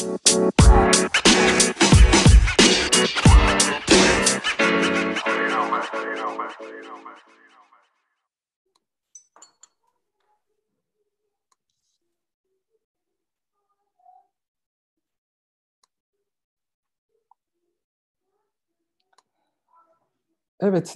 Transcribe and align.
Evet, 0.00 0.16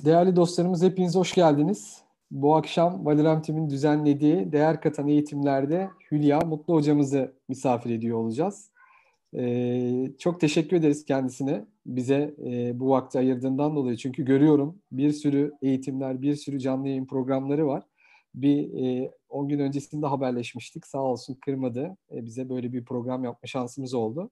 değerli 0.04 0.36
dostlarımız 0.36 0.82
hepiniz 0.82 1.14
hoş 1.14 1.34
geldiniz. 1.34 2.02
Bu 2.30 2.56
akşam 2.56 3.06
Valorem 3.06 3.42
Team'in 3.42 3.70
düzenlediği 3.70 4.52
değer 4.52 4.80
katan 4.80 5.08
eğitimlerde 5.08 5.90
Hülya 6.10 6.38
Mutlu 6.38 6.74
hocamızı 6.74 7.34
misafir 7.48 7.90
ediyor 7.90 8.18
olacağız. 8.18 8.73
Ee, 9.38 10.10
çok 10.18 10.40
teşekkür 10.40 10.76
ederiz 10.76 11.04
kendisine 11.04 11.64
bize 11.86 12.34
e, 12.46 12.80
bu 12.80 12.90
vakti 12.90 13.18
ayırdığından 13.18 13.76
dolayı. 13.76 13.96
Çünkü 13.96 14.24
görüyorum 14.24 14.82
bir 14.92 15.12
sürü 15.12 15.52
eğitimler, 15.62 16.22
bir 16.22 16.34
sürü 16.36 16.60
canlı 16.60 16.88
yayın 16.88 17.06
programları 17.06 17.66
var. 17.66 17.84
Bir 18.34 18.70
10 19.28 19.44
e, 19.44 19.48
gün 19.48 19.58
öncesinde 19.58 20.06
haberleşmiştik. 20.06 20.86
Sağ 20.86 21.02
olsun 21.02 21.34
kırmadı. 21.34 21.96
E, 22.12 22.24
bize 22.24 22.48
böyle 22.48 22.72
bir 22.72 22.84
program 22.84 23.24
yapma 23.24 23.46
şansımız 23.46 23.94
oldu. 23.94 24.30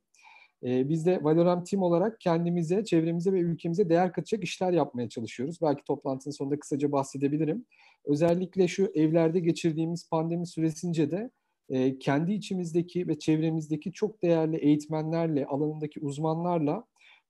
E, 0.64 0.88
biz 0.88 1.06
de 1.06 1.24
Valorem 1.24 1.64
Team 1.64 1.82
olarak 1.82 2.20
kendimize, 2.20 2.84
çevremize 2.84 3.32
ve 3.32 3.40
ülkemize 3.40 3.88
değer 3.88 4.12
katacak 4.12 4.44
işler 4.44 4.72
yapmaya 4.72 5.08
çalışıyoruz. 5.08 5.58
Belki 5.62 5.84
toplantının 5.84 6.32
sonunda 6.32 6.58
kısaca 6.58 6.92
bahsedebilirim. 6.92 7.64
Özellikle 8.04 8.68
şu 8.68 8.92
evlerde 8.94 9.40
geçirdiğimiz 9.40 10.08
pandemi 10.08 10.46
süresince 10.46 11.10
de 11.10 11.30
e, 11.72 11.98
kendi 11.98 12.32
içimizdeki 12.32 13.08
ve 13.08 13.18
çevremizdeki 13.18 13.92
çok 13.92 14.22
değerli 14.22 14.56
eğitmenlerle, 14.56 15.46
alanındaki 15.46 16.00
uzmanlarla 16.00 16.84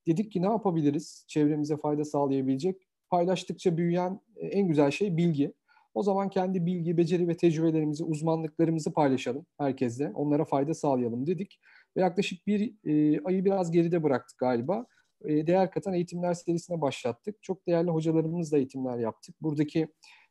dedik 0.07 0.31
ki 0.31 0.41
ne 0.41 0.45
yapabiliriz 0.45 1.25
çevremize 1.27 1.77
fayda 1.77 2.05
sağlayabilecek? 2.05 2.81
Paylaştıkça 3.09 3.77
büyüyen 3.77 4.19
e, 4.35 4.47
en 4.47 4.67
güzel 4.67 4.91
şey 4.91 5.17
bilgi. 5.17 5.53
O 5.93 6.03
zaman 6.03 6.29
kendi 6.29 6.65
bilgi, 6.65 6.97
beceri 6.97 7.27
ve 7.27 7.37
tecrübelerimizi, 7.37 8.03
uzmanlıklarımızı 8.03 8.93
paylaşalım 8.93 9.45
herkesle. 9.57 10.11
Onlara 10.15 10.45
fayda 10.45 10.73
sağlayalım 10.73 11.27
dedik. 11.27 11.59
Ve 11.97 12.01
yaklaşık 12.01 12.47
bir 12.47 12.73
e, 12.85 13.21
ayı 13.23 13.45
biraz 13.45 13.71
geride 13.71 14.03
bıraktık 14.03 14.37
galiba. 14.37 14.85
E, 15.25 15.47
değer 15.47 15.71
katan 15.71 15.93
eğitimler 15.93 16.33
serisine 16.33 16.81
başlattık. 16.81 17.43
Çok 17.43 17.67
değerli 17.67 17.91
hocalarımızla 17.91 18.57
eğitimler 18.57 18.97
yaptık. 18.97 19.35
Buradaki 19.41 19.87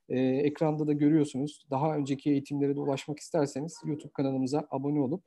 e, 0.09 0.21
ekranda 0.21 0.87
da 0.87 0.93
görüyorsunuz. 0.93 1.67
Daha 1.71 1.97
önceki 1.97 2.31
eğitimlere 2.31 2.77
de 2.77 2.81
ulaşmak 2.81 3.19
isterseniz 3.19 3.81
YouTube 3.85 4.13
kanalımıza 4.13 4.67
abone 4.71 5.01
olup 5.01 5.25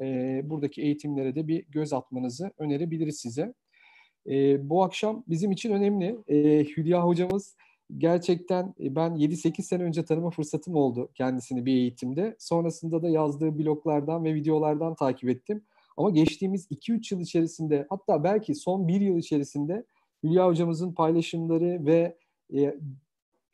e, 0.00 0.40
buradaki 0.44 0.82
eğitimlere 0.82 1.34
de 1.34 1.48
bir 1.48 1.64
göz 1.68 1.92
atmanızı 1.92 2.50
önerebiliriz 2.58 3.20
size. 3.20 3.54
E, 4.26 4.68
bu 4.70 4.84
akşam 4.84 5.24
bizim 5.28 5.50
için 5.52 5.72
önemli. 5.72 6.18
E, 6.28 6.64
Hülya 6.64 7.04
hocamız 7.04 7.56
gerçekten 7.98 8.74
e, 8.80 8.96
ben 8.96 9.10
7-8 9.10 9.62
sene 9.62 9.82
önce 9.82 10.04
tanıma 10.04 10.30
fırsatım 10.30 10.74
oldu 10.74 11.10
kendisini 11.14 11.66
bir 11.66 11.72
eğitimde. 11.72 12.36
Sonrasında 12.38 13.02
da 13.02 13.08
yazdığı 13.08 13.58
bloglardan 13.58 14.24
ve 14.24 14.34
videolardan 14.34 14.94
takip 14.94 15.28
ettim. 15.28 15.64
Ama 15.96 16.10
geçtiğimiz 16.10 16.66
2-3 16.70 17.14
yıl 17.14 17.20
içerisinde 17.20 17.86
hatta 17.90 18.24
belki 18.24 18.54
son 18.54 18.88
1 18.88 19.00
yıl 19.00 19.16
içerisinde 19.16 19.84
Hülya 20.22 20.46
hocamızın 20.46 20.92
paylaşımları 20.92 21.86
ve 21.86 22.16
e, 22.54 22.74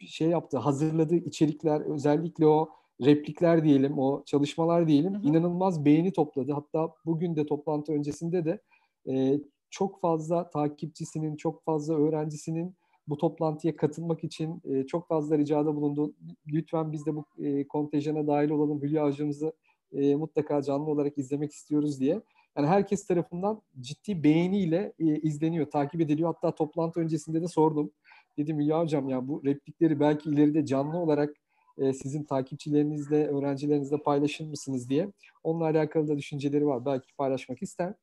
şey 0.08 0.28
yaptı, 0.28 0.58
hazırladığı 0.58 1.17
içerikler 1.17 1.81
özellikle 1.81 2.47
o 2.47 2.70
replikler 3.05 3.64
diyelim, 3.64 3.98
o 3.98 4.22
çalışmalar 4.25 4.89
diyelim 4.89 5.14
hı 5.14 5.19
hı. 5.19 5.27
inanılmaz 5.28 5.84
beğeni 5.84 6.12
topladı. 6.12 6.53
Hatta 6.53 6.95
bugün 7.06 7.36
de 7.36 7.47
toplantı 7.47 7.92
öncesinde 7.92 8.45
de 8.45 8.61
e, 9.08 9.41
çok 9.70 10.00
fazla 10.00 10.50
takipçisinin, 10.50 11.36
çok 11.36 11.64
fazla 11.64 11.95
öğrencisinin 11.95 12.75
bu 13.08 13.17
toplantıya 13.19 13.77
katılmak 13.77 14.25
için 14.25 14.62
e, 14.64 14.86
çok 14.86 15.08
fazla 15.08 15.39
ricada 15.39 15.77
bulundu. 15.77 16.14
Lütfen 16.46 16.92
biz 16.92 17.07
de 17.07 17.17
bu 17.17 17.24
e, 17.39 17.69
kontenjana 17.69 18.27
dahil 18.27 18.51
olalım. 18.51 18.83
Hülya 18.83 19.05
hocamızı 19.05 19.52
e, 19.92 20.14
mutlaka 20.14 20.63
canlı 20.63 20.90
olarak 20.90 21.19
izlemek 21.19 21.52
istiyoruz 21.52 22.01
diye. 22.01 22.20
Yani 22.57 22.67
herkes 22.67 23.07
tarafından 23.07 23.63
ciddi 23.80 24.24
beğeniyle 24.24 24.92
e, 24.98 25.05
izleniyor, 25.05 25.70
takip 25.70 26.01
ediliyor. 26.01 26.34
Hatta 26.34 26.55
toplantı 26.55 27.01
öncesinde 27.01 27.42
de 27.42 27.48
sordum. 27.48 27.90
Dedim 28.39 28.61
ya 28.61 28.81
hocam 28.81 29.09
ya 29.09 29.29
bu 29.29 29.43
replikleri 29.45 30.01
belki 30.01 30.31
ileride 30.31 30.67
canlı 30.67 30.98
olarak 30.98 31.35
e, 31.79 31.93
sizin 31.93 32.25
takipçilerinizle, 32.25 33.27
öğrencilerinizle 33.27 33.97
paylaşır 34.03 34.47
mısınız 34.47 34.91
diye. 34.91 35.13
Onunla 35.43 35.65
alakalı 35.65 36.09
da 36.09 36.19
düşünceleri 36.19 36.67
var. 36.67 36.85
Belki 36.87 37.15
paylaşmak 37.17 37.63
ister. 37.63 37.95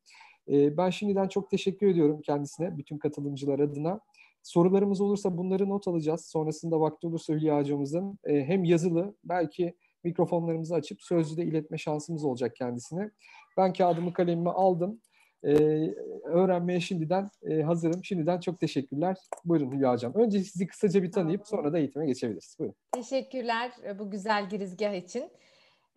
E, 0.50 0.78
ben 0.78 0.90
şimdiden 0.90 1.28
çok 1.28 1.50
teşekkür 1.50 1.88
ediyorum 1.88 2.22
kendisine, 2.22 2.78
bütün 2.78 2.98
katılımcılar 2.98 3.60
adına. 3.60 4.00
Sorularımız 4.44 5.02
olursa 5.02 5.38
bunları 5.38 5.70
not 5.70 5.88
alacağız. 5.88 6.26
Sonrasında 6.26 6.80
vakti 6.80 7.08
olursa 7.08 7.34
Hülya 7.34 7.58
hocamızın 7.58 8.20
e, 8.24 8.44
hem 8.44 8.64
yazılı 8.64 9.16
belki 9.24 9.76
mikrofonlarımızı 10.04 10.76
açıp 10.76 11.02
sözlü 11.02 11.38
de 11.38 11.46
iletme 11.46 11.78
şansımız 11.78 12.24
olacak 12.24 12.56
kendisine. 12.56 13.12
Ben 13.58 13.74
kağıdımı 13.74 14.14
kalemimi 14.14 14.50
aldım. 14.50 15.02
Ee, 15.44 15.94
öğrenmeye 16.24 16.80
şimdiden 16.80 17.30
e, 17.50 17.62
hazırım. 17.62 18.04
Şimdiden 18.04 18.40
çok 18.40 18.60
teşekkürler. 18.60 19.18
Buyurun 19.46 19.72
Hülya 19.72 19.94
Hocam. 19.94 20.14
Önce 20.16 20.44
sizi 20.44 20.68
kısaca 20.68 21.04
bir 21.04 21.12
tanıyıp 21.12 21.48
sonra 21.48 21.74
da 21.74 21.80
eğitime 21.80 22.06
geçebiliriz. 22.06 22.56
Buyurun. 22.60 22.76
Teşekkürler 22.92 23.72
e, 23.86 24.00
bu 24.00 24.12
güzel 24.12 24.50
girizgah 24.50 24.94
için. 24.94 25.32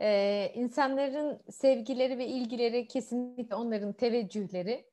Ee, 0.01 0.53
insanların 0.55 1.43
sevgileri 1.51 2.19
ve 2.19 2.27
ilgileri 2.27 2.87
kesinlikle 2.87 3.55
onların 3.55 3.93
teveccühleri. 3.93 4.85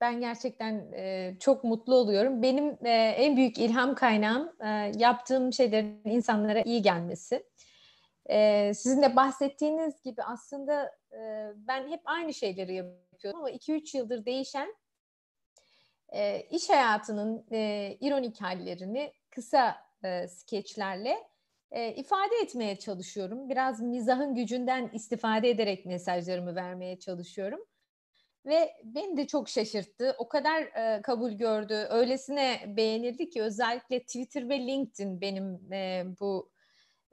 Ben 0.00 0.20
gerçekten 0.20 0.92
e, 0.92 1.34
çok 1.40 1.64
mutlu 1.64 1.94
oluyorum. 1.94 2.42
Benim 2.42 2.78
e, 2.84 2.90
en 2.90 3.36
büyük 3.36 3.58
ilham 3.58 3.94
kaynağım 3.94 4.52
e, 4.60 4.92
yaptığım 4.98 5.52
şeylerin 5.52 6.00
insanlara 6.04 6.62
iyi 6.62 6.82
gelmesi. 6.82 7.44
E, 8.26 8.72
sizin 8.74 9.02
de 9.02 9.16
bahsettiğiniz 9.16 10.02
gibi 10.02 10.22
aslında 10.22 10.90
e, 11.12 11.52
ben 11.56 11.88
hep 11.88 12.00
aynı 12.04 12.34
şeyleri 12.34 12.74
yapıyorum 12.74 13.04
ama 13.32 13.50
2-3 13.50 13.96
yıldır 13.96 14.24
değişen 14.24 14.74
e, 16.12 16.40
iş 16.50 16.70
hayatının 16.70 17.46
e, 17.52 17.90
ironik 18.00 18.40
hallerini 18.40 19.12
kısa 19.30 19.76
e, 20.04 20.28
skeçlerle 20.28 21.18
e, 21.70 21.94
ifade 21.94 22.36
etmeye 22.42 22.78
çalışıyorum. 22.78 23.48
Biraz 23.48 23.80
mizahın 23.80 24.34
gücünden 24.34 24.90
istifade 24.92 25.50
ederek 25.50 25.86
mesajlarımı 25.86 26.54
vermeye 26.54 26.98
çalışıyorum. 26.98 27.60
Ve 28.46 28.72
beni 28.84 29.16
de 29.16 29.26
çok 29.26 29.48
şaşırttı. 29.48 30.14
O 30.18 30.28
kadar 30.28 30.62
e, 30.62 31.02
kabul 31.02 31.32
gördü, 31.32 31.86
öylesine 31.90 32.64
beğenildi 32.66 33.30
ki 33.30 33.42
özellikle 33.42 34.00
Twitter 34.00 34.48
ve 34.48 34.58
LinkedIn 34.58 35.20
benim 35.20 35.72
e, 35.72 36.04
bu 36.20 36.53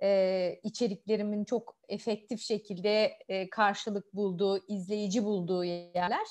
e, 0.03 0.59
içeriklerimin 0.63 1.43
çok 1.45 1.75
efektif 1.89 2.41
şekilde 2.41 3.13
e, 3.29 3.49
karşılık 3.49 4.13
bulduğu, 4.13 4.67
izleyici 4.67 5.23
bulduğu 5.23 5.63
yerler. 5.63 6.27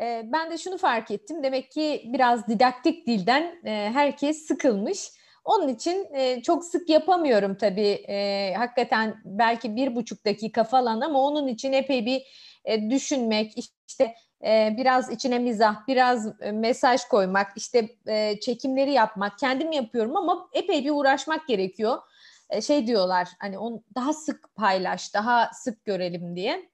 E, 0.00 0.22
ben 0.32 0.50
de 0.50 0.58
şunu 0.58 0.78
fark 0.78 1.10
ettim. 1.10 1.42
Demek 1.42 1.70
ki 1.70 2.02
biraz 2.06 2.48
didaktik 2.48 3.06
dilden 3.06 3.42
e, 3.64 3.70
herkes 3.70 4.46
sıkılmış. 4.46 5.08
Onun 5.44 5.68
için 5.68 6.14
e, 6.14 6.42
çok 6.42 6.64
sık 6.64 6.88
yapamıyorum 6.88 7.54
tabii. 7.54 8.04
E, 8.08 8.54
hakikaten 8.56 9.14
belki 9.24 9.76
bir 9.76 9.96
buçuk 9.96 10.26
dakika 10.26 10.64
falan 10.64 11.00
ama 11.00 11.20
onun 11.20 11.48
için 11.48 11.72
epey 11.72 12.06
bir 12.06 12.22
e, 12.64 12.90
düşünmek, 12.90 13.54
işte 13.88 14.14
e, 14.44 14.74
biraz 14.78 15.10
içine 15.10 15.38
mizah, 15.38 15.86
biraz 15.88 16.40
e, 16.40 16.52
mesaj 16.52 17.04
koymak, 17.04 17.46
işte 17.56 17.88
e, 18.06 18.40
çekimleri 18.40 18.92
yapmak. 18.92 19.38
Kendim 19.38 19.72
yapıyorum 19.72 20.16
ama 20.16 20.48
epey 20.52 20.84
bir 20.84 20.90
uğraşmak 20.90 21.48
gerekiyor. 21.48 21.98
E, 22.52 22.60
şey 22.60 22.86
diyorlar 22.86 23.28
hani 23.40 23.58
on 23.58 23.84
daha 23.94 24.12
sık 24.12 24.54
paylaş, 24.54 25.14
daha 25.14 25.50
sık 25.54 25.84
görelim 25.84 26.36
diye. 26.36 26.72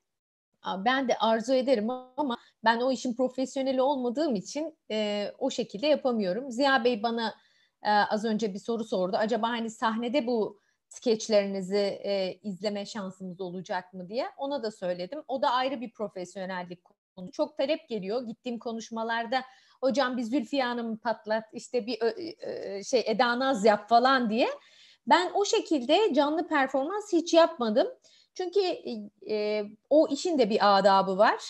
Ben 0.85 1.09
de 1.09 1.17
arzu 1.19 1.55
ederim 1.55 1.91
ama 2.17 2.39
ben 2.65 2.81
o 2.81 2.93
işin 2.93 3.15
profesyoneli 3.15 3.83
olmadığım 3.83 4.35
için 4.35 4.79
e, 4.91 5.29
o 5.39 5.51
şekilde 5.51 5.87
yapamıyorum. 5.87 6.51
Ziya 6.51 6.85
Bey 6.85 7.03
bana 7.03 7.35
e, 7.83 7.91
az 7.91 8.25
önce 8.25 8.55
bir 8.55 8.59
soru 8.59 8.85
sordu. 8.85 9.17
Acaba 9.17 9.49
hani 9.49 9.71
sahnede 9.71 10.27
bu 10.27 10.61
skeçlerinizi 10.89 12.01
e, 12.05 12.39
izleme 12.43 12.87
şansımız 12.87 13.41
olacak 13.41 13.95
mı 13.95 14.09
diye. 14.09 14.27
Ona 14.37 14.63
da 14.63 14.71
söyledim. 14.71 15.23
O 15.29 15.43
da 15.43 15.51
ayrı 15.51 15.81
bir 15.81 15.93
profesyonellik 15.93 16.85
konu. 16.85 17.31
Çok 17.33 17.57
talep 17.57 17.89
geliyor. 17.89 18.23
Gittiğim 18.23 18.59
konuşmalarda 18.59 19.43
hocam 19.81 20.17
bir 20.17 20.23
Zülfiye 20.23 20.65
Hanım 20.65 20.97
patlat, 20.97 21.45
işte 21.53 21.87
bir 21.87 21.99
e, 22.41 22.85
şey 22.85 23.03
Eda 23.07 23.39
Naz 23.39 23.65
yap 23.65 23.89
falan 23.89 24.31
diye. 24.31 24.49
Ben 25.09 25.31
o 25.35 25.45
şekilde 25.45 26.15
canlı 26.15 26.49
performans 26.49 27.13
hiç 27.13 27.35
yapmadım. 27.35 27.89
Çünkü 28.35 28.61
e, 29.31 29.65
o 29.91 30.09
işin 30.09 30.39
de 30.39 30.51
bir 30.51 30.79
adabı 30.79 31.19
var. 31.19 31.41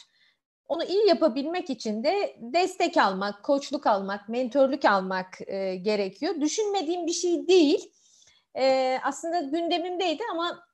Onu 0.68 0.84
iyi 0.84 1.08
yapabilmek 1.08 1.70
için 1.70 2.04
de 2.04 2.36
destek 2.40 2.96
almak, 2.96 3.42
koçluk 3.44 3.86
almak, 3.86 4.28
mentörlük 4.28 4.84
almak 4.84 5.40
e, 5.46 5.76
gerekiyor. 5.76 6.40
Düşünmediğim 6.40 7.06
bir 7.06 7.12
şey 7.12 7.48
değil. 7.48 7.92
E, 8.58 8.98
aslında 9.02 9.40
gündemimdeydi 9.40 10.22
ama 10.32 10.64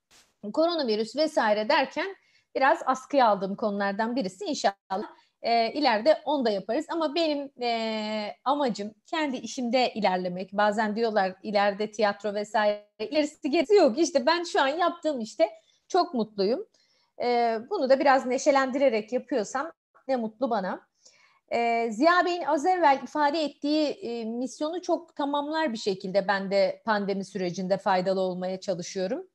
koronavirüs 0.52 1.16
vesaire 1.16 1.69
derken 1.69 2.16
biraz 2.54 2.78
askıya 2.86 3.28
aldığım 3.28 3.56
konulardan 3.56 4.16
birisi 4.16 4.44
inşallah 4.44 5.10
e, 5.44 5.73
ileride 5.73 6.23
onu 6.25 6.44
da 6.44 6.50
yaparız. 6.50 6.87
Ama 6.88 7.14
benim 7.14 7.50
e, 7.62 8.37
amacım 8.44 8.94
kendi 9.06 9.37
işimde 9.37 9.93
ilerlemek. 9.94 10.52
Bazen 10.52 10.96
diyorlar 10.96 11.35
ileride 11.43 11.91
tiyatro 11.91 12.35
vesaire 12.35 12.87
ilerisi 12.99 13.50
gerisi 13.50 13.75
yok. 13.75 13.99
İşte 13.99 14.26
ben 14.26 14.43
şu 14.43 14.61
an 14.61 14.69
yaptığım 14.69 15.20
işte 15.20 15.50
çok 15.88 16.14
mutluyum. 16.14 16.67
E, 17.23 17.58
bunu 17.70 17.91
da 17.91 18.00
biraz 18.00 18.26
neşelendirerek 18.26 19.12
yapıyorsam 19.12 19.73
ne 20.08 20.17
mutlu 20.17 20.50
bana. 20.50 20.87
E, 21.52 21.91
Ziya 21.91 22.25
Bey'in 22.25 22.43
az 22.43 22.67
evvel 22.67 23.00
ifade 23.02 23.44
ettiği 23.44 23.88
e, 23.88 24.25
misyonu 24.25 24.82
çok 24.82 25.17
tamamlar 25.17 25.73
bir 25.73 25.79
şekilde 25.79 26.29
ben 26.29 26.50
de 26.50 26.82
pandemi 26.85 27.25
sürecinde 27.25 27.79
faydalı 27.79 28.20
olmaya 28.20 28.61
çalışıyorum. 28.61 29.26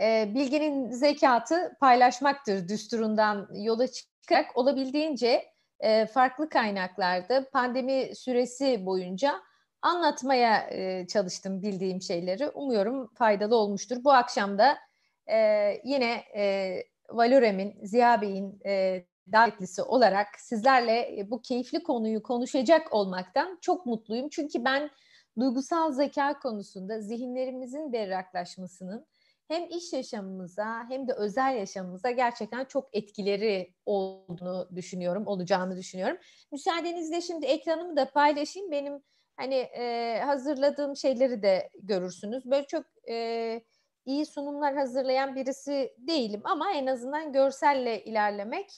E, 0.00 0.32
bilginin 0.34 0.90
zekatı 0.90 1.76
paylaşmaktır 1.80 2.68
düsturundan 2.68 3.48
yola 3.54 3.86
çıkarak 4.22 4.56
olabildiğince 4.56 5.52
e, 5.80 6.06
farklı 6.06 6.48
kaynaklarda 6.48 7.50
pandemi 7.50 8.16
süresi 8.16 8.86
boyunca 8.86 9.42
anlatmaya 9.82 10.70
e, 10.70 11.06
çalıştım 11.06 11.62
bildiğim 11.62 12.02
şeyleri. 12.02 12.48
Umuyorum 12.48 13.14
faydalı 13.14 13.56
olmuştur. 13.56 14.04
Bu 14.04 14.12
akşam 14.12 14.58
da 14.58 14.78
e, 15.26 15.36
yine 15.84 16.24
e, 16.36 16.76
Valorem'in, 17.10 17.74
Ziya 17.82 18.20
Bey'in 18.20 18.60
e, 18.66 19.04
davetlisi 19.32 19.82
olarak 19.82 20.26
sizlerle 20.40 21.20
e, 21.20 21.30
bu 21.30 21.42
keyifli 21.42 21.82
konuyu 21.82 22.22
konuşacak 22.22 22.92
olmaktan 22.92 23.58
çok 23.60 23.86
mutluyum. 23.86 24.28
Çünkü 24.28 24.64
ben 24.64 24.90
duygusal 25.38 25.92
zeka 25.92 26.38
konusunda 26.38 27.00
zihinlerimizin 27.00 27.92
berraklaşmasının 27.92 29.06
hem 29.48 29.68
iş 29.70 29.92
yaşamımıza 29.92 30.84
hem 30.88 31.08
de 31.08 31.12
özel 31.12 31.56
yaşamımıza 31.56 32.10
gerçekten 32.10 32.64
çok 32.64 32.88
etkileri 32.92 33.74
olduğunu 33.86 34.68
düşünüyorum, 34.76 35.26
olacağını 35.26 35.76
düşünüyorum. 35.76 36.16
Müsaadenizle 36.52 37.20
şimdi 37.20 37.46
ekranımı 37.46 37.96
da 37.96 38.10
paylaşayım. 38.10 38.70
Benim 38.70 39.02
hani 39.36 39.54
e, 39.54 40.20
hazırladığım 40.24 40.96
şeyleri 40.96 41.42
de 41.42 41.70
görürsünüz. 41.82 42.44
Böyle 42.46 42.66
çok 42.66 42.84
e, 43.08 43.60
iyi 44.04 44.26
sunumlar 44.26 44.76
hazırlayan 44.76 45.36
birisi 45.36 45.94
değilim 45.98 46.40
ama 46.44 46.72
en 46.72 46.86
azından 46.86 47.32
görselle 47.32 48.04
ilerlemek 48.04 48.70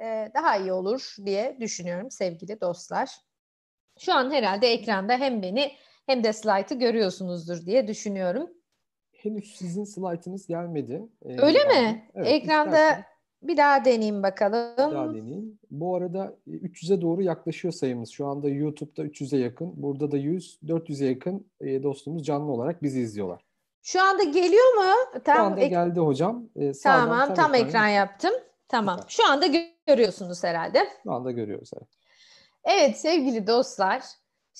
e, 0.00 0.30
daha 0.34 0.56
iyi 0.56 0.72
olur 0.72 1.16
diye 1.24 1.56
düşünüyorum 1.60 2.10
sevgili 2.10 2.60
dostlar. 2.60 3.16
Şu 3.98 4.14
an 4.14 4.30
herhalde 4.30 4.68
ekranda 4.72 5.12
hem 5.12 5.42
beni 5.42 5.72
hem 6.06 6.24
de 6.24 6.32
slaytı 6.32 6.74
görüyorsunuzdur 6.74 7.66
diye 7.66 7.88
düşünüyorum. 7.88 8.50
Henüz 9.26 9.56
sizin 9.56 9.84
slaytınız 9.84 10.46
gelmedi. 10.46 11.02
Ee, 11.24 11.40
Öyle 11.42 11.64
mi? 11.64 12.10
Evet, 12.14 12.26
Ekranda 12.28 12.76
istersen, 12.76 13.04
bir 13.42 13.56
daha 13.56 13.84
deneyeyim 13.84 14.22
bakalım. 14.22 14.72
Bir 14.72 14.94
daha 14.94 15.14
deneyeyim. 15.14 15.58
Bu 15.70 15.96
arada 15.96 16.36
300'e 16.48 17.00
doğru 17.00 17.22
yaklaşıyor 17.22 17.72
sayımız. 17.72 18.10
Şu 18.10 18.26
anda 18.26 18.48
YouTube'da 18.48 19.02
300'e 19.02 19.38
yakın. 19.38 19.72
Burada 19.76 20.10
da 20.10 20.16
100, 20.16 20.58
400'e 20.66 21.08
yakın 21.08 21.46
e, 21.60 21.82
dostumuz 21.82 22.26
canlı 22.26 22.52
olarak 22.52 22.82
bizi 22.82 23.00
izliyorlar. 23.00 23.44
Şu 23.82 24.02
anda 24.02 24.22
geliyor 24.22 24.74
mu? 24.74 25.20
Tam 25.24 25.36
Şu 25.36 25.42
anda 25.42 25.60
ek- 25.60 25.68
geldi 25.68 26.00
hocam. 26.00 26.48
Ee, 26.56 26.72
tamam, 26.82 27.26
tam, 27.26 27.34
tam 27.34 27.54
ekran, 27.54 27.68
ekran 27.68 27.88
yaptım. 27.88 28.32
Tamam. 28.68 29.00
Şu 29.08 29.30
anda 29.30 29.46
görüyorsunuz 29.86 30.44
herhalde. 30.44 30.78
Şu 31.02 31.12
anda 31.12 31.30
görüyoruz. 31.30 31.70
Evet. 31.76 31.88
evet 32.64 32.98
sevgili 32.98 33.46
dostlar. 33.46 34.02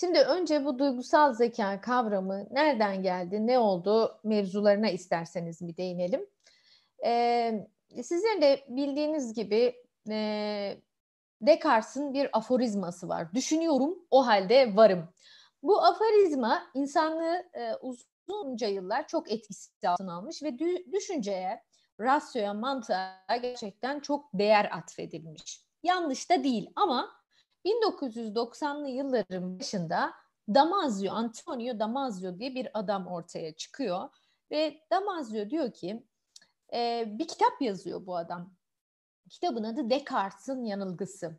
Şimdi 0.00 0.18
önce 0.18 0.64
bu 0.64 0.78
duygusal 0.78 1.32
zeka 1.32 1.80
kavramı 1.80 2.46
nereden 2.50 3.02
geldi, 3.02 3.46
ne 3.46 3.58
oldu 3.58 4.20
mevzularına 4.24 4.88
isterseniz 4.90 5.68
bir 5.68 5.76
değinelim. 5.76 6.26
Ee, 7.04 7.68
sizlerin 8.02 8.42
de 8.42 8.64
bildiğiniz 8.68 9.34
gibi 9.34 9.74
e, 10.10 10.76
Descartes'in 11.40 12.14
bir 12.14 12.28
aforizması 12.32 13.08
var. 13.08 13.34
Düşünüyorum, 13.34 13.98
o 14.10 14.26
halde 14.26 14.76
varım. 14.76 15.08
Bu 15.62 15.84
aforizma 15.84 16.62
insanlığı 16.74 17.44
e, 17.54 17.74
uzunca 17.74 18.68
yıllar 18.68 19.08
çok 19.08 19.32
etkisi 19.32 19.88
altına 19.88 20.14
almış 20.14 20.42
ve 20.42 20.48
dü- 20.48 20.92
düşünceye, 20.92 21.62
rasyoya, 22.00 22.54
mantığa 22.54 23.36
gerçekten 23.42 24.00
çok 24.00 24.30
değer 24.34 24.68
atfedilmiş. 24.72 25.60
Yanlış 25.82 26.30
da 26.30 26.44
değil 26.44 26.70
ama 26.76 27.25
1990'lı 27.66 28.88
yılların 28.88 29.58
başında 29.58 30.12
Damasio, 30.54 31.12
Antonio 31.12 31.78
Damasio 31.78 32.38
diye 32.38 32.54
bir 32.54 32.68
adam 32.74 33.06
ortaya 33.06 33.56
çıkıyor 33.56 34.08
ve 34.50 34.80
Damasio 34.90 35.50
diyor 35.50 35.72
ki 35.72 36.06
e, 36.74 37.04
bir 37.06 37.28
kitap 37.28 37.62
yazıyor 37.62 38.06
bu 38.06 38.16
adam. 38.16 38.54
Kitabın 39.30 39.64
adı 39.64 39.90
Descartes'in 39.90 40.64
yanılgısı. 40.64 41.38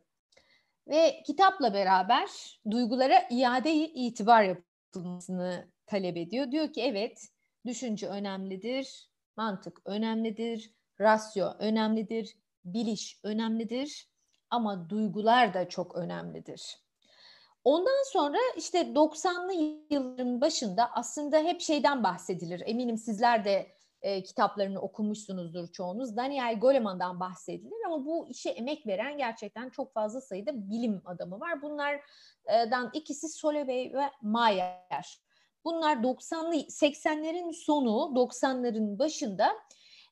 Ve 0.88 1.22
kitapla 1.26 1.74
beraber 1.74 2.60
duygulara 2.70 3.28
iade 3.30 3.74
itibar 3.74 4.42
yapılmasını 4.42 5.68
talep 5.86 6.16
ediyor. 6.16 6.50
Diyor 6.52 6.72
ki 6.72 6.82
evet 6.82 7.28
düşünce 7.66 8.08
önemlidir, 8.08 9.10
mantık 9.36 9.80
önemlidir, 9.84 10.74
rasyo 11.00 11.46
önemlidir, 11.58 12.38
biliş 12.64 13.20
önemlidir 13.22 14.08
ama 14.50 14.90
duygular 14.90 15.54
da 15.54 15.68
çok 15.68 15.96
önemlidir. 15.96 16.78
Ondan 17.64 18.12
sonra 18.12 18.38
işte 18.56 18.80
90'lı 18.80 19.52
yılların 19.90 20.40
başında 20.40 20.90
aslında 20.92 21.38
hep 21.38 21.60
şeyden 21.60 22.02
bahsedilir. 22.02 22.62
Eminim 22.66 22.98
sizler 22.98 23.44
de 23.44 23.72
e, 24.02 24.22
kitaplarını 24.22 24.80
okumuşsunuzdur 24.80 25.68
çoğunuz. 25.68 26.16
Daniel 26.16 26.60
Goleman'dan 26.60 27.20
bahsedilir 27.20 27.86
ama 27.86 28.06
bu 28.06 28.28
işe 28.28 28.50
emek 28.50 28.86
veren 28.86 29.18
gerçekten 29.18 29.70
çok 29.70 29.92
fazla 29.92 30.20
sayıda 30.20 30.70
bilim 30.70 31.02
adamı 31.04 31.40
var. 31.40 31.62
Bunlardan 31.62 32.90
ikisi 32.92 33.28
Solovey 33.28 33.94
ve 33.94 34.10
Mayer. 34.22 35.18
Bunlar 35.64 35.96
90'lı 35.96 36.54
80'lerin 36.54 37.52
sonu 37.52 37.90
90'ların 37.90 38.98
başında 38.98 39.48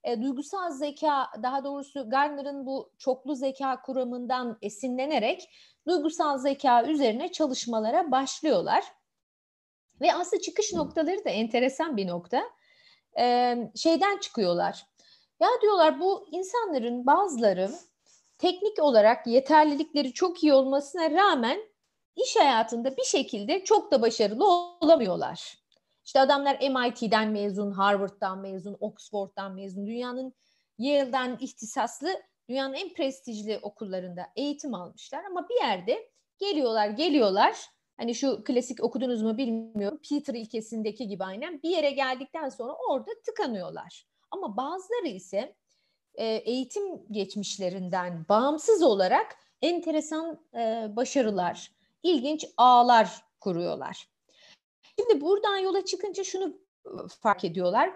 e, 0.07 0.23
duygusal 0.23 0.71
zeka 0.71 1.31
daha 1.43 1.65
doğrusu 1.65 2.11
Gardner'ın 2.11 2.67
bu 2.67 2.91
çoklu 2.99 3.35
zeka 3.35 3.83
kuramından 3.83 4.59
esinlenerek 4.63 5.51
duygusal 5.87 6.39
zeka 6.39 6.85
üzerine 6.85 7.33
çalışmalara 7.33 8.11
başlıyorlar. 8.11 8.85
Ve 10.01 10.15
aslında 10.15 10.43
çıkış 10.43 10.73
noktaları 10.73 11.25
da 11.25 11.31
enteresan 11.31 11.97
bir 11.97 12.07
nokta. 12.07 12.43
E, 13.19 13.57
şeyden 13.75 14.19
çıkıyorlar. 14.19 14.87
Ya 15.41 15.49
diyorlar 15.63 16.01
bu 16.01 16.29
insanların 16.33 17.07
bazıları 17.07 17.71
teknik 18.39 18.83
olarak 18.83 19.27
yeterlilikleri 19.27 20.13
çok 20.13 20.43
iyi 20.43 20.55
olmasına 20.55 21.11
rağmen 21.11 21.61
iş 22.17 22.37
hayatında 22.37 22.97
bir 22.97 23.05
şekilde 23.05 23.65
çok 23.65 23.91
da 23.91 24.03
başarılı 24.03 24.49
olamıyorlar. 24.81 25.66
İşte 26.07 26.21
adamlar 26.21 26.59
MIT'den 26.61 27.31
mezun, 27.31 27.71
Harvard'dan 27.71 28.39
mezun, 28.39 28.77
Oxford'dan 28.81 29.55
mezun, 29.55 29.87
dünyanın 29.87 30.35
Yale'den 30.79 31.39
ihtisaslı, 31.41 32.09
dünyanın 32.49 32.75
en 32.75 32.95
prestijli 32.95 33.59
okullarında 33.63 34.27
eğitim 34.37 34.75
almışlar 34.75 35.25
ama 35.25 35.49
bir 35.49 35.67
yerde 35.67 36.11
geliyorlar, 36.39 36.89
geliyorlar. 36.89 37.57
Hani 37.97 38.15
şu 38.15 38.45
klasik 38.45 38.85
okudunuz 38.85 39.23
mu 39.23 39.39
bilmiyorum. 39.39 40.01
Peter 40.11 40.35
ilkesindeki 40.35 41.09
gibi 41.09 41.25
aynen 41.25 41.63
bir 41.63 41.71
yere 41.71 41.91
geldikten 41.91 42.49
sonra 42.49 42.73
orada 42.89 43.11
tıkanıyorlar. 43.27 44.07
Ama 44.31 44.57
bazıları 44.57 45.09
ise 45.09 45.57
e, 46.15 46.25
eğitim 46.27 47.07
geçmişlerinden 47.11 48.27
bağımsız 48.29 48.83
olarak 48.83 49.37
enteresan 49.63 50.41
e, 50.55 50.87
başarılar, 50.97 51.73
ilginç 52.03 52.47
ağlar 52.57 53.25
kuruyorlar. 53.41 54.16
Şimdi 54.99 55.21
buradan 55.21 55.57
yola 55.57 55.85
çıkınca 55.85 56.25
şunu 56.25 56.59
fark 57.21 57.45
ediyorlar. 57.45 57.91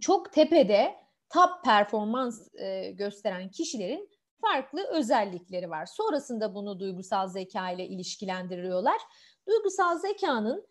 Çok 0.00 0.32
tepede 0.32 0.94
top 1.30 1.64
performans 1.64 2.48
gösteren 2.92 3.50
kişilerin 3.50 4.10
farklı 4.40 4.86
özellikleri 4.86 5.70
var. 5.70 5.86
Sonrasında 5.86 6.54
bunu 6.54 6.80
duygusal 6.80 7.28
zeka 7.28 7.70
ile 7.70 7.86
ilişkilendiriyorlar. 7.86 9.00
Duygusal 9.48 9.98
zekanın 9.98 10.66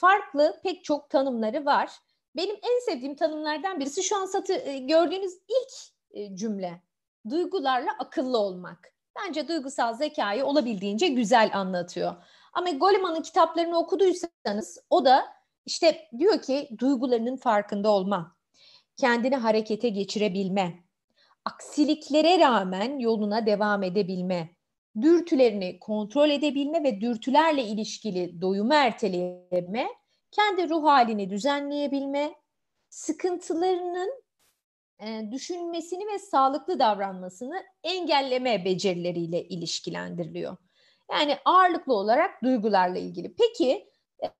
farklı 0.00 0.60
pek 0.62 0.84
çok 0.84 1.10
tanımları 1.10 1.64
var. 1.64 1.90
Benim 2.36 2.56
en 2.56 2.78
sevdiğim 2.78 3.16
tanımlardan 3.16 3.80
birisi 3.80 4.02
şu 4.02 4.16
an 4.16 4.26
satı, 4.26 4.54
gördüğünüz 4.76 5.32
ilk 5.48 6.38
cümle. 6.38 6.82
Duygularla 7.30 7.90
akıllı 7.98 8.38
olmak. 8.38 8.94
Bence 9.16 9.48
duygusal 9.48 9.94
zekayı 9.94 10.44
olabildiğince 10.44 11.08
güzel 11.08 11.50
anlatıyor. 11.54 12.14
Ama 12.54 12.70
Goleman'ın 12.70 13.22
kitaplarını 13.22 13.78
okuduysanız 13.78 14.78
o 14.90 15.04
da 15.04 15.24
işte 15.66 16.08
diyor 16.18 16.42
ki 16.42 16.68
duygularının 16.78 17.36
farkında 17.36 17.90
olma, 17.90 18.36
kendini 18.96 19.36
harekete 19.36 19.88
geçirebilme, 19.88 20.84
aksiliklere 21.44 22.38
rağmen 22.38 22.98
yoluna 22.98 23.46
devam 23.46 23.82
edebilme, 23.82 24.56
dürtülerini 25.00 25.78
kontrol 25.78 26.30
edebilme 26.30 26.84
ve 26.84 27.00
dürtülerle 27.00 27.64
ilişkili 27.64 28.40
doyumu 28.40 28.74
erteleyeme, 28.74 29.88
kendi 30.30 30.68
ruh 30.68 30.84
halini 30.84 31.30
düzenleyebilme, 31.30 32.34
sıkıntılarının 32.88 34.24
e, 34.98 35.30
düşünmesini 35.32 36.06
ve 36.14 36.18
sağlıklı 36.18 36.78
davranmasını 36.78 37.62
engelleme 37.82 38.64
becerileriyle 38.64 39.44
ilişkilendiriliyor. 39.44 40.56
Yani 41.12 41.38
ağırlıklı 41.44 41.94
olarak 41.94 42.42
duygularla 42.42 42.98
ilgili. 42.98 43.34
Peki 43.34 43.88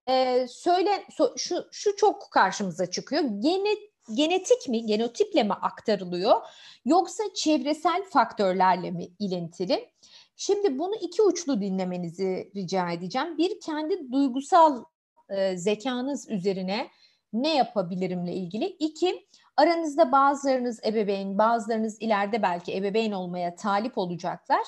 e, 0.08 0.46
söyle 0.48 1.04
so, 1.10 1.34
şu 1.36 1.64
şu 1.72 1.96
çok 1.96 2.30
karşımıza 2.30 2.90
çıkıyor. 2.90 3.22
Genet, 3.38 3.78
genetik 4.14 4.68
mi, 4.68 4.86
genotiple 4.86 5.42
mi 5.42 5.52
aktarılıyor 5.52 6.40
yoksa 6.84 7.24
çevresel 7.34 8.04
faktörlerle 8.04 8.90
mi 8.90 9.08
ilintili? 9.18 9.90
Şimdi 10.36 10.78
bunu 10.78 10.94
iki 10.94 11.22
uçlu 11.22 11.60
dinlemenizi 11.60 12.50
rica 12.56 12.90
edeceğim. 12.90 13.38
Bir 13.38 13.60
kendi 13.60 14.12
duygusal 14.12 14.84
e, 15.28 15.56
zekanız 15.56 16.30
üzerine 16.30 16.88
ne 17.32 17.56
yapabilirimle 17.56 18.32
ilgili. 18.32 18.64
İki 18.66 19.26
aranızda 19.56 20.12
bazılarınız 20.12 20.80
ebeveyn, 20.84 21.38
bazılarınız 21.38 22.02
ileride 22.02 22.42
belki 22.42 22.76
ebeveyn 22.76 23.12
olmaya 23.12 23.56
talip 23.56 23.98
olacaklar. 23.98 24.66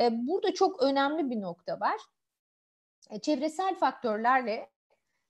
E, 0.00 0.26
burada 0.26 0.54
çok 0.54 0.82
önemli 0.82 1.30
bir 1.30 1.40
nokta 1.40 1.80
var. 1.80 2.00
E, 3.10 3.18
çevresel 3.18 3.74
faktörlerle 3.74 4.70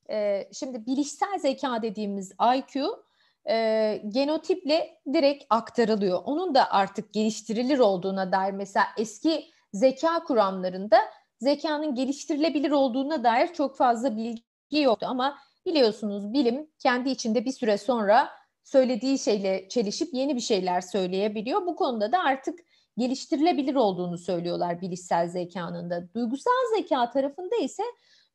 e, 0.09 0.49
şimdi 0.53 0.85
bilişsel 0.85 1.39
zeka 1.39 1.81
dediğimiz 1.81 2.31
IQ 2.55 3.03
e, 3.49 4.01
genotiple 4.07 5.01
direkt 5.13 5.43
aktarılıyor. 5.49 6.21
Onun 6.25 6.55
da 6.55 6.71
artık 6.71 7.13
geliştirilir 7.13 7.79
olduğuna 7.79 8.31
dair 8.31 8.51
mesela 8.51 8.85
eski 8.97 9.45
zeka 9.73 10.23
kuramlarında 10.23 10.97
zekanın 11.39 11.95
geliştirilebilir 11.95 12.71
olduğuna 12.71 13.23
dair 13.23 13.53
çok 13.53 13.77
fazla 13.77 14.17
bilgi 14.17 14.81
yoktu 14.81 15.05
ama 15.09 15.37
biliyorsunuz 15.65 16.33
bilim 16.33 16.71
kendi 16.79 17.09
içinde 17.09 17.45
bir 17.45 17.51
süre 17.51 17.77
sonra 17.77 18.29
söylediği 18.63 19.19
şeyle 19.19 19.69
çelişip 19.69 20.13
yeni 20.13 20.35
bir 20.35 20.41
şeyler 20.41 20.81
söyleyebiliyor. 20.81 21.65
Bu 21.65 21.75
konuda 21.75 22.11
da 22.11 22.19
artık 22.19 22.59
geliştirilebilir 22.97 23.75
olduğunu 23.75 24.17
söylüyorlar 24.17 24.81
bilişsel 24.81 25.27
zekanın 25.27 25.89
da. 25.89 26.13
Duygusal 26.13 26.75
zeka 26.77 27.09
tarafında 27.09 27.55
ise 27.55 27.83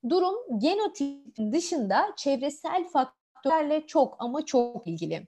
durum 0.09 0.61
genotipin 0.61 1.53
dışında 1.53 2.15
çevresel 2.17 2.89
faktörlerle 2.89 3.87
çok 3.87 4.17
ama 4.19 4.45
çok 4.45 4.87
ilgili. 4.87 5.27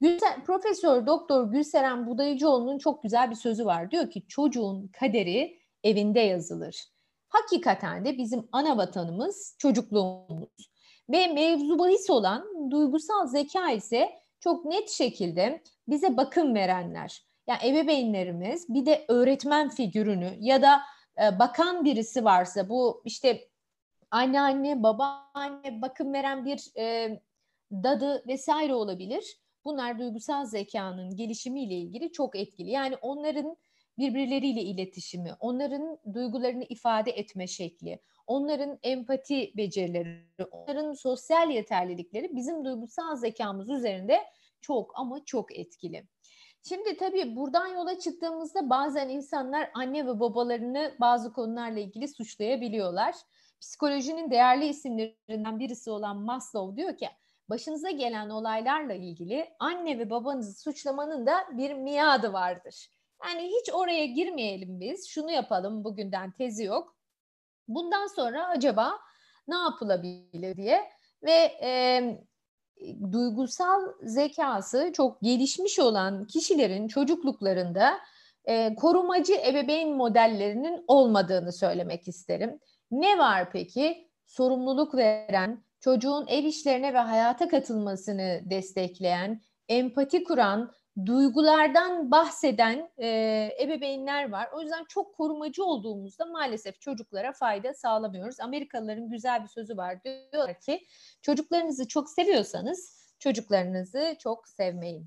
Gülser, 0.00 0.44
Profesör 0.44 1.06
Doktor 1.06 1.52
Gülseren 1.52 2.06
Budayıcıoğlu'nun 2.06 2.78
çok 2.78 3.02
güzel 3.02 3.30
bir 3.30 3.36
sözü 3.36 3.64
var. 3.66 3.90
Diyor 3.90 4.10
ki 4.10 4.22
çocuğun 4.28 4.88
kaderi 4.88 5.58
evinde 5.84 6.20
yazılır. 6.20 6.84
Hakikaten 7.28 8.04
de 8.04 8.18
bizim 8.18 8.48
ana 8.52 8.76
vatanımız 8.76 9.56
çocukluğumuz. 9.58 10.70
Ve 11.10 11.26
mevzu 11.26 11.78
bahis 11.78 12.10
olan 12.10 12.70
duygusal 12.70 13.26
zeka 13.26 13.70
ise 13.70 14.10
çok 14.40 14.64
net 14.64 14.90
şekilde 14.90 15.62
bize 15.88 16.16
bakım 16.16 16.54
verenler. 16.54 17.29
Yani 17.50 17.68
ebeveynlerimiz 17.68 18.68
bir 18.68 18.86
de 18.86 19.04
öğretmen 19.08 19.68
figürünü 19.68 20.36
ya 20.40 20.62
da 20.62 20.80
e, 21.22 21.38
bakan 21.38 21.84
birisi 21.84 22.24
varsa 22.24 22.68
bu 22.68 23.02
işte 23.04 23.48
anneanne, 24.10 24.82
babaanne 24.82 25.82
bakım 25.82 26.12
veren 26.12 26.44
bir 26.44 26.76
e, 26.76 27.20
dadı 27.72 28.24
vesaire 28.28 28.74
olabilir. 28.74 29.38
Bunlar 29.64 29.98
duygusal 29.98 30.44
zekanın 30.44 31.16
gelişimiyle 31.16 31.74
ilgili 31.74 32.12
çok 32.12 32.36
etkili. 32.36 32.70
Yani 32.70 32.96
onların 32.96 33.56
birbirleriyle 33.98 34.62
iletişimi, 34.62 35.30
onların 35.40 35.98
duygularını 36.14 36.64
ifade 36.64 37.10
etme 37.10 37.46
şekli, 37.46 38.00
onların 38.26 38.78
empati 38.82 39.52
becerileri, 39.56 40.26
onların 40.50 40.92
sosyal 40.92 41.50
yeterlilikleri 41.50 42.36
bizim 42.36 42.64
duygusal 42.64 43.16
zekamız 43.16 43.70
üzerinde 43.70 44.20
çok 44.60 44.98
ama 44.98 45.24
çok 45.24 45.58
etkili. 45.58 46.06
Şimdi 46.62 46.96
tabii 46.96 47.36
buradan 47.36 47.66
yola 47.66 47.98
çıktığımızda 47.98 48.70
bazen 48.70 49.08
insanlar 49.08 49.70
anne 49.74 50.06
ve 50.06 50.20
babalarını 50.20 50.94
bazı 51.00 51.32
konularla 51.32 51.80
ilgili 51.80 52.08
suçlayabiliyorlar. 52.08 53.14
Psikolojinin 53.60 54.30
değerli 54.30 54.66
isimlerinden 54.66 55.58
birisi 55.58 55.90
olan 55.90 56.16
Maslow 56.16 56.76
diyor 56.76 56.96
ki 56.96 57.08
başınıza 57.48 57.90
gelen 57.90 58.30
olaylarla 58.30 58.94
ilgili 58.94 59.48
anne 59.58 59.98
ve 59.98 60.10
babanızı 60.10 60.62
suçlamanın 60.62 61.26
da 61.26 61.46
bir 61.52 61.74
miadı 61.74 62.32
vardır. 62.32 62.88
Yani 63.24 63.42
hiç 63.42 63.72
oraya 63.72 64.06
girmeyelim 64.06 64.80
biz. 64.80 65.08
Şunu 65.08 65.30
yapalım 65.30 65.84
bugünden 65.84 66.32
tezi 66.32 66.64
yok. 66.64 66.96
Bundan 67.68 68.06
sonra 68.06 68.48
acaba 68.48 68.98
ne 69.48 69.56
yapılabilir 69.56 70.56
diye 70.56 70.90
ve 71.22 71.58
e, 71.62 72.02
duygusal 73.12 73.80
zekası 74.02 74.90
çok 74.92 75.20
gelişmiş 75.22 75.78
olan 75.78 76.26
kişilerin 76.26 76.88
çocukluklarında 76.88 77.98
e, 78.44 78.74
korumacı 78.74 79.34
ebeveyn 79.34 79.96
modellerinin 79.96 80.84
olmadığını 80.88 81.52
söylemek 81.52 82.08
isterim. 82.08 82.58
Ne 82.90 83.18
var 83.18 83.52
peki? 83.52 84.10
Sorumluluk 84.26 84.94
veren, 84.94 85.64
çocuğun 85.80 86.26
ev 86.26 86.44
işlerine 86.44 86.94
ve 86.94 86.98
hayata 86.98 87.48
katılmasını 87.48 88.40
destekleyen, 88.44 89.40
empati 89.68 90.24
kuran, 90.24 90.72
duygulardan 91.06 92.10
bahseden 92.10 92.90
e, 92.98 93.08
ebeveynler 93.60 94.30
var. 94.30 94.48
O 94.52 94.60
yüzden 94.60 94.84
çok 94.84 95.14
korumacı 95.14 95.64
olduğumuzda 95.64 96.26
maalesef 96.26 96.80
çocuklara 96.80 97.32
fayda 97.32 97.74
sağlamıyoruz. 97.74 98.40
Amerikalıların 98.40 99.10
güzel 99.10 99.42
bir 99.42 99.48
sözü 99.48 99.76
var. 99.76 100.04
Diyorlar 100.04 100.60
ki 100.60 100.86
çocuklarınızı 101.22 101.88
çok 101.88 102.10
seviyorsanız 102.10 103.10
çocuklarınızı 103.18 104.16
çok 104.18 104.48
sevmeyin. 104.48 105.06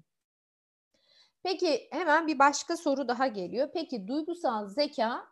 Peki 1.43 1.87
hemen 1.91 2.27
bir 2.27 2.39
başka 2.39 2.77
soru 2.77 3.07
daha 3.07 3.27
geliyor. 3.27 3.69
Peki 3.73 4.07
duygusal 4.07 4.67
zeka 4.67 5.27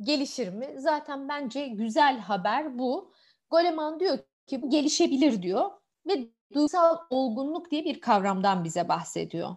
gelişir 0.00 0.48
mi? 0.48 0.74
Zaten 0.76 1.28
bence 1.28 1.66
güzel 1.66 2.18
haber 2.18 2.78
bu. 2.78 3.12
Goleman 3.50 4.00
diyor 4.00 4.18
ki 4.46 4.62
bu 4.62 4.70
gelişebilir 4.70 5.42
diyor 5.42 5.70
ve 6.06 6.28
duygusal 6.54 6.98
olgunluk 7.10 7.70
diye 7.70 7.84
bir 7.84 8.00
kavramdan 8.00 8.64
bize 8.64 8.88
bahsediyor. 8.88 9.56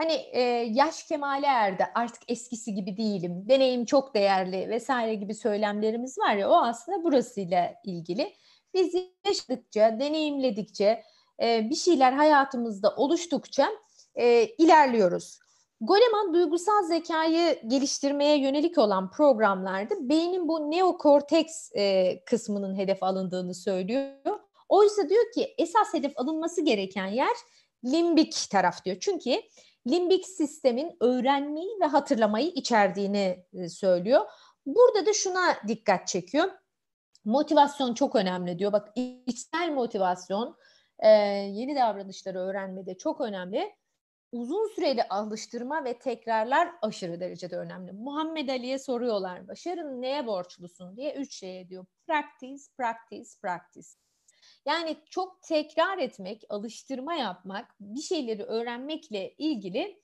Hani 0.00 0.12
e, 0.12 0.40
yaş 0.72 1.02
kemale 1.02 1.46
erdi 1.46 1.86
artık 1.94 2.22
eskisi 2.28 2.74
gibi 2.74 2.96
değilim, 2.96 3.44
deneyim 3.48 3.84
çok 3.84 4.14
değerli 4.14 4.70
vesaire 4.70 5.14
gibi 5.14 5.34
söylemlerimiz 5.34 6.18
var 6.18 6.36
ya 6.36 6.50
o 6.50 6.54
aslında 6.54 7.04
burasıyla 7.04 7.74
ilgili. 7.84 8.34
Biz 8.74 8.94
yaşadıkça, 9.26 10.00
deneyimledikçe, 10.00 11.02
e, 11.42 11.70
bir 11.70 11.74
şeyler 11.74 12.12
hayatımızda 12.12 12.94
oluştukça 12.96 13.68
e, 14.14 14.44
ilerliyoruz. 14.44 15.38
Goleman 15.80 16.34
duygusal 16.34 16.82
zekayı 16.82 17.60
geliştirmeye 17.66 18.38
yönelik 18.38 18.78
olan 18.78 19.10
programlarda 19.10 20.08
beynin 20.08 20.48
bu 20.48 20.70
neokorteks 20.70 21.70
e, 21.76 22.14
kısmının 22.24 22.76
hedef 22.76 23.02
alındığını 23.02 23.54
söylüyor. 23.54 24.40
Oysa 24.68 25.08
diyor 25.08 25.32
ki 25.34 25.54
esas 25.58 25.94
hedef 25.94 26.12
alınması 26.18 26.60
gereken 26.60 27.06
yer 27.06 27.36
limbik 27.84 28.46
taraf 28.50 28.84
diyor. 28.84 28.96
Çünkü 29.00 29.30
limbik 29.90 30.26
sistemin 30.26 30.96
öğrenmeyi 31.00 31.80
ve 31.80 31.84
hatırlamayı 31.84 32.48
içerdiğini 32.48 33.44
e, 33.52 33.68
söylüyor. 33.68 34.20
Burada 34.66 35.06
da 35.06 35.12
şuna 35.12 35.56
dikkat 35.68 36.08
çekiyor. 36.08 36.50
Motivasyon 37.24 37.94
çok 37.94 38.16
önemli 38.16 38.58
diyor. 38.58 38.72
Bak 38.72 38.88
içsel 39.26 39.70
motivasyon 39.70 40.56
e, 40.98 41.08
yeni 41.08 41.76
davranışları 41.76 42.38
öğrenmede 42.38 42.98
çok 42.98 43.20
önemli 43.20 43.72
uzun 44.32 44.68
süreli 44.74 45.02
alıştırma 45.02 45.84
ve 45.84 45.98
tekrarlar 45.98 46.70
aşırı 46.82 47.20
derecede 47.20 47.56
önemli. 47.56 47.92
Muhammed 47.92 48.48
Ali'ye 48.48 48.78
soruyorlar 48.78 49.48
başarın 49.48 50.02
neye 50.02 50.26
borçlusun 50.26 50.96
diye 50.96 51.14
üç 51.14 51.34
şeye 51.34 51.68
diyor. 51.68 51.86
Practice, 52.06 52.62
practice, 52.76 53.30
practice. 53.42 53.88
Yani 54.68 54.96
çok 55.10 55.42
tekrar 55.42 55.98
etmek, 55.98 56.44
alıştırma 56.48 57.14
yapmak, 57.14 57.74
bir 57.80 58.00
şeyleri 58.00 58.42
öğrenmekle 58.44 59.34
ilgili 59.38 60.00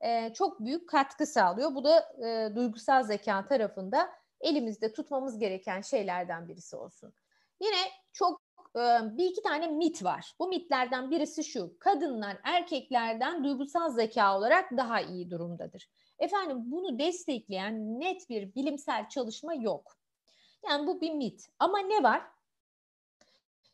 e, 0.00 0.32
çok 0.32 0.60
büyük 0.60 0.88
katkı 0.88 1.26
sağlıyor. 1.26 1.74
Bu 1.74 1.84
da 1.84 2.12
e, 2.26 2.56
duygusal 2.56 3.02
zeka 3.02 3.46
tarafında 3.46 4.10
elimizde 4.40 4.92
tutmamız 4.92 5.38
gereken 5.38 5.80
şeylerden 5.80 6.48
birisi 6.48 6.76
olsun. 6.76 7.12
Yine 7.60 7.76
çok 8.12 8.44
bir 9.02 9.30
iki 9.30 9.42
tane 9.42 9.66
mit 9.66 10.04
var. 10.04 10.34
Bu 10.38 10.48
mitlerden 10.48 11.10
birisi 11.10 11.44
şu. 11.44 11.78
Kadınlar 11.78 12.36
erkeklerden 12.42 13.44
duygusal 13.44 13.90
zeka 13.90 14.38
olarak 14.38 14.70
daha 14.76 15.00
iyi 15.00 15.30
durumdadır. 15.30 15.88
Efendim 16.18 16.58
bunu 16.64 16.98
destekleyen 16.98 18.00
net 18.00 18.30
bir 18.30 18.54
bilimsel 18.54 19.08
çalışma 19.08 19.54
yok. 19.54 19.96
Yani 20.68 20.86
bu 20.86 21.00
bir 21.00 21.14
mit. 21.14 21.48
Ama 21.58 21.78
ne 21.78 22.02
var? 22.02 22.33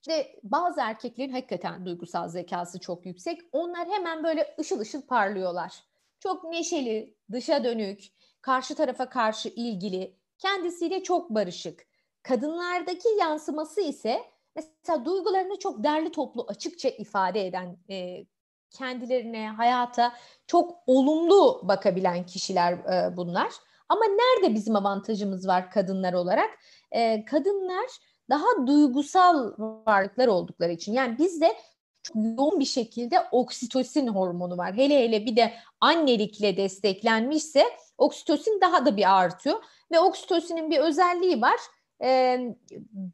İşte 0.01 0.41
bazı 0.43 0.81
erkeklerin 0.81 1.33
hakikaten 1.33 1.87
duygusal 1.87 2.29
zekası 2.29 2.81
çok 2.81 3.07
yüksek. 3.07 3.41
Onlar 3.53 3.89
hemen 3.89 4.25
böyle 4.25 4.55
ışıl 4.61 4.81
ışıl 4.81 5.03
parlıyorlar. 5.03 5.85
Çok 6.21 6.45
neşeli, 6.45 7.17
dışa 7.33 7.65
dönük, 7.65 8.05
karşı 8.43 8.75
tarafa 8.75 9.09
karşı 9.09 9.49
ilgili, 9.49 10.17
kendisiyle 10.39 11.03
çok 11.03 11.31
barışık. 11.31 11.87
Kadınlardaki 12.23 13.09
yansıması 13.19 13.81
ise 13.81 14.23
Mesela 14.57 15.05
duygularını 15.05 15.59
çok 15.59 15.85
derli 15.85 16.13
toplu 16.13 16.47
açıkça 16.49 16.89
ifade 16.89 17.47
eden 17.47 17.77
e, 17.91 18.27
kendilerine, 18.71 19.49
hayata 19.49 20.13
çok 20.47 20.79
olumlu 20.87 21.61
bakabilen 21.69 22.27
kişiler 22.27 22.73
e, 22.73 23.17
bunlar. 23.17 23.53
Ama 23.89 24.05
nerede 24.05 24.55
bizim 24.55 24.77
avantajımız 24.77 25.49
var 25.49 25.71
kadınlar 25.71 26.13
olarak? 26.13 26.51
E, 26.93 27.25
kadınlar 27.25 27.87
daha 28.31 28.67
duygusal 28.67 29.53
varlıklar 29.59 30.29
oldukları 30.29 30.73
için. 30.73 30.93
Yani 30.93 31.19
bizde 31.19 31.57
çok 32.03 32.17
yoğun 32.17 32.61
bir 32.61 32.65
şekilde 32.65 33.17
oksitosin 33.33 34.07
hormonu 34.07 34.57
var. 34.59 34.75
Hele 34.75 35.05
hele 35.05 35.27
bir 35.27 35.37
de 35.37 35.53
annelikle 35.81 36.57
desteklenmişse 36.57 37.65
oksitosin 37.99 38.61
daha 38.61 38.87
da 38.87 38.97
bir 38.97 39.19
artıyor. 39.19 39.63
Ve 39.93 40.01
oksitosinin 40.01 40.71
bir 40.71 40.79
özelliği 40.79 41.41
var. 41.41 41.61
E, 42.03 42.39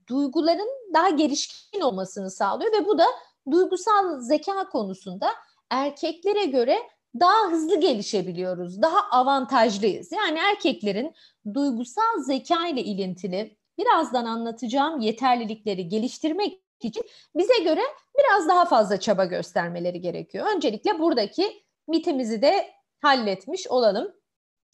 duyguların 0.09 0.69
daha 0.95 1.11
gelişkin 1.11 1.81
olmasını 1.81 2.31
sağlıyor 2.31 2.73
ve 2.73 2.87
bu 2.87 2.99
da 2.99 3.05
duygusal 3.51 4.21
zeka 4.21 4.69
konusunda 4.69 5.29
erkeklere 5.71 6.45
göre 6.45 6.79
daha 7.21 7.51
hızlı 7.51 7.81
gelişebiliyoruz, 7.81 8.83
daha 8.83 9.01
avantajlıyız. 9.11 10.13
Yani 10.13 10.39
erkeklerin 10.39 11.15
duygusal 11.55 12.23
zeka 12.27 12.67
ile 12.67 12.85
ilintili 12.85 13.57
birazdan 13.79 14.25
anlatacağım 14.25 15.01
yeterlilikleri 15.01 15.89
geliştirmek 15.89 16.61
için 16.81 17.05
bize 17.37 17.59
göre 17.65 17.81
biraz 18.19 18.49
daha 18.49 18.65
fazla 18.65 19.01
çaba 19.01 19.25
göstermeleri 19.25 20.01
gerekiyor. 20.01 20.47
Öncelikle 20.57 20.99
buradaki 20.99 21.63
mitimizi 21.89 22.43
de 22.43 22.71
halletmiş 23.03 23.69
olalım. 23.69 24.13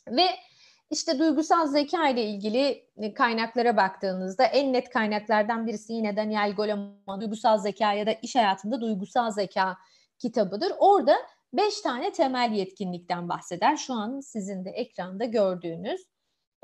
Ve 0.08 0.26
işte 0.90 1.18
duygusal 1.18 1.66
zeka 1.66 2.08
ile 2.08 2.24
ilgili 2.24 2.88
kaynaklara 3.14 3.76
baktığınızda 3.76 4.44
en 4.44 4.72
net 4.72 4.90
kaynaklardan 4.90 5.66
birisi 5.66 5.92
yine 5.92 6.16
Daniel 6.16 6.52
Goleman 6.54 7.20
duygusal 7.20 7.58
zeka 7.58 7.92
ya 7.92 8.06
da 8.06 8.12
iş 8.12 8.36
hayatında 8.36 8.80
duygusal 8.80 9.30
zeka 9.30 9.76
kitabıdır. 10.18 10.72
Orada 10.78 11.16
beş 11.52 11.80
tane 11.80 12.12
temel 12.12 12.52
yetkinlikten 12.52 13.28
bahseder. 13.28 13.76
Şu 13.76 13.94
an 13.94 14.20
sizin 14.20 14.64
de 14.64 14.70
ekranda 14.70 15.24
gördüğünüz. 15.24 16.02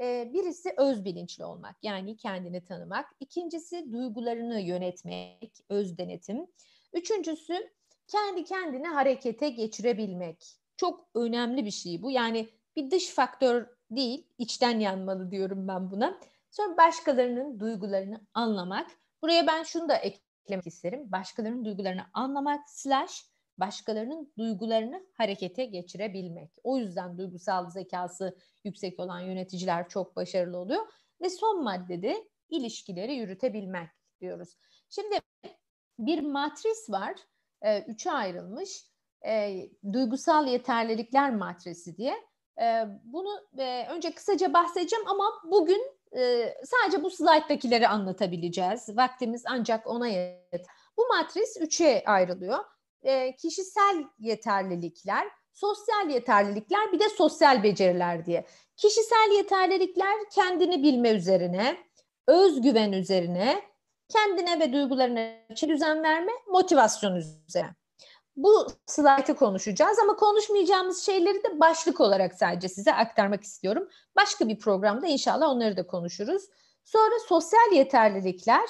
Birisi 0.00 0.74
öz 0.76 1.04
bilinçli 1.04 1.44
olmak 1.44 1.76
yani 1.82 2.16
kendini 2.16 2.64
tanımak. 2.64 3.06
İkincisi 3.20 3.92
duygularını 3.92 4.60
yönetmek, 4.60 5.52
öz 5.68 5.98
denetim. 5.98 6.46
Üçüncüsü 6.92 7.70
kendi 8.06 8.44
kendini 8.44 8.86
harekete 8.86 9.48
geçirebilmek. 9.48 10.56
Çok 10.76 11.08
önemli 11.14 11.64
bir 11.64 11.70
şey 11.70 12.02
bu. 12.02 12.10
Yani 12.10 12.48
bir 12.76 12.90
dış 12.90 13.08
faktör 13.08 13.66
değil, 13.90 14.26
içten 14.38 14.80
yanmalı 14.80 15.30
diyorum 15.30 15.68
ben 15.68 15.90
buna. 15.90 16.18
Sonra 16.50 16.76
başkalarının 16.76 17.60
duygularını 17.60 18.20
anlamak. 18.34 18.90
Buraya 19.22 19.46
ben 19.46 19.62
şunu 19.62 19.88
da 19.88 19.96
eklemek 19.96 20.66
isterim. 20.66 21.12
Başkalarının 21.12 21.64
duygularını 21.64 22.02
anlamak 22.12 22.70
slash 22.70 23.24
başkalarının 23.58 24.32
duygularını 24.38 25.06
harekete 25.14 25.64
geçirebilmek. 25.64 26.50
O 26.64 26.78
yüzden 26.78 27.18
duygusal 27.18 27.70
zekası 27.70 28.36
yüksek 28.64 29.00
olan 29.00 29.20
yöneticiler 29.20 29.88
çok 29.88 30.16
başarılı 30.16 30.58
oluyor. 30.58 30.86
Ve 31.20 31.30
son 31.30 31.64
maddede 31.64 32.28
ilişkileri 32.48 33.14
yürütebilmek 33.14 33.88
diyoruz. 34.20 34.56
Şimdi 34.88 35.18
bir 35.98 36.20
matris 36.20 36.90
var, 36.90 37.14
e, 37.62 37.80
üçe 37.80 38.12
ayrılmış. 38.12 38.84
E, 39.26 39.64
duygusal 39.92 40.46
yeterlilikler 40.46 41.34
matrisi 41.34 41.96
diye. 41.96 42.14
E, 42.60 42.84
bunu 43.04 43.40
e, 43.58 43.86
önce 43.88 44.14
kısaca 44.14 44.52
bahsedeceğim 44.52 45.08
ama 45.08 45.24
bugün 45.44 45.98
e, 46.16 46.54
sadece 46.64 47.02
bu 47.02 47.10
slayttakileri 47.10 47.88
anlatabileceğiz. 47.88 48.96
Vaktimiz 48.96 49.42
ancak 49.46 49.86
ona 49.86 50.08
yeter. 50.08 50.60
Bu 50.96 51.06
matris 51.06 51.56
üçe 51.60 52.02
ayrılıyor 52.06 52.58
e, 53.02 53.36
kişisel 53.36 54.04
yeterlilikler, 54.18 55.28
sosyal 55.52 56.10
yeterlilikler 56.10 56.92
bir 56.92 57.00
de 57.00 57.08
sosyal 57.08 57.62
beceriler 57.62 58.26
diye. 58.26 58.46
Kişisel 58.76 59.30
yeterlilikler 59.36 60.14
kendini 60.34 60.82
bilme 60.82 61.10
üzerine, 61.10 61.76
özgüven 62.26 62.92
üzerine, 62.92 63.62
kendine 64.08 64.60
ve 64.60 64.72
duygularına 64.72 65.30
düzen 65.68 66.02
verme, 66.02 66.32
motivasyon 66.46 67.16
üzerine. 67.16 67.74
Bu 68.36 68.66
slaytı 68.86 69.36
konuşacağız 69.36 69.98
ama 69.98 70.16
konuşmayacağımız 70.16 71.02
şeyleri 71.02 71.44
de 71.44 71.60
başlık 71.60 72.00
olarak 72.00 72.34
sadece 72.34 72.68
size 72.68 72.94
aktarmak 72.94 73.44
istiyorum. 73.44 73.88
Başka 74.16 74.48
bir 74.48 74.58
programda 74.58 75.06
inşallah 75.06 75.48
onları 75.48 75.76
da 75.76 75.86
konuşuruz. 75.86 76.42
Sonra 76.84 77.14
sosyal 77.28 77.72
yeterlilikler. 77.72 78.68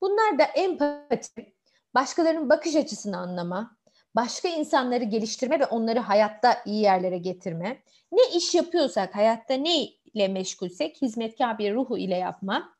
Bunlar 0.00 0.38
da 0.38 0.42
empati, 0.44 1.54
başkalarının 1.94 2.50
bakış 2.50 2.76
açısını 2.76 3.18
anlama, 3.18 3.76
başka 4.16 4.48
insanları 4.48 5.04
geliştirme 5.04 5.60
ve 5.60 5.66
onları 5.66 5.98
hayatta 5.98 6.62
iyi 6.66 6.82
yerlere 6.82 7.18
getirme, 7.18 7.82
ne 8.12 8.36
iş 8.36 8.54
yapıyorsak, 8.54 9.16
hayatta 9.16 9.54
ne 9.54 9.84
ile 9.84 10.28
meşgulsek 10.28 11.02
hizmetkar 11.02 11.58
bir 11.58 11.74
ruhu 11.74 11.98
ile 11.98 12.16
yapma, 12.16 12.76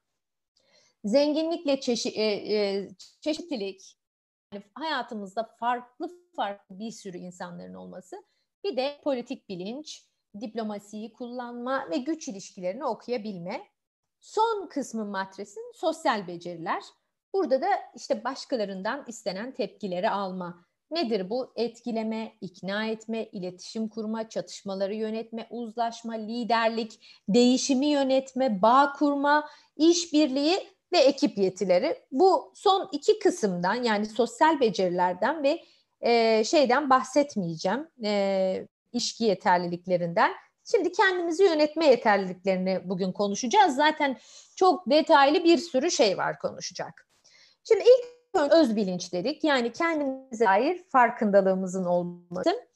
zenginlikle 1.05 1.81
çeşi, 1.81 2.09
e, 2.09 2.55
e, 2.57 2.89
çeşitlilik, 3.21 3.97
yani 4.53 4.65
hayatımızda 4.75 5.45
farklı 5.59 6.11
farklı 6.37 6.79
bir 6.79 6.91
sürü 6.91 7.19
insanların 7.19 7.75
olması, 7.75 8.25
bir 8.65 8.77
de 8.77 9.01
politik 9.05 9.49
bilinç, 9.49 10.05
diplomasiyi 10.41 11.13
kullanma 11.13 11.91
ve 11.91 11.97
güç 11.97 12.29
ilişkilerini 12.29 12.85
okuyabilme. 12.85 13.67
Son 14.21 14.67
kısmın 14.67 15.07
matresin 15.07 15.73
sosyal 15.75 16.27
beceriler. 16.27 16.83
Burada 17.35 17.61
da 17.61 17.69
işte 17.97 18.25
başkalarından 18.25 19.05
istenen 19.09 19.53
tepkileri 19.55 20.11
alma. 20.11 20.65
Nedir 20.91 21.31
bu? 21.31 21.53
Etkileme, 21.57 22.33
ikna 22.41 22.87
etme, 22.87 23.25
iletişim 23.25 23.89
kurma, 23.89 24.29
çatışmaları 24.29 24.95
yönetme, 24.95 25.47
uzlaşma, 25.51 26.15
liderlik, 26.15 27.01
değişimi 27.29 27.87
yönetme, 27.87 28.63
bağ 28.63 28.93
kurma, 28.93 29.49
işbirliği 29.77 30.59
ve 30.93 30.99
ekip 30.99 31.39
yetileri. 31.39 31.99
Bu 32.13 32.53
son 32.55 32.89
iki 32.93 33.19
kısımdan 33.19 33.75
yani 33.75 34.07
sosyal 34.07 34.61
becerilerden 34.61 35.43
ve 35.43 35.65
e, 36.01 36.45
şeyden 36.45 36.91
bahsetmeyeceğim. 36.91 37.89
E, 38.05 38.67
işki 38.93 39.25
yeterliliklerinden. 39.25 40.33
Şimdi 40.65 40.93
kendimizi 40.93 41.45
yönetme 41.45 41.87
yeterliliklerini 41.87 42.81
bugün 42.85 43.13
konuşacağız. 43.13 43.77
Zaten 43.77 44.19
çok 44.57 44.91
detaylı 44.91 45.45
bir 45.45 45.59
sürü 45.59 45.91
şey 45.91 46.19
var 46.19 46.39
konuşacak. 46.39 47.10
Şimdi 47.65 47.85
ilk 47.85 48.53
öz 48.53 48.77
bilinç 48.77 49.13
dedik. 49.13 49.45
Yani 49.45 49.73
kendimize 49.73 50.45
dair 50.45 50.85
farkındalığımızın 50.89 51.85
olması. 51.85 52.71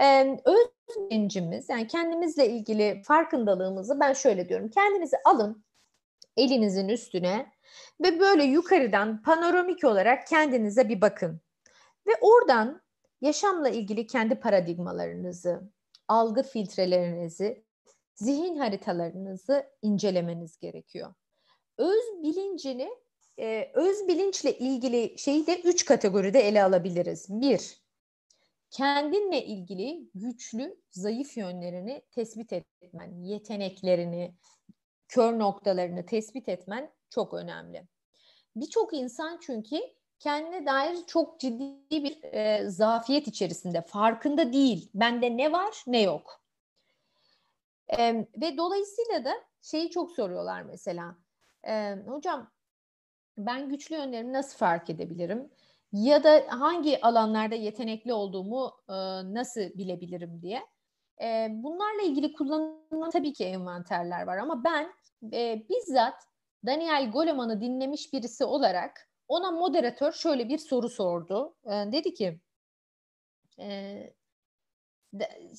Ee, 0.00 0.38
öz 0.44 0.66
bilincimiz 0.96 1.68
yani 1.68 1.86
kendimizle 1.86 2.48
ilgili 2.48 3.02
farkındalığımızı 3.02 4.00
ben 4.00 4.12
şöyle 4.12 4.48
diyorum. 4.48 4.68
Kendinizi 4.68 5.16
alın 5.24 5.64
elinizin 6.36 6.88
üstüne 6.88 7.52
ve 8.02 8.20
böyle 8.20 8.44
yukarıdan 8.44 9.22
panoramik 9.22 9.84
olarak 9.84 10.26
kendinize 10.26 10.88
bir 10.88 11.00
bakın. 11.00 11.40
Ve 12.06 12.12
oradan 12.20 12.82
yaşamla 13.20 13.68
ilgili 13.68 14.06
kendi 14.06 14.34
paradigmalarınızı, 14.34 15.62
algı 16.08 16.42
filtrelerinizi, 16.42 17.64
zihin 18.14 18.56
haritalarınızı 18.56 19.66
incelemeniz 19.82 20.58
gerekiyor. 20.58 21.14
Öz 21.78 22.22
bilincini 22.22 22.90
e, 23.38 23.70
öz 23.74 24.08
bilinçle 24.08 24.58
ilgili 24.58 25.18
şeyi 25.18 25.46
de 25.46 25.60
üç 25.60 25.84
kategoride 25.84 26.40
ele 26.40 26.64
alabiliriz. 26.64 27.26
Bir, 27.28 27.84
kendinle 28.70 29.44
ilgili 29.44 30.10
güçlü, 30.14 30.76
zayıf 30.90 31.36
yönlerini 31.36 32.02
tespit 32.10 32.52
etmen, 32.52 33.22
yeteneklerini, 33.22 34.34
kör 35.08 35.38
noktalarını 35.38 36.06
tespit 36.06 36.48
etmen 36.48 36.92
çok 37.10 37.34
önemli. 37.34 37.88
Birçok 38.56 38.94
insan 38.94 39.38
çünkü 39.42 39.76
kendine 40.18 40.66
dair 40.66 40.98
çok 41.06 41.40
ciddi 41.40 42.04
bir 42.04 42.22
e, 42.22 42.70
zafiyet 42.70 43.28
içerisinde, 43.28 43.82
farkında 43.82 44.52
değil. 44.52 44.90
Bende 44.94 45.36
ne 45.36 45.52
var, 45.52 45.84
ne 45.86 46.02
yok. 46.02 46.44
E, 47.98 48.14
ve 48.14 48.56
dolayısıyla 48.56 49.24
da 49.24 49.32
şeyi 49.62 49.90
çok 49.90 50.12
soruyorlar 50.12 50.62
mesela. 50.62 51.16
E, 51.66 51.94
hocam 52.06 52.53
ben 53.38 53.68
güçlü 53.68 53.94
yönlerimi 53.94 54.32
nasıl 54.32 54.58
fark 54.58 54.90
edebilirim? 54.90 55.50
Ya 55.92 56.24
da 56.24 56.44
hangi 56.48 57.00
alanlarda 57.00 57.54
yetenekli 57.54 58.12
olduğumu 58.12 58.72
e, 58.88 58.94
nasıl 59.34 59.60
bilebilirim 59.60 60.42
diye. 60.42 60.62
E, 61.22 61.48
bunlarla 61.50 62.02
ilgili 62.02 62.32
kullanılan 62.32 63.10
tabii 63.10 63.32
ki 63.32 63.44
envanterler 63.44 64.26
var 64.26 64.36
ama 64.36 64.64
ben 64.64 64.92
e, 65.32 65.62
bizzat 65.68 66.14
Daniel 66.66 67.10
Goleman'ı 67.10 67.60
dinlemiş 67.60 68.12
birisi 68.12 68.44
olarak 68.44 69.08
ona 69.28 69.50
moderatör 69.50 70.12
şöyle 70.12 70.48
bir 70.48 70.58
soru 70.58 70.88
sordu. 70.88 71.54
E, 71.64 71.70
dedi 71.70 72.14
ki 72.14 72.40
e, 73.58 74.14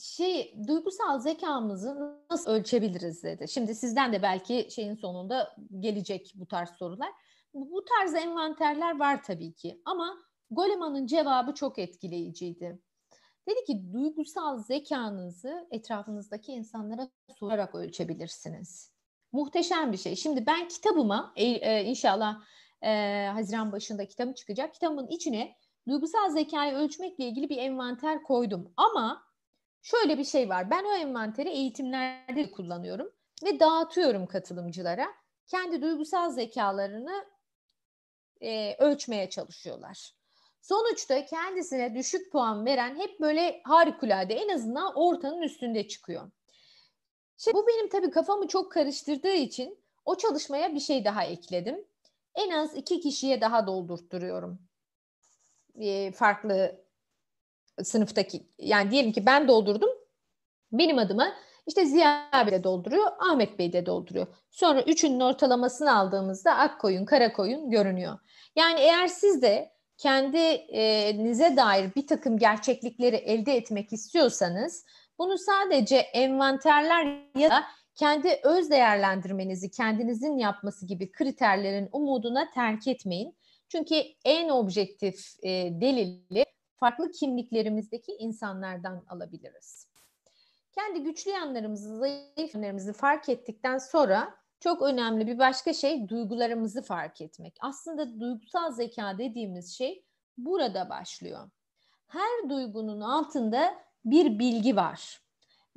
şey 0.02 0.56
duygusal 0.68 1.20
zekamızı 1.20 2.20
nasıl 2.32 2.52
ölçebiliriz 2.52 3.24
dedi. 3.24 3.48
Şimdi 3.48 3.76
sizden 3.76 4.14
de 4.14 4.22
belki 4.22 4.68
şeyin 4.72 4.96
sonunda 4.96 5.56
gelecek 5.80 6.32
bu 6.36 6.46
tarz 6.46 6.70
sorular. 6.70 7.12
Bu 7.56 7.86
tarz 7.86 8.14
envanterler 8.14 9.00
var 9.00 9.24
tabii 9.24 9.54
ki 9.54 9.82
ama 9.86 10.18
Goleman'ın 10.52 11.06
cevabı 11.06 11.54
çok 11.54 11.80
etkileyiciydi. 11.80 12.80
Dedi 13.48 13.64
ki 13.66 13.94
duygusal 13.94 14.58
zekanızı 14.58 15.68
etrafınızdaki 15.72 16.52
insanlara 16.52 17.10
sorarak 17.40 17.76
ölçebilirsiniz. 17.76 18.92
Muhteşem 19.32 19.92
bir 19.92 19.98
şey. 19.98 20.16
Şimdi 20.16 20.46
ben 20.48 20.68
kitabıma 20.68 21.34
e, 21.36 21.46
e, 21.46 21.84
inşallah 21.84 22.42
e, 22.82 23.26
Haziran 23.34 23.72
başında 23.72 24.08
kitabım 24.08 24.34
çıkacak. 24.34 24.74
Kitabımın 24.74 25.08
içine 25.08 25.56
duygusal 25.88 26.30
zekayı 26.30 26.74
ölçmekle 26.74 27.26
ilgili 27.26 27.50
bir 27.50 27.58
envanter 27.58 28.24
koydum. 28.24 28.74
Ama 28.78 29.24
şöyle 29.82 30.18
bir 30.18 30.24
şey 30.24 30.50
var. 30.50 30.72
Ben 30.72 30.84
o 30.84 30.94
envanteri 30.94 31.50
eğitimlerde 31.50 32.52
kullanıyorum 32.52 33.12
ve 33.44 33.60
dağıtıyorum 33.60 34.26
katılımcılara. 34.26 35.08
Kendi 35.48 35.82
duygusal 35.82 36.32
zekalarını 36.32 37.35
e, 38.42 38.76
ölçmeye 38.80 39.30
çalışıyorlar. 39.30 40.12
Sonuçta 40.62 41.26
kendisine 41.26 41.96
düşük 41.96 42.32
puan 42.32 42.66
veren 42.66 43.00
hep 43.00 43.20
böyle 43.20 43.62
harikulade 43.64 44.34
en 44.34 44.50
azından 44.50 44.94
ortanın 44.96 45.42
üstünde 45.42 45.88
çıkıyor. 45.88 46.32
Şimdi 47.38 47.58
bu 47.58 47.68
benim 47.68 47.90
tabii 47.90 48.12
kafamı 48.12 48.48
çok 48.48 48.72
karıştırdığı 48.72 49.34
için 49.34 49.80
o 50.06 50.18
çalışmaya 50.18 50.76
bir 50.76 50.80
şey 50.80 51.06
daha 51.06 51.24
ekledim. 51.24 51.86
En 52.36 52.50
az 52.50 52.76
iki 52.76 53.00
kişiye 53.00 53.42
daha 53.42 53.68
doldurtturuyorum. 53.68 54.60
Ee, 55.80 56.12
farklı 56.12 56.86
sınıftaki 57.84 58.50
yani 58.60 58.92
diyelim 58.92 59.12
ki 59.12 59.26
ben 59.26 59.48
doldurdum. 59.48 59.90
Benim 60.72 60.98
adıma 60.98 61.36
işte 61.68 61.86
Ziya 61.86 62.30
Bey 62.46 62.52
de 62.52 62.64
dolduruyor, 62.64 63.08
Ahmet 63.32 63.60
Bey 63.60 63.74
de 63.74 63.86
dolduruyor. 63.86 64.28
Sonra 64.52 64.82
üçünün 64.82 65.20
ortalamasını 65.20 65.98
aldığımızda 65.98 66.58
ak 66.58 66.82
koyun, 66.82 67.06
kara 67.06 67.34
koyun 67.34 67.70
görünüyor. 67.70 68.20
Yani 68.56 68.80
eğer 68.80 69.08
siz 69.08 69.42
de 69.42 69.72
kendinize 69.98 71.58
dair 71.58 71.96
bir 71.96 72.08
takım 72.08 72.38
gerçeklikleri 72.38 73.16
elde 73.16 73.56
etmek 73.56 73.94
istiyorsanız 73.94 74.86
bunu 75.20 75.38
sadece 75.38 75.96
envanterler 75.96 77.20
ya 77.36 77.50
da 77.50 77.64
kendi 77.96 78.40
öz 78.44 78.70
değerlendirmenizi 78.70 79.72
kendinizin 79.72 80.38
yapması 80.38 80.86
gibi 80.86 81.12
kriterlerin 81.12 81.90
umuduna 81.92 82.50
terk 82.50 82.88
etmeyin. 82.88 83.36
Çünkü 83.70 83.96
en 84.26 84.50
objektif 84.50 85.36
e, 85.44 85.50
delili 85.82 86.46
farklı 86.78 87.12
kimliklerimizdeki 87.12 88.12
insanlardan 88.12 89.06
alabiliriz. 89.10 89.88
Kendi 90.78 91.04
güçlü 91.04 91.32
yanlarımızı, 91.32 91.98
zayıf 91.98 92.56
yanlarımızı 92.56 92.94
fark 92.94 93.30
ettikten 93.30 93.78
sonra 93.78 94.36
çok 94.60 94.82
önemli 94.82 95.28
bir 95.28 95.40
başka 95.40 95.74
şey 95.74 96.10
duygularımızı 96.10 96.82
fark 96.82 97.22
etmek. 97.22 97.58
Aslında 97.62 98.20
duygusal 98.20 98.72
zeka 98.72 99.18
dediğimiz 99.18 99.74
şey 99.74 100.06
burada 100.38 100.90
başlıyor. 100.90 101.50
Her 102.08 102.50
duygunun 102.50 103.02
altında 103.02 103.76
bir 104.06 104.40
bilgi 104.40 104.76
var. 104.76 105.22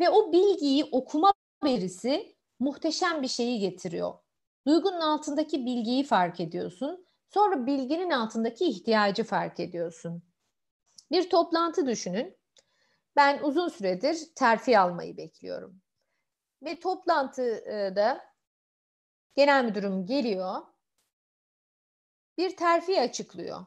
Ve 0.00 0.10
o 0.10 0.32
bilgiyi 0.32 0.84
okuma 0.92 1.32
verisi 1.64 2.36
muhteşem 2.60 3.22
bir 3.22 3.28
şeyi 3.28 3.60
getiriyor. 3.60 4.14
Duygunun 4.66 5.00
altındaki 5.00 5.66
bilgiyi 5.66 6.04
fark 6.04 6.40
ediyorsun. 6.40 7.06
Sonra 7.28 7.66
bilginin 7.66 8.10
altındaki 8.10 8.64
ihtiyacı 8.64 9.24
fark 9.24 9.60
ediyorsun. 9.60 10.22
Bir 11.10 11.30
toplantı 11.30 11.86
düşünün. 11.86 12.37
Ben 13.18 13.38
uzun 13.42 13.68
süredir 13.68 14.18
terfi 14.36 14.78
almayı 14.78 15.16
bekliyorum. 15.16 15.80
Ve 16.62 16.80
toplantıda 16.80 18.24
genel 19.36 19.64
müdürüm 19.64 20.06
geliyor. 20.06 20.54
Bir 22.38 22.56
terfi 22.56 23.00
açıklıyor. 23.00 23.66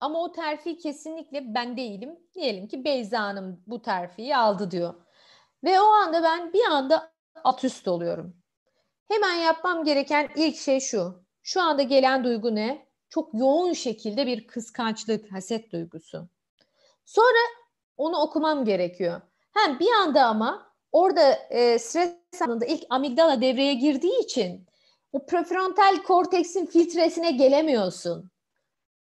Ama 0.00 0.22
o 0.22 0.32
terfi 0.32 0.78
kesinlikle 0.78 1.54
ben 1.54 1.76
değilim. 1.76 2.18
Diyelim 2.34 2.68
ki 2.68 2.84
Beyza 2.84 3.20
Hanım 3.20 3.62
bu 3.66 3.82
terfiyi 3.82 4.36
aldı 4.36 4.70
diyor. 4.70 4.94
Ve 5.64 5.80
o 5.80 5.84
anda 5.84 6.22
ben 6.22 6.52
bir 6.52 6.64
anda 6.64 7.12
alt 7.44 7.64
üst 7.64 7.88
oluyorum. 7.88 8.36
Hemen 9.08 9.34
yapmam 9.34 9.84
gereken 9.84 10.30
ilk 10.36 10.56
şey 10.56 10.80
şu. 10.80 11.24
Şu 11.42 11.62
anda 11.62 11.82
gelen 11.82 12.24
duygu 12.24 12.54
ne? 12.54 12.88
Çok 13.08 13.34
yoğun 13.34 13.72
şekilde 13.72 14.26
bir 14.26 14.46
kıskançlık, 14.46 15.32
haset 15.32 15.72
duygusu. 15.72 16.28
Sonra 17.04 17.38
onu 18.00 18.16
okumam 18.16 18.64
gerekiyor. 18.64 19.20
Hem 19.52 19.78
bir 19.78 19.92
anda 20.02 20.24
ama 20.24 20.66
orada 20.92 21.32
e, 21.32 21.78
stres 21.78 22.42
anında 22.42 22.64
ilk 22.66 22.82
amigdala 22.90 23.40
devreye 23.40 23.74
girdiği 23.74 24.20
için 24.24 24.66
o 25.12 25.26
prefrontal 25.26 26.02
korteksin 26.06 26.66
filtresine 26.66 27.30
gelemiyorsun. 27.30 28.30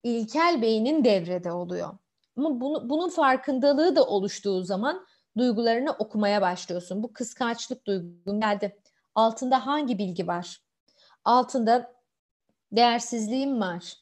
İlkel 0.02 0.62
beynin 0.62 1.04
devrede 1.04 1.52
oluyor. 1.52 1.98
Ama 2.36 2.60
bunu, 2.60 2.90
bunun 2.90 3.08
farkındalığı 3.08 3.96
da 3.96 4.04
oluştuğu 4.04 4.62
zaman 4.62 5.06
duygularını 5.38 5.90
okumaya 5.90 6.42
başlıyorsun. 6.42 7.02
Bu 7.02 7.12
kıskançlık 7.12 7.86
duygum 7.86 8.40
geldi. 8.40 8.78
Altında 9.14 9.66
hangi 9.66 9.98
bilgi 9.98 10.26
var? 10.26 10.60
Altında 11.24 11.92
değersizliğim 12.72 13.60
var. 13.60 13.94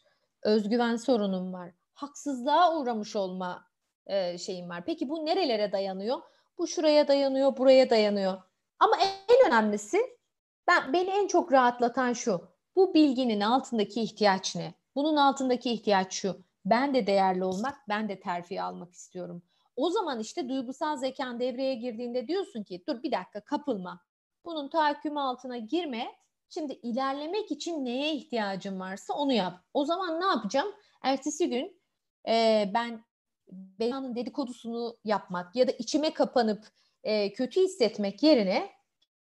Özgüven 0.43 0.97
sorunum 0.97 1.53
var. 1.53 1.71
Haksızlığa 1.95 2.79
uğramış 2.79 3.17
olma 3.17 3.65
e, 4.07 4.39
şeyim 4.39 4.69
var. 4.69 4.85
Peki 4.87 5.09
bu 5.09 5.27
nerelere 5.27 5.73
dayanıyor? 5.73 6.19
Bu 6.59 6.67
şuraya 6.67 7.09
dayanıyor, 7.09 7.57
buraya 7.57 7.91
dayanıyor. 7.91 8.43
Ama 8.79 8.97
en 8.97 9.49
önemlisi 9.49 10.19
ben 10.67 10.93
beni 10.93 11.11
en 11.11 11.27
çok 11.27 11.53
rahatlatan 11.53 12.13
şu. 12.13 12.49
Bu 12.77 12.95
bilginin 12.95 13.41
altındaki 13.41 14.03
ihtiyaç 14.03 14.57
ne? 14.57 14.75
Bunun 14.95 15.17
altındaki 15.17 15.71
ihtiyaç 15.71 16.13
şu. 16.13 16.45
Ben 16.65 16.95
de 16.95 17.07
değerli 17.07 17.45
olmak, 17.45 17.89
ben 17.89 18.09
de 18.09 18.21
terfi 18.21 18.63
almak 18.63 18.93
istiyorum. 18.93 19.43
O 19.77 19.91
zaman 19.91 20.21
işte 20.21 20.49
duygusal 20.49 20.97
zekan 20.97 21.41
devreye 21.41 21.75
girdiğinde 21.75 22.29
diyorsun 22.29 22.63
ki 22.63 22.85
dur 22.89 23.03
bir 23.03 23.13
dakika 23.13 23.41
kapılma. 23.41 24.01
Bunun 24.45 24.69
tahakkümü 24.69 25.21
altına 25.21 25.59
girme. 25.59 26.07
Şimdi 26.49 26.73
ilerlemek 26.73 27.51
için 27.51 27.85
neye 27.85 28.15
ihtiyacın 28.15 28.81
varsa 28.81 29.15
onu 29.15 29.33
yap. 29.33 29.55
O 29.75 29.85
zaman 29.85 30.21
ne 30.21 30.25
yapacağım? 30.25 30.69
Ertesi 31.03 31.51
gün 31.51 31.81
e, 32.29 32.65
ben 32.75 33.05
beyanın 33.53 34.15
dedikodusunu 34.15 34.97
yapmak 35.05 35.57
ya 35.57 35.69
da 35.69 35.73
içime 35.73 36.15
kapanıp 36.15 36.69
e, 37.03 37.33
kötü 37.33 37.61
hissetmek 37.61 38.23
yerine 38.23 38.71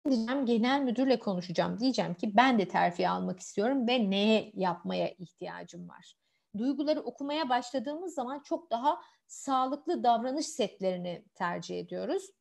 diyeceğim 0.10 0.46
genel 0.46 0.82
müdürle 0.82 1.20
konuşacağım. 1.20 1.80
Diyeceğim 1.80 2.14
ki 2.14 2.36
ben 2.36 2.60
de 2.60 2.68
terfi 2.68 3.10
almak 3.10 3.40
istiyorum 3.40 3.88
ve 3.88 4.10
neye 4.10 4.52
yapmaya 4.54 5.10
ihtiyacım 5.10 5.90
var. 5.90 6.16
Duyguları 6.58 7.02
okumaya 7.02 7.50
başladığımız 7.50 8.14
zaman 8.14 8.40
çok 8.40 8.72
daha 8.72 9.02
sağlıklı 9.28 10.04
davranış 10.04 10.46
setlerini 10.46 11.26
tercih 11.36 11.80
ediyoruz. 11.80 12.32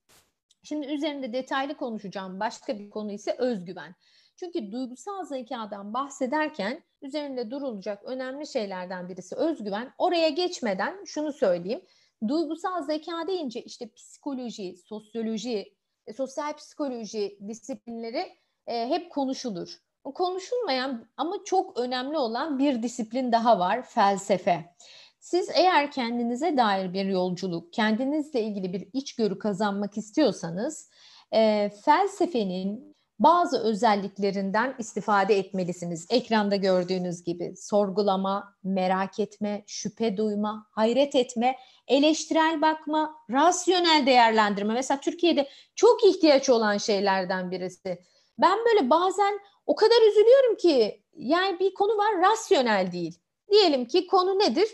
Şimdi 0.62 0.86
üzerinde 0.86 1.32
detaylı 1.32 1.76
konuşacağım 1.76 2.40
başka 2.40 2.78
bir 2.78 2.90
konu 2.90 3.12
ise 3.12 3.36
özgüven. 3.38 3.94
Çünkü 4.36 4.72
duygusal 4.72 5.24
zekadan 5.24 5.94
bahsederken 5.94 6.82
üzerinde 7.02 7.50
durulacak 7.50 8.04
önemli 8.04 8.46
şeylerden 8.46 9.08
birisi 9.08 9.36
özgüven. 9.36 9.92
Oraya 9.98 10.28
geçmeden 10.28 11.04
şunu 11.04 11.32
söyleyeyim. 11.32 11.82
Duygusal 12.28 12.82
zeka 12.82 13.26
deyince 13.26 13.62
işte 13.62 13.92
psikoloji, 13.92 14.76
sosyoloji, 14.76 15.74
e, 16.06 16.12
sosyal 16.12 16.52
psikoloji 16.52 17.38
disiplinleri 17.48 18.38
e, 18.66 18.88
hep 18.88 19.10
konuşulur. 19.10 19.78
Konuşulmayan 20.04 21.08
ama 21.16 21.36
çok 21.44 21.78
önemli 21.78 22.18
olan 22.18 22.58
bir 22.58 22.82
disiplin 22.82 23.32
daha 23.32 23.58
var, 23.58 23.82
felsefe. 23.82 24.74
Siz 25.20 25.50
eğer 25.54 25.92
kendinize 25.92 26.56
dair 26.56 26.92
bir 26.92 27.04
yolculuk, 27.04 27.72
kendinizle 27.72 28.42
ilgili 28.42 28.72
bir 28.72 28.88
içgörü 28.92 29.38
kazanmak 29.38 29.96
istiyorsanız 29.96 30.90
e, 31.32 31.70
felsefenin 31.84 32.93
bazı 33.18 33.62
özelliklerinden 33.62 34.74
istifade 34.78 35.38
etmelisiniz. 35.38 36.06
Ekranda 36.10 36.56
gördüğünüz 36.56 37.24
gibi 37.24 37.54
sorgulama, 37.56 38.56
merak 38.62 39.20
etme, 39.20 39.64
şüphe 39.66 40.16
duyma, 40.16 40.66
hayret 40.70 41.14
etme, 41.14 41.56
eleştirel 41.88 42.62
bakma, 42.62 43.14
rasyonel 43.30 44.06
değerlendirme. 44.06 44.74
Mesela 44.74 45.00
Türkiye'de 45.00 45.48
çok 45.74 46.04
ihtiyaç 46.04 46.50
olan 46.50 46.76
şeylerden 46.76 47.50
birisi. 47.50 47.98
Ben 48.38 48.58
böyle 48.66 48.90
bazen 48.90 49.38
o 49.66 49.74
kadar 49.74 50.08
üzülüyorum 50.08 50.56
ki 50.56 51.04
yani 51.16 51.60
bir 51.60 51.74
konu 51.74 51.98
var 51.98 52.30
rasyonel 52.30 52.92
değil. 52.92 53.18
Diyelim 53.50 53.86
ki 53.86 54.06
konu 54.06 54.38
nedir? 54.38 54.68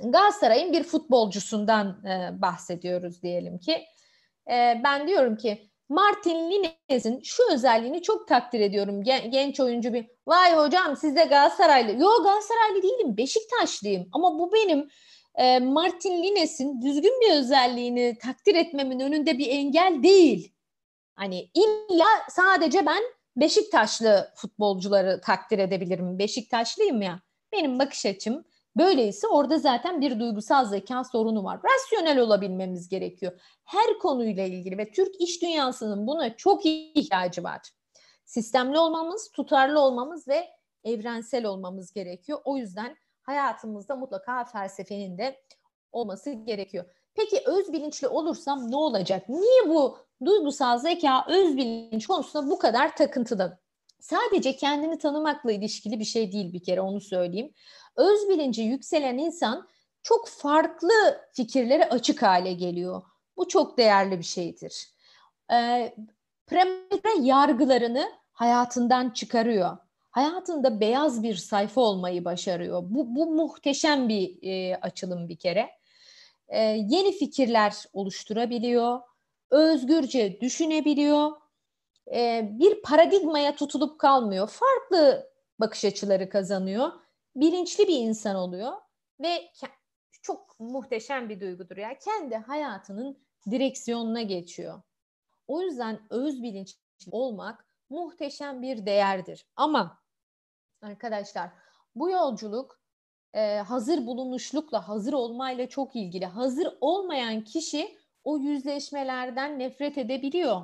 Galatasaray'ın 0.00 0.72
bir 0.72 0.82
futbolcusundan 0.82 2.04
e, 2.06 2.42
bahsediyoruz 2.42 3.22
diyelim 3.22 3.58
ki. 3.58 3.72
E, 4.50 4.80
ben 4.84 5.08
diyorum 5.08 5.36
ki 5.36 5.71
Martin 5.92 6.50
Lines'in 6.50 7.20
şu 7.22 7.42
özelliğini 7.52 8.02
çok 8.02 8.28
takdir 8.28 8.60
ediyorum. 8.60 9.02
Gen- 9.02 9.30
genç 9.30 9.60
oyuncu 9.60 9.92
bir 9.92 10.06
vay 10.26 10.56
hocam 10.56 10.96
siz 10.96 11.16
de 11.16 11.24
Galatasaraylı. 11.24 12.02
Yok 12.02 12.24
Galatasaraylı 12.24 12.82
değilim 12.82 13.16
Beşiktaşlıyım 13.16 14.08
ama 14.12 14.38
bu 14.38 14.52
benim 14.52 14.88
e, 15.34 15.58
Martin 15.58 16.22
Lines'in 16.22 16.82
düzgün 16.82 17.20
bir 17.20 17.36
özelliğini 17.36 18.18
takdir 18.22 18.54
etmemin 18.54 19.00
önünde 19.00 19.38
bir 19.38 19.46
engel 19.46 20.02
değil. 20.02 20.52
Hani 21.14 21.50
illa 21.54 22.06
sadece 22.28 22.86
ben 22.86 23.02
Beşiktaşlı 23.36 24.32
futbolcuları 24.34 25.20
takdir 25.20 25.58
edebilirim. 25.58 26.18
Beşiktaşlıyım 26.18 27.02
ya. 27.02 27.22
Benim 27.52 27.78
bakış 27.78 28.06
açım 28.06 28.44
Böyleyse 28.76 29.26
orada 29.28 29.58
zaten 29.58 30.00
bir 30.00 30.20
duygusal 30.20 30.64
zeka 30.64 31.04
sorunu 31.04 31.44
var. 31.44 31.60
Rasyonel 31.64 32.18
olabilmemiz 32.18 32.88
gerekiyor. 32.88 33.40
Her 33.64 33.98
konuyla 33.98 34.44
ilgili 34.44 34.78
ve 34.78 34.90
Türk 34.90 35.20
iş 35.20 35.42
dünyasının 35.42 36.06
buna 36.06 36.36
çok 36.36 36.66
ihtiyacı 36.66 37.42
var. 37.42 37.60
Sistemli 38.24 38.78
olmamız, 38.78 39.30
tutarlı 39.30 39.80
olmamız 39.80 40.28
ve 40.28 40.48
evrensel 40.84 41.44
olmamız 41.44 41.92
gerekiyor. 41.92 42.38
O 42.44 42.56
yüzden 42.56 42.96
hayatımızda 43.22 43.96
mutlaka 43.96 44.44
felsefenin 44.44 45.18
de 45.18 45.42
olması 45.92 46.32
gerekiyor. 46.32 46.84
Peki 47.14 47.42
öz 47.46 47.72
bilinçli 47.72 48.08
olursam 48.08 48.70
ne 48.70 48.76
olacak? 48.76 49.28
Niye 49.28 49.68
bu 49.68 49.98
duygusal 50.24 50.78
zeka, 50.78 51.24
öz 51.28 51.56
bilinç 51.56 52.06
konusunda 52.06 52.50
bu 52.50 52.58
kadar 52.58 52.96
takıntılı? 52.96 53.58
Sadece 54.02 54.56
kendini 54.56 54.98
tanımakla 54.98 55.52
ilişkili 55.52 56.00
bir 56.00 56.04
şey 56.04 56.32
değil 56.32 56.52
bir 56.52 56.62
kere 56.62 56.80
onu 56.80 57.00
söyleyeyim. 57.00 57.52
Öz 57.96 58.28
bilinci 58.28 58.62
yükselen 58.62 59.18
insan 59.18 59.68
çok 60.02 60.28
farklı 60.28 61.20
fikirlere 61.32 61.88
açık 61.88 62.22
hale 62.22 62.52
geliyor. 62.52 63.02
Bu 63.36 63.48
çok 63.48 63.78
değerli 63.78 64.18
bir 64.18 64.24
şeydir. 64.24 64.88
Ee, 65.52 65.94
premedre 66.46 67.26
yargılarını 67.26 68.12
hayatından 68.32 69.10
çıkarıyor. 69.10 69.76
Hayatında 70.10 70.80
beyaz 70.80 71.22
bir 71.22 71.34
sayfa 71.34 71.80
olmayı 71.80 72.24
başarıyor. 72.24 72.82
Bu, 72.84 73.16
bu 73.16 73.26
muhteşem 73.26 74.08
bir 74.08 74.38
e, 74.42 74.76
açılım 74.76 75.28
bir 75.28 75.36
kere. 75.36 75.70
E, 76.48 76.58
yeni 76.62 77.12
fikirler 77.12 77.74
oluşturabiliyor. 77.92 79.00
Özgürce 79.50 80.40
düşünebiliyor. 80.40 81.41
E, 82.14 82.48
bir 82.52 82.82
paradigmaya 82.82 83.56
tutulup 83.56 84.00
kalmıyor. 84.00 84.48
Farklı 84.48 85.30
bakış 85.60 85.84
açıları 85.84 86.28
kazanıyor. 86.28 86.92
Bilinçli 87.36 87.88
bir 87.88 87.98
insan 87.98 88.36
oluyor 88.36 88.72
ve 89.20 89.50
çok 90.22 90.60
muhteşem 90.60 91.28
bir 91.28 91.40
duygudur 91.40 91.76
ya. 91.76 91.98
Kendi 91.98 92.36
hayatının 92.36 93.18
direksiyonuna 93.50 94.22
geçiyor. 94.22 94.82
O 95.48 95.62
yüzden 95.62 96.00
öz 96.10 96.42
bilinçli 96.42 96.78
olmak 97.10 97.66
muhteşem 97.90 98.62
bir 98.62 98.86
değerdir. 98.86 99.46
Ama 99.56 99.98
arkadaşlar 100.82 101.50
bu 101.94 102.10
yolculuk 102.10 102.80
e, 103.34 103.56
hazır 103.56 104.06
bulunuşlukla, 104.06 104.88
hazır 104.88 105.12
olmayla 105.12 105.68
çok 105.68 105.96
ilgili. 105.96 106.26
Hazır 106.26 106.68
olmayan 106.80 107.44
kişi 107.44 107.98
o 108.24 108.38
yüzleşmelerden 108.38 109.58
nefret 109.58 109.98
edebiliyor. 109.98 110.62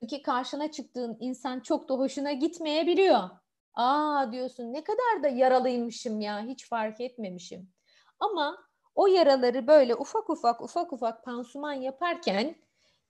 Çünkü 0.00 0.22
karşına 0.22 0.70
çıktığın 0.70 1.16
insan 1.20 1.60
çok 1.60 1.88
da 1.88 1.94
hoşuna 1.94 2.32
gitmeyebiliyor. 2.32 3.30
Aa 3.74 4.32
diyorsun 4.32 4.72
ne 4.72 4.84
kadar 4.84 5.22
da 5.22 5.28
yaralıymışım 5.28 6.20
ya 6.20 6.40
hiç 6.40 6.68
fark 6.68 7.00
etmemişim. 7.00 7.72
Ama 8.20 8.56
o 8.94 9.06
yaraları 9.06 9.66
böyle 9.66 9.94
ufak 9.94 10.30
ufak 10.30 10.62
ufak 10.62 10.92
ufak 10.92 11.24
pansuman 11.24 11.72
yaparken 11.72 12.54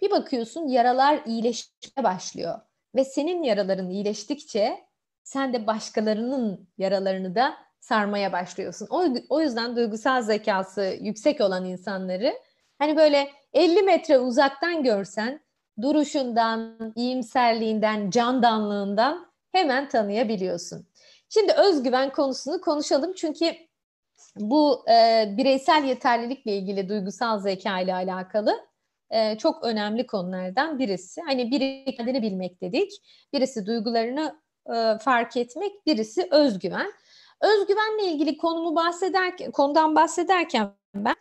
bir 0.01 0.11
bakıyorsun 0.11 0.69
yaralar 0.69 1.21
iyileşmeye 1.27 2.05
başlıyor. 2.05 2.61
Ve 2.95 3.05
senin 3.05 3.43
yaraların 3.43 3.91
iyileştikçe 3.91 4.85
sen 5.25 5.53
de 5.53 5.67
başkalarının 5.67 6.69
yaralarını 6.79 7.35
da 7.35 7.55
sarmaya 7.81 8.33
başlıyorsun. 8.33 8.87
O, 8.91 9.05
o 9.29 9.41
yüzden 9.41 9.77
duygusal 9.77 10.23
zekası 10.23 10.97
yüksek 11.01 11.41
olan 11.41 11.65
insanları 11.65 12.35
hani 12.79 12.97
böyle 12.97 13.31
50 13.53 13.83
metre 13.83 14.19
uzaktan 14.19 14.83
görsen 14.83 15.41
duruşundan, 15.83 16.93
iyimserliğinden, 16.97 18.11
candanlığından 18.11 19.27
hemen 19.53 19.89
tanıyabiliyorsun. 19.89 20.87
Şimdi 21.29 21.53
özgüven 21.53 22.13
konusunu 22.13 22.61
konuşalım 22.61 23.13
çünkü 23.17 23.55
bu 24.37 24.85
e, 24.91 25.25
bireysel 25.37 25.85
yeterlilikle 25.85 26.57
ilgili 26.57 26.89
duygusal 26.89 27.39
zeka 27.39 27.81
ile 27.81 27.95
alakalı 27.95 28.71
e, 29.11 29.39
çok 29.39 29.65
önemli 29.65 30.07
konulardan 30.07 30.79
birisi. 30.79 31.21
Hani 31.21 31.51
biri 31.51 31.95
kendini 31.97 32.23
bilmek 32.23 32.61
dedik, 32.61 32.93
birisi 33.33 33.67
duygularını 33.67 34.41
e, 34.75 34.99
fark 34.99 35.37
etmek, 35.37 35.87
birisi 35.87 36.29
özgüven. 36.31 36.93
Özgüvenle 37.41 38.05
ilgili 38.13 38.37
konumu 38.37 38.77
bahsederken, 38.77 39.51
konudan 39.51 39.97
bahsederken 39.97 40.73
ben 40.95 41.17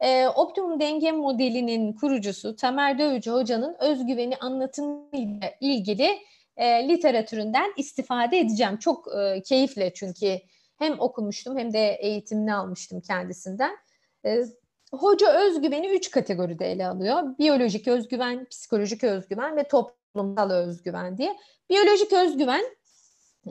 e, 0.00 0.28
optimum 0.28 0.80
denge 0.80 1.12
modelinin 1.12 1.92
kurucusu 1.92 2.56
Tamer 2.56 2.98
Dövücü 2.98 3.30
Hoca'nın 3.30 3.76
özgüveni 3.80 4.36
anlatımıyla 4.36 5.50
ilgili 5.60 6.18
e, 6.56 6.88
literatüründen 6.88 7.72
istifade 7.76 8.38
edeceğim. 8.38 8.76
Çok 8.76 9.08
e, 9.18 9.42
keyifle 9.42 9.94
çünkü 9.94 10.40
hem 10.78 11.00
okumuştum 11.00 11.58
hem 11.58 11.72
de 11.72 11.96
eğitimini 12.00 12.54
almıştım 12.54 13.00
kendisinden. 13.00 13.76
E, 14.24 14.44
hoca 14.92 15.32
özgüveni 15.32 15.88
üç 15.88 16.10
kategoride 16.10 16.72
ele 16.72 16.86
alıyor. 16.86 17.38
Biyolojik 17.38 17.88
özgüven, 17.88 18.46
psikolojik 18.50 19.04
özgüven 19.04 19.56
ve 19.56 19.68
toplumsal 19.68 20.50
özgüven 20.50 21.18
diye. 21.18 21.36
Biyolojik 21.70 22.12
özgüven 22.12 22.64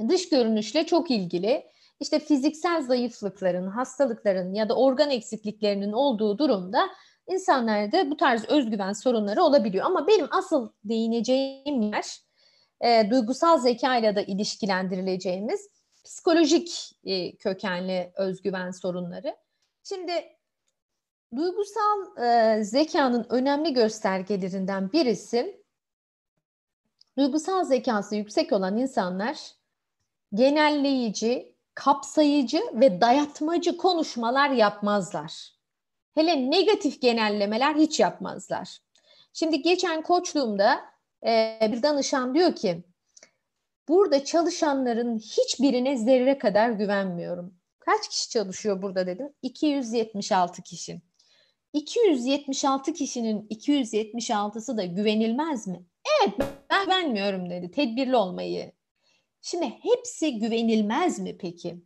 dış 0.10 0.30
görünüşle 0.30 0.86
çok 0.86 1.12
ilgili. 1.12 1.75
İşte 2.00 2.20
fiziksel 2.20 2.82
zayıflıkların, 2.82 3.68
hastalıkların 3.68 4.54
ya 4.54 4.70
da 4.70 4.76
organ 4.76 5.10
eksikliklerinin 5.10 5.92
olduğu 5.92 6.38
durumda 6.38 6.90
insanlarda 7.28 8.12
bu 8.12 8.18
tarz 8.18 8.46
özgüven 8.46 8.94
sorunları 8.94 9.44
olabiliyor. 9.44 9.86
Ama 9.86 10.08
benim 10.08 10.28
asıl 10.32 10.70
değineceğim 10.84 11.82
yer 11.82 12.06
e, 12.82 13.10
duygusal 13.10 13.58
zeka 13.58 13.98
ile 13.98 14.16
de 14.16 14.26
ilişkilendirileceğimiz 14.26 15.70
psikolojik 16.04 16.92
e, 17.04 17.36
kökenli 17.36 18.12
özgüven 18.16 18.72
sorunları. 18.72 19.36
Şimdi 19.84 20.12
duygusal 21.36 22.24
e, 22.24 22.64
zekanın 22.64 23.26
önemli 23.30 23.74
göstergelerinden 23.74 24.92
birisi 24.92 25.64
duygusal 27.18 27.64
zekası 27.64 28.16
yüksek 28.16 28.52
olan 28.52 28.78
insanlar 28.78 29.52
genelleyici, 30.34 31.55
kapsayıcı 31.76 32.62
ve 32.74 33.02
dayatmacı 33.02 33.78
konuşmalar 33.78 34.50
yapmazlar. 34.50 35.56
Hele 36.16 36.52
negatif 36.52 37.02
genellemeler 37.02 37.76
hiç 37.76 38.00
yapmazlar. 38.00 38.78
Şimdi 39.34 39.62
geçen 39.62 40.02
koçluğumda 40.02 40.82
e, 41.26 41.60
bir 41.72 41.84
danışan 41.84 42.36
diyor 42.36 42.56
ki 42.56 42.84
burada 43.88 44.24
çalışanların 44.26 45.18
hiçbirine 45.18 45.98
zerre 45.98 46.38
kadar 46.38 46.70
güvenmiyorum. 46.70 47.54
Kaç 47.80 48.10
kişi 48.10 48.30
çalışıyor 48.30 48.82
burada 48.82 49.08
dedim. 49.08 49.30
276 49.42 50.62
kişi. 50.62 51.02
276 51.74 52.94
kişinin 52.94 53.48
276'sı 53.48 54.78
da 54.78 54.86
güvenilmez 54.86 55.68
mi? 55.68 55.86
Evet 56.22 56.34
ben 56.70 56.86
güvenmiyorum 56.86 57.50
dedi. 57.50 57.72
Tedbirli 57.72 58.16
olmayı. 58.16 58.72
Şimdi 59.46 59.66
hepsi 59.66 60.40
güvenilmez 60.40 61.20
mi 61.20 61.38
peki? 61.38 61.84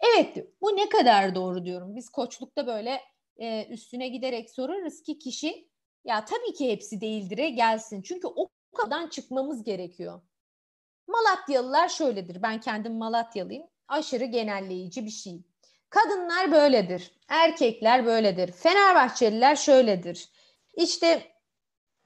Evet 0.00 0.46
bu 0.60 0.76
ne 0.76 0.88
kadar 0.88 1.34
doğru 1.34 1.64
diyorum. 1.64 1.96
Biz 1.96 2.08
koçlukta 2.08 2.66
böyle 2.66 3.00
e, 3.36 3.66
üstüne 3.66 4.08
giderek 4.08 4.50
sorarız 4.50 5.02
ki 5.02 5.18
kişi 5.18 5.68
ya 6.04 6.24
tabii 6.24 6.54
ki 6.54 6.72
hepsi 6.72 7.00
değildir'e 7.00 7.50
gelsin. 7.50 8.02
Çünkü 8.02 8.26
o 8.26 8.48
kadar 8.76 9.10
çıkmamız 9.10 9.64
gerekiyor. 9.64 10.20
Malatyalılar 11.08 11.88
şöyledir. 11.88 12.42
Ben 12.42 12.60
kendim 12.60 12.94
Malatyalıyım. 12.94 13.66
Aşırı 13.88 14.24
genelleyici 14.24 15.04
bir 15.04 15.10
şey. 15.10 15.42
Kadınlar 15.90 16.52
böyledir. 16.52 17.12
Erkekler 17.28 18.06
böyledir. 18.06 18.52
Fenerbahçeliler 18.52 19.56
şöyledir. 19.56 20.28
İşte 20.74 21.32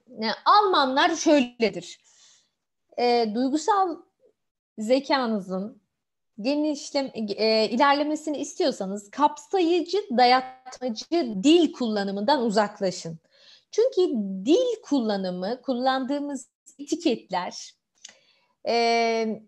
ne, 0.09 0.31
Almanlar 0.45 1.17
şöyledir. 1.17 2.01
E, 2.99 3.35
duygusal 3.35 3.97
zekanızın 4.79 5.83
genişlem 6.41 7.11
e, 7.15 7.69
ilerlemesini 7.69 8.39
istiyorsanız 8.39 9.11
kapsayıcı, 9.11 9.99
dayatmacı 10.17 11.43
dil 11.43 11.73
kullanımından 11.73 12.43
uzaklaşın. 12.43 13.19
Çünkü 13.71 14.15
dil 14.47 14.83
kullanımı, 14.83 15.63
kullandığımız 15.63 16.49
etiketler, 16.79 17.75
e, 18.69 19.43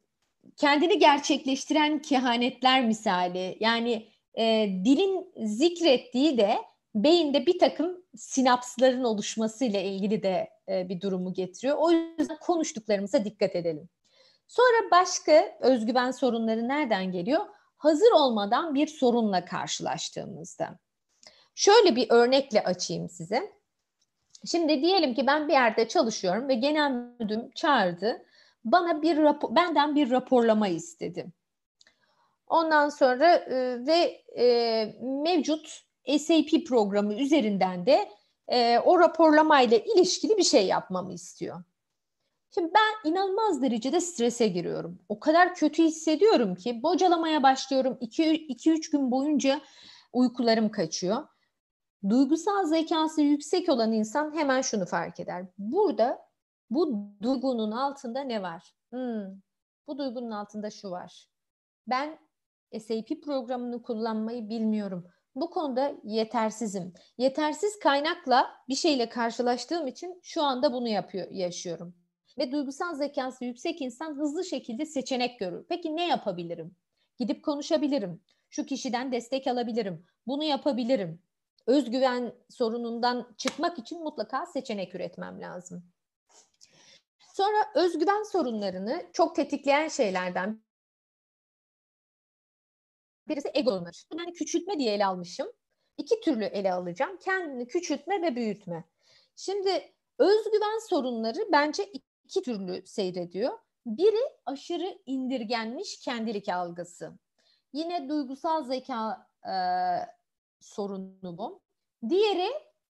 kendini 0.56 0.98
gerçekleştiren 0.98 2.02
kehanetler 2.02 2.84
misali. 2.84 3.56
Yani 3.60 4.08
e, 4.38 4.68
dilin 4.84 5.32
zikrettiği 5.46 6.38
de 6.38 6.58
beyinde 6.94 7.46
bir 7.46 7.58
takım 7.58 8.04
sinapsların 8.16 9.04
oluşmasıyla 9.04 9.80
ilgili 9.80 10.22
de 10.22 10.50
e, 10.68 10.88
bir 10.88 11.00
durumu 11.00 11.34
getiriyor. 11.34 11.76
O 11.78 11.90
yüzden 11.90 12.38
konuştuklarımıza 12.40 13.24
dikkat 13.24 13.56
edelim. 13.56 13.88
Sonra 14.46 14.90
başka 14.90 15.56
özgüven 15.60 16.10
sorunları 16.10 16.68
nereden 16.68 17.12
geliyor? 17.12 17.46
Hazır 17.76 18.12
olmadan 18.12 18.74
bir 18.74 18.86
sorunla 18.86 19.44
karşılaştığımızda. 19.44 20.78
Şöyle 21.54 21.96
bir 21.96 22.10
örnekle 22.10 22.62
açayım 22.62 23.08
size. 23.08 23.52
Şimdi 24.46 24.82
diyelim 24.82 25.14
ki 25.14 25.26
ben 25.26 25.48
bir 25.48 25.52
yerde 25.52 25.88
çalışıyorum 25.88 26.48
ve 26.48 26.54
genel 26.54 26.90
müdürüm 26.90 27.50
çağırdı. 27.50 28.26
Bana 28.64 29.02
bir 29.02 29.16
rapor, 29.16 29.56
benden 29.56 29.94
bir 29.94 30.10
raporlama 30.10 30.68
istedi. 30.68 31.26
Ondan 32.46 32.88
sonra 32.88 33.34
e, 33.34 33.86
ve 33.86 34.24
e, 34.38 34.84
mevcut 35.02 35.86
SAP 36.18 36.66
programı 36.68 37.14
üzerinden 37.14 37.86
de 37.86 38.08
e, 38.48 38.78
o 38.78 38.98
raporlamayla 38.98 39.78
ilişkili 39.78 40.36
bir 40.36 40.42
şey 40.42 40.66
yapmamı 40.66 41.12
istiyor. 41.12 41.62
Şimdi 42.58 42.72
ben 42.74 43.10
inanılmaz 43.10 43.62
derecede 43.62 44.00
strese 44.00 44.48
giriyorum. 44.48 44.98
O 45.08 45.20
kadar 45.20 45.54
kötü 45.54 45.84
hissediyorum 45.84 46.54
ki 46.54 46.82
bocalamaya 46.82 47.42
başlıyorum. 47.42 47.98
2-3 48.00 48.92
gün 48.92 49.10
boyunca 49.10 49.60
uykularım 50.12 50.70
kaçıyor. 50.70 51.28
Duygusal 52.08 52.66
zekası 52.66 53.22
yüksek 53.22 53.68
olan 53.68 53.92
insan 53.92 54.34
hemen 54.34 54.60
şunu 54.60 54.86
fark 54.86 55.20
eder. 55.20 55.46
Burada 55.58 56.18
bu 56.70 57.10
duygunun 57.22 57.70
altında 57.70 58.20
ne 58.20 58.42
var? 58.42 58.74
Hmm, 58.90 59.40
bu 59.86 59.98
duygunun 59.98 60.30
altında 60.30 60.70
şu 60.70 60.90
var. 60.90 61.28
Ben 61.86 62.18
SAP 62.80 63.22
programını 63.24 63.82
kullanmayı 63.82 64.48
bilmiyorum. 64.48 65.06
Bu 65.34 65.50
konuda 65.50 65.94
yetersizim. 66.04 66.94
Yetersiz 67.18 67.78
kaynakla 67.78 68.50
bir 68.68 68.74
şeyle 68.74 69.08
karşılaştığım 69.08 69.86
için 69.86 70.20
şu 70.22 70.42
anda 70.42 70.72
bunu 70.72 70.88
yapıyor, 70.88 71.30
yaşıyorum. 71.30 72.05
Ve 72.38 72.52
duygusal 72.52 72.94
zekası 72.94 73.44
yüksek 73.44 73.82
insan 73.82 74.14
hızlı 74.16 74.44
şekilde 74.44 74.86
seçenek 74.86 75.38
görür. 75.38 75.66
Peki 75.68 75.96
ne 75.96 76.08
yapabilirim? 76.08 76.76
Gidip 77.18 77.44
konuşabilirim. 77.44 78.22
Şu 78.50 78.66
kişiden 78.66 79.12
destek 79.12 79.46
alabilirim. 79.46 80.06
Bunu 80.26 80.44
yapabilirim. 80.44 81.22
Özgüven 81.66 82.34
sorunundan 82.50 83.34
çıkmak 83.36 83.78
için 83.78 84.02
mutlaka 84.02 84.46
seçenek 84.46 84.94
üretmem 84.94 85.40
lazım. 85.40 85.84
Sonra 87.18 87.56
özgüven 87.74 88.22
sorunlarını 88.22 89.06
çok 89.12 89.36
tetikleyen 89.36 89.88
şeylerden 89.88 90.62
birisi 93.28 93.50
egolar. 93.54 94.04
Ben 94.18 94.32
küçültme 94.32 94.78
diye 94.78 94.94
ele 94.94 95.06
almışım. 95.06 95.52
İki 95.96 96.20
türlü 96.20 96.44
ele 96.44 96.72
alacağım. 96.72 97.18
Kendini 97.18 97.66
küçültme 97.66 98.22
ve 98.22 98.36
büyütme. 98.36 98.84
Şimdi 99.36 99.94
özgüven 100.18 100.88
sorunları 100.88 101.48
bence 101.52 101.92
iki 102.26 102.42
türlü 102.42 102.86
seyrediyor. 102.86 103.58
Biri 103.86 104.32
aşırı 104.46 104.98
indirgenmiş 105.06 106.00
kendilik 106.00 106.48
algısı. 106.48 107.12
Yine 107.72 108.08
duygusal 108.08 108.64
zeka 108.64 109.26
e, 109.44 109.54
sorunu 110.60 111.38
bu. 111.38 111.60
Diğeri 112.08 112.48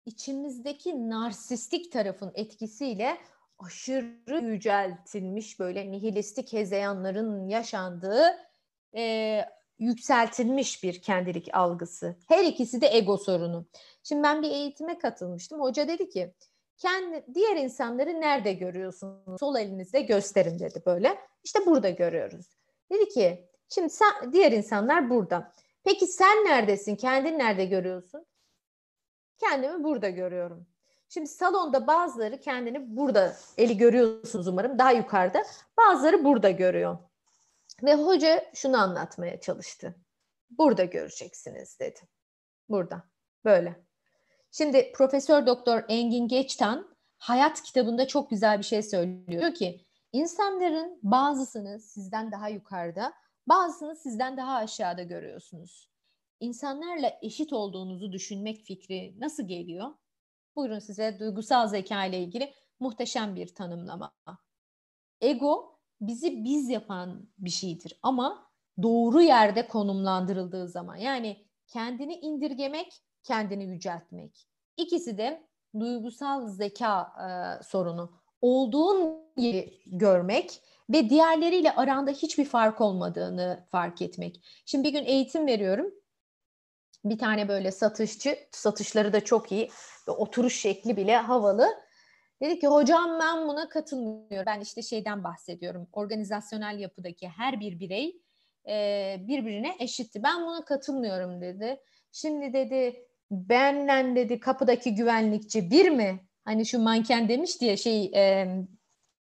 içimizdeki 0.07 1.11
narsistik 1.11 1.93
tarafın 1.93 2.33
etkisiyle 2.35 3.19
aşırı 3.59 4.45
yüceltilmiş 4.45 5.61
böyle 5.61 5.91
nihilistik 5.91 6.53
hezeyanların 6.53 7.49
yaşandığı 7.49 8.37
e, 8.97 9.45
yükseltilmiş 9.79 10.83
bir 10.83 11.03
kendilik 11.03 11.55
algısı. 11.55 12.17
Her 12.29 12.45
ikisi 12.45 12.81
de 12.81 12.97
ego 12.97 13.17
sorunu. 13.17 13.67
Şimdi 14.03 14.23
ben 14.23 14.43
bir 14.43 14.51
eğitime 14.51 14.99
katılmıştım. 14.99 15.61
Hoca 15.61 15.89
dedi 15.89 16.09
ki 16.09 16.35
kendi 16.81 17.27
diğer 17.35 17.57
insanları 17.57 18.21
nerede 18.21 18.53
görüyorsunuz? 18.53 19.41
Sol 19.41 19.57
elinizde 19.57 20.01
gösterin 20.01 20.59
dedi 20.59 20.83
böyle. 20.87 21.19
İşte 21.45 21.67
burada 21.67 21.91
görüyoruz. 21.91 22.47
Dedi 22.93 23.09
ki 23.09 23.49
şimdi 23.69 23.91
sen, 23.91 24.33
diğer 24.33 24.53
insanlar 24.53 25.11
burada. 25.11 25.53
Peki 25.85 26.07
sen 26.07 26.45
neredesin? 26.45 26.97
Kendini 26.97 27.39
nerede 27.39 27.65
görüyorsun? 27.65 28.27
Kendimi 29.41 29.85
burada 29.85 30.09
görüyorum. 30.09 30.67
Şimdi 31.09 31.27
salonda 31.27 31.87
bazıları 31.87 32.41
kendini 32.41 32.97
burada, 32.97 33.37
eli 33.59 33.77
görüyorsunuz 33.77 34.49
umarım 34.49 34.79
daha 34.79 34.93
yukarıda. 34.93 35.45
Bazıları 35.79 36.25
burada 36.25 36.51
görüyor. 36.51 36.99
Ve 37.83 37.95
hoca 37.95 38.51
şunu 38.55 38.83
anlatmaya 38.83 39.41
çalıştı. 39.41 39.95
Burada 40.51 40.85
göreceksiniz 40.85 41.79
dedi. 41.81 42.01
Burada. 42.69 43.03
Böyle. 43.45 43.90
Şimdi 44.51 44.93
Profesör 44.93 45.47
Doktor 45.47 45.85
Engin 45.89 46.29
Geçtan 46.29 46.91
Hayat 47.21 47.63
kitabında 47.63 48.07
çok 48.07 48.31
güzel 48.31 48.59
bir 48.59 48.65
şey 48.65 48.83
söylüyor. 48.83 49.41
Diyor 49.41 49.55
ki 49.55 49.87
insanların 50.13 50.99
bazısını 51.03 51.81
sizden 51.81 52.33
daha 52.33 52.49
yukarıda, 52.49 53.13
bazısını 53.47 53.97
sizden 53.97 54.37
daha 54.37 54.55
aşağıda 54.57 55.03
görüyorsunuz. 55.03 55.91
İnsanlarla 56.41 57.19
eşit 57.23 57.53
olduğunuzu 57.53 58.13
düşünmek 58.13 58.61
fikri 58.65 59.21
nasıl 59.21 59.49
geliyor? 59.49 59.95
Buyurun 60.57 60.79
size 60.79 61.19
duygusal 61.19 61.69
zeka 61.69 62.05
ile 62.05 62.23
ilgili 62.23 62.55
muhteşem 62.81 63.37
bir 63.37 63.55
tanımlama. 63.55 64.13
Ego 65.21 65.79
bizi 66.01 66.45
biz 66.45 66.69
yapan 66.69 67.29
bir 67.39 67.51
şeydir 67.51 67.99
ama 68.03 68.51
doğru 68.83 69.23
yerde 69.23 69.69
konumlandırıldığı 69.69 70.69
zaman 70.69 70.97
yani 70.97 71.47
kendini 71.67 72.15
indirgemek, 72.15 73.03
kendini 73.25 73.65
yüceltmek. 73.65 74.47
İkisi 74.77 75.19
de 75.19 75.43
duygusal 75.81 76.49
zeka 76.49 77.13
e, 77.19 77.63
sorunu. 77.63 78.13
Olduğun 78.41 79.21
yeri 79.37 79.83
görmek 79.87 80.63
ve 80.91 81.11
diğerleriyle 81.11 81.75
aranda 81.75 82.11
hiçbir 82.11 82.45
fark 82.45 82.81
olmadığını 82.81 83.67
fark 83.71 84.03
etmek. 84.03 84.41
Şimdi 84.67 84.89
bir 84.89 84.93
gün 84.93 85.05
eğitim 85.05 85.47
veriyorum. 85.47 85.95
Bir 87.05 87.19
tane 87.19 87.49
böyle 87.49 87.71
satışçı, 87.71 88.39
satışları 88.51 89.13
da 89.13 89.25
çok 89.25 89.53
iyi 89.53 89.71
ve 90.09 90.13
oturuş 90.13 90.61
şekli 90.61 90.97
bile 90.97 91.17
havalı. 91.17 91.69
Dedi 92.43 92.59
ki 92.59 92.67
hocam 92.67 93.19
ben 93.21 93.49
buna 93.49 93.69
katılmıyorum. 93.69 94.47
Ben 94.47 94.61
işte 94.61 94.83
şeyden 94.83 95.25
bahsediyorum. 95.25 95.89
Organizasyonel 95.93 96.79
yapıdaki 96.79 97.29
her 97.29 97.61
bir 97.61 97.81
birey 97.81 98.23
e, 98.69 99.17
birbirine 99.29 99.77
eşitti. 99.79 100.23
Ben 100.23 100.43
buna 100.43 100.65
katılmıyorum 100.65 101.41
dedi. 101.41 101.81
Şimdi 102.13 102.53
dedi 102.53 103.07
benden 103.31 104.17
dedi 104.17 104.41
kapıdaki 104.41 104.95
güvenlikçi 104.95 105.71
bir 105.71 105.91
mi? 105.91 106.25
Hani 106.45 106.67
şu 106.67 106.79
manken 106.79 107.29
demiş 107.29 107.61
diye 107.61 107.77
şey 107.77 108.05
e, 108.05 108.49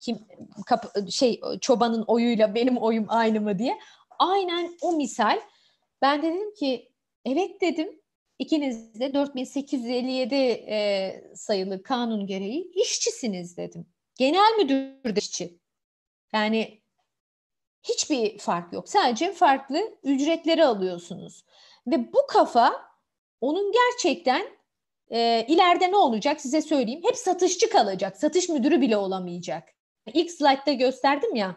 kim 0.01 0.19
kapı, 0.67 1.13
şey 1.13 1.41
çobanın 1.61 2.05
oyuyla 2.07 2.55
benim 2.55 2.77
oyum 2.77 3.07
aynı 3.09 3.41
mı 3.41 3.59
diye. 3.59 3.79
Aynen 4.19 4.77
o 4.83 4.93
misal. 4.93 5.41
Ben 6.03 6.23
de 6.23 6.27
dedim 6.27 6.55
ki 6.55 6.93
evet 7.25 7.61
dedim. 7.61 8.01
İkiniz 8.39 9.01
de 9.01 9.15
4857 9.15 10.35
e, 10.35 11.33
sayılı 11.35 11.83
kanun 11.83 12.27
gereği 12.27 12.73
işçisiniz 12.75 13.57
dedim. 13.57 13.87
Genel 14.15 14.57
müdür 14.59 15.17
de 15.17 15.19
işçi. 15.21 15.59
Yani 16.33 16.83
hiçbir 17.83 18.39
fark 18.39 18.73
yok. 18.73 18.89
Sadece 18.89 19.33
farklı 19.33 19.99
ücretleri 20.03 20.65
alıyorsunuz. 20.65 21.45
Ve 21.87 22.13
bu 22.13 22.27
kafa 22.29 22.94
onun 23.41 23.73
gerçekten 23.73 24.47
e, 25.11 25.47
ileride 25.49 25.91
ne 25.91 25.97
olacak 25.97 26.41
size 26.41 26.63
söyleyeyim. 26.63 27.03
Hep 27.05 27.17
satışçı 27.17 27.71
kalacak. 27.71 28.17
Satış 28.17 28.49
müdürü 28.49 28.81
bile 28.81 28.97
olamayacak. 28.97 29.69
İlk 30.13 30.31
slaytta 30.31 30.73
gösterdim 30.73 31.35
ya 31.35 31.57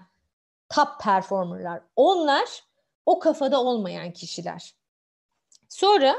top 0.69 0.87
performerlar. 1.01 1.81
Onlar 1.95 2.63
o 3.05 3.19
kafada 3.19 3.61
olmayan 3.61 4.13
kişiler. 4.13 4.75
Sonra 5.69 6.15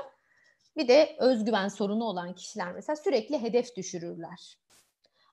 bir 0.76 0.88
de 0.88 1.16
özgüven 1.18 1.68
sorunu 1.68 2.04
olan 2.04 2.34
kişiler 2.34 2.72
mesela 2.72 2.96
sürekli 2.96 3.42
hedef 3.42 3.76
düşürürler. 3.76 4.58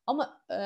Ama 0.07 0.41
e, 0.51 0.59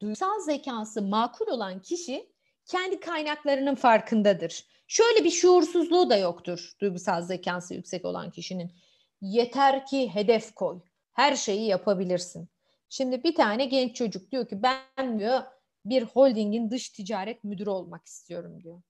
duysal 0.00 0.40
zekası 0.40 1.02
makul 1.02 1.46
olan 1.46 1.82
kişi 1.82 2.32
kendi 2.66 3.00
kaynaklarının 3.00 3.74
farkındadır. 3.74 4.66
Şöyle 4.90 5.24
bir 5.24 5.30
şuursuzluğu 5.30 6.10
da 6.10 6.16
yoktur 6.16 6.72
duygusal 6.80 7.22
zekası 7.22 7.74
yüksek 7.74 8.04
olan 8.04 8.30
kişinin. 8.30 8.72
Yeter 9.20 9.86
ki 9.86 10.14
hedef 10.14 10.54
koy. 10.54 10.80
Her 11.12 11.36
şeyi 11.36 11.66
yapabilirsin. 11.66 12.48
Şimdi 12.88 13.24
bir 13.24 13.34
tane 13.34 13.64
genç 13.64 13.96
çocuk 13.96 14.30
diyor 14.30 14.48
ki 14.48 14.62
ben 14.62 15.18
diyor 15.18 15.42
bir 15.84 16.02
holdingin 16.02 16.70
dış 16.70 16.88
ticaret 16.88 17.44
müdürü 17.44 17.70
olmak 17.70 18.06
istiyorum 18.06 18.62
diyor. 18.62 18.82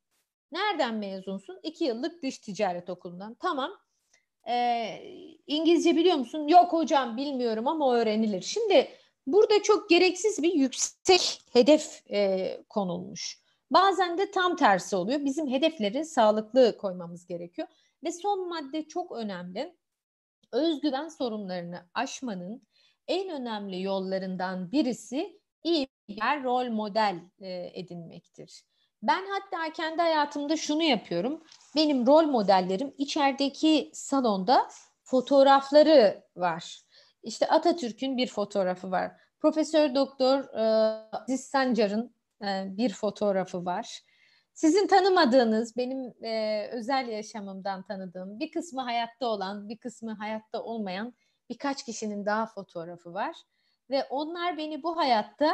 Nereden 0.53 0.95
mezunsun? 0.95 1.61
İki 1.63 1.85
yıllık 1.85 2.23
dış 2.23 2.39
ticaret 2.39 2.91
okulundan. 2.91 3.35
Tamam. 3.35 3.73
Ee, 4.49 5.03
İngilizce 5.47 5.97
biliyor 5.97 6.17
musun? 6.17 6.49
Yok 6.49 6.73
hocam 6.73 7.17
bilmiyorum 7.17 7.69
ama 7.69 7.97
öğrenilir. 7.97 8.43
Şimdi 8.43 8.89
burada 9.27 9.63
çok 9.63 9.91
gereksiz 9.91 10.43
bir 10.43 10.53
yüksek 10.53 11.43
hedef 11.53 12.11
e, 12.11 12.63
konulmuş. 12.69 13.41
Bazen 13.71 14.19
de 14.19 14.31
tam 14.31 14.57
tersi 14.57 14.97
oluyor. 14.97 15.25
Bizim 15.25 15.49
hedefleri 15.49 16.05
sağlıklı 16.05 16.79
koymamız 16.79 17.27
gerekiyor. 17.27 17.69
Ve 18.05 18.13
son 18.13 18.49
madde 18.49 18.89
çok 18.89 19.13
önemli. 19.13 19.77
Özgüven 20.53 21.09
sorunlarını 21.09 21.87
aşmanın 21.95 22.63
en 23.09 23.29
önemli 23.29 23.83
yollarından 23.83 24.73
birisi 24.73 25.41
iyi 25.65 25.89
bir 26.09 26.45
rol 26.45 26.71
model 26.71 27.21
e, 27.41 27.71
edinmektir. 27.81 28.65
Ben 29.03 29.25
hatta 29.31 29.73
kendi 29.73 30.03
hayatımda 30.03 30.57
şunu 30.57 30.83
yapıyorum. 30.83 31.45
Benim 31.77 32.07
rol 32.07 32.23
modellerim 32.23 32.95
içerideki 32.99 33.91
salonda 33.95 34.69
fotoğrafları 35.05 36.25
var. 36.37 36.81
İşte 37.23 37.49
Atatürk'ün 37.49 38.17
bir 38.17 38.27
fotoğrafı 38.27 38.91
var. 38.91 39.13
Profesör 39.41 39.95
Doktor 39.95 40.39
e, 40.55 40.63
Aziz 41.13 41.45
Sancar'ın 41.45 42.15
bir 42.77 42.93
fotoğrafı 42.93 43.65
var. 43.65 44.01
sizin 44.55 44.87
tanımadığınız, 44.87 45.77
benim 45.77 46.25
e, 46.25 46.67
özel 46.73 47.09
yaşamımdan 47.09 47.83
tanıdığım 47.83 48.41
bir 48.41 48.51
kısmı 48.51 48.81
hayatta 48.81 49.27
olan, 49.27 49.69
bir 49.69 49.79
kısmı 49.79 50.13
hayatta 50.13 50.63
olmayan 50.63 51.15
birkaç 51.51 51.85
kişinin 51.85 52.27
daha 52.27 52.47
fotoğrafı 52.47 53.15
var. 53.15 53.37
Ve 53.91 54.05
onlar 54.11 54.57
beni 54.59 54.83
bu 54.83 54.97
hayatta 54.97 55.53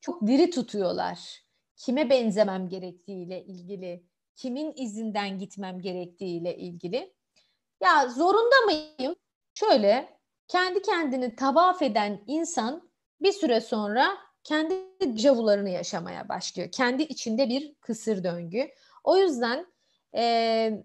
çok 0.00 0.26
diri 0.26 0.50
tutuyorlar. 0.50 1.42
Kime 1.76 2.10
benzemem 2.10 2.68
gerektiğiyle 2.68 3.44
ilgili, 3.44 4.04
kimin 4.36 4.72
izinden 4.76 5.38
gitmem 5.38 5.80
gerektiğiyle 5.80 6.56
ilgili. 6.56 7.14
Ya 7.82 8.08
zorunda 8.08 8.56
mıyım? 8.64 9.16
Şöyle, 9.54 10.18
kendi 10.48 10.82
kendini 10.82 11.36
tavaf 11.36 11.82
eden 11.82 12.24
insan 12.26 12.90
bir 13.20 13.32
süre 13.32 13.60
sonra 13.60 14.27
kendi 14.44 15.16
cavularını 15.16 15.70
yaşamaya 15.70 16.28
başlıyor. 16.28 16.68
Kendi 16.72 17.02
içinde 17.02 17.48
bir 17.48 17.74
kısır 17.74 18.24
döngü. 18.24 18.68
O 19.04 19.16
yüzden 19.16 19.66
e, 20.14 20.84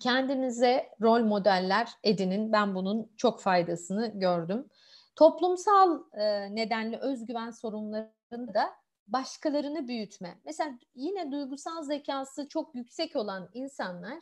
kendinize 0.00 0.88
rol 1.02 1.20
modeller 1.20 1.88
edinin. 2.02 2.52
Ben 2.52 2.74
bunun 2.74 3.12
çok 3.16 3.40
faydasını 3.40 4.12
gördüm. 4.14 4.68
Toplumsal 5.16 6.02
e, 6.12 6.54
nedenli 6.54 6.96
özgüven 6.96 7.50
sorunlarında 7.50 8.54
da 8.54 8.70
başkalarını 9.06 9.88
büyütme. 9.88 10.40
Mesela 10.44 10.70
yine 10.94 11.32
duygusal 11.32 11.82
zekası 11.82 12.48
çok 12.48 12.74
yüksek 12.74 13.16
olan 13.16 13.48
insanlar 13.54 14.18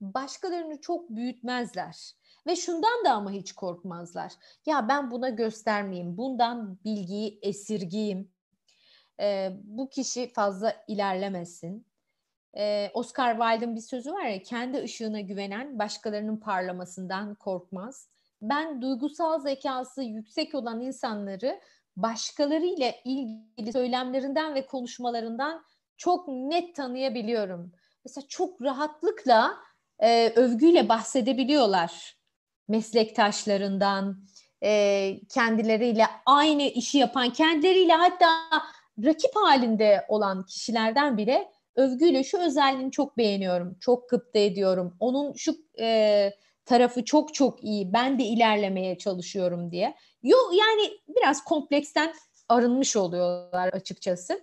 başkalarını 0.00 0.80
çok 0.80 1.10
büyütmezler. 1.10 2.12
Ve 2.46 2.56
şundan 2.56 3.04
da 3.04 3.12
ama 3.12 3.30
hiç 3.30 3.52
korkmazlar. 3.52 4.32
Ya 4.66 4.88
ben 4.88 5.10
buna 5.10 5.28
göstermeyeyim, 5.28 6.16
bundan 6.16 6.78
bilgiyi 6.84 7.38
esirgiyim. 7.42 8.32
Ee, 9.20 9.50
bu 9.64 9.88
kişi 9.90 10.32
fazla 10.32 10.76
ilerlemesin. 10.88 11.86
Ee, 12.56 12.90
Oscar 12.94 13.38
Wilde'ın 13.38 13.76
bir 13.76 13.80
sözü 13.80 14.12
var 14.12 14.24
ya, 14.24 14.42
kendi 14.42 14.82
ışığına 14.82 15.20
güvenen 15.20 15.78
başkalarının 15.78 16.36
parlamasından 16.36 17.34
korkmaz. 17.34 18.08
Ben 18.42 18.82
duygusal 18.82 19.40
zekası 19.40 20.02
yüksek 20.02 20.54
olan 20.54 20.80
insanları 20.80 21.60
başkalarıyla 21.96 22.92
ilgili 23.04 23.72
söylemlerinden 23.72 24.54
ve 24.54 24.66
konuşmalarından 24.66 25.64
çok 25.96 26.28
net 26.28 26.76
tanıyabiliyorum. 26.76 27.72
Mesela 28.04 28.26
çok 28.28 28.62
rahatlıkla 28.62 29.54
e, 29.98 30.32
övgüyle 30.36 30.88
bahsedebiliyorlar 30.88 32.21
meslektaşlarından, 32.68 34.24
e, 34.62 35.20
kendileriyle 35.28 36.06
aynı 36.26 36.62
işi 36.62 36.98
yapan, 36.98 37.30
kendileriyle 37.30 37.92
hatta 37.92 38.26
rakip 39.04 39.36
halinde 39.36 40.04
olan 40.08 40.46
kişilerden 40.46 41.18
bile 41.18 41.48
övgüyle 41.76 42.24
şu 42.24 42.38
özelliğini 42.38 42.90
çok 42.90 43.18
beğeniyorum, 43.18 43.76
çok 43.80 44.08
gıpta 44.08 44.38
ediyorum, 44.38 44.96
onun 45.00 45.32
şu 45.32 45.54
e, 45.80 46.30
tarafı 46.64 47.04
çok 47.04 47.34
çok 47.34 47.64
iyi, 47.64 47.92
ben 47.92 48.18
de 48.18 48.24
ilerlemeye 48.24 48.98
çalışıyorum 48.98 49.70
diye. 49.70 49.94
Yo, 50.22 50.36
yani 50.52 50.90
biraz 51.08 51.44
kompleksten 51.44 52.12
arınmış 52.48 52.96
oluyorlar 52.96 53.68
açıkçası. 53.68 54.40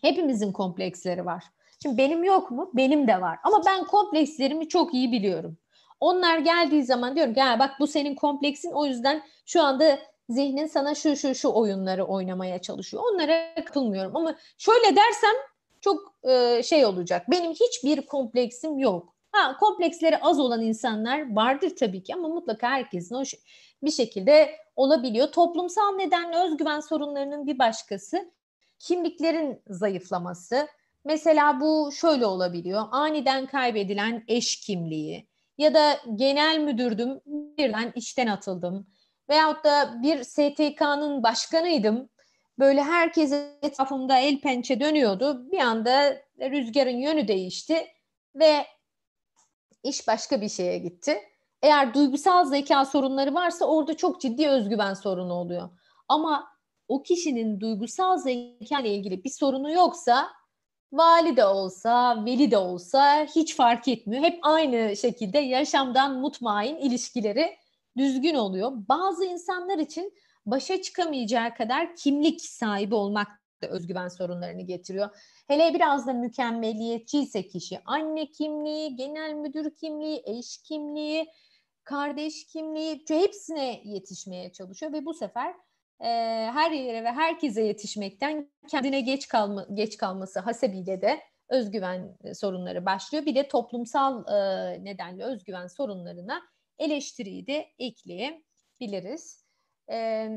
Hepimizin 0.00 0.52
kompleksleri 0.52 1.24
var. 1.24 1.44
Şimdi 1.82 1.98
benim 1.98 2.24
yok 2.24 2.50
mu? 2.50 2.70
Benim 2.74 3.08
de 3.08 3.20
var. 3.20 3.38
Ama 3.44 3.62
ben 3.66 3.84
komplekslerimi 3.84 4.68
çok 4.68 4.94
iyi 4.94 5.12
biliyorum. 5.12 5.58
Onlar 6.04 6.38
geldiği 6.38 6.84
zaman 6.84 7.16
diyorum 7.16 7.34
ki 7.34 7.40
bak 7.58 7.70
bu 7.80 7.86
senin 7.86 8.14
kompleksin 8.14 8.72
o 8.72 8.86
yüzden 8.86 9.22
şu 9.46 9.62
anda 9.62 9.98
zihnin 10.28 10.66
sana 10.66 10.94
şu 10.94 11.16
şu 11.16 11.34
şu 11.34 11.52
oyunları 11.52 12.04
oynamaya 12.04 12.62
çalışıyor. 12.62 13.02
Onlara 13.12 13.54
kapılmıyorum 13.54 14.16
ama 14.16 14.36
şöyle 14.58 14.96
dersem 14.96 15.34
çok 15.80 16.14
e, 16.28 16.62
şey 16.62 16.86
olacak. 16.86 17.30
Benim 17.30 17.52
hiçbir 17.52 18.06
kompleksim 18.06 18.78
yok. 18.78 19.14
Ha 19.32 19.56
kompleksleri 19.56 20.18
az 20.18 20.40
olan 20.40 20.62
insanlar 20.62 21.34
vardır 21.34 21.76
tabii 21.76 22.02
ki 22.02 22.14
ama 22.14 22.28
mutlaka 22.28 22.70
herkesin 22.70 23.14
o 23.14 23.22
bir 23.82 23.90
şekilde 23.90 24.50
olabiliyor. 24.76 25.32
Toplumsal 25.32 25.94
nedenle 25.96 26.36
özgüven 26.38 26.80
sorunlarının 26.80 27.46
bir 27.46 27.58
başkası 27.58 28.32
kimliklerin 28.78 29.62
zayıflaması. 29.66 30.68
Mesela 31.04 31.60
bu 31.60 31.92
şöyle 31.92 32.26
olabiliyor. 32.26 32.82
Aniden 32.90 33.46
kaybedilen 33.46 34.24
eş 34.28 34.60
kimliği, 34.60 35.33
ya 35.58 35.74
da 35.74 36.00
genel 36.14 36.58
müdürdüm 36.58 37.20
birden 37.26 37.92
işten 37.96 38.26
atıldım 38.26 38.86
veyahut 39.28 39.64
da 39.64 40.02
bir 40.02 40.24
STK'nın 40.24 41.22
başkanıydım 41.22 42.08
böyle 42.58 42.82
herkes 42.82 43.32
etrafımda 43.62 44.18
el 44.18 44.40
pençe 44.40 44.80
dönüyordu 44.80 45.50
bir 45.52 45.58
anda 45.58 46.16
rüzgarın 46.40 46.96
yönü 46.96 47.28
değişti 47.28 47.86
ve 48.34 48.66
iş 49.82 50.08
başka 50.08 50.40
bir 50.40 50.48
şeye 50.48 50.78
gitti. 50.78 51.18
Eğer 51.62 51.94
duygusal 51.94 52.44
zeka 52.44 52.84
sorunları 52.84 53.34
varsa 53.34 53.64
orada 53.64 53.96
çok 53.96 54.20
ciddi 54.20 54.48
özgüven 54.48 54.94
sorunu 54.94 55.32
oluyor. 55.32 55.70
Ama 56.08 56.48
o 56.88 57.02
kişinin 57.02 57.60
duygusal 57.60 58.18
zeka 58.18 58.80
ile 58.80 58.94
ilgili 58.94 59.24
bir 59.24 59.30
sorunu 59.30 59.72
yoksa 59.72 60.28
vali 60.96 61.36
de 61.36 61.44
olsa, 61.44 62.24
veli 62.24 62.50
de 62.50 62.58
olsa 62.58 63.24
hiç 63.24 63.56
fark 63.56 63.88
etmiyor. 63.88 64.24
Hep 64.24 64.38
aynı 64.42 64.96
şekilde 64.96 65.38
yaşamdan 65.38 66.20
mutmain 66.20 66.76
ilişkileri 66.76 67.56
düzgün 67.96 68.34
oluyor. 68.34 68.72
Bazı 68.88 69.24
insanlar 69.24 69.78
için 69.78 70.12
başa 70.46 70.82
çıkamayacağı 70.82 71.54
kadar 71.54 71.96
kimlik 71.96 72.42
sahibi 72.42 72.94
olmak 72.94 73.28
da 73.62 73.68
özgüven 73.68 74.08
sorunlarını 74.08 74.62
getiriyor. 74.62 75.10
Hele 75.46 75.74
biraz 75.74 76.06
da 76.06 76.12
mükemmeliyetçi 76.12 77.20
ise 77.20 77.48
kişi 77.48 77.80
anne 77.84 78.30
kimliği, 78.30 78.96
genel 78.96 79.32
müdür 79.32 79.74
kimliği, 79.74 80.22
eş 80.24 80.58
kimliği, 80.58 81.26
kardeş 81.84 82.46
kimliği 82.46 83.04
hepsine 83.08 83.80
yetişmeye 83.84 84.52
çalışıyor 84.52 84.92
ve 84.92 85.04
bu 85.04 85.14
sefer 85.14 85.54
e, 86.00 86.06
her 86.52 86.70
yere 86.70 87.04
ve 87.04 87.12
herkese 87.12 87.62
yetişmekten 87.62 88.52
kendine 88.70 89.00
geç 89.00 89.28
kalma 89.28 89.66
geç 89.74 89.96
kalması 89.96 90.40
hasebiyle 90.40 91.02
de 91.02 91.20
özgüven 91.48 92.16
sorunları 92.34 92.86
başlıyor. 92.86 93.26
Bir 93.26 93.34
de 93.34 93.48
toplumsal 93.48 94.24
e, 94.28 94.84
nedenle 94.84 95.24
özgüven 95.24 95.66
sorunlarına 95.66 96.42
eleştiriyi 96.78 97.46
de 97.46 97.66
ekleyebiliriz. 97.78 99.44
E, 99.90 100.28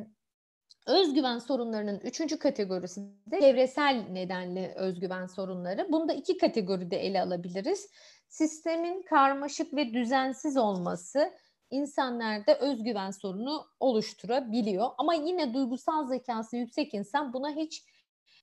özgüven 0.88 1.40
sorunlarının 1.40 2.00
üçüncü 2.00 2.40
kategorisi 2.40 3.02
de 3.32 3.40
çevresel 3.40 4.06
nedenli 4.12 4.74
özgüven 4.76 5.26
sorunları. 5.26 5.88
Bunu 5.92 6.10
da 6.10 6.14
iki 6.14 6.38
kategoride 6.38 6.98
ele 6.98 7.22
alabiliriz. 7.22 7.90
Sistemin 8.28 9.02
karmaşık 9.02 9.74
ve 9.74 9.94
düzensiz 9.94 10.58
olması, 10.58 11.34
insanlarda 11.70 12.60
özgüven 12.60 13.12
sorunu 13.12 13.66
oluşturabiliyor. 13.80 14.90
Ama 14.98 15.14
yine 15.14 15.54
duygusal 15.54 16.08
zekası 16.08 16.58
yüksek 16.58 16.94
insan 16.94 17.34
buna 17.34 17.56
hiç 17.56 17.84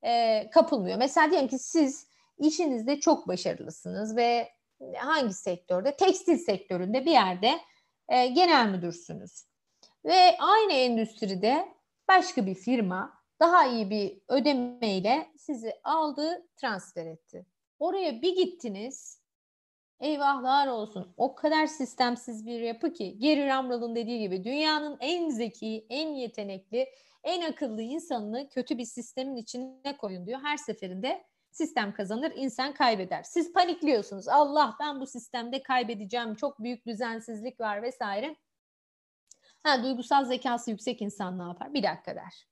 e, 0.03 0.51
kapılmıyor. 0.51 0.99
Mesela 0.99 1.31
diyelim 1.31 1.49
ki 1.49 1.59
siz 1.59 2.07
işinizde 2.39 3.01
çok 3.01 3.29
başarılısınız 3.29 4.17
ve 4.17 4.49
hangi 4.97 5.35
sektörde? 5.35 5.97
Tekstil 5.97 6.39
sektöründe 6.39 7.07
bir 7.07 7.11
yerde 7.11 7.61
e, 8.09 8.27
genel 8.27 8.69
müdürsünüz. 8.69 9.45
Ve 10.05 10.37
aynı 10.39 10.73
endüstride 10.73 11.69
başka 12.09 12.47
bir 12.47 12.55
firma 12.55 13.25
daha 13.41 13.67
iyi 13.67 13.91
bir 13.91 14.21
ödemeyle 14.29 15.33
sizi 15.39 15.73
aldı, 15.85 16.47
transfer 16.57 17.07
etti. 17.07 17.47
Oraya 17.79 18.23
bir 18.23 18.37
gittiniz, 18.37 19.24
Eyvahlar 20.05 20.67
olsun. 20.67 21.15
O 21.17 21.35
kadar 21.35 21.67
sistemsiz 21.67 22.47
bir 22.47 22.61
yapı 22.61 22.93
ki 22.93 23.19
Gary 23.19 23.47
Ramral'ın 23.47 23.97
dediği 23.97 24.19
gibi 24.19 24.45
dünyanın 24.45 24.97
en 25.01 25.31
zeki, 25.31 25.87
en 25.91 26.09
yetenekli, 26.09 26.89
en 27.23 27.53
akıllı 27.53 27.83
insanını 27.83 28.49
kötü 28.49 28.79
bir 28.79 28.85
sistemin 28.85 29.37
içine 29.37 29.97
koyun 29.99 30.27
diyor. 30.27 30.41
Her 30.43 30.57
seferinde 30.57 31.25
sistem 31.51 31.95
kazanır, 31.95 32.33
insan 32.37 32.75
kaybeder. 32.75 33.23
Siz 33.23 33.53
panikliyorsunuz. 33.53 34.29
Allah 34.29 34.77
ben 34.81 35.01
bu 35.01 35.07
sistemde 35.07 35.63
kaybedeceğim. 35.63 36.35
Çok 36.35 36.63
büyük 36.63 36.87
düzensizlik 36.87 37.61
var 37.61 37.83
vesaire. 37.83 38.37
Ha 39.63 39.83
duygusal 39.83 40.25
zekası 40.25 40.71
yüksek 40.71 41.03
insan 41.03 41.39
ne 41.39 41.43
yapar? 41.43 41.75
Bir 41.75 41.83
dakika 41.83 42.15
der. 42.15 42.49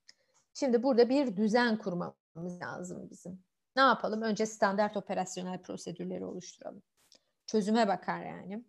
Şimdi 0.55 0.83
burada 0.83 1.09
bir 1.09 1.37
düzen 1.37 1.79
kurmamız 1.79 2.61
lazım 2.63 3.11
bizim. 3.11 3.45
Ne 3.77 3.83
yapalım? 3.83 4.23
Önce 4.23 4.47
standart 4.47 4.97
operasyonel 4.97 5.63
prosedürleri 5.63 6.25
oluşturalım 6.25 6.83
çözüme 7.47 7.89
bakar 7.89 8.25
yani. 8.25 8.65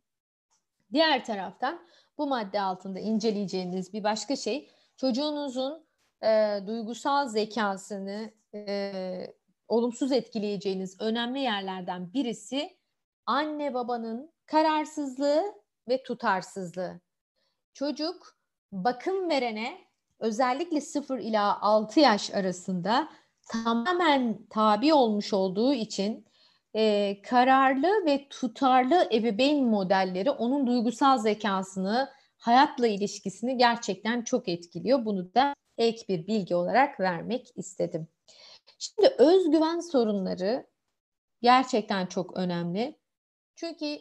Diğer 0.93 1.25
taraftan 1.25 1.79
bu 2.17 2.27
madde 2.27 2.61
altında 2.61 2.99
inceleyeceğiniz 2.99 3.93
bir 3.93 4.03
başka 4.03 4.35
şey 4.35 4.69
çocuğunuzun 4.97 5.85
e, 6.23 6.59
duygusal 6.67 7.27
zekasını 7.27 8.31
e, 8.53 9.33
olumsuz 9.67 10.11
etkileyeceğiniz 10.11 11.01
önemli 11.01 11.39
yerlerden 11.39 12.13
birisi 12.13 12.77
anne 13.25 13.73
babanın 13.73 14.33
kararsızlığı 14.45 15.43
ve 15.87 16.03
tutarsızlığı. 16.03 17.01
Çocuk 17.73 18.37
bakım 18.71 19.29
verene 19.29 19.77
özellikle 20.19 20.81
0 20.81 21.19
ila 21.19 21.61
6 21.61 21.99
yaş 21.99 22.33
arasında 22.33 23.09
tamamen 23.49 24.45
tabi 24.49 24.93
olmuş 24.93 25.33
olduğu 25.33 25.73
için 25.73 26.25
e, 26.75 27.21
kararlı 27.21 28.05
ve 28.05 28.27
tutarlı 28.29 29.09
ebeveyn 29.13 29.65
modelleri 29.65 30.31
onun 30.31 30.67
duygusal 30.67 31.17
zekasını, 31.17 32.09
hayatla 32.37 32.87
ilişkisini 32.87 33.57
gerçekten 33.57 34.21
çok 34.21 34.49
etkiliyor. 34.49 35.05
Bunu 35.05 35.33
da 35.33 35.55
ek 35.77 36.05
bir 36.09 36.27
bilgi 36.27 36.55
olarak 36.55 36.99
vermek 36.99 37.47
istedim. 37.55 38.07
Şimdi 38.79 39.15
özgüven 39.17 39.79
sorunları 39.79 40.67
gerçekten 41.41 42.05
çok 42.05 42.37
önemli. 42.37 42.99
Çünkü 43.55 43.97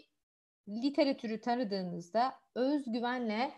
literatürü 0.69 1.41
tanıdığınızda 1.41 2.35
özgüvenle 2.55 3.53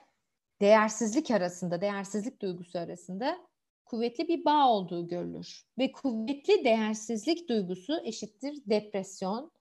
değersizlik 0.61 1.31
arasında, 1.31 1.81
değersizlik 1.81 2.43
duygusu 2.43 2.79
arasında 2.79 3.39
kuvvetli 3.85 4.29
bir 4.29 4.45
bağ 4.45 4.69
olduğu 4.71 5.09
görülür. 5.09 5.65
Ve 5.79 5.93
kuvvetli 5.93 6.65
değersizlik 6.65 7.49
duygusu 7.49 8.01
eşittir 8.05 8.63
depresyon. 8.67 9.53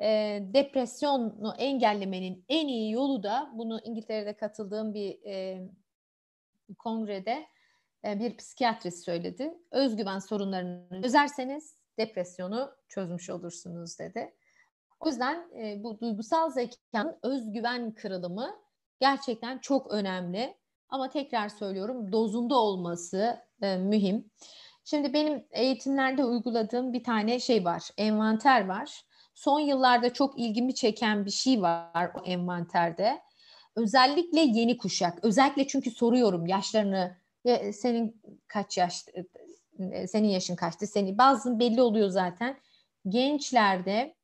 E, 0.00 0.38
depresyonu 0.54 1.54
engellemenin 1.58 2.44
en 2.48 2.68
iyi 2.68 2.92
yolu 2.92 3.22
da 3.22 3.52
bunu 3.54 3.80
İngiltere'de 3.84 4.36
katıldığım 4.36 4.94
bir 4.94 5.18
e, 5.26 5.68
kongrede 6.78 7.46
e, 8.04 8.20
bir 8.20 8.36
psikiyatrist 8.36 9.04
söyledi. 9.04 9.58
Özgüven 9.70 10.18
sorunlarını 10.18 11.02
çözerseniz 11.02 11.76
depresyonu 11.98 12.70
çözmüş 12.88 13.30
olursunuz 13.30 13.98
dedi. 13.98 14.34
O 15.00 15.08
yüzden 15.08 15.50
e, 15.62 15.84
bu 15.84 16.00
duygusal 16.00 16.50
zekanın 16.50 17.18
özgüven 17.22 17.94
kırılımı 17.94 18.56
gerçekten 19.00 19.58
çok 19.58 19.92
önemli. 19.92 20.56
Ama 20.88 21.10
tekrar 21.10 21.48
söylüyorum 21.48 22.12
dozunda 22.12 22.54
olması 22.54 23.38
e, 23.62 23.76
mühim. 23.76 24.30
Şimdi 24.84 25.12
benim 25.12 25.44
eğitimlerde 25.50 26.24
uyguladığım 26.24 26.92
bir 26.92 27.04
tane 27.04 27.40
şey 27.40 27.64
var, 27.64 27.90
envanter 27.96 28.68
var. 28.68 29.02
Son 29.34 29.60
yıllarda 29.60 30.12
çok 30.12 30.38
ilgimi 30.38 30.74
çeken 30.74 31.26
bir 31.26 31.30
şey 31.30 31.62
var 31.62 32.12
o 32.14 32.24
envanterde. 32.24 33.20
Özellikle 33.76 34.40
yeni 34.40 34.78
kuşak. 34.78 35.24
Özellikle 35.24 35.66
çünkü 35.66 35.90
soruyorum 35.90 36.46
yaşlarını 36.46 37.16
ve 37.46 37.72
senin 37.72 38.22
kaç 38.46 38.78
yaş 38.78 39.04
e, 39.92 40.06
senin 40.06 40.28
yaşın 40.28 40.56
kaçtı? 40.56 40.86
Senin 40.86 41.18
bazı 41.18 41.58
belli 41.58 41.82
oluyor 41.82 42.08
zaten. 42.08 42.56
Gençlerde 43.08 44.14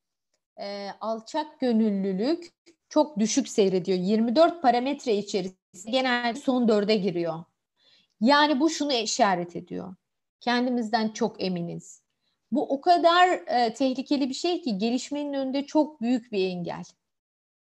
e, 0.61 0.89
alçak 1.01 1.61
gönüllülük 1.61 2.53
çok 2.95 3.19
düşük 3.19 3.49
seyrediyor. 3.49 3.99
24 3.99 4.63
parametre 4.63 5.15
içerisinde 5.15 5.91
genelde 5.91 6.41
son 6.41 6.69
dörde 6.69 6.97
giriyor. 6.97 7.45
Yani 8.21 8.61
bu 8.61 8.71
şunu 8.71 8.93
işaret 8.93 9.57
ediyor. 9.57 9.95
Kendimizden 10.41 11.09
çok 11.09 11.43
eminiz. 11.43 12.03
Bu 12.51 12.73
o 12.73 12.81
kadar 12.81 13.29
e, 13.29 13.75
tehlikeli 13.75 14.29
bir 14.29 14.35
şey 14.35 14.63
ki 14.63 14.79
gelişmenin 14.79 15.33
önünde 15.33 15.67
çok 15.67 16.01
büyük 16.01 16.33
bir 16.33 16.47
engel. 16.47 16.85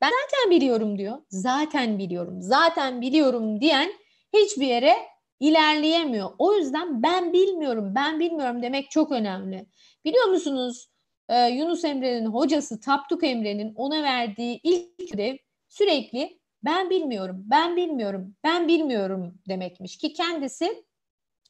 Ben 0.00 0.10
zaten 0.10 0.50
biliyorum 0.50 0.98
diyor. 0.98 1.18
Zaten 1.28 1.98
biliyorum. 1.98 2.42
Zaten 2.42 3.00
biliyorum 3.00 3.60
diyen 3.60 3.92
hiçbir 4.32 4.66
yere 4.66 4.94
ilerleyemiyor. 5.40 6.30
O 6.38 6.54
yüzden 6.54 7.02
ben 7.02 7.32
bilmiyorum, 7.32 7.92
ben 7.94 8.20
bilmiyorum 8.20 8.62
demek 8.62 8.90
çok 8.90 9.12
önemli. 9.12 9.66
Biliyor 10.04 10.26
musunuz 10.26 10.91
e, 11.28 11.48
Yunus 11.48 11.84
Emre'nin 11.84 12.26
hocası 12.26 12.80
Tapduk 12.80 13.24
Emre'nin 13.24 13.74
ona 13.74 14.02
verdiği 14.02 14.60
ilk 14.62 15.14
ödev 15.14 15.36
sürekli 15.68 16.40
ben 16.64 16.90
bilmiyorum, 16.90 17.42
ben 17.46 17.76
bilmiyorum, 17.76 18.36
ben 18.44 18.68
bilmiyorum 18.68 19.38
demekmiş 19.48 19.98
ki 19.98 20.12
kendisi 20.12 20.84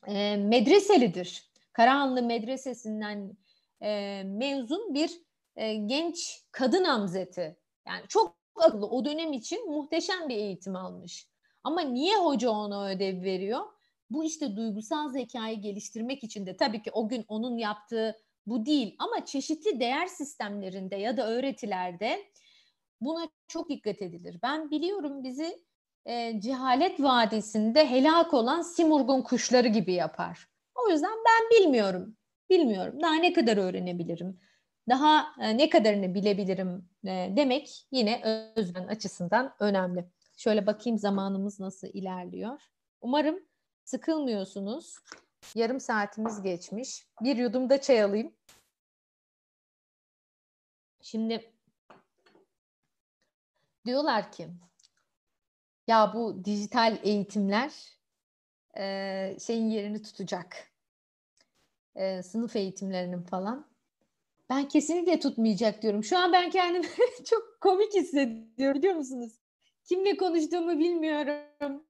e, 0.07 0.37
medreselidir. 0.37 1.53
Karahanlı 1.73 2.23
Medresesi'nden 2.23 3.37
e, 3.83 4.23
mezun 4.25 4.95
bir 4.95 5.11
e, 5.57 5.75
genç 5.75 6.43
kadın 6.51 6.85
amzeti. 6.85 7.57
Yani 7.87 8.03
çok 8.09 8.37
akıllı 8.57 8.87
o 8.87 9.05
dönem 9.05 9.33
için 9.33 9.71
muhteşem 9.71 10.29
bir 10.29 10.37
eğitim 10.37 10.77
almış. 10.77 11.29
Ama 11.65 11.81
niye 11.81 12.17
hoca 12.17 12.51
ona 12.51 12.89
ödev 12.89 13.23
veriyor? 13.23 13.61
Bu 14.11 14.25
işte 14.25 14.57
duygusal 14.57 15.09
zekayı 15.09 15.61
geliştirmek 15.61 16.25
için 16.25 16.47
de 16.47 16.57
tabii 16.57 16.83
ki 16.83 16.91
o 16.93 17.09
gün 17.09 17.25
onun 17.29 17.57
yaptığı 17.57 18.17
bu 18.47 18.67
değil 18.67 18.97
ama 18.99 19.25
çeşitli 19.25 19.81
değer 19.81 20.07
sistemlerinde 20.07 20.97
ya 20.97 21.17
da 21.17 21.29
öğretilerde 21.29 22.19
buna 23.01 23.29
çok 23.49 23.69
dikkat 23.69 24.03
edilir. 24.03 24.39
Ben 24.43 24.71
biliyorum 24.71 25.25
bizi 25.25 25.65
e, 26.07 26.41
cehalet 26.41 27.03
vadisinde 27.03 27.91
helak 27.91 28.35
olan 28.35 28.63
simurgun 28.63 29.23
kuşları 29.23 29.69
gibi 29.69 29.93
yapar. 29.93 30.49
O 30.75 30.91
yüzden 30.91 31.11
ben 31.11 31.59
bilmiyorum. 31.59 32.17
Bilmiyorum. 32.51 32.99
Daha 33.03 33.15
ne 33.15 33.33
kadar 33.33 33.57
öğrenebilirim? 33.57 34.41
Daha 34.89 35.27
e, 35.41 35.59
ne 35.59 35.71
kadarını 35.71 36.15
bilebilirim 36.15 36.89
e, 37.05 37.33
demek 37.37 37.87
yine 37.91 38.23
özgüven 38.57 38.87
açısından 38.87 39.55
önemli. 39.61 40.05
Şöyle 40.37 40.67
bakayım 40.67 40.99
zamanımız 40.99 41.61
nasıl 41.61 41.89
ilerliyor. 41.93 42.63
Umarım 43.01 43.39
sıkılmıyorsunuz. 43.85 44.97
Yarım 45.55 45.81
saatimiz 45.81 46.43
geçmiş. 46.43 47.07
Bir 47.21 47.37
yudum 47.37 47.71
da 47.71 47.81
çay 47.81 48.03
alayım. 48.03 48.33
Şimdi 51.01 51.53
diyorlar 53.87 54.33
ki 54.33 54.49
ya 55.87 56.13
bu 56.15 56.45
dijital 56.45 56.99
eğitimler 57.03 57.73
e, 58.79 59.37
şeyin 59.47 59.71
yerini 59.71 60.03
tutacak. 60.03 60.73
E, 61.95 62.23
sınıf 62.23 62.57
eğitimlerinin 62.57 63.23
falan. 63.23 63.73
Ben 64.51 64.69
kesinlikle 64.69 65.21
tutmayacak 65.21 65.83
diyorum. 65.83 66.05
Şu 66.05 66.19
an 66.19 66.33
ben 66.33 66.51
kendimi 66.51 66.87
çok 67.25 67.61
komik 67.61 67.95
hissediyorum 67.95 68.79
biliyor 68.79 68.95
musunuz? 68.95 69.33
Kimle 69.85 70.17
konuştuğumu 70.17 70.79
bilmiyorum. 70.79 71.87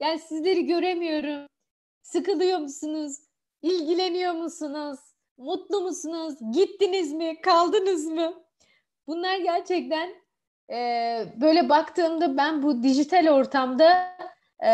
Yani 0.00 0.18
sizleri 0.18 0.66
göremiyorum. 0.66 1.48
Sıkılıyor 2.06 2.58
musunuz? 2.58 3.16
İlgileniyor 3.62 4.32
musunuz? 4.32 4.98
Mutlu 5.38 5.80
musunuz? 5.80 6.34
Gittiniz 6.52 7.12
mi? 7.12 7.40
Kaldınız 7.40 8.06
mı? 8.06 8.34
Bunlar 9.06 9.36
gerçekten 9.36 10.14
e, 10.70 10.78
böyle 11.40 11.68
baktığımda 11.68 12.36
ben 12.36 12.62
bu 12.62 12.82
dijital 12.82 13.28
ortamda 13.28 14.16
e, 14.64 14.70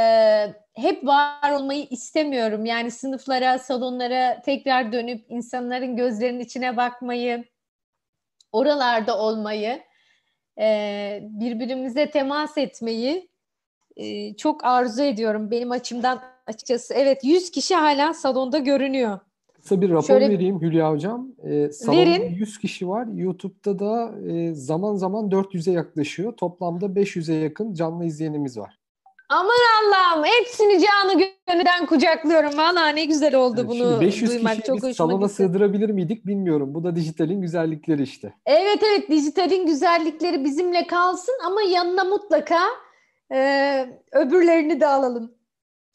hep 0.75 1.07
var 1.07 1.51
olmayı 1.51 1.87
istemiyorum. 1.91 2.65
Yani 2.65 2.91
sınıflara, 2.91 3.59
salonlara 3.59 4.41
tekrar 4.41 4.93
dönüp 4.93 5.25
insanların 5.29 5.97
gözlerinin 5.97 6.41
içine 6.41 6.77
bakmayı, 6.77 7.45
oralarda 8.53 9.19
olmayı, 9.19 9.83
e, 10.59 11.19
birbirimize 11.23 12.11
temas 12.11 12.59
etmeyi 12.59 13.29
e, 13.97 14.37
çok 14.37 14.65
arzu 14.65 15.03
ediyorum 15.03 15.51
benim 15.51 15.71
açımdan 15.71 16.32
açıkçası. 16.47 16.95
Evet 16.95 17.25
100 17.25 17.51
kişi 17.51 17.75
hala 17.75 18.15
salonda 18.15 18.59
görünüyor. 18.59 19.19
Kısa 19.55 19.81
bir 19.81 19.91
rapor 19.91 20.03
Şöyle, 20.03 20.31
vereyim 20.31 20.61
Hülya 20.61 20.91
Hocam. 20.91 21.29
Ee, 21.45 21.69
salonda 21.73 22.01
verin. 22.01 22.35
100 22.35 22.59
kişi 22.59 22.89
var. 22.89 23.07
YouTube'da 23.15 23.79
da 23.79 24.15
e, 24.29 24.55
zaman 24.55 24.95
zaman 24.95 25.31
400'e 25.31 25.73
yaklaşıyor. 25.73 26.37
Toplamda 26.37 26.87
500'e 26.87 27.35
yakın 27.35 27.75
canlı 27.75 28.05
izleyenimiz 28.05 28.59
var. 28.59 28.79
Aman 29.33 29.53
Allah'ım 29.83 30.25
hepsini 30.25 30.81
canı 30.81 31.31
gönülden 31.49 31.87
kucaklıyorum. 31.87 32.59
Valla 32.59 32.89
ne 32.89 33.05
güzel 33.05 33.35
oldu 33.35 33.57
evet, 33.61 33.71
bunu 33.71 34.01
500 34.01 34.31
duymak. 34.31 34.65
Çok 34.65 34.83
biz 34.83 34.97
salona 34.97 35.27
gitti. 35.27 35.35
sığdırabilir 35.35 35.91
miydik 35.91 36.27
bilmiyorum. 36.27 36.75
Bu 36.75 36.85
da 36.85 36.97
dijitalin 36.97 37.41
güzellikleri 37.41 38.03
işte. 38.03 38.35
Evet 38.47 38.79
evet 38.91 39.11
dijitalin 39.11 39.67
güzellikleri 39.67 40.45
bizimle 40.45 40.87
kalsın 40.87 41.35
ama 41.47 41.63
yanına 41.63 42.05
mutlaka 42.05 42.61
e, 43.33 43.87
öbürlerini 44.13 44.81
de 44.81 44.87
alalım. 44.87 45.35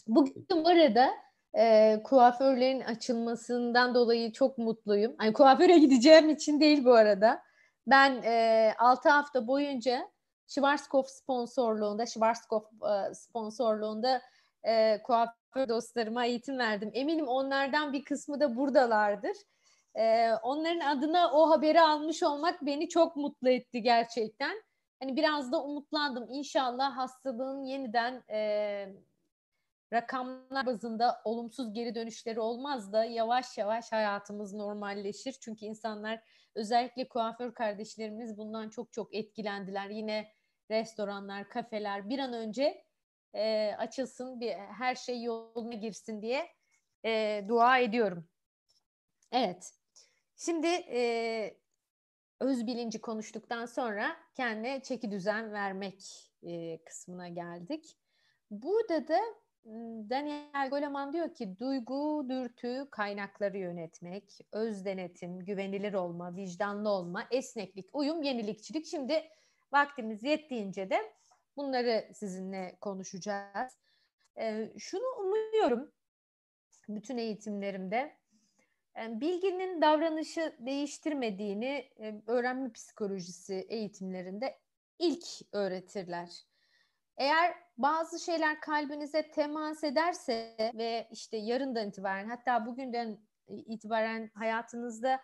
Bugün 0.07 0.47
bu 0.51 0.67
arada 0.69 1.09
e, 1.57 1.95
kuaförlerin 2.03 2.81
açılmasından 2.81 3.95
dolayı 3.95 4.31
çok 4.31 4.57
mutluyum. 4.57 5.15
Yani 5.21 5.33
kuaföre 5.33 5.77
gideceğim 5.79 6.29
için 6.29 6.59
değil 6.59 6.85
bu 6.85 6.93
arada. 6.93 7.41
Ben 7.87 8.21
e, 8.23 8.73
6 8.79 9.09
hafta 9.09 9.47
boyunca 9.47 10.09
Schwarzkopf 10.47 11.09
sponsorluğunda, 11.09 12.05
Schwarzkopf 12.05 12.71
e, 12.83 13.13
sponsorluğunda 13.13 14.21
e, 14.63 15.01
kuaför 15.03 15.69
dostlarıma 15.69 16.25
eğitim 16.25 16.59
verdim. 16.59 16.91
Eminim 16.93 17.27
onlardan 17.27 17.93
bir 17.93 18.03
kısmı 18.03 18.39
da 18.39 18.55
buradalardır. 18.55 19.37
E, 19.95 20.31
onların 20.33 20.79
adına 20.79 21.31
o 21.31 21.49
haberi 21.49 21.81
almış 21.81 22.23
olmak 22.23 22.65
beni 22.65 22.89
çok 22.89 23.15
mutlu 23.15 23.49
etti 23.49 23.81
gerçekten. 23.81 24.63
Hani 24.99 25.15
biraz 25.15 25.51
da 25.51 25.63
umutlandım. 25.63 26.27
İnşallah 26.29 26.97
hastalığın 26.97 27.63
yeniden 27.63 28.23
e, 28.29 28.89
rakamlar 29.93 30.65
bazında 30.65 31.21
olumsuz 31.25 31.73
geri 31.73 31.95
dönüşleri 31.95 32.39
olmaz 32.39 32.93
da 32.93 33.05
yavaş 33.05 33.57
yavaş 33.57 33.91
hayatımız 33.91 34.53
normalleşir. 34.53 35.31
Çünkü 35.41 35.65
insanlar 35.65 36.23
özellikle 36.55 37.07
kuaför 37.07 37.53
kardeşlerimiz 37.53 38.37
bundan 38.37 38.69
çok 38.69 38.93
çok 38.93 39.15
etkilendiler. 39.15 39.89
Yine 39.89 40.31
restoranlar, 40.71 41.49
kafeler 41.49 42.09
bir 42.09 42.19
an 42.19 42.33
önce 42.33 42.85
e, 43.33 43.73
açılsın, 43.77 44.39
bir 44.39 44.53
her 44.53 44.95
şey 44.95 45.23
yoluna 45.23 45.73
girsin 45.73 46.21
diye 46.21 46.47
e, 47.05 47.43
dua 47.47 47.77
ediyorum. 47.77 48.27
Evet. 49.31 49.73
Şimdi 50.35 50.67
e, 50.67 51.57
öz 52.39 52.67
bilinci 52.67 53.01
konuştuktan 53.01 53.65
sonra 53.65 54.17
kendine 54.35 54.83
çeki 54.83 55.11
düzen 55.11 55.53
vermek 55.53 56.31
e, 56.43 56.83
kısmına 56.83 57.27
geldik. 57.27 57.97
Burada 58.51 59.07
da 59.07 59.19
Daniel 60.09 60.69
Goleman 60.69 61.13
diyor 61.13 61.33
ki 61.33 61.59
duygu, 61.59 62.25
dürtü, 62.29 62.87
kaynakları 62.91 63.57
yönetmek, 63.57 64.39
öz 64.51 64.85
denetim, 64.85 65.39
güvenilir 65.39 65.93
olma, 65.93 66.35
vicdanlı 66.35 66.89
olma, 66.89 67.27
esneklik, 67.31 67.89
uyum, 67.93 68.23
yenilikçilik. 68.23 68.85
Şimdi 68.85 69.23
vaktimiz 69.71 70.23
yettiğince 70.23 70.89
de 70.89 71.13
bunları 71.57 72.09
sizinle 72.13 72.77
konuşacağız. 72.81 73.77
Ee, 74.37 74.73
şunu 74.77 75.05
umuyorum 75.19 75.91
bütün 76.89 77.17
eğitimlerimde 77.17 78.17
bilginin 78.97 79.81
davranışı 79.81 80.55
değiştirmediğini 80.59 81.89
öğrenme 82.27 82.71
psikolojisi 82.71 83.65
eğitimlerinde 83.69 84.59
ilk 84.99 85.25
öğretirler. 85.51 86.29
Eğer 87.17 87.66
bazı 87.77 88.19
şeyler 88.19 88.61
kalbinize 88.61 89.31
temas 89.31 89.83
ederse 89.83 90.55
ve 90.73 91.07
işte 91.11 91.37
yarından 91.37 91.87
itibaren 91.87 92.29
hatta 92.29 92.65
bugünden 92.65 93.19
itibaren 93.47 94.31
hayatınızda 94.33 95.21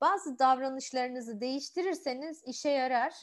bazı 0.00 0.38
davranışlarınızı 0.38 1.40
değiştirirseniz 1.40 2.44
işe 2.44 2.70
yarar. 2.70 3.14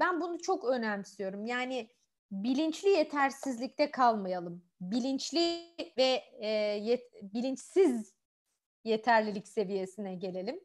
Ben 0.00 0.20
bunu 0.20 0.38
çok 0.38 0.64
önemsiyorum. 0.64 1.46
Yani 1.46 1.90
bilinçli 2.30 2.88
yetersizlikte 2.88 3.90
kalmayalım. 3.90 4.64
Bilinçli 4.80 5.74
ve 5.96 6.22
yet, 6.82 7.12
bilinçsiz 7.22 8.14
yeterlilik 8.84 9.48
seviyesine 9.48 10.14
gelelim. 10.14 10.60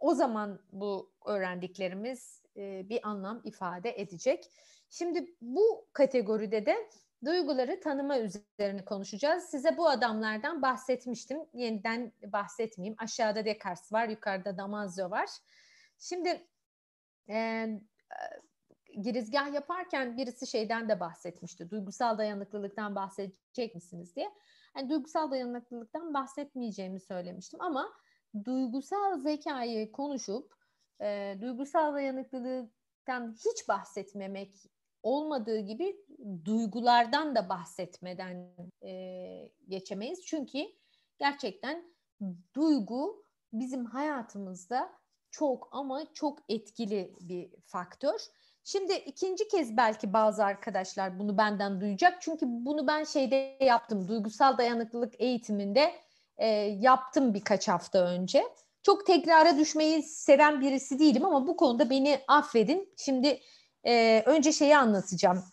O 0.00 0.14
zaman 0.14 0.60
bu 0.72 1.12
öğrendiklerimiz 1.24 2.42
bir 2.56 3.08
anlam 3.08 3.42
ifade 3.44 4.00
edecek. 4.00 4.44
Şimdi 4.90 5.36
bu 5.40 5.86
kategoride 5.92 6.66
de 6.66 6.90
duyguları 7.24 7.80
tanıma 7.80 8.18
üzerine 8.18 8.84
konuşacağız. 8.84 9.44
Size 9.44 9.76
bu 9.76 9.88
adamlardan 9.88 10.62
bahsetmiştim. 10.62 11.38
Yeniden 11.52 12.12
bahsetmeyeyim. 12.26 12.96
Aşağıda 12.98 13.44
Descartes 13.44 13.92
var, 13.92 14.08
yukarıda 14.08 14.58
Damasio 14.58 15.10
var. 15.10 15.28
Şimdi 15.98 16.46
e, 17.28 17.66
girizgah 19.02 19.52
yaparken 19.54 20.16
birisi 20.16 20.46
şeyden 20.46 20.88
de 20.88 21.00
bahsetmişti. 21.00 21.70
Duygusal 21.70 22.18
dayanıklılıktan 22.18 22.94
bahsedecek 22.94 23.74
misiniz 23.74 24.16
diye. 24.16 24.30
Yani 24.76 24.88
duygusal 24.90 25.30
dayanıklılıktan 25.30 26.14
bahsetmeyeceğimi 26.14 27.00
söylemiştim 27.00 27.60
ama 27.62 27.92
duygusal 28.44 29.18
zekayı 29.18 29.92
konuşup 29.92 30.54
e, 31.00 31.36
duygusal 31.40 31.94
dayanıklılıktan 31.94 33.32
hiç 33.32 33.68
bahsetmemek 33.68 34.54
olmadığı 35.02 35.58
gibi 35.60 35.96
duygulardan 36.44 37.34
da 37.34 37.48
bahsetmeden 37.48 38.50
e, 38.82 39.52
geçemeyiz. 39.68 40.26
Çünkü 40.26 40.58
gerçekten 41.18 41.84
duygu 42.54 43.24
bizim 43.52 43.84
hayatımızda 43.84 44.90
çok 45.30 45.68
ama 45.72 46.12
çok 46.14 46.38
etkili 46.48 47.14
bir 47.20 47.50
faktör. 47.66 48.20
Şimdi 48.64 48.92
ikinci 48.92 49.48
kez 49.48 49.76
belki 49.76 50.12
bazı 50.12 50.44
arkadaşlar 50.44 51.18
bunu 51.18 51.38
benden 51.38 51.80
duyacak. 51.80 52.22
Çünkü 52.22 52.46
bunu 52.48 52.86
ben 52.86 53.04
şeyde 53.04 53.56
yaptım. 53.60 54.08
Duygusal 54.08 54.58
dayanıklılık 54.58 55.20
eğitiminde 55.20 55.92
e, 56.36 56.46
yaptım 56.80 57.34
birkaç 57.34 57.68
hafta 57.68 57.98
önce. 57.98 58.44
Çok 58.82 59.06
tekrara 59.06 59.58
düşmeyi 59.58 60.02
seven 60.02 60.60
birisi 60.60 60.98
değilim 60.98 61.24
ama 61.24 61.46
bu 61.46 61.56
konuda 61.56 61.90
beni 61.90 62.20
affedin. 62.28 62.94
Şimdi 62.96 63.40
e, 63.86 64.22
önce 64.26 64.52
şeyi 64.52 64.76
anlatacağım. 64.76 65.44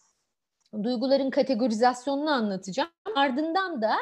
Duyguların 0.84 1.30
kategorizasyonunu 1.30 2.30
anlatacağım. 2.30 2.90
Ardından 3.16 3.82
da 3.82 3.96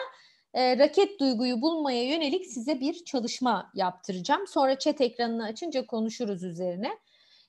e, 0.53 0.78
raket 0.78 1.19
duyguyu 1.19 1.61
bulmaya 1.61 2.03
yönelik 2.03 2.45
size 2.45 2.80
bir 2.80 3.05
çalışma 3.05 3.71
yaptıracağım. 3.74 4.47
Sonra 4.47 4.80
chat 4.80 5.01
ekranını 5.01 5.43
açınca 5.43 5.86
konuşuruz 5.86 6.43
üzerine. 6.43 6.97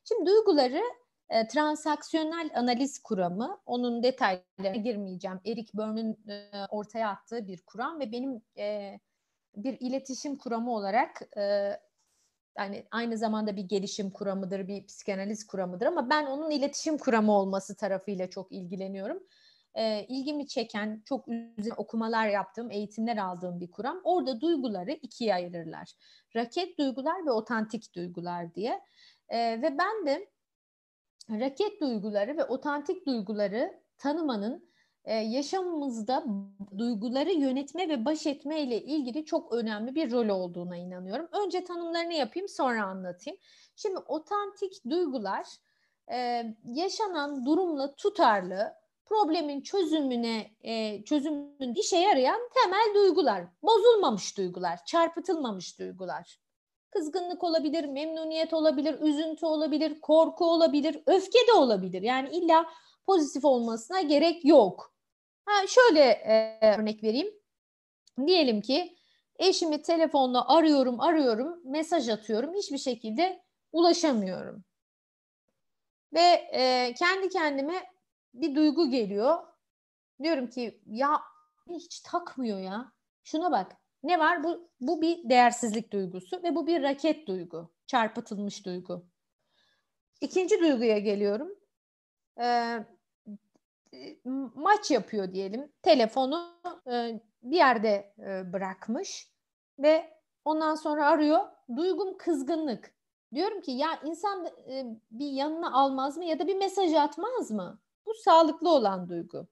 Şimdi 0.05 0.27
duyguları 0.31 0.83
e, 1.31 1.47
transaksiyonel 1.49 2.51
analiz 2.55 2.99
kuramı, 3.03 3.61
onun 3.67 4.03
detaylarına 4.03 4.77
girmeyeceğim. 4.77 5.41
Eric 5.47 5.71
Berne'ün 5.75 6.31
e, 6.31 6.51
ortaya 6.71 7.09
attığı 7.09 7.47
bir 7.47 7.63
kuram 7.63 8.01
ve 8.01 8.13
benim 8.13 8.43
e, 8.59 8.99
bir 9.57 9.77
iletişim 9.81 10.39
kuramı 10.39 10.75
olarak 10.75 11.37
e, 11.37 11.73
yani 12.59 12.87
aynı 12.91 13.19
zamanda 13.19 13.57
bir 13.57 13.63
gelişim 13.63 14.11
kuramıdır, 14.11 14.69
bir 14.69 14.87
psikanaliz 14.87 15.47
kuramıdır 15.47 15.87
ama 15.87 16.11
ben 16.11 16.27
onun 16.27 16.51
iletişim 16.51 16.99
kuramı 16.99 17.33
olması 17.33 17.77
tarafıyla 17.77 18.31
çok 18.31 18.53
ilgileniyorum. 18.53 19.23
E, 19.75 20.07
ilgimi 20.09 20.47
çeken, 20.47 21.03
çok 21.05 21.29
üzerine 21.29 21.75
okumalar 21.77 22.29
yaptığım, 22.29 22.71
eğitimler 22.71 23.17
aldığım 23.17 23.61
bir 23.61 23.71
kuram. 23.71 24.01
Orada 24.05 24.41
duyguları 24.41 24.91
ikiye 24.91 25.35
ayırırlar. 25.35 25.93
Raket 26.37 26.79
duygular 26.79 27.27
ve 27.27 27.31
otantik 27.31 27.95
duygular 27.95 28.55
diye. 28.55 28.81
E, 29.29 29.39
ve 29.63 29.79
ben 29.79 30.07
de 30.07 30.27
raket 31.31 31.81
duyguları 31.81 32.37
ve 32.37 32.45
otantik 32.45 33.07
duyguları 33.07 33.81
tanımanın 33.99 34.74
e, 35.05 35.15
yaşamımızda 35.15 36.25
duyguları 36.79 37.33
yönetme 37.33 37.89
ve 37.89 38.05
baş 38.05 38.27
etme 38.27 38.61
ile 38.61 38.83
ilgili 38.83 39.25
çok 39.25 39.53
önemli 39.53 39.95
bir 39.95 40.13
rol 40.13 40.29
olduğuna 40.29 40.77
inanıyorum. 40.77 41.29
Önce 41.45 41.65
tanımlarını 41.65 42.13
yapayım 42.13 42.49
sonra 42.49 42.85
anlatayım. 42.85 43.39
Şimdi 43.77 43.99
otantik 43.99 44.85
duygular 44.91 45.47
e, 46.13 46.47
yaşanan 46.65 47.47
durumla 47.47 47.95
tutarlı, 47.95 48.75
problemin 49.07 49.61
çözümüne 49.61 50.51
e, 50.63 51.05
çözümün 51.05 51.75
işe 51.75 51.97
yarayan 51.97 52.41
temel 52.55 52.95
duygular. 52.95 53.45
Bozulmamış 53.63 54.39
duygular, 54.39 54.85
çarpıtılmamış 54.85 55.79
duygular. 55.79 56.39
Kızgınlık 56.91 57.45
olabilir, 57.45 57.85
memnuniyet 57.85 58.53
olabilir, 58.53 59.01
üzüntü 59.01 59.47
olabilir, 59.47 60.01
korku 60.01 60.51
olabilir, 60.51 61.03
öfke 61.07 61.39
de 61.49 61.53
olabilir. 61.53 62.03
Yani 62.03 62.29
illa 62.29 62.67
pozitif 63.07 63.45
olmasına 63.45 64.01
gerek 64.01 64.45
yok. 64.45 64.94
Ha, 65.45 65.67
şöyle 65.67 66.01
e, 66.01 66.59
örnek 66.79 67.03
vereyim. 67.03 67.29
Diyelim 68.27 68.61
ki 68.61 68.97
eşimi 69.39 69.83
telefonla 69.83 70.57
arıyorum, 70.57 71.01
arıyorum, 71.01 71.61
mesaj 71.65 72.09
atıyorum. 72.09 72.55
Hiçbir 72.55 72.79
şekilde 72.79 73.43
ulaşamıyorum. 73.73 74.65
Ve 76.13 76.49
e, 76.53 76.95
kendi 76.99 77.29
kendime 77.29 77.87
bir 78.35 78.55
duygu 78.55 78.91
geliyor. 78.91 79.39
Diyorum 80.23 80.51
ki 80.51 80.81
ya 80.87 81.21
hiç 81.71 82.01
takmıyor 82.01 82.61
ya. 82.61 82.93
Şuna 83.25 83.53
bak. 83.53 83.77
Ne 84.03 84.19
var? 84.19 84.45
Bu, 84.45 84.71
bu 84.81 85.03
bir 85.03 85.31
değersizlik 85.31 85.93
duygusu 85.93 86.43
ve 86.43 86.55
bu 86.55 86.67
bir 86.67 86.83
raket 86.83 87.27
duygu. 87.27 87.75
Çarpıtılmış 87.87 88.67
duygu. 88.67 89.07
İkinci 90.21 90.61
duyguya 90.61 90.99
geliyorum. 90.99 91.49
Ee, 92.41 92.79
maç 94.55 94.91
yapıyor 94.91 95.33
diyelim. 95.33 95.73
Telefonu 95.83 96.61
e, 96.93 97.21
bir 97.43 97.57
yerde 97.57 98.15
e, 98.19 98.53
bırakmış 98.53 99.33
ve 99.79 100.11
ondan 100.45 100.75
sonra 100.75 101.07
arıyor. 101.07 101.41
Duygum 101.77 102.19
kızgınlık. 102.19 102.95
Diyorum 103.35 103.61
ki 103.61 103.71
ya 103.71 104.01
insan 104.05 104.47
e, 104.47 104.85
bir 105.11 105.31
yanına 105.31 105.73
almaz 105.75 106.17
mı 106.17 106.25
ya 106.25 106.39
da 106.39 106.47
bir 106.47 106.57
mesaj 106.57 106.95
atmaz 106.95 107.51
mı? 107.51 107.81
Bu 108.07 108.15
sağlıklı 108.15 108.71
olan 108.71 109.09
duygu. 109.09 109.47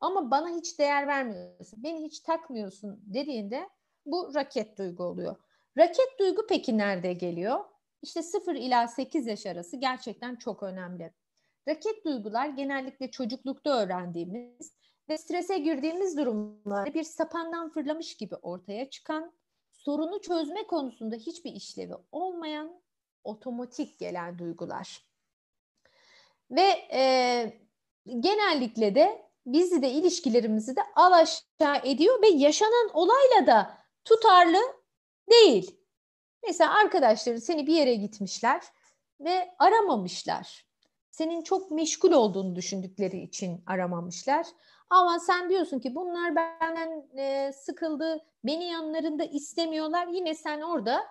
Ama 0.00 0.30
bana 0.30 0.48
hiç 0.48 0.78
değer 0.78 1.06
vermiyorsun, 1.06 1.82
beni 1.82 2.04
hiç 2.04 2.20
takmıyorsun 2.20 3.00
dediğinde 3.06 3.68
bu 4.06 4.34
raket 4.34 4.78
duygu 4.78 5.04
oluyor. 5.04 5.36
Raket 5.78 6.18
duygu 6.18 6.46
peki 6.48 6.78
nerede 6.78 7.12
geliyor? 7.12 7.64
İşte 8.02 8.22
0 8.22 8.54
ila 8.54 8.88
8 8.88 9.26
yaş 9.26 9.46
arası 9.46 9.76
gerçekten 9.76 10.36
çok 10.36 10.62
önemli. 10.62 11.14
Raket 11.68 12.04
duygular 12.04 12.48
genellikle 12.48 13.10
çocuklukta 13.10 13.82
öğrendiğimiz 13.82 14.72
ve 15.08 15.18
strese 15.18 15.58
girdiğimiz 15.58 16.16
durumlarda 16.16 16.94
bir 16.94 17.02
sapandan 17.02 17.70
fırlamış 17.70 18.16
gibi 18.16 18.34
ortaya 18.34 18.90
çıkan, 18.90 19.32
sorunu 19.72 20.20
çözme 20.20 20.66
konusunda 20.66 21.16
hiçbir 21.16 21.52
işlevi 21.52 21.94
olmayan, 22.12 22.82
otomatik 23.24 23.98
gelen 23.98 24.38
duygular. 24.38 25.06
Ve 26.50 26.68
e, 26.92 27.60
genellikle 28.20 28.94
de 28.94 29.30
bizi 29.46 29.82
de 29.82 29.90
ilişkilerimizi 29.90 30.76
de 30.76 30.80
al 30.94 31.12
aşağı 31.12 31.76
ediyor 31.84 32.22
ve 32.22 32.28
yaşanan 32.28 32.90
olayla 32.94 33.46
da 33.46 33.78
tutarlı 34.04 34.60
değil. 35.30 35.80
Mesela 36.46 36.74
arkadaşları 36.74 37.40
seni 37.40 37.66
bir 37.66 37.74
yere 37.74 37.94
gitmişler 37.94 38.62
ve 39.20 39.54
aramamışlar 39.58 40.71
senin 41.12 41.42
çok 41.42 41.70
meşgul 41.70 42.12
olduğunu 42.12 42.56
düşündükleri 42.56 43.20
için 43.20 43.62
aramamışlar. 43.66 44.46
Ama 44.90 45.18
sen 45.18 45.50
diyorsun 45.50 45.78
ki 45.78 45.94
bunlar 45.94 46.36
benden 46.36 47.06
e, 47.16 47.52
sıkıldı, 47.52 48.24
beni 48.44 48.64
yanlarında 48.64 49.24
istemiyorlar. 49.24 50.06
Yine 50.06 50.34
sen 50.34 50.60
orada 50.60 51.02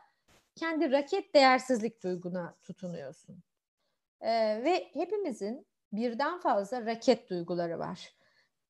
kendi 0.56 0.92
raket 0.92 1.36
değersizlik 1.36 2.04
duyguna 2.04 2.56
tutunuyorsun. 2.64 3.44
Ee, 4.22 4.62
ve 4.64 4.90
hepimizin 4.94 5.68
birden 5.94 6.40
fazla 6.40 6.86
raket 6.86 7.30
duyguları 7.30 7.80
var. 7.80 8.14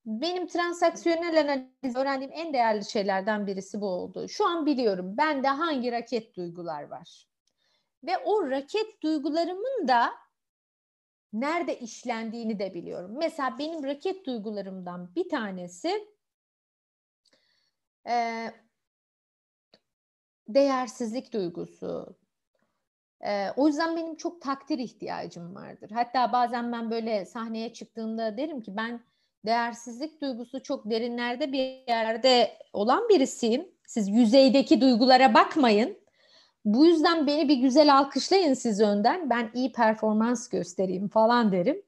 Benim 0.06 0.48
transaksiyonel 0.48 1.40
analiz 1.40 1.96
öğrendiğim 1.96 2.32
en 2.34 2.54
değerli 2.54 2.86
şeylerden 2.86 3.48
birisi 3.48 3.82
bu 3.82 3.86
oldu. 3.86 4.30
Şu 4.30 4.48
an 4.48 4.66
biliyorum 4.66 5.18
bende 5.18 5.48
hangi 5.48 5.92
raket 5.92 6.36
duygular 6.36 6.84
var. 6.84 7.28
Ve 8.04 8.18
o 8.18 8.50
raket 8.50 9.02
duygularımın 9.04 9.88
da 9.88 10.12
nerede 11.34 11.80
işlendiğini 11.80 12.60
de 12.60 12.74
biliyorum. 12.74 13.12
Mesela 13.18 13.58
benim 13.60 13.84
raket 13.84 14.26
duygularımdan 14.26 15.16
bir 15.16 15.30
tanesi 15.30 16.08
e, 18.08 18.48
değersizlik 20.48 21.34
duygusu. 21.34 22.18
E, 23.22 23.52
o 23.56 23.68
yüzden 23.68 23.98
benim 23.98 24.16
çok 24.16 24.42
takdir 24.42 24.80
ihtiyacım 24.80 25.56
vardır. 25.56 25.92
Hatta 25.94 26.32
bazen 26.32 26.72
ben 26.72 26.92
böyle 26.92 27.26
sahneye 27.26 27.74
çıktığımda 27.74 28.38
derim 28.38 28.62
ki 28.62 28.78
ben 28.78 29.02
değersizlik 29.46 30.22
duygusu 30.22 30.64
çok 30.64 30.90
derinlerde 30.90 31.52
bir 31.52 31.88
yerde 31.88 32.58
olan 32.74 33.10
birisiyim. 33.10 33.72
Siz 33.88 34.10
yüzeydeki 34.10 34.82
duygulara 34.82 35.34
bakmayın. 35.34 36.01
Bu 36.66 36.86
yüzden 36.86 37.28
beni 37.28 37.50
bir 37.50 37.58
güzel 37.58 37.98
alkışlayın 37.98 38.54
siz 38.54 38.82
önden. 38.82 39.30
Ben 39.30 39.52
iyi 39.54 39.72
performans 39.72 40.50
göstereyim 40.50 41.08
falan 41.10 41.52
derim. 41.52 41.82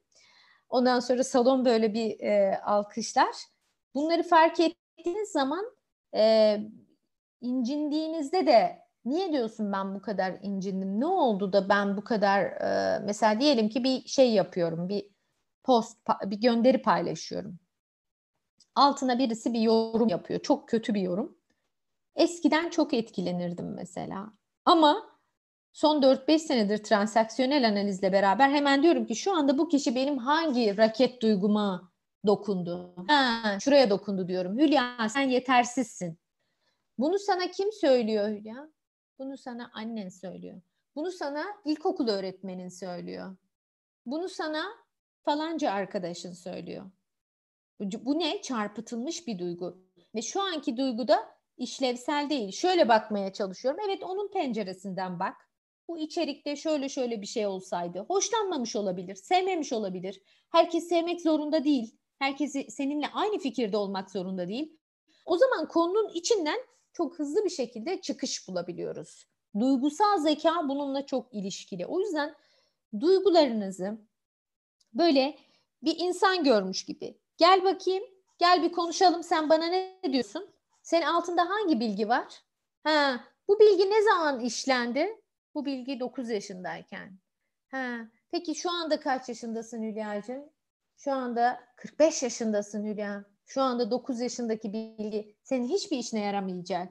Ondan 0.70 1.00
sonra 1.00 1.24
salon 1.24 1.66
böyle 1.66 1.94
bir 1.94 2.20
e, 2.20 2.62
alkışlar. 2.66 3.36
Bunları 3.96 4.24
fark 4.24 4.60
ettiğiniz 4.60 5.30
zaman 5.30 5.66
e, 6.16 6.58
incindiğinizde 7.42 8.48
de 8.48 8.80
niye 9.06 9.32
diyorsun 9.32 9.74
ben 9.74 9.96
bu 9.96 10.02
kadar 10.02 10.38
incindim? 10.42 11.00
Ne 11.00 11.06
oldu 11.06 11.54
da 11.54 11.70
ben 11.70 11.98
bu 11.98 12.04
kadar 12.04 12.42
e, 12.44 13.00
mesela 13.06 13.40
diyelim 13.40 13.70
ki 13.70 13.84
bir 13.84 14.08
şey 14.08 14.34
yapıyorum, 14.34 14.90
bir 14.90 15.10
post, 15.64 15.98
bir 16.26 16.42
gönderi 16.42 16.82
paylaşıyorum. 16.82 17.60
Altına 18.76 19.20
birisi 19.20 19.54
bir 19.54 19.60
yorum 19.60 20.10
yapıyor. 20.10 20.40
Çok 20.40 20.70
kötü 20.70 20.94
bir 20.94 21.02
yorum. 21.02 21.38
Eskiden 22.16 22.70
çok 22.70 22.94
etkilenirdim 22.94 23.74
mesela. 23.76 24.34
Ama 24.66 25.10
son 25.74 26.02
4-5 26.02 26.40
senedir 26.40 26.78
transaksiyonel 26.78 27.68
analizle 27.68 28.12
beraber 28.12 28.50
hemen 28.50 28.84
diyorum 28.84 29.06
ki 29.06 29.16
şu 29.16 29.36
anda 29.36 29.58
bu 29.58 29.68
kişi 29.68 29.96
benim 29.96 30.18
hangi 30.18 30.78
raket 30.78 31.22
duyguma 31.22 31.92
dokundu? 32.26 32.96
Ha, 33.08 33.58
şuraya 33.60 33.90
dokundu 33.90 34.28
diyorum. 34.28 34.58
Hülya 34.58 35.10
sen 35.10 35.30
yetersizsin. 35.30 36.18
Bunu 36.98 37.20
sana 37.20 37.52
kim 37.52 37.72
söylüyor 37.72 38.30
Hülya? 38.30 38.70
Bunu 39.20 39.38
sana 39.38 39.72
annen 39.74 40.10
söylüyor. 40.10 40.62
Bunu 40.96 41.12
sana 41.12 41.46
ilkokul 41.66 42.08
öğretmenin 42.08 42.70
söylüyor. 42.70 43.36
Bunu 44.06 44.30
sana 44.30 44.64
falanca 45.26 45.72
arkadaşın 45.72 46.34
söylüyor. 46.34 46.92
Bu 47.80 48.20
ne? 48.20 48.42
Çarpıtılmış 48.42 49.28
bir 49.28 49.40
duygu. 49.40 49.84
Ve 50.16 50.22
şu 50.22 50.42
anki 50.42 50.78
duyguda 50.78 51.36
işlevsel 51.58 52.30
değil. 52.30 52.52
Şöyle 52.52 52.90
bakmaya 52.90 53.34
çalışıyorum. 53.34 53.80
Evet 53.88 54.04
onun 54.04 54.32
penceresinden 54.32 55.20
bak. 55.20 55.36
Bu 55.88 55.98
içerikte 55.98 56.56
şöyle 56.56 56.90
şöyle 56.90 57.22
bir 57.22 57.28
şey 57.28 57.48
olsaydı. 57.48 58.06
Hoşlanmamış 58.08 58.76
olabilir, 58.76 59.16
sevmemiş 59.16 59.74
olabilir. 59.74 60.22
Herkes 60.50 60.90
sevmek 60.90 61.22
zorunda 61.22 61.64
değil. 61.64 61.98
Herkesi 62.20 62.72
seninle 62.72 63.08
aynı 63.14 63.40
fikirde 63.40 63.78
olmak 63.78 64.12
zorunda 64.12 64.48
değil. 64.48 64.78
O 65.26 65.38
zaman 65.38 65.68
konunun 65.68 66.10
içinden 66.14 66.60
çok 66.94 67.20
hızlı 67.20 67.46
bir 67.46 67.50
şekilde 67.50 68.02
çıkış 68.02 68.48
bulabiliyoruz. 68.48 69.28
Duygusal 69.60 70.18
zeka 70.18 70.70
bununla 70.70 71.06
çok 71.06 71.34
ilişkili. 71.34 71.86
O 71.86 72.00
yüzden 72.00 72.36
duygularınızı 73.00 73.98
böyle 74.94 75.38
bir 75.84 75.96
insan 76.00 76.44
görmüş 76.44 76.86
gibi 76.86 77.18
gel 77.38 77.64
bakayım, 77.64 78.04
gel 78.38 78.64
bir 78.64 78.72
konuşalım 78.72 79.24
sen 79.24 79.50
bana 79.50 79.66
ne 79.66 80.00
diyorsun? 80.12 80.53
Senin 80.84 81.06
altında 81.06 81.50
hangi 81.50 81.80
bilgi 81.80 82.10
var? 82.10 82.42
Ha, 82.84 83.24
bu 83.48 83.60
bilgi 83.60 83.92
ne 83.92 84.04
zaman 84.04 84.40
işlendi? 84.40 85.22
Bu 85.56 85.66
bilgi 85.66 86.00
9 86.00 86.30
yaşındayken. 86.30 87.20
Ha, 87.72 87.98
peki 88.32 88.56
şu 88.56 88.72
anda 88.72 89.00
kaç 89.00 89.30
yaşındasın 89.30 89.84
Hülya'cığım? 89.84 90.50
Şu 90.98 91.12
anda 91.12 91.60
45 91.76 92.24
yaşındasın 92.24 92.86
Hülya. 92.86 93.26
Şu 93.46 93.62
anda 93.62 93.92
9 93.92 94.22
yaşındaki 94.22 94.74
bilgi 94.74 95.36
senin 95.44 95.68
hiçbir 95.68 95.98
işine 95.98 96.20
yaramayacak. 96.20 96.90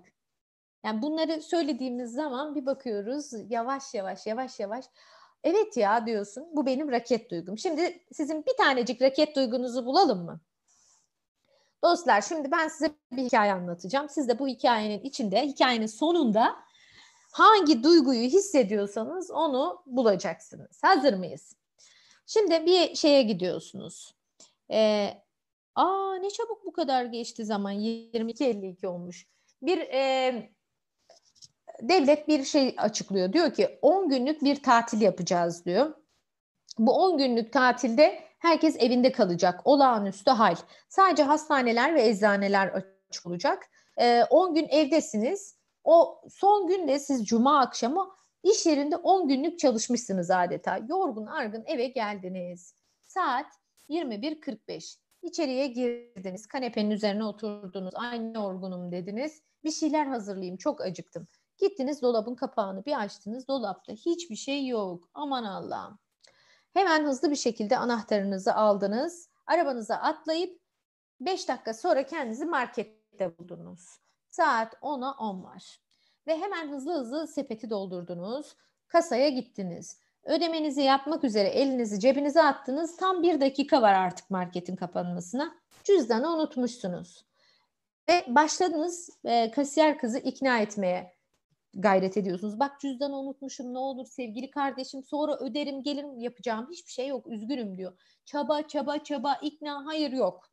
Yani 0.84 1.02
bunları 1.02 1.42
söylediğimiz 1.42 2.12
zaman 2.12 2.54
bir 2.54 2.66
bakıyoruz 2.66 3.32
yavaş 3.50 3.94
yavaş 3.94 4.26
yavaş 4.26 4.60
yavaş 4.60 4.84
evet 5.44 5.76
ya 5.76 6.06
diyorsun 6.06 6.48
bu 6.52 6.66
benim 6.66 6.90
raket 6.90 7.30
duygum. 7.30 7.58
Şimdi 7.58 8.06
sizin 8.12 8.46
bir 8.46 8.56
tanecik 8.58 9.02
raket 9.02 9.36
duygunuzu 9.36 9.86
bulalım 9.86 10.24
mı? 10.24 10.40
Dostlar 11.82 12.20
şimdi 12.22 12.50
ben 12.50 12.68
size 12.68 12.90
bir 13.12 13.22
hikaye 13.22 13.52
anlatacağım. 13.52 14.08
Siz 14.08 14.28
de 14.28 14.38
bu 14.38 14.48
hikayenin 14.48 15.00
içinde, 15.00 15.46
hikayenin 15.46 15.86
sonunda 15.86 16.56
hangi 17.32 17.82
duyguyu 17.82 18.22
hissediyorsanız 18.22 19.30
onu 19.30 19.82
bulacaksınız. 19.86 20.82
Hazır 20.82 21.14
mıyız? 21.14 21.56
Şimdi 22.26 22.66
bir 22.66 22.94
şeye 22.94 23.22
gidiyorsunuz. 23.22 24.14
Ee, 24.70 25.10
aa 25.74 26.14
ne 26.14 26.30
çabuk 26.30 26.66
bu 26.66 26.72
kadar 26.72 27.04
geçti 27.04 27.44
zaman. 27.44 27.74
22.52 27.74 28.86
olmuş. 28.86 29.26
Bir 29.62 29.78
e, 29.78 30.52
devlet 31.82 32.28
bir 32.28 32.44
şey 32.44 32.74
açıklıyor. 32.78 33.32
Diyor 33.32 33.54
ki 33.54 33.78
10 33.82 34.08
günlük 34.08 34.42
bir 34.42 34.62
tatil 34.62 35.00
yapacağız 35.00 35.64
diyor. 35.64 35.94
Bu 36.78 36.92
10 36.92 37.18
günlük 37.18 37.52
tatilde 37.52 38.31
herkes 38.42 38.76
evinde 38.78 39.12
kalacak. 39.12 39.60
Olağanüstü 39.64 40.30
hal. 40.30 40.56
Sadece 40.88 41.22
hastaneler 41.22 41.94
ve 41.94 42.08
eczaneler 42.08 42.68
açık 43.08 43.26
olacak. 43.26 43.68
10 44.30 44.56
ee, 44.56 44.60
gün 44.60 44.68
evdesiniz. 44.68 45.58
O 45.84 46.20
son 46.30 46.66
günde 46.66 46.98
siz 46.98 47.24
cuma 47.24 47.60
akşamı 47.60 48.10
iş 48.42 48.66
yerinde 48.66 48.96
10 48.96 49.28
günlük 49.28 49.58
çalışmışsınız 49.58 50.30
adeta. 50.30 50.78
Yorgun 50.88 51.26
argın 51.26 51.64
eve 51.66 51.86
geldiniz. 51.86 52.74
Saat 53.02 53.46
21.45. 53.88 54.96
İçeriye 55.22 55.66
girdiniz. 55.66 56.46
Kanepenin 56.46 56.90
üzerine 56.90 57.24
oturdunuz. 57.24 57.94
Aynı 57.94 58.36
yorgunum 58.36 58.92
dediniz. 58.92 59.42
Bir 59.64 59.70
şeyler 59.70 60.06
hazırlayayım. 60.06 60.56
Çok 60.56 60.80
acıktım. 60.80 61.26
Gittiniz 61.58 62.02
dolabın 62.02 62.34
kapağını 62.34 62.84
bir 62.84 63.00
açtınız. 63.00 63.48
Dolapta 63.48 63.92
hiçbir 63.92 64.36
şey 64.36 64.66
yok. 64.66 65.08
Aman 65.14 65.44
Allah'ım. 65.44 65.98
Hemen 66.72 67.04
hızlı 67.04 67.30
bir 67.30 67.36
şekilde 67.36 67.78
anahtarınızı 67.78 68.54
aldınız. 68.54 69.28
Arabanıza 69.46 69.94
atlayıp 69.94 70.60
5 71.20 71.48
dakika 71.48 71.74
sonra 71.74 72.06
kendinizi 72.06 72.44
markette 72.44 73.38
buldunuz. 73.38 74.00
Saat 74.28 74.74
10'a 74.74 75.12
10 75.18 75.44
var. 75.44 75.80
Ve 76.26 76.38
hemen 76.38 76.68
hızlı 76.68 76.92
hızlı 76.92 77.26
sepeti 77.26 77.70
doldurdunuz. 77.70 78.56
Kasaya 78.88 79.28
gittiniz. 79.28 79.98
Ödemenizi 80.24 80.82
yapmak 80.82 81.24
üzere 81.24 81.48
elinizi 81.48 82.00
cebinize 82.00 82.42
attınız. 82.42 82.96
Tam 82.96 83.22
bir 83.22 83.40
dakika 83.40 83.82
var 83.82 83.94
artık 83.94 84.30
marketin 84.30 84.76
kapanmasına. 84.76 85.54
Cüzdanı 85.84 86.34
unutmuşsunuz. 86.34 87.24
Ve 88.08 88.24
başladınız 88.28 89.10
e, 89.24 89.50
kasiyer 89.50 89.98
kızı 89.98 90.18
ikna 90.18 90.58
etmeye 90.58 91.14
gayret 91.74 92.16
ediyorsunuz. 92.16 92.60
Bak 92.60 92.80
cüzdanı 92.80 93.16
unutmuşum 93.16 93.74
ne 93.74 93.78
olur 93.78 94.06
sevgili 94.06 94.50
kardeşim 94.50 95.02
sonra 95.02 95.36
öderim 95.36 95.82
gelirim 95.82 96.18
yapacağım 96.18 96.68
hiçbir 96.70 96.92
şey 96.92 97.08
yok 97.08 97.26
üzgünüm 97.26 97.78
diyor. 97.78 98.00
Çaba 98.24 98.62
çaba 98.62 98.98
çaba 98.98 99.34
ikna 99.34 99.86
hayır 99.86 100.12
yok. 100.12 100.48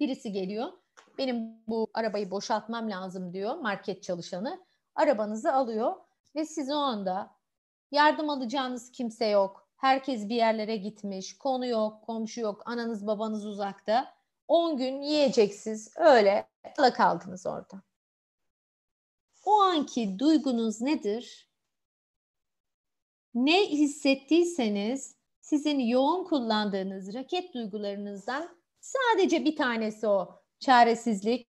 Birisi 0.00 0.32
geliyor 0.32 0.72
benim 1.18 1.62
bu 1.68 1.90
arabayı 1.94 2.30
boşaltmam 2.30 2.90
lazım 2.90 3.32
diyor 3.32 3.56
market 3.56 4.02
çalışanı. 4.02 4.64
Arabanızı 4.94 5.52
alıyor 5.52 5.92
ve 6.36 6.44
siz 6.44 6.70
o 6.70 6.76
anda 6.76 7.30
yardım 7.90 8.30
alacağınız 8.30 8.92
kimse 8.92 9.26
yok. 9.26 9.68
Herkes 9.76 10.28
bir 10.28 10.34
yerlere 10.34 10.76
gitmiş. 10.76 11.38
Konu 11.38 11.66
yok, 11.66 12.02
komşu 12.02 12.40
yok, 12.40 12.62
ananız 12.66 13.06
babanız 13.06 13.46
uzakta. 13.46 14.14
10 14.48 14.76
gün 14.76 15.00
yiyeceksiz 15.00 15.96
öyle 15.96 16.48
kaldınız 16.94 17.46
orada. 17.46 17.82
O 19.44 19.60
anki 19.60 20.18
duygunuz 20.18 20.80
nedir? 20.80 21.48
Ne 23.34 23.66
hissettiyseniz 23.66 25.16
sizin 25.40 25.78
yoğun 25.78 26.24
kullandığınız 26.24 27.14
raket 27.14 27.54
duygularınızdan 27.54 28.56
sadece 28.80 29.44
bir 29.44 29.56
tanesi 29.56 30.06
o. 30.06 30.42
Çaresizlik, 30.60 31.48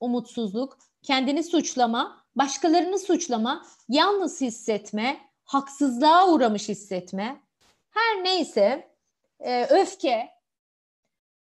umutsuzluk, 0.00 0.78
kendini 1.02 1.44
suçlama, 1.44 2.24
başkalarını 2.36 2.98
suçlama, 2.98 3.66
yalnız 3.88 4.40
hissetme, 4.40 5.20
haksızlığa 5.44 6.32
uğramış 6.32 6.68
hissetme. 6.68 7.42
Her 7.90 8.24
neyse 8.24 8.94
e, 9.40 9.64
öfke, 9.64 10.28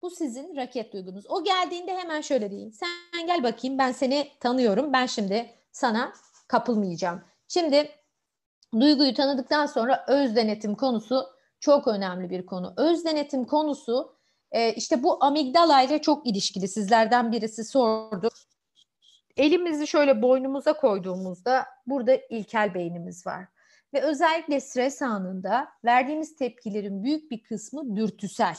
bu 0.02 0.10
sizin 0.10 0.56
raket 0.56 0.92
duygunuz. 0.92 1.24
O 1.28 1.44
geldiğinde 1.44 1.96
hemen 1.96 2.20
şöyle 2.20 2.50
deyin. 2.50 2.70
Sen 2.70 3.26
gel 3.26 3.42
bakayım 3.42 3.78
ben 3.78 3.92
seni 3.92 4.30
tanıyorum. 4.40 4.92
Ben 4.92 5.06
şimdi 5.06 5.57
sana 5.72 6.12
kapılmayacağım. 6.48 7.22
Şimdi 7.48 7.90
duyguyu 8.80 9.14
tanıdıktan 9.14 9.66
sonra 9.66 10.04
öz 10.08 10.36
denetim 10.36 10.74
konusu 10.74 11.26
çok 11.60 11.88
önemli 11.88 12.30
bir 12.30 12.46
konu. 12.46 12.74
Öz 12.76 13.04
denetim 13.04 13.44
konusu 13.44 14.16
e, 14.52 14.72
işte 14.72 15.02
bu 15.02 15.24
amigdala 15.24 15.82
ile 15.82 16.02
çok 16.02 16.26
ilişkili. 16.26 16.68
Sizlerden 16.68 17.32
birisi 17.32 17.64
sordu. 17.64 18.28
Elimizi 19.36 19.86
şöyle 19.86 20.22
boynumuza 20.22 20.72
koyduğumuzda 20.72 21.66
burada 21.86 22.14
ilkel 22.14 22.74
beynimiz 22.74 23.26
var. 23.26 23.44
Ve 23.94 24.02
özellikle 24.02 24.60
stres 24.60 25.02
anında 25.02 25.68
verdiğimiz 25.84 26.36
tepkilerin 26.36 27.02
büyük 27.02 27.30
bir 27.30 27.42
kısmı 27.42 27.96
dürtüsel. 27.96 28.56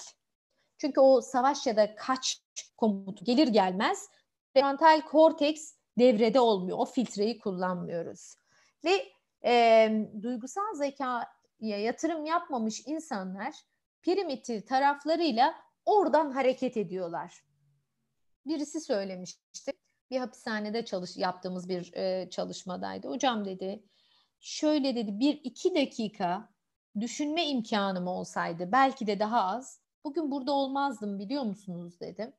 Çünkü 0.78 1.00
o 1.00 1.22
savaş 1.22 1.68
ya 1.68 1.78
da 1.78 1.96
kaç 1.96 2.42
komutu 2.78 3.26
gelir 3.26 3.48
gelmez 3.48 4.10
frontal 4.54 5.02
korteks 5.02 5.74
devrede 6.00 6.40
olmuyor. 6.40 6.78
O 6.78 6.86
filtreyi 6.86 7.40
kullanmıyoruz. 7.40 8.36
Ve 8.84 9.06
e, 9.46 9.90
duygusal 10.22 10.74
zekaya 10.74 11.28
yatırım 11.62 12.26
yapmamış 12.26 12.84
insanlar 12.86 13.56
primitif 14.02 14.68
taraflarıyla 14.68 15.56
oradan 15.86 16.32
hareket 16.32 16.78
ediyorlar. 16.78 17.44
Birisi 18.46 18.82
söylemişti. 18.82 19.74
Bir 20.12 20.20
hapishanede 20.20 20.86
çalış 20.86 21.18
yaptığımız 21.18 21.70
bir 21.70 21.94
e, 21.94 22.30
çalışmadaydı. 22.30 23.08
Hocam 23.08 23.46
dedi 23.46 23.84
şöyle 24.40 24.96
dedi 24.96 25.20
bir 25.20 25.42
iki 25.44 25.76
dakika 25.76 26.50
düşünme 27.00 27.46
imkanım 27.48 28.08
olsaydı 28.08 28.72
belki 28.72 29.08
de 29.08 29.20
daha 29.20 29.44
az 29.44 29.82
bugün 30.04 30.32
burada 30.32 30.52
olmazdım 30.52 31.20
biliyor 31.20 31.44
musunuz 31.44 32.00
dedi. 32.00 32.34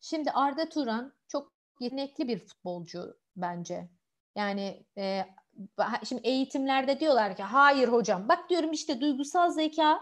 Şimdi 0.00 0.30
Arda 0.30 0.68
Turan 0.68 1.12
çok 1.28 1.53
yetenekli 1.84 2.28
bir 2.28 2.38
futbolcu 2.38 3.16
bence. 3.36 3.88
Yani 4.36 4.86
e, 4.98 5.24
şimdi 6.04 6.22
eğitimlerde 6.24 7.00
diyorlar 7.00 7.36
ki 7.36 7.42
hayır 7.42 7.88
hocam 7.88 8.28
bak 8.28 8.50
diyorum 8.50 8.72
işte 8.72 9.00
duygusal 9.00 9.50
zeka 9.50 10.00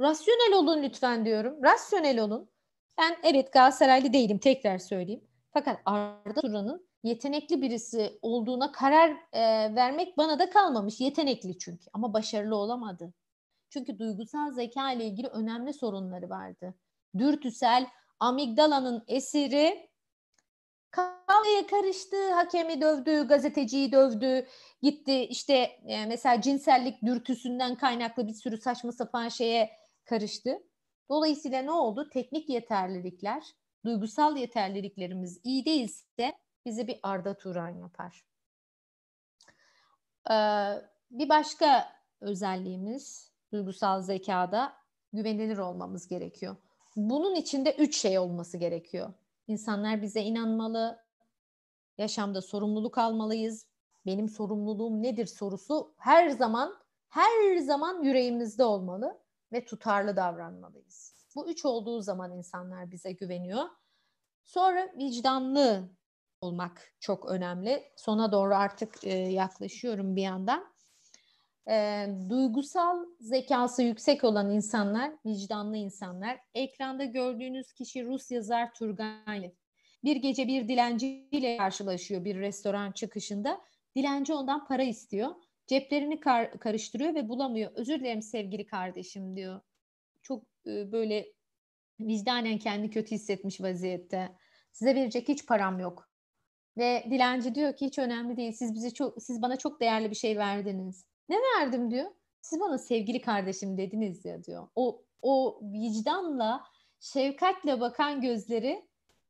rasyonel 0.00 0.54
olun 0.58 0.82
lütfen 0.82 1.24
diyorum. 1.24 1.62
Rasyonel 1.62 2.20
olun. 2.20 2.50
Ben 2.98 3.16
evet 3.22 3.52
Galatasaraylı 3.52 4.12
değilim 4.12 4.38
tekrar 4.38 4.78
söyleyeyim. 4.78 5.24
Fakat 5.52 5.80
Arda 5.84 6.40
Turan'ın 6.40 6.88
yetenekli 7.02 7.62
birisi 7.62 8.18
olduğuna 8.22 8.72
karar 8.72 9.10
e, 9.32 9.74
vermek 9.74 10.18
bana 10.18 10.38
da 10.38 10.50
kalmamış. 10.50 11.00
Yetenekli 11.00 11.58
çünkü 11.58 11.84
ama 11.92 12.12
başarılı 12.12 12.56
olamadı. 12.56 13.12
Çünkü 13.70 13.98
duygusal 13.98 14.50
zeka 14.50 14.92
ile 14.92 15.04
ilgili 15.06 15.28
önemli 15.28 15.72
sorunları 15.72 16.30
vardı. 16.30 16.74
Dürtüsel, 17.18 17.86
amigdalanın 18.20 19.04
esiri 19.08 19.90
kavgaya 20.94 21.66
karıştı, 21.66 22.32
hakemi 22.32 22.80
dövdü, 22.80 23.28
gazeteciyi 23.28 23.92
dövdü, 23.92 24.46
gitti 24.82 25.24
işte 25.24 25.54
e, 25.86 26.06
mesela 26.06 26.40
cinsellik 26.40 27.02
dürtüsünden 27.02 27.74
kaynaklı 27.74 28.28
bir 28.28 28.32
sürü 28.32 28.56
saçma 28.58 28.92
sapan 28.92 29.28
şeye 29.28 29.70
karıştı. 30.04 30.62
Dolayısıyla 31.08 31.62
ne 31.62 31.70
oldu? 31.70 32.08
Teknik 32.08 32.48
yeterlilikler, 32.48 33.42
duygusal 33.84 34.36
yeterliliklerimiz 34.36 35.40
iyi 35.44 35.64
değilse 35.64 36.32
bizi 36.66 36.88
bir 36.88 37.00
Arda 37.02 37.36
Turan 37.36 37.68
yapar. 37.68 38.24
Ee, 40.30 40.34
bir 41.10 41.28
başka 41.28 41.92
özelliğimiz 42.20 43.32
duygusal 43.52 44.02
zekada 44.02 44.72
güvenilir 45.12 45.58
olmamız 45.58 46.08
gerekiyor. 46.08 46.56
Bunun 46.96 47.34
içinde 47.34 47.74
üç 47.78 47.96
şey 47.96 48.18
olması 48.18 48.58
gerekiyor. 48.58 49.12
İnsanlar 49.48 50.02
bize 50.02 50.22
inanmalı, 50.22 51.04
yaşamda 51.98 52.42
sorumluluk 52.42 52.98
almalıyız. 52.98 53.66
Benim 54.06 54.28
sorumluluğum 54.28 55.02
nedir 55.02 55.26
sorusu 55.26 55.94
her 55.98 56.28
zaman 56.28 56.74
her 57.08 57.56
zaman 57.56 58.02
yüreğimizde 58.02 58.64
olmalı 58.64 59.20
ve 59.52 59.64
tutarlı 59.64 60.16
davranmalıyız. 60.16 61.14
Bu 61.34 61.50
üç 61.50 61.64
olduğu 61.64 62.00
zaman 62.00 62.32
insanlar 62.32 62.90
bize 62.90 63.12
güveniyor. 63.12 63.64
Sonra 64.44 64.92
vicdanlı 64.98 65.88
olmak 66.40 66.92
çok 67.00 67.26
önemli. 67.26 67.92
Sona 67.96 68.32
doğru 68.32 68.54
artık 68.54 69.04
e, 69.04 69.10
yaklaşıyorum 69.18 70.16
bir 70.16 70.22
yandan. 70.22 70.73
E, 71.70 72.06
duygusal 72.28 73.06
zekası 73.20 73.82
yüksek 73.82 74.24
olan 74.24 74.50
insanlar, 74.50 75.12
vicdanlı 75.26 75.76
insanlar. 75.76 76.40
Ekranda 76.54 77.04
gördüğünüz 77.04 77.72
kişi 77.72 78.04
Rus 78.06 78.30
yazar 78.30 78.74
Turgenev. 78.74 79.50
Bir 80.04 80.16
gece 80.16 80.48
bir 80.48 80.68
dilenciyle 80.68 81.56
karşılaşıyor 81.56 82.24
bir 82.24 82.36
restoran 82.36 82.92
çıkışında. 82.92 83.60
Dilenci 83.96 84.34
ondan 84.34 84.66
para 84.66 84.82
istiyor. 84.82 85.30
Ceplerini 85.66 86.20
kar- 86.20 86.58
karıştırıyor 86.58 87.14
ve 87.14 87.28
bulamıyor. 87.28 87.70
Özür 87.74 88.00
dilerim 88.00 88.22
sevgili 88.22 88.66
kardeşim 88.66 89.36
diyor. 89.36 89.60
Çok 90.22 90.44
e, 90.66 90.92
böyle 90.92 91.32
vicdanen 92.00 92.58
kendi 92.58 92.90
kötü 92.90 93.14
hissetmiş 93.14 93.60
vaziyette. 93.60 94.36
Size 94.72 94.94
verecek 94.94 95.28
hiç 95.28 95.46
param 95.46 95.80
yok. 95.80 96.10
Ve 96.76 97.04
dilenci 97.10 97.54
diyor 97.54 97.76
ki 97.76 97.86
hiç 97.86 97.98
önemli 97.98 98.36
değil. 98.36 98.52
Siz 98.52 98.74
bize 98.74 98.90
çok 98.90 99.22
siz 99.22 99.42
bana 99.42 99.56
çok 99.56 99.80
değerli 99.80 100.10
bir 100.10 100.16
şey 100.16 100.38
verdiniz. 100.38 101.13
Ne 101.28 101.36
verdim 101.36 101.90
diyor. 101.90 102.10
Siz 102.40 102.60
bana 102.60 102.78
sevgili 102.78 103.20
kardeşim 103.20 103.78
dediniz 103.78 104.24
ya 104.24 104.44
diyor. 104.44 104.68
O 104.76 105.04
o 105.22 105.60
vicdanla, 105.62 106.64
şefkatle 107.00 107.80
bakan 107.80 108.20
gözleri 108.20 108.88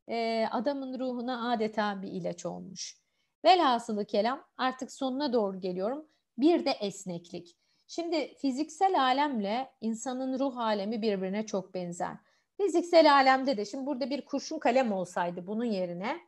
e, 0.08 0.46
adamın 0.50 0.98
ruhuna 0.98 1.52
adeta 1.52 2.02
bir 2.02 2.08
ilaç 2.08 2.46
olmuş. 2.46 2.98
Velhasılı 3.44 4.04
kelam 4.06 4.44
artık 4.56 4.92
sonuna 4.92 5.32
doğru 5.32 5.60
geliyorum. 5.60 6.06
Bir 6.38 6.64
de 6.64 6.70
esneklik. 6.70 7.56
Şimdi 7.86 8.34
fiziksel 8.34 9.00
alemle 9.00 9.72
insanın 9.80 10.38
ruh 10.38 10.56
alemi 10.56 11.02
birbirine 11.02 11.46
çok 11.46 11.74
benzer. 11.74 12.16
Fiziksel 12.56 13.12
alemde 13.12 13.56
de 13.56 13.64
şimdi 13.64 13.86
burada 13.86 14.10
bir 14.10 14.24
kurşun 14.24 14.58
kalem 14.58 14.92
olsaydı 14.92 15.46
bunun 15.46 15.64
yerine 15.64 16.20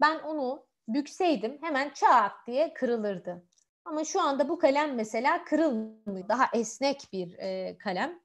ben 0.00 0.18
onu 0.18 0.66
bükseydim 0.88 1.58
hemen 1.62 1.90
çat 1.94 2.32
diye 2.46 2.74
kırılırdı. 2.74 3.44
Ama 3.84 4.04
şu 4.04 4.20
anda 4.20 4.48
bu 4.48 4.58
kalem 4.58 4.94
mesela 4.94 5.44
kırılmıyor. 5.44 6.28
Daha 6.28 6.44
esnek 6.54 7.00
bir 7.12 7.38
e, 7.38 7.78
kalem. 7.78 8.20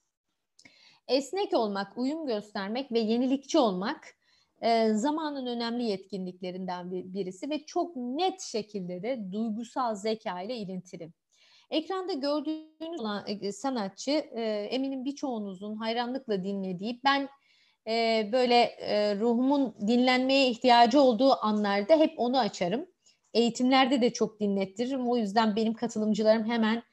Esnek 1.07 1.53
olmak, 1.53 1.97
uyum 1.97 2.25
göstermek 2.25 2.91
ve 2.91 2.99
yenilikçi 2.99 3.59
olmak 3.59 4.15
e, 4.61 4.93
zamanın 4.93 5.45
önemli 5.45 5.83
yetkinliklerinden 5.83 6.91
birisi 6.91 7.49
ve 7.49 7.65
çok 7.65 7.95
net 7.95 8.41
şekilde 8.41 9.03
de 9.03 9.31
duygusal 9.31 9.95
zeka 9.95 10.41
ile 10.41 10.57
ilintili. 10.57 11.11
Ekranda 11.69 12.13
gördüğünüz 12.13 13.01
olan 13.01 13.25
e, 13.27 13.51
sanatçı 13.51 14.11
e, 14.11 14.41
eminim 14.71 15.05
birçoğunuzun 15.05 15.75
hayranlıkla 15.75 16.43
dinlediği 16.43 17.01
ben 17.03 17.29
e, 17.87 18.29
böyle 18.31 18.55
e, 18.61 19.15
ruhumun 19.15 19.75
dinlenmeye 19.87 20.49
ihtiyacı 20.49 21.01
olduğu 21.01 21.45
anlarda 21.45 21.95
hep 21.95 22.13
onu 22.17 22.39
açarım. 22.39 22.85
Eğitimlerde 23.33 24.01
de 24.01 24.13
çok 24.13 24.39
dinlettiririm. 24.39 25.09
O 25.09 25.17
yüzden 25.17 25.55
benim 25.55 25.73
katılımcılarım 25.73 26.45
hemen 26.45 26.83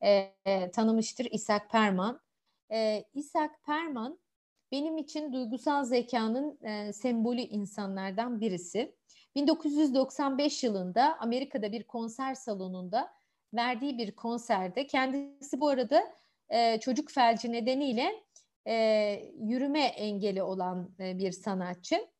e, 0.00 0.32
e, 0.44 0.70
tanımıştır 0.70 1.24
İshak 1.30 1.70
Perman. 1.70 2.20
E, 2.72 3.04
İshak 3.14 3.62
Perman 3.66 4.18
benim 4.72 4.98
için 4.98 5.32
duygusal 5.32 5.84
zekanın 5.84 6.58
e, 6.62 6.92
sembolü 6.92 7.40
insanlardan 7.40 8.40
birisi. 8.40 8.94
1995 9.36 10.64
yılında 10.64 11.16
Amerika'da 11.20 11.72
bir 11.72 11.82
konser 11.82 12.34
salonunda 12.34 13.14
verdiği 13.54 13.98
bir 13.98 14.12
konserde 14.16 14.86
kendisi 14.86 15.60
bu 15.60 15.68
arada 15.68 16.02
e, 16.48 16.80
çocuk 16.80 17.10
felci 17.10 17.52
nedeniyle 17.52 18.24
e, 18.66 18.74
yürüme 19.40 19.84
engeli 19.84 20.42
olan 20.42 20.90
e, 21.00 21.18
bir 21.18 21.32
sanatçı. 21.32 22.13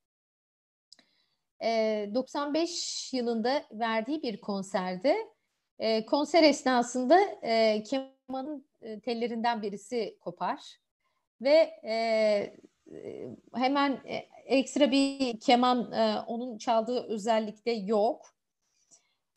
E, 1.62 2.10
95 2.14 3.12
yılında 3.12 3.64
verdiği 3.72 4.22
bir 4.22 4.40
konserde 4.40 5.16
e, 5.78 6.06
konser 6.06 6.42
esnasında 6.42 7.20
e, 7.42 7.82
kemanın 7.82 8.66
e, 8.82 9.00
tellerinden 9.00 9.62
birisi 9.62 10.18
kopar 10.20 10.60
ve 11.40 11.70
e, 11.84 12.56
hemen 13.54 14.00
ekstra 14.44 14.90
bir 14.90 15.40
keman 15.40 15.92
e, 15.92 16.20
onun 16.26 16.58
çaldığı 16.58 17.06
özellikte 17.08 17.70
yok. 17.70 18.34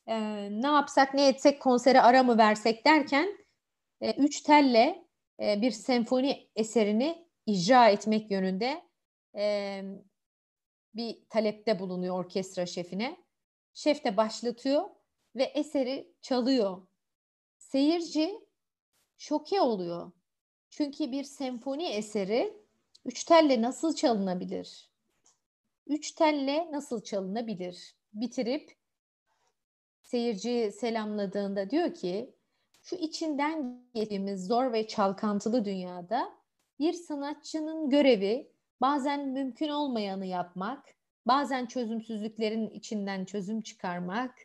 E, 0.07 0.15
ne 0.61 0.67
yapsak 0.67 1.13
ne 1.13 1.27
etsek 1.27 1.61
konsere 1.61 2.01
ara 2.01 2.23
mı 2.23 2.37
versek 2.37 2.85
derken 2.85 3.37
e, 4.01 4.11
üç 4.11 4.41
telle 4.41 5.05
e, 5.41 5.61
bir 5.61 5.71
senfoni 5.71 6.49
eserini 6.55 7.27
icra 7.45 7.89
etmek 7.89 8.31
yönünde 8.31 8.81
e, 9.35 9.81
bir 10.97 11.17
talepte 11.29 11.79
bulunuyor 11.79 12.19
orkestra 12.19 12.65
şefine. 12.65 13.17
Şef 13.73 14.05
de 14.05 14.17
başlatıyor 14.17 14.89
ve 15.35 15.43
eseri 15.43 16.13
çalıyor. 16.21 16.87
Seyirci 17.57 18.39
şoke 19.17 19.61
oluyor. 19.61 20.11
Çünkü 20.69 21.11
bir 21.11 21.23
senfoni 21.23 21.87
eseri 21.87 22.63
üç 23.05 23.23
telle 23.23 23.61
nasıl 23.61 23.95
çalınabilir? 23.95 24.91
Üç 25.87 26.11
telle 26.11 26.71
nasıl 26.71 27.03
çalınabilir? 27.03 27.95
Bitirip 28.13 28.77
seyirci 30.01 30.71
selamladığında 30.71 31.69
diyor 31.69 31.93
ki 31.93 32.35
şu 32.81 32.95
içinden 32.95 33.83
geçtiğimiz 33.93 34.47
zor 34.47 34.73
ve 34.73 34.87
çalkantılı 34.87 35.65
dünyada 35.65 36.37
bir 36.79 36.93
sanatçının 36.93 37.89
görevi 37.89 38.51
bazen 38.81 39.27
mümkün 39.27 39.69
olmayanı 39.69 40.25
yapmak, 40.25 40.85
bazen 41.27 41.65
çözümsüzlüklerin 41.65 42.69
içinden 42.69 43.25
çözüm 43.25 43.61
çıkarmak 43.61 44.35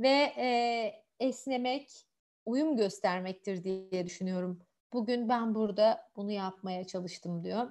ve 0.00 0.32
e, 0.36 1.04
esnemek, 1.20 2.06
uyum 2.46 2.76
göstermektir 2.76 3.64
diye 3.64 4.06
düşünüyorum. 4.06 4.62
Bugün 4.92 5.28
ben 5.28 5.54
burada 5.54 6.10
bunu 6.16 6.30
yapmaya 6.32 6.86
çalıştım 6.86 7.44
diyor. 7.44 7.70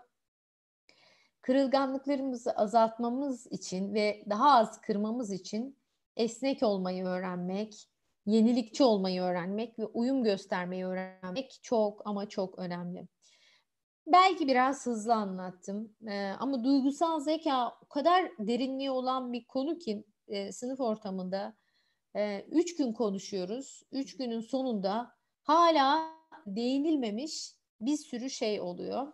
Kırılganlıklarımızı 1.42 2.52
azaltmamız 2.52 3.48
için 3.48 3.94
ve 3.94 4.24
daha 4.30 4.52
az 4.52 4.82
kırmamız 4.82 5.32
için 5.32 5.78
esnek 6.18 6.64
olmayı 6.64 7.06
öğrenmek, 7.06 7.88
yenilikçi 8.26 8.84
olmayı 8.84 9.22
öğrenmek 9.22 9.80
ve 9.80 9.86
uyum 9.86 10.24
göstermeyi 10.24 10.86
öğrenmek 10.86 11.60
çok 11.62 12.08
ama 12.08 12.30
çok 12.30 12.60
önemli. 12.60 13.08
Belki 14.08 14.48
biraz 14.48 14.86
hızlı 14.86 15.14
anlattım 15.14 15.96
ee, 16.08 16.32
ama 16.40 16.64
duygusal 16.64 17.20
zeka 17.20 17.78
o 17.86 17.88
kadar 17.88 18.32
derinliği 18.40 18.92
olan 18.92 19.34
bir 19.34 19.46
konu 19.46 19.78
ki 19.78 20.04
e, 20.28 20.52
sınıf 20.52 20.80
ortamında 20.80 21.56
e, 22.16 22.46
üç 22.52 22.76
gün 22.76 22.94
konuşuyoruz. 22.94 23.84
Üç 23.92 24.18
günün 24.18 24.42
sonunda 24.42 25.12
hala 25.44 26.12
değinilmemiş 26.46 27.54
bir 27.82 27.98
sürü 27.98 28.30
şey 28.30 28.62
oluyor. 28.62 29.14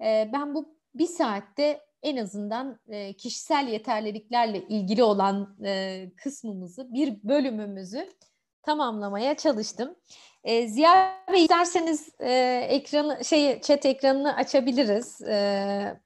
E, 0.00 0.30
ben 0.32 0.54
bu 0.54 0.76
bir 0.94 1.06
saatte 1.06 1.80
en 2.02 2.16
azından 2.16 2.80
e, 2.88 3.12
kişisel 3.12 3.68
yeterliliklerle 3.68 4.62
ilgili 4.68 5.02
olan 5.02 5.56
e, 5.64 6.04
kısmımızı, 6.16 6.94
bir 6.94 7.22
bölümümüzü 7.22 8.08
tamamlamaya 8.66 9.36
çalıştım. 9.36 9.94
E, 10.44 10.68
Ziya 10.68 11.14
Bey 11.32 11.42
isterseniz 11.42 12.08
e, 12.20 12.32
ekranı 12.70 13.24
şey 13.24 13.60
chat 13.60 13.86
ekranını 13.86 14.34
açabiliriz. 14.36 15.22
E, 15.22 16.00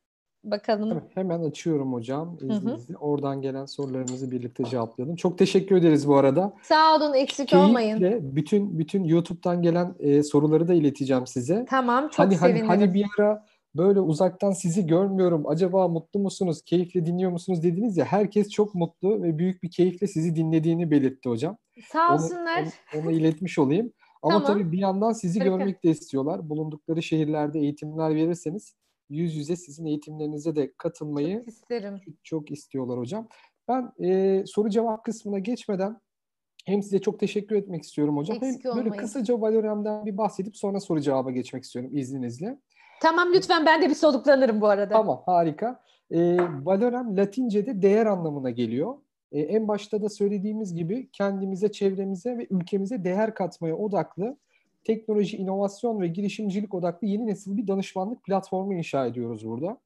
bakalım. 0.45 0.89
Tabii, 0.89 1.15
hemen 1.15 1.43
açıyorum 1.43 1.93
hocam 1.93 2.39
izninizle. 2.41 2.97
Oradan 2.97 3.43
gelen 3.43 3.65
sorularımızı 3.65 4.31
birlikte 4.31 4.65
cevaplayalım. 4.65 5.17
Çok 5.17 5.39
teşekkür 5.39 5.77
ederiz 5.77 6.09
bu 6.09 6.17
arada. 6.17 6.53
Sağ 6.63 6.97
olun 6.97 7.15
eksik 7.15 7.49
Keyifle 7.49 7.69
olmayın. 7.69 8.37
bütün 8.37 8.79
bütün 8.79 9.05
YouTube'dan 9.05 9.63
gelen 9.63 9.95
e, 9.99 10.23
soruları 10.23 10.69
da 10.69 10.75
ileteceğim 10.75 11.27
size. 11.27 11.67
Tamam 11.71 12.09
çok 12.09 12.19
hani, 12.19 12.37
sevinirim. 12.37 12.69
Hani, 12.69 12.81
hani 12.81 12.95
bir 12.95 13.07
ara 13.19 13.47
böyle 13.75 14.01
uzaktan 14.01 14.53
sizi 14.53 14.87
görmüyorum. 14.87 15.49
Acaba 15.49 15.89
mutlu 15.89 16.21
musunuz? 16.21 16.63
Keyifle 16.63 17.07
dinliyor 17.07 17.31
musunuz 17.31 17.63
dediniz 17.63 17.97
ya. 17.97 18.05
Herkes 18.05 18.49
çok 18.51 18.75
mutlu 18.75 19.23
ve 19.23 19.39
büyük 19.39 19.63
bir 19.63 19.71
keyifle 19.71 20.07
sizi 20.07 20.37
dinlediğini 20.37 20.91
belirtti 20.91 21.29
hocam. 21.29 21.57
Sağ 21.93 22.15
olsunlar. 22.15 22.63
Onu, 22.63 22.71
onu, 22.95 23.03
onu 23.03 23.11
iletmiş 23.11 23.59
olayım. 23.59 23.93
Ama 24.23 24.33
tamam. 24.33 24.47
tabii 24.47 24.73
bir 24.73 24.79
yandan 24.79 25.13
sizi 25.13 25.39
Harika. 25.39 25.57
görmek 25.57 25.85
de 25.85 25.91
istiyorlar. 25.91 26.49
Bulundukları 26.51 27.03
şehirlerde 27.03 27.59
eğitimler 27.59 28.15
verirseniz 28.15 28.75
yüz 29.11 29.37
yüze 29.37 29.57
sizin 29.57 29.87
eğitimlerinize 29.87 30.57
de 30.57 30.73
katılmayı 30.79 31.39
çok 31.39 31.49
isterim. 31.49 32.01
Çok, 32.23 32.51
istiyorlar 32.51 32.99
hocam. 32.99 33.29
Ben 33.69 33.93
e, 34.05 34.43
soru 34.47 34.71
cevap 34.71 35.05
kısmına 35.05 35.39
geçmeden 35.39 36.01
hem 36.67 36.83
size 36.83 36.99
çok 36.99 37.21
teşekkür 37.21 37.57
etmek 37.57 37.83
istiyorum 37.83 38.17
hocam. 38.17 38.37
Eksik 38.37 38.65
hem 38.65 38.71
olmayın. 38.71 38.91
böyle 38.91 39.03
kısaca 39.03 39.41
Valorem'den 39.41 40.07
bir 40.07 40.17
bahsedip 40.17 40.57
sonra 40.57 40.81
soru 40.81 41.01
cevaba 41.01 41.31
geçmek 41.31 41.65
istiyorum 41.65 41.97
izninizle. 41.97 42.59
Tamam 43.01 43.29
lütfen 43.35 43.67
ben 43.67 43.83
de 43.83 43.89
bir 43.89 43.95
soluklanırım 43.95 44.61
bu 44.61 44.67
arada. 44.67 44.93
Tamam 44.93 45.23
harika. 45.27 45.83
E, 46.11 46.37
Valorem 46.65 47.17
Latince'de 47.17 47.83
değer 47.83 48.07
anlamına 48.07 48.51
geliyor. 48.51 48.95
E, 49.33 49.41
en 49.41 49.69
başta 49.69 50.03
da 50.03 50.09
söylediğimiz 50.09 50.75
gibi 50.75 51.09
kendimize, 51.13 51.73
çevremize 51.73 52.39
ve 52.39 52.47
ülkemize 52.51 53.05
değer 53.05 53.35
katmaya 53.35 53.77
odaklı 53.77 54.37
teknoloji, 54.85 55.37
inovasyon 55.37 56.01
ve 56.01 56.09
girişimcilik 56.09 56.75
odaklı 56.75 57.07
yeni 57.07 57.27
nesil 57.27 57.57
bir 57.57 57.67
danışmanlık 57.67 58.25
platformu 58.25 58.75
inşa 58.75 59.07
ediyoruz 59.07 59.47
burada. 59.47 59.79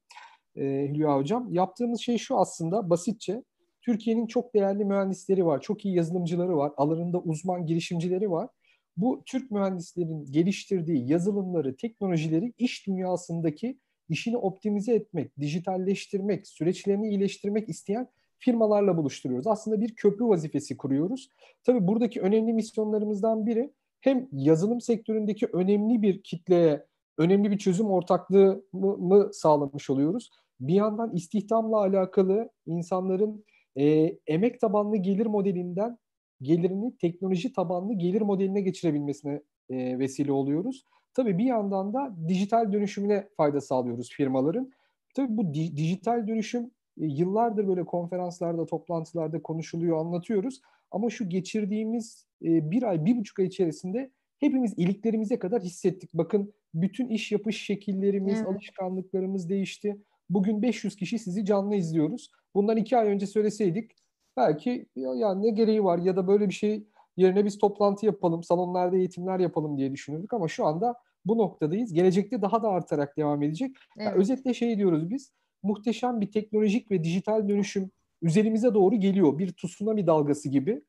E, 0.55 0.61
Hülya 0.63 1.17
Hocam. 1.17 1.53
Yaptığımız 1.53 2.01
şey 2.01 2.17
şu 2.17 2.37
aslında 2.37 2.89
basitçe. 2.89 3.43
Türkiye'nin 3.81 4.27
çok 4.27 4.53
değerli 4.53 4.85
mühendisleri 4.85 5.45
var, 5.45 5.61
çok 5.61 5.85
iyi 5.85 5.95
yazılımcıları 5.95 6.57
var, 6.57 6.71
alanında 6.77 7.19
uzman 7.19 7.65
girişimcileri 7.65 8.31
var. 8.31 8.49
Bu 8.97 9.23
Türk 9.25 9.51
mühendislerin 9.51 10.25
geliştirdiği 10.31 11.07
yazılımları, 11.07 11.75
teknolojileri 11.75 12.53
iş 12.57 12.87
dünyasındaki 12.87 13.79
işini 14.09 14.37
optimize 14.37 14.93
etmek, 14.93 15.39
dijitalleştirmek, 15.39 16.47
süreçlerini 16.47 17.09
iyileştirmek 17.09 17.69
isteyen 17.69 18.07
firmalarla 18.39 18.97
buluşturuyoruz. 18.97 19.47
Aslında 19.47 19.81
bir 19.81 19.95
köprü 19.95 20.25
vazifesi 20.25 20.77
kuruyoruz. 20.77 21.29
Tabii 21.63 21.87
buradaki 21.87 22.21
önemli 22.21 22.53
misyonlarımızdan 22.53 23.45
biri 23.45 23.73
hem 24.01 24.27
yazılım 24.31 24.81
sektöründeki 24.81 25.47
önemli 25.53 26.01
bir 26.01 26.23
kitleye 26.23 26.85
önemli 27.17 27.51
bir 27.51 27.57
çözüm 27.57 27.91
ortaklığı 27.91 28.65
mı 28.73 29.29
sağlamış 29.33 29.89
oluyoruz. 29.89 30.29
Bir 30.59 30.73
yandan 30.73 31.13
istihdamla 31.13 31.77
alakalı 31.77 32.49
insanların 32.65 33.45
e, 33.75 34.17
emek 34.27 34.59
tabanlı 34.59 34.97
gelir 34.97 35.25
modelinden 35.25 35.97
gelirini 36.41 36.97
teknoloji 36.97 37.53
tabanlı 37.53 37.93
gelir 37.93 38.21
modeline 38.21 38.61
geçirebilmesine 38.61 39.41
e, 39.69 39.99
vesile 39.99 40.31
oluyoruz. 40.31 40.85
Tabii 41.13 41.37
bir 41.37 41.45
yandan 41.45 41.93
da 41.93 42.15
dijital 42.27 42.73
dönüşümüne 42.73 43.27
fayda 43.37 43.61
sağlıyoruz 43.61 44.09
firmaların. 44.09 44.71
Tabii 45.15 45.37
bu 45.37 45.53
di- 45.53 45.77
dijital 45.77 46.27
dönüşüm 46.27 46.63
e, 47.01 47.05
yıllardır 47.05 47.67
böyle 47.67 47.85
konferanslarda, 47.85 48.65
toplantılarda 48.65 49.41
konuşuluyor, 49.41 49.97
anlatıyoruz. 49.97 50.61
Ama 50.91 51.09
şu 51.09 51.29
geçirdiğimiz 51.29 52.27
e, 52.43 52.71
bir 52.71 52.83
ay, 52.83 53.05
bir 53.05 53.17
buçuk 53.17 53.39
ay 53.39 53.45
içerisinde 53.45 54.11
hepimiz 54.39 54.73
iliklerimize 54.77 55.39
kadar 55.39 55.61
hissettik. 55.61 56.13
Bakın 56.13 56.53
bütün 56.73 57.09
iş 57.09 57.31
yapış 57.31 57.61
şekillerimiz, 57.65 58.37
evet. 58.37 58.47
alışkanlıklarımız 58.47 59.49
değişti. 59.49 59.97
Bugün 60.29 60.61
500 60.61 60.95
kişi 60.95 61.19
sizi 61.19 61.45
canlı 61.45 61.75
izliyoruz. 61.75 62.31
Bundan 62.55 62.77
iki 62.77 62.97
ay 62.97 63.07
önce 63.07 63.27
söyleseydik 63.27 63.91
belki 64.37 64.85
ya, 64.95 65.13
ya 65.15 65.35
ne 65.35 65.49
gereği 65.49 65.83
var 65.83 65.97
ya 65.97 66.15
da 66.15 66.27
böyle 66.27 66.49
bir 66.49 66.53
şey 66.53 66.87
yerine 67.17 67.45
biz 67.45 67.57
toplantı 67.57 68.05
yapalım, 68.05 68.43
salonlarda 68.43 68.97
eğitimler 68.97 69.39
yapalım 69.39 69.77
diye 69.77 69.91
düşünürdük 69.91 70.33
ama 70.33 70.47
şu 70.47 70.65
anda 70.65 70.95
bu 71.25 71.37
noktadayız. 71.37 71.93
Gelecekte 71.93 72.41
daha 72.41 72.63
da 72.63 72.69
artarak 72.69 73.17
devam 73.17 73.43
edecek. 73.43 73.75
Evet. 73.97 74.07
Yani 74.07 74.17
özetle 74.17 74.53
şey 74.53 74.77
diyoruz 74.77 75.09
biz, 75.09 75.31
muhteşem 75.63 76.21
bir 76.21 76.31
teknolojik 76.31 76.91
ve 76.91 77.03
dijital 77.03 77.49
dönüşüm 77.49 77.91
üzerimize 78.21 78.73
doğru 78.73 78.95
geliyor. 78.95 79.37
Bir 79.37 79.53
tsunami 79.53 80.07
dalgası 80.07 80.49
gibi. 80.49 80.81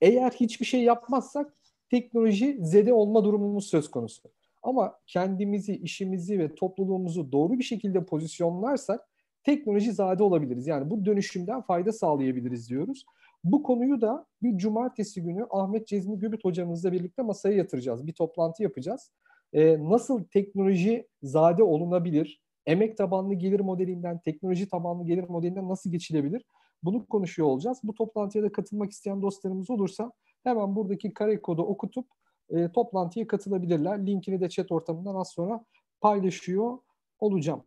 Eğer 0.00 0.30
hiçbir 0.30 0.66
şey 0.66 0.82
yapmazsak 0.82 1.54
teknoloji 1.90 2.58
zede 2.60 2.92
olma 2.92 3.24
durumumuz 3.24 3.66
söz 3.66 3.90
konusu. 3.90 4.28
Ama 4.62 4.98
kendimizi, 5.06 5.76
işimizi 5.76 6.38
ve 6.38 6.54
topluluğumuzu 6.54 7.32
doğru 7.32 7.58
bir 7.58 7.64
şekilde 7.64 8.04
pozisyonlarsak 8.04 9.08
teknoloji 9.44 9.92
zade 9.92 10.22
olabiliriz. 10.22 10.66
Yani 10.66 10.90
bu 10.90 11.04
dönüşümden 11.04 11.60
fayda 11.62 11.92
sağlayabiliriz 11.92 12.68
diyoruz. 12.68 13.04
Bu 13.44 13.62
konuyu 13.62 14.00
da 14.00 14.26
bir 14.42 14.58
cumartesi 14.58 15.22
günü 15.22 15.46
Ahmet 15.50 15.86
Cezmi 15.86 16.18
Göbüt 16.18 16.44
hocamızla 16.44 16.92
birlikte 16.92 17.22
masaya 17.22 17.56
yatıracağız. 17.56 18.06
Bir 18.06 18.12
toplantı 18.12 18.62
yapacağız. 18.62 19.12
Ee, 19.52 19.90
nasıl 19.90 20.24
teknoloji 20.24 21.08
zade 21.22 21.62
olunabilir? 21.62 22.42
Emek 22.66 22.96
tabanlı 22.96 23.34
gelir 23.34 23.60
modelinden 23.60 24.18
teknoloji 24.18 24.68
tabanlı 24.68 25.04
gelir 25.04 25.24
modelinden 25.28 25.68
nasıl 25.68 25.90
geçilebilir? 25.90 26.44
Bunu 26.82 27.06
konuşuyor 27.06 27.48
olacağız. 27.48 27.80
Bu 27.82 27.94
toplantıya 27.94 28.44
da 28.44 28.52
katılmak 28.52 28.90
isteyen 28.90 29.22
dostlarımız 29.22 29.70
olursa 29.70 30.12
hemen 30.44 30.76
buradaki 30.76 31.14
kare 31.14 31.40
kodu 31.42 31.62
okutup 31.62 32.06
e, 32.50 32.72
toplantıya 32.72 33.26
katılabilirler. 33.26 34.06
Linkini 34.06 34.40
de 34.40 34.48
chat 34.48 34.72
ortamından 34.72 35.14
az 35.14 35.28
sonra 35.28 35.64
paylaşıyor 36.00 36.78
olacağım. 37.20 37.62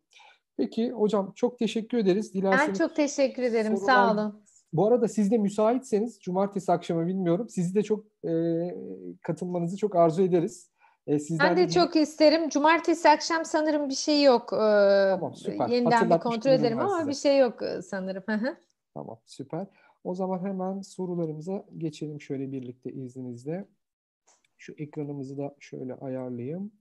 Peki 0.57 0.91
hocam 0.91 1.31
çok 1.35 1.59
teşekkür 1.59 1.97
ederiz. 1.97 2.33
Dilerseniz 2.33 2.79
ben 2.79 2.85
çok 2.85 2.95
teşekkür 2.95 3.43
ederim. 3.43 3.77
Sorular... 3.77 3.93
Sağ 3.93 4.13
olun. 4.13 4.43
Bu 4.73 4.87
arada 4.87 5.07
siz 5.07 5.31
de 5.31 5.37
müsaitseniz 5.37 6.19
cumartesi 6.19 6.71
akşamı 6.71 7.07
bilmiyorum. 7.07 7.49
Sizi 7.49 7.75
de 7.75 7.83
çok 7.83 8.05
e, 8.27 8.31
katılmanızı 9.21 9.77
çok 9.77 9.95
arzu 9.95 10.21
ederiz. 10.21 10.71
E, 11.07 11.17
ben 11.39 11.57
de, 11.57 11.61
de 11.61 11.69
çok 11.69 11.95
isterim. 11.95 12.49
Cumartesi 12.49 13.09
akşam 13.09 13.45
sanırım 13.45 13.89
bir 13.89 13.95
şey 13.95 14.23
yok. 14.23 14.53
Ee, 14.53 15.09
tamam 15.09 15.35
süper. 15.35 15.67
Yeniden 15.67 16.09
bir 16.09 16.19
kontrol 16.19 16.51
ederim 16.51 16.79
ama 16.79 16.97
size. 16.97 17.09
bir 17.09 17.15
şey 17.15 17.37
yok 17.37 17.61
e, 17.61 17.81
sanırım. 17.81 18.23
tamam 18.93 19.19
süper. 19.25 19.67
O 20.03 20.15
zaman 20.15 20.45
hemen 20.45 20.81
sorularımıza 20.81 21.65
geçelim 21.77 22.21
şöyle 22.21 22.51
birlikte 22.51 22.91
izninizle. 22.91 23.65
Şu 24.57 24.73
ekranımızı 24.77 25.37
da 25.37 25.55
şöyle 25.59 25.95
ayarlayayım. 25.95 26.71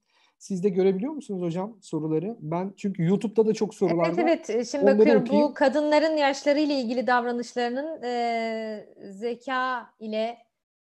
Siz 0.40 0.64
de 0.64 0.68
görebiliyor 0.68 1.12
musunuz 1.12 1.42
hocam 1.42 1.78
soruları? 1.80 2.36
Ben 2.40 2.72
çünkü 2.76 3.04
YouTube'da 3.04 3.46
da 3.46 3.54
çok 3.54 3.74
sorular 3.74 4.06
evet, 4.06 4.18
var. 4.18 4.22
Evet 4.22 4.50
evet. 4.50 4.68
Şimdi 4.68 4.84
Onları 4.84 4.98
bakıyorum 4.98 5.22
okuyayım. 5.22 5.48
bu 5.48 5.54
kadınların 5.54 6.16
yaşlarıyla 6.16 6.74
ilgili 6.74 7.06
davranışlarının 7.06 8.02
e, 8.02 8.86
zeka 9.10 9.94
ile 9.98 10.38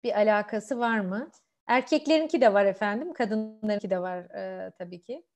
bir 0.04 0.16
alakası 0.16 0.78
var 0.78 1.00
mı? 1.00 1.30
Erkeklerinki 1.66 2.40
de 2.40 2.54
var 2.54 2.64
efendim. 2.64 3.12
Kadınlarınki 3.12 3.90
de 3.90 3.98
var 3.98 4.18
e, 4.18 4.70
tabii 4.78 5.02
ki. 5.02 5.26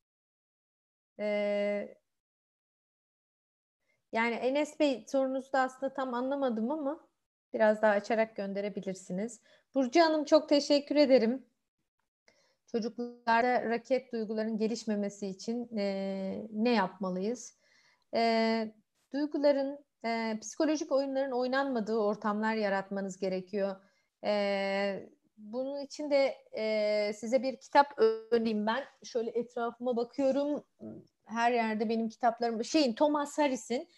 E, 1.21 1.27
yani 4.13 4.35
Enes 4.35 4.81
Bey 4.81 5.05
sorunuzu 5.09 5.53
da 5.53 5.61
aslında 5.61 5.95
tam 5.95 6.15
anlamadım 6.15 6.71
ama 6.71 7.11
Biraz 7.55 7.83
daha 7.83 7.93
açarak 7.93 8.37
gönderebilirsiniz. 8.37 9.41
Burcu 9.75 10.01
Hanım 10.01 10.25
çok 10.25 10.49
teşekkür 10.49 10.97
ederim. 10.97 11.47
Çocuklarda 12.73 13.63
raket 13.71 14.13
duyguların 14.13 14.59
gelişmemesi 14.59 15.27
için 15.27 15.77
e, 15.77 16.47
ne 16.53 16.71
yapmalıyız? 16.75 17.59
E, 18.15 18.75
duyguların, 19.13 19.85
e, 20.05 20.39
psikolojik 20.41 20.93
oyunların 20.93 21.33
oynanmadığı 21.33 21.99
ortamlar 21.99 22.55
yaratmanız 22.55 23.17
gerekiyor. 23.17 23.77
E, 24.25 25.11
bunun 25.37 25.81
için 25.81 26.11
de 26.11 26.35
e, 26.53 27.13
size 27.13 27.43
bir 27.43 27.57
kitap 27.57 27.99
önereyim 27.99 28.67
ben. 28.67 28.85
Şöyle 29.05 29.31
etrafıma 29.31 29.97
bakıyorum. 29.97 30.65
Her 31.25 31.53
yerde 31.53 31.89
benim 31.89 32.09
kitaplarım. 32.09 32.65
Şeyin 32.65 32.95
Thomas 32.95 33.39
Harris'in 33.39 33.89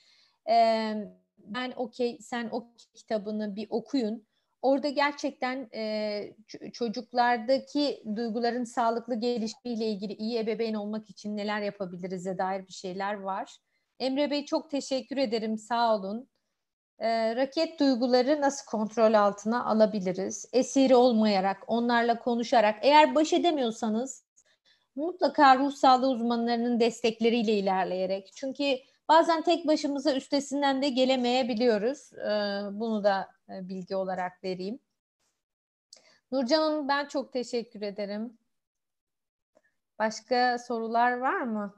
e, 0.49 0.95
Ben 1.39 1.73
Okey 1.77 2.19
Sen 2.21 2.49
Okey 2.51 2.87
kitabını 2.95 3.57
bir 3.57 3.67
okuyun. 3.71 4.27
Orada 4.63 4.89
gerçekten 4.89 5.69
e, 5.75 6.35
çocuklardaki 6.73 8.03
duyguların 8.17 8.65
sağlıklı 8.65 9.15
gelişimiyle 9.15 9.87
ilgili 9.87 10.13
iyi 10.13 10.39
ebeveyn 10.39 10.75
olmak 10.75 11.11
için 11.11 11.37
neler 11.37 11.61
yapabiliriz'e 11.61 12.39
dair 12.39 12.69
bir 12.69 12.73
şeyler 12.73 13.15
var. 13.15 13.57
Emre 14.01 14.31
Bey 14.31 14.45
çok 14.45 14.71
teşekkür 14.71 15.17
ederim. 15.17 15.59
Sağ 15.59 15.95
olun. 15.95 16.29
E, 16.99 17.37
raket 17.37 17.81
duyguları 17.81 18.41
nasıl 18.41 18.67
kontrol 18.67 19.15
altına 19.15 19.65
alabiliriz? 19.65 20.49
Esiri 20.53 20.95
olmayarak, 20.95 21.65
onlarla 21.67 22.19
konuşarak. 22.19 22.79
Eğer 22.83 23.15
baş 23.15 23.33
edemiyorsanız 23.33 24.25
mutlaka 24.97 25.59
ruh 25.59 25.73
sağlığı 25.73 26.11
uzmanlarının 26.11 26.81
destekleriyle 26.81 27.53
ilerleyerek. 27.53 28.31
Çünkü 28.35 28.77
bazen 29.13 29.43
tek 29.43 29.67
başımıza 29.67 30.15
üstesinden 30.15 30.83
de 30.83 30.89
gelemeyebiliyoruz. 30.89 32.13
E, 32.13 32.31
bunu 32.73 33.05
da 33.05 33.29
e, 33.49 33.69
bilgi 33.69 33.97
olarak 33.97 34.45
vereyim. 34.45 34.79
Nurcan 36.33 36.59
Hanım 36.63 36.89
ben 36.89 37.09
çok 37.09 37.33
teşekkür 37.33 37.83
ederim. 37.83 38.39
Başka 39.99 40.59
sorular 40.59 41.19
var 41.19 41.41
mı? 41.41 41.75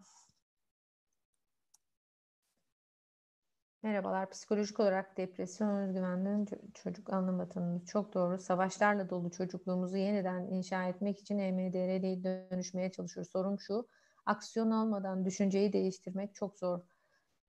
Merhabalar. 3.83 4.31
Psikolojik 4.31 4.81
olarak 4.81 5.17
depresyon, 5.17 5.77
özgüvenden 5.77 6.47
çocuk 6.75 7.13
anlamadığımız 7.13 7.87
çok 7.87 8.15
doğru. 8.15 8.39
Savaşlarla 8.39 9.11
dolu 9.11 9.31
çocukluğumuzu 9.31 9.97
yeniden 9.97 10.47
inşa 10.47 10.85
etmek 10.85 11.21
için 11.21 11.39
EMDR'ye 11.39 12.25
dönüşmeye 12.25 12.93
çalışıyoruz. 12.93 13.33
Sorum 13.33 13.61
şu. 13.61 13.89
Aksiyon 14.27 14.71
almadan 14.71 15.25
düşünceyi 15.25 15.73
değiştirmek 15.73 16.35
çok 16.35 16.59
zor. 16.59 16.94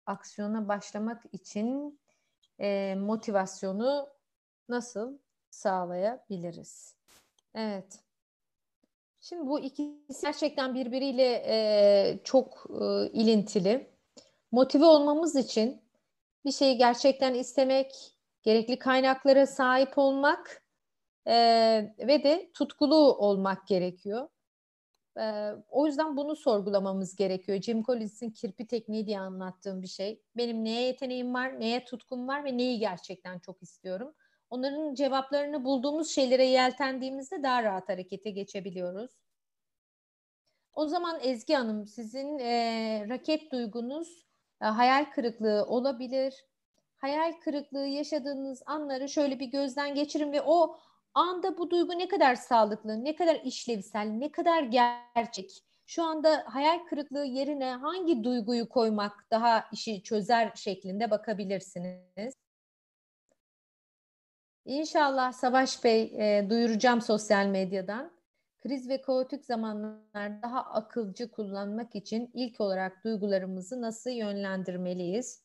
Aksiyona 0.06 0.68
başlamak 0.68 1.24
için 1.32 2.00
e, 2.60 2.96
motivasyonu 2.96 4.10
nasıl 4.70 5.18
sağlayabiliriz? 5.50 6.96
Evet. 7.56 8.00
Şimdi 9.20 9.48
bu 9.48 9.60
ikisi 9.60 10.22
gerçekten 10.22 10.76
birbiriyle 10.76 11.44
e, 11.48 12.20
çok 12.24 12.66
e, 12.82 13.10
ilintili. 13.12 13.90
Motive 14.52 14.86
olmamız 14.86 15.36
için 15.36 15.82
bir 16.46 16.52
şeyi 16.52 16.78
gerçekten 16.78 17.34
istemek, 17.34 17.92
gerekli 18.44 18.80
kaynaklara 18.80 19.48
sahip 19.48 19.98
olmak 19.98 20.64
e, 21.26 21.34
ve 22.00 22.24
de 22.24 22.52
tutkulu 22.54 22.96
olmak 23.18 23.68
gerekiyor. 23.68 24.30
E, 25.20 25.52
o 25.70 25.88
yüzden 25.88 26.18
bunu 26.18 26.36
sorgulamamız 26.36 27.16
gerekiyor. 27.16 27.62
Jim 27.62 27.84
Collins'in 27.84 28.32
kirpi 28.32 28.68
tekniği 28.68 29.08
diye 29.08 29.20
anlattığım 29.20 29.82
bir 29.82 29.88
şey. 29.88 30.22
Benim 30.38 30.64
neye 30.64 30.82
yeteneğim 30.82 31.34
var, 31.34 31.60
neye 31.60 31.86
tutkum 31.86 32.28
var 32.28 32.44
ve 32.44 32.58
neyi 32.58 32.80
gerçekten 32.80 33.40
çok 33.40 33.64
istiyorum. 33.64 34.16
Onların 34.50 34.94
cevaplarını 34.94 35.64
bulduğumuz 35.64 36.10
şeylere 36.10 36.46
yeltendiğimizde 36.46 37.44
daha 37.44 37.64
rahat 37.64 37.90
harekete 37.90 38.30
geçebiliyoruz. 38.30 39.12
O 40.74 40.88
zaman 40.88 41.20
Ezgi 41.22 41.54
Hanım 41.54 41.88
sizin 41.88 42.40
e, 42.40 43.06
raket 43.10 43.52
duygunuz 43.52 44.26
e, 44.62 44.66
hayal 44.66 45.06
kırıklığı 45.06 45.66
olabilir. 45.66 46.46
Hayal 46.98 47.34
kırıklığı 47.44 47.86
yaşadığınız 47.86 48.64
anları 48.66 49.10
şöyle 49.10 49.40
bir 49.40 49.46
gözden 49.46 49.96
geçirin 49.96 50.32
ve 50.32 50.42
o 50.42 50.78
anda 51.16 51.58
bu 51.58 51.70
duygu 51.70 52.00
ne 52.00 52.08
kadar 52.08 52.36
sağlıklı, 52.36 53.04
ne 53.04 53.16
kadar 53.16 53.36
işlevsel, 53.36 54.06
ne 54.06 54.32
kadar 54.32 54.64
gerçek. 54.64 55.64
Şu 55.86 56.04
anda 56.04 56.44
hayal 56.48 56.80
kırıklığı 56.80 57.26
yerine 57.26 57.72
hangi 57.72 58.24
duyguyu 58.24 58.70
koymak 58.70 59.32
daha 59.32 59.66
işi 59.72 60.04
çözer 60.04 60.52
şeklinde 60.56 61.12
bakabilirsiniz. 61.12 62.34
İnşallah 64.66 65.32
Savaş 65.32 65.84
Bey 65.84 66.02
e, 66.04 66.50
duyuracağım 66.50 67.02
sosyal 67.02 67.46
medyadan. 67.46 68.12
Kriz 68.60 68.90
ve 68.90 69.02
kaotik 69.02 69.46
zamanlar 69.46 70.42
daha 70.42 70.60
akılcı 70.64 71.32
kullanmak 71.32 71.96
için 71.96 72.32
ilk 72.34 72.62
olarak 72.62 73.04
duygularımızı 73.04 73.82
nasıl 73.82 74.10
yönlendirmeliyiz? 74.10 75.45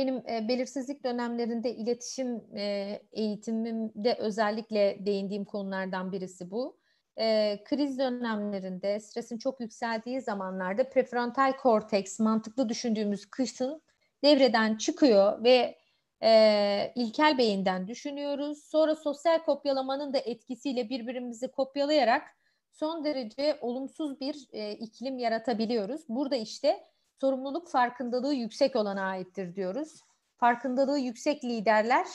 Benim 0.00 0.16
e, 0.16 0.48
belirsizlik 0.48 1.04
dönemlerinde 1.04 1.74
iletişim 1.74 2.56
e, 2.56 2.98
eğitimimde 3.12 4.14
özellikle 4.14 5.06
değindiğim 5.06 5.44
konulardan 5.44 6.12
birisi 6.12 6.50
bu. 6.50 6.78
E, 7.18 7.58
kriz 7.64 7.98
dönemlerinde, 7.98 9.00
stresin 9.00 9.38
çok 9.38 9.60
yükseldiği 9.60 10.20
zamanlarda 10.20 10.88
prefrontal 10.88 11.56
korteks, 11.56 12.20
mantıklı 12.20 12.68
düşündüğümüz 12.68 13.26
kısım 13.26 13.80
devreden 14.24 14.76
çıkıyor 14.76 15.44
ve 15.44 15.78
e, 16.22 16.92
ilkel 16.94 17.38
beyinden 17.38 17.88
düşünüyoruz. 17.88 18.64
Sonra 18.64 18.94
sosyal 18.94 19.38
kopyalamanın 19.38 20.12
da 20.12 20.18
etkisiyle 20.18 20.88
birbirimizi 20.88 21.48
kopyalayarak 21.48 22.22
son 22.70 23.04
derece 23.04 23.58
olumsuz 23.60 24.20
bir 24.20 24.48
e, 24.52 24.72
iklim 24.72 25.18
yaratabiliyoruz. 25.18 26.00
Burada 26.08 26.36
işte 26.36 26.80
sorumluluk 27.20 27.68
farkındalığı 27.68 28.34
yüksek 28.34 28.76
olana 28.76 29.02
aittir 29.02 29.54
diyoruz. 29.54 30.00
Farkındalığı 30.36 30.98
yüksek 30.98 31.44
liderler 31.44 32.06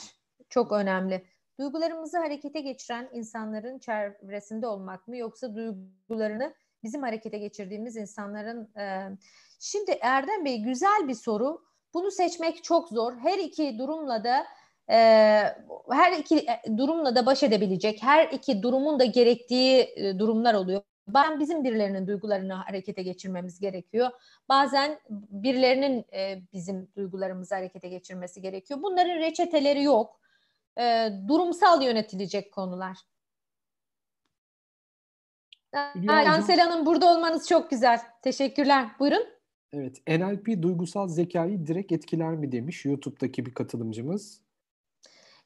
çok 0.48 0.72
önemli. 0.72 1.26
Duygularımızı 1.60 2.18
harekete 2.18 2.60
geçiren 2.60 3.08
insanların 3.12 3.78
çevresinde 3.78 4.66
olmak 4.66 5.08
mı 5.08 5.16
yoksa 5.16 5.54
duygularını 5.54 6.54
bizim 6.82 7.02
harekete 7.02 7.38
geçirdiğimiz 7.38 7.96
insanların 7.96 8.78
e... 8.78 9.08
şimdi 9.60 9.98
Erdem 10.00 10.44
Bey 10.44 10.58
güzel 10.62 11.08
bir 11.08 11.14
soru. 11.14 11.64
Bunu 11.94 12.10
seçmek 12.10 12.64
çok 12.64 12.88
zor. 12.88 13.16
Her 13.16 13.38
iki 13.38 13.78
durumla 13.78 14.24
da 14.24 14.46
e, 14.90 14.96
her 15.90 16.12
iki 16.18 16.38
e, 16.38 16.76
durumla 16.76 17.16
da 17.16 17.26
baş 17.26 17.42
edebilecek, 17.42 18.02
her 18.02 18.28
iki 18.28 18.62
durumun 18.62 18.98
da 19.00 19.04
gerektiği 19.04 19.94
e, 19.96 20.18
durumlar 20.18 20.54
oluyor. 20.54 20.82
Bazen 21.08 21.40
bizim 21.40 21.64
birilerinin 21.64 22.06
duygularını 22.06 22.52
harekete 22.52 23.02
geçirmemiz 23.02 23.60
gerekiyor. 23.60 24.10
Bazen 24.48 25.00
birilerinin 25.30 26.04
e, 26.12 26.42
bizim 26.52 26.88
duygularımızı 26.96 27.54
harekete 27.54 27.88
geçirmesi 27.88 28.42
gerekiyor. 28.42 28.82
Bunların 28.82 29.16
reçeteleri 29.16 29.82
yok. 29.82 30.20
E, 30.78 31.08
durumsal 31.28 31.82
yönetilecek 31.82 32.52
konular. 32.52 32.98
Cansel 36.06 36.60
Hanım 36.60 36.86
burada 36.86 37.12
olmanız 37.12 37.48
çok 37.48 37.70
güzel. 37.70 38.00
Teşekkürler. 38.22 38.86
Buyurun. 38.98 39.26
Evet, 39.72 40.02
NLP 40.08 40.62
duygusal 40.62 41.08
zekayı 41.08 41.66
direkt 41.66 41.92
etkiler 41.92 42.30
mi 42.30 42.52
demiş 42.52 42.84
YouTube'daki 42.84 43.46
bir 43.46 43.54
katılımcımız. 43.54 44.40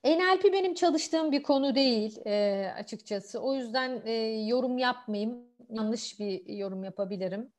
NLP 0.04 0.44
benim 0.52 0.74
çalıştığım 0.74 1.32
bir 1.32 1.42
konu 1.42 1.74
değil 1.74 2.26
e, 2.26 2.66
açıkçası. 2.76 3.40
O 3.40 3.54
yüzden 3.54 4.02
e, 4.04 4.12
yorum 4.46 4.78
yapmayayım. 4.78 5.49
Yanlış 5.70 6.20
bir 6.20 6.46
yorum 6.46 6.84
yapabilirim. 6.84 7.52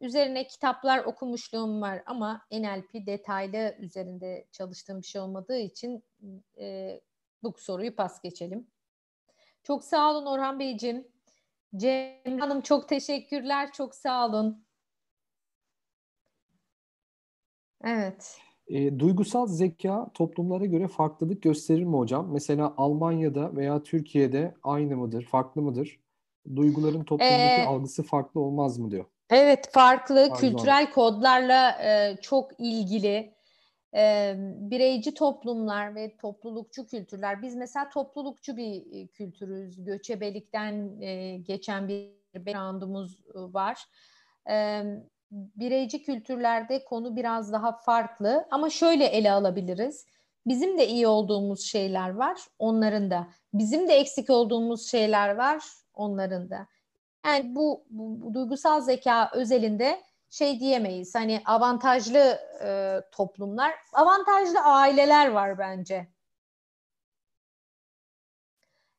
Üzerine 0.00 0.46
kitaplar 0.46 1.04
okumuşluğum 1.04 1.80
var 1.80 2.02
ama 2.06 2.42
NLP 2.52 3.06
detaylı 3.06 3.76
üzerinde 3.78 4.46
çalıştığım 4.52 5.00
bir 5.00 5.06
şey 5.06 5.20
olmadığı 5.20 5.58
için 5.58 6.04
e, 6.58 7.00
bu 7.42 7.54
soruyu 7.58 7.96
pas 7.96 8.22
geçelim. 8.22 8.66
Çok 9.62 9.84
sağ 9.84 10.10
olun 10.10 10.26
Orhan 10.26 10.58
Beyciğim. 10.58 11.08
Cem 11.76 12.38
Hanım 12.38 12.60
çok 12.60 12.88
teşekkürler. 12.88 13.72
Çok 13.72 13.94
sağ 13.94 14.26
olun. 14.26 14.64
Evet. 17.84 18.38
E, 18.66 18.98
duygusal 18.98 19.46
zeka 19.46 20.10
toplumlara 20.14 20.64
göre 20.64 20.88
farklılık 20.88 21.42
gösterir 21.42 21.84
mi 21.84 21.96
hocam? 21.96 22.32
Mesela 22.32 22.74
Almanya'da 22.76 23.56
veya 23.56 23.82
Türkiye'de 23.82 24.54
aynı 24.62 24.96
mıdır, 24.96 25.24
farklı 25.24 25.62
mıdır? 25.62 25.99
Duyguların 26.56 27.04
toplumdaki 27.04 27.60
ee, 27.60 27.64
algısı 27.64 28.02
farklı 28.02 28.40
olmaz 28.40 28.78
mı 28.78 28.90
diyor. 28.90 29.04
Evet, 29.30 29.68
farklı 29.72 30.14
Pardon. 30.14 30.36
kültürel 30.36 30.90
kodlarla 30.90 31.70
e, 31.82 32.16
çok 32.20 32.50
ilgili 32.58 33.34
e, 33.94 34.34
bireyci 34.38 35.14
toplumlar 35.14 35.94
ve 35.94 36.16
toplulukçu 36.16 36.86
kültürler. 36.86 37.42
Biz 37.42 37.56
mesela 37.56 37.88
toplulukçu 37.88 38.56
bir 38.56 38.92
e, 38.92 39.06
kültürüz. 39.06 39.84
Göçebelikten 39.84 41.00
e, 41.00 41.36
geçen 41.36 41.88
bir 41.88 42.10
background'umuz 42.34 43.14
e, 43.14 43.18
var. 43.34 43.84
E, 44.50 44.82
bireyci 45.30 46.02
kültürlerde 46.02 46.84
konu 46.84 47.16
biraz 47.16 47.52
daha 47.52 47.72
farklı 47.72 48.46
ama 48.50 48.70
şöyle 48.70 49.04
ele 49.04 49.32
alabiliriz. 49.32 50.06
Bizim 50.46 50.78
de 50.78 50.88
iyi 50.88 51.06
olduğumuz 51.06 51.60
şeyler 51.60 52.10
var, 52.10 52.46
onların 52.58 53.10
da. 53.10 53.28
Bizim 53.54 53.88
de 53.88 53.94
eksik 53.94 54.30
olduğumuz 54.30 54.90
şeyler 54.90 55.36
var, 55.36 55.64
onların 55.94 56.50
da. 56.50 56.66
Yani 57.26 57.54
bu, 57.54 57.84
bu, 57.90 58.20
bu 58.22 58.34
duygusal 58.34 58.80
zeka 58.80 59.30
özelinde 59.34 60.02
şey 60.30 60.60
diyemeyiz. 60.60 61.14
Hani 61.14 61.42
avantajlı 61.44 62.38
e, 62.64 63.00
toplumlar, 63.12 63.74
avantajlı 63.92 64.60
aileler 64.60 65.28
var 65.30 65.58
bence. 65.58 66.08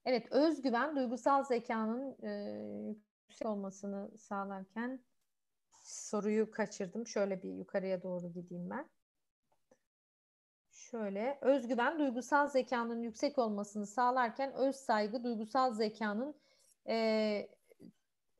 Evet, 0.05 0.31
özgüven 0.31 0.95
duygusal 0.95 1.43
zekanın 1.43 2.17
e, 2.23 2.31
yüksek 3.29 3.47
olmasını 3.47 4.17
sağlarken 4.17 4.99
soruyu 5.81 6.51
kaçırdım. 6.51 7.07
Şöyle 7.07 7.43
bir 7.43 7.49
yukarıya 7.53 8.03
doğru 8.03 8.33
gideyim 8.33 8.69
ben. 8.69 8.89
Şöyle, 10.91 11.37
özgüven 11.41 11.99
duygusal 11.99 12.47
zekanın 12.47 13.01
yüksek 13.03 13.37
olmasını 13.37 13.87
sağlarken 13.87 14.53
öz 14.53 14.75
saygı 14.75 15.23
duygusal 15.23 15.73
zekanın 15.73 16.35
e, 16.87 16.95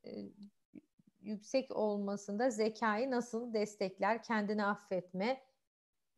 e, 0.06 0.12
yüksek 1.22 1.76
olmasında 1.76 2.50
zekayı 2.50 3.12
nasıl 3.12 3.54
destekler? 3.54 4.24
Kendini 4.24 4.66
affetme. 4.66 5.42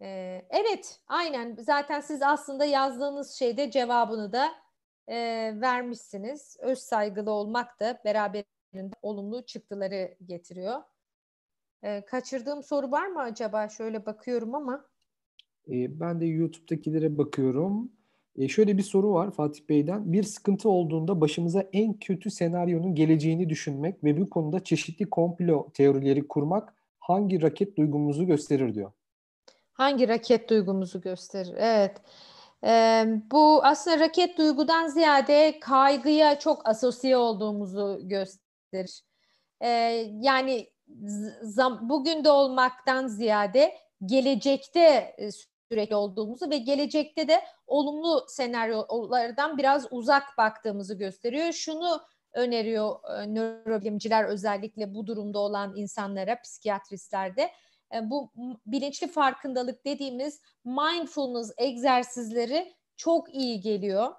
E, 0.01 0.41
evet, 0.49 0.99
aynen. 1.07 1.55
Zaten 1.55 2.01
siz 2.01 2.21
aslında 2.21 2.65
yazdığınız 2.65 3.31
şeyde 3.31 3.71
cevabını 3.71 4.33
da 4.33 4.51
e, 5.07 5.15
vermişsiniz. 5.61 6.57
Öz 6.59 6.79
saygılı 6.79 7.31
olmak 7.31 7.79
da 7.79 8.01
beraberinde 8.05 8.95
olumlu 9.01 9.45
çıktıları 9.45 10.17
getiriyor. 10.25 10.83
E, 11.83 12.05
kaçırdığım 12.05 12.63
soru 12.63 12.91
var 12.91 13.07
mı 13.07 13.21
acaba? 13.21 13.69
Şöyle 13.69 14.05
bakıyorum 14.05 14.55
ama. 14.55 14.92
Ben 15.67 16.21
de 16.21 16.25
YouTube'dakilere 16.25 17.17
bakıyorum. 17.17 17.91
Şöyle 18.47 18.77
bir 18.77 18.83
soru 18.83 19.13
var 19.13 19.31
Fatih 19.31 19.69
Bey'den. 19.69 20.13
Bir 20.13 20.23
sıkıntı 20.23 20.69
olduğunda 20.69 21.21
başımıza 21.21 21.65
en 21.73 21.93
kötü 21.93 22.31
senaryonun 22.31 22.95
geleceğini 22.95 23.49
düşünmek 23.49 24.03
ve 24.03 24.21
bu 24.21 24.29
konuda 24.29 24.63
çeşitli 24.63 25.09
komplo 25.09 25.71
teorileri 25.73 26.27
kurmak 26.27 26.73
hangi 26.99 27.41
raket 27.41 27.77
duygumuzu 27.77 28.25
gösterir 28.25 28.75
diyor. 28.75 28.91
Hangi 29.73 30.07
raket 30.07 30.49
duygumuzu 30.49 31.01
gösterir? 31.01 31.53
Evet. 31.57 32.01
Ee, 32.63 33.05
bu 33.31 33.63
aslında 33.63 33.99
raket 33.99 34.37
duygudan 34.37 34.87
ziyade 34.87 35.59
kaygıya 35.61 36.39
çok 36.39 36.67
asosiye 36.69 37.17
olduğumuzu 37.17 37.99
gösterir. 38.03 39.03
Ee, 39.61 39.67
yani 40.21 40.69
bugün 41.81 42.23
de 42.23 42.31
olmaktan 42.31 43.07
ziyade 43.07 43.73
gelecekte 44.05 45.15
sürekli 45.73 45.95
olduğumuzu 45.95 46.49
ve 46.49 46.57
gelecekte 46.57 47.27
de 47.27 47.41
olumlu 47.67 48.25
senaryolardan 48.27 49.57
biraz 49.57 49.87
uzak 49.91 50.23
baktığımızı 50.37 50.97
gösteriyor. 50.97 51.51
Şunu 51.51 52.01
öneriyor 52.33 52.95
e, 53.17 53.33
nörobilimciler 53.33 54.25
özellikle 54.25 54.93
bu 54.93 55.07
durumda 55.07 55.39
olan 55.39 55.75
insanlara, 55.75 56.41
psikiyatristlerde 56.41 57.51
e, 57.95 58.09
bu 58.09 58.31
bilinçli 58.65 59.07
farkındalık 59.07 59.85
dediğimiz 59.85 60.41
mindfulness 60.65 61.51
egzersizleri 61.57 62.73
çok 62.97 63.35
iyi 63.35 63.61
geliyor. 63.61 64.13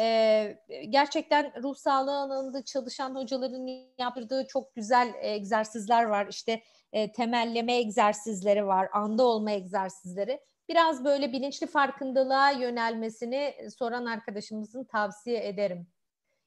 Ee, 0.00 0.58
gerçekten 0.88 1.62
ruh 1.62 1.74
sağlığı 1.74 2.16
alanında 2.16 2.64
çalışan 2.64 3.14
hocaların 3.14 3.68
yaptırdığı 3.98 4.46
çok 4.46 4.74
güzel 4.74 5.12
egzersizler 5.20 6.04
var. 6.04 6.26
İşte 6.30 6.62
e, 6.92 7.12
temelleme 7.12 7.76
egzersizleri 7.76 8.66
var, 8.66 8.88
anda 8.92 9.26
olma 9.26 9.50
egzersizleri. 9.50 10.40
Biraz 10.70 11.04
böyle 11.04 11.32
bilinçli 11.32 11.66
farkındalığa 11.66 12.50
yönelmesini 12.50 13.54
soran 13.78 14.06
arkadaşımızın 14.06 14.84
tavsiye 14.84 15.48
ederim. 15.48 15.86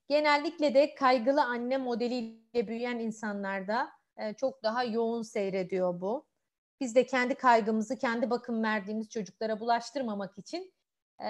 Genellikle 0.09 0.73
de 0.73 0.95
kaygılı 0.95 1.43
anne 1.43 1.77
modeliyle 1.77 2.67
büyüyen 2.67 2.99
insanlarda 2.99 3.89
e, 4.17 4.33
çok 4.33 4.63
daha 4.63 4.83
yoğun 4.83 5.21
seyrediyor 5.21 6.01
bu. 6.01 6.25
Biz 6.81 6.95
de 6.95 7.05
kendi 7.05 7.35
kaygımızı 7.35 7.97
kendi 7.97 8.29
bakım 8.29 8.63
verdiğimiz 8.63 9.09
çocuklara 9.09 9.59
bulaştırmamak 9.59 10.37
için 10.37 10.73
e, 11.19 11.29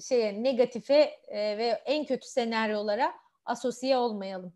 şeye 0.00 0.42
negatife 0.42 1.10
e, 1.28 1.58
ve 1.58 1.66
en 1.84 2.06
kötü 2.06 2.28
senaryolara 2.28 3.12
asosiye 3.44 3.96
olmayalım. 3.96 4.52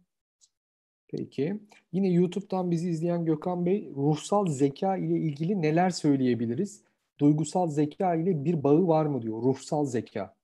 Peki. 1.08 1.60
Yine 1.92 2.08
YouTube'dan 2.08 2.70
bizi 2.70 2.90
izleyen 2.90 3.24
Gökhan 3.24 3.66
Bey, 3.66 3.92
ruhsal 3.96 4.46
zeka 4.46 4.96
ile 4.96 5.18
ilgili 5.18 5.62
neler 5.62 5.90
söyleyebiliriz? 5.90 6.85
Duygusal 7.18 7.68
zeka 7.68 8.14
ile 8.14 8.44
bir 8.44 8.64
bağı 8.64 8.88
var 8.88 9.06
mı 9.06 9.22
diyor, 9.22 9.42
ruhsal 9.42 9.84
zeka. 9.84 10.34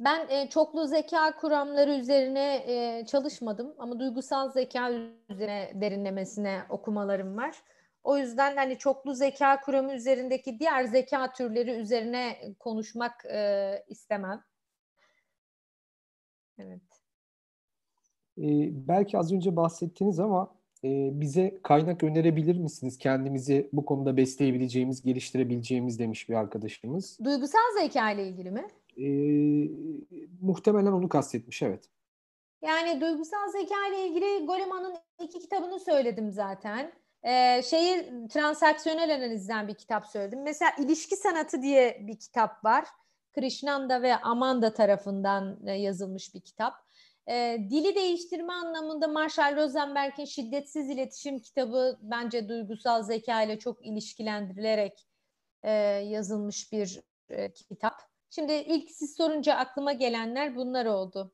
Ben 0.00 0.28
e, 0.28 0.48
çoklu 0.48 0.86
zeka 0.86 1.36
kuramları 1.36 1.94
üzerine 1.94 2.54
e, 2.66 3.06
çalışmadım 3.06 3.74
ama 3.78 4.00
duygusal 4.00 4.50
zeka 4.52 4.90
üzerine 5.30 5.72
derinlemesine 5.74 6.62
okumalarım 6.68 7.36
var. 7.36 7.56
O 8.04 8.18
yüzden 8.18 8.56
hani 8.56 8.78
çoklu 8.78 9.14
zeka 9.14 9.60
kuramı 9.60 9.94
üzerindeki 9.94 10.58
diğer 10.58 10.84
zeka 10.84 11.32
türleri 11.32 11.70
üzerine 11.70 12.54
konuşmak 12.58 13.24
e, 13.24 13.84
istemem. 13.88 14.44
Evet. 16.58 16.82
Ee, 18.38 18.70
belki 18.88 19.18
az 19.18 19.32
önce 19.32 19.56
bahsettiniz 19.56 20.20
ama 20.20 20.54
e, 20.84 21.20
bize 21.20 21.58
kaynak 21.62 22.02
önerebilir 22.02 22.58
misiniz? 22.58 22.98
Kendimizi 22.98 23.68
bu 23.72 23.84
konuda 23.84 24.16
besleyebileceğimiz, 24.16 25.02
geliştirebileceğimiz 25.02 25.98
demiş 25.98 26.28
bir 26.28 26.34
arkadaşımız. 26.34 27.18
Duygusal 27.24 27.80
zeka 27.80 28.10
ile 28.10 28.28
ilgili 28.28 28.50
mi? 28.50 28.64
E, 28.96 29.06
muhtemelen 30.40 30.92
onu 30.92 31.08
kastetmiş, 31.08 31.62
evet. 31.62 31.84
Yani 32.62 33.00
duygusal 33.00 33.48
zeka 33.52 33.88
ile 33.90 34.08
ilgili 34.08 34.46
Goleman'ın 34.46 34.94
iki 35.24 35.38
kitabını 35.38 35.80
söyledim 35.80 36.30
zaten. 36.30 36.92
Ee, 37.26 37.62
şeyi 37.62 38.10
transaksiyonel 38.28 39.14
analizden 39.14 39.68
bir 39.68 39.74
kitap 39.74 40.06
söyledim. 40.06 40.42
Mesela 40.42 40.70
ilişki 40.78 41.16
sanatı 41.16 41.62
diye 41.62 41.98
bir 42.00 42.18
kitap 42.18 42.64
var. 42.64 42.84
Krishnanda 43.32 44.02
ve 44.02 44.16
Amanda 44.16 44.74
tarafından 44.74 45.58
e, 45.66 45.72
yazılmış 45.72 46.34
bir 46.34 46.40
kitap. 46.40 46.74
E, 47.28 47.66
dili 47.70 47.94
değiştirme 47.94 48.52
anlamında 48.52 49.08
Marshall 49.08 49.56
Rosenberg'in 49.56 50.24
Şiddetsiz 50.24 50.88
İletişim 50.90 51.38
kitabı 51.38 51.98
bence 52.02 52.48
duygusal 52.48 53.02
zeka 53.02 53.42
ile 53.42 53.58
çok 53.58 53.86
ilişkilendirilerek 53.86 55.06
e, 55.62 55.72
yazılmış 56.08 56.72
bir 56.72 57.00
e, 57.28 57.52
kitap. 57.52 57.94
Şimdi 58.30 58.52
ilk 58.52 58.90
siz 58.90 59.16
sorunca 59.16 59.54
aklıma 59.54 59.92
gelenler 59.92 60.56
bunlar 60.56 60.86
oldu. 60.86 61.32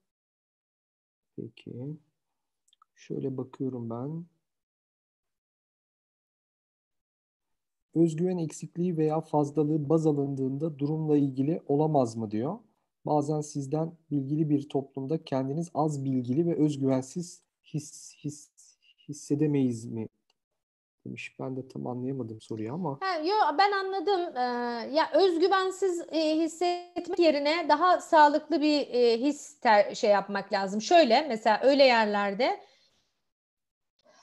Peki. 1.37 1.73
Şöyle 2.95 3.37
bakıyorum 3.37 3.91
ben. 3.91 4.27
Özgüven 7.95 8.39
eksikliği 8.39 8.97
veya 8.97 9.21
fazlalığı 9.21 9.89
baz 9.89 10.07
alındığında 10.07 10.79
durumla 10.79 11.17
ilgili 11.17 11.63
olamaz 11.67 12.17
mı 12.17 12.31
diyor. 12.31 12.59
Bazen 13.07 13.41
sizden 13.41 13.93
bilgili 14.11 14.51
bir 14.51 14.69
toplumda 14.69 15.25
kendiniz 15.25 15.71
az 15.75 16.05
bilgili 16.05 16.47
ve 16.47 16.65
özgüvensiz 16.65 17.43
his, 17.65 18.15
his 18.25 18.51
hissedemeyiz 19.09 19.85
mi 19.85 20.09
demiş. 21.07 21.37
Ben 21.41 21.57
de 21.57 21.69
tam 21.69 21.87
anlayamadım 21.87 22.41
soruyu 22.41 22.75
ama. 22.75 22.99
Ha, 23.01 23.19
yo, 23.19 23.59
ben 23.59 23.73
anladım. 23.73 24.37
Ee, 24.37 24.41
ya 24.95 25.11
özgüvensiz 25.15 26.01
e, 26.13 26.37
hissetmek 26.37 27.19
yerine 27.19 27.67
daha 27.69 28.01
sağlıklı 28.01 28.61
bir 28.61 28.81
e, 28.81 29.21
his 29.21 29.61
ter, 29.61 29.95
şey 29.95 30.11
yapmak 30.11 30.53
lazım. 30.53 30.81
Şöyle 30.81 31.27
mesela 31.29 31.61
öyle 31.63 31.85
yerlerde 31.85 32.61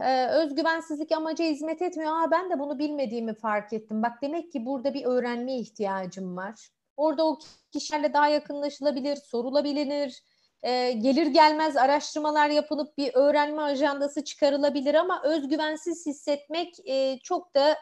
e, 0.02 0.28
özgüvensizlik 0.28 1.12
amaca 1.12 1.46
hizmet 1.46 1.82
etmiyor. 1.82 2.12
Aa 2.12 2.32
ben 2.32 2.50
de 2.50 2.60
bunu 2.60 2.80
bilmediğimi 2.80 3.34
fark 3.34 3.74
ettim. 3.74 4.04
Bak 4.04 4.22
demek 4.22 4.52
ki 4.52 4.66
burada 4.66 4.94
bir 4.94 5.06
öğrenmeye 5.06 5.60
ihtiyacım 5.60 6.38
var. 6.38 6.70
Orada 6.98 7.26
o 7.28 7.40
kişilerle 7.72 8.14
daha 8.14 8.28
yakınlaşılabilir, 8.28 9.16
sorulabilir. 9.16 10.24
E, 10.64 10.92
gelir 10.92 11.28
gelmez 11.28 11.78
araştırmalar 11.78 12.50
yapılıp 12.50 12.98
bir 12.98 13.14
öğrenme 13.14 13.62
ajandası 13.62 14.24
çıkarılabilir 14.24 14.96
ama 14.96 15.24
özgüvensiz 15.24 16.06
hissetmek 16.06 16.90
e, 16.90 17.20
çok 17.24 17.56
da 17.56 17.78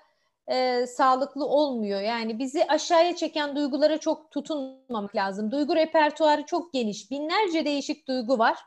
e, 0.48 0.88
sağlıklı 0.88 1.46
olmuyor. 1.46 2.02
Yani 2.02 2.40
bizi 2.40 2.66
aşağıya 2.68 3.16
çeken 3.16 3.56
duygulara 3.56 3.98
çok 3.98 4.32
tutunmamak 4.32 5.16
lazım. 5.16 5.52
Duygu 5.52 5.76
repertuarı 5.76 6.46
çok 6.46 6.74
geniş. 6.74 7.12
Binlerce 7.12 7.66
değişik 7.66 8.08
duygu 8.08 8.40
var. 8.40 8.58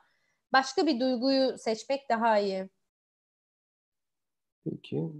Başka 0.53 0.87
bir 0.87 1.01
duyguyu 1.01 1.59
seçmek 1.59 2.09
daha 2.09 2.39
iyi. 2.39 2.69
Peki. 4.71 5.13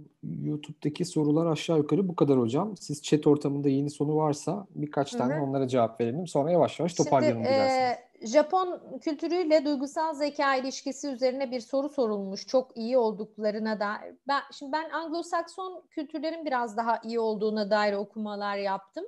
YouTube'daki 0.43 1.05
sorular 1.05 1.45
aşağı 1.45 1.77
yukarı 1.77 2.07
bu 2.07 2.15
kadar 2.15 2.39
hocam. 2.39 2.77
Siz 2.77 3.01
chat 3.01 3.27
ortamında 3.27 3.69
yeni 3.69 3.89
soru 3.89 4.15
varsa 4.15 4.67
birkaç 4.75 5.11
tane 5.11 5.33
Hı-hı. 5.33 5.43
onlara 5.43 5.67
cevap 5.67 6.01
verelim. 6.01 6.27
Sonra 6.27 6.51
yavaş 6.51 6.79
yavaş 6.79 6.93
toparlayalım 6.93 7.43
Şimdi, 7.43 7.55
dilerseniz. 7.55 7.97
E, 8.21 8.27
Japon 8.27 8.81
kültürüyle 9.01 9.65
duygusal 9.65 10.13
zeka 10.13 10.55
ilişkisi 10.55 11.07
üzerine 11.07 11.51
bir 11.51 11.59
soru 11.59 11.89
sorulmuş. 11.89 12.47
Çok 12.47 12.77
iyi 12.77 12.97
olduklarına 12.97 13.79
da. 13.79 13.93
Ben, 14.27 14.41
şimdi 14.53 14.71
ben 14.71 14.89
Anglo-Sakson 14.89 15.87
kültürlerin 15.89 16.45
biraz 16.45 16.77
daha 16.77 16.99
iyi 17.03 17.19
olduğuna 17.19 17.69
dair 17.69 17.93
okumalar 17.93 18.57
yaptım. 18.57 19.05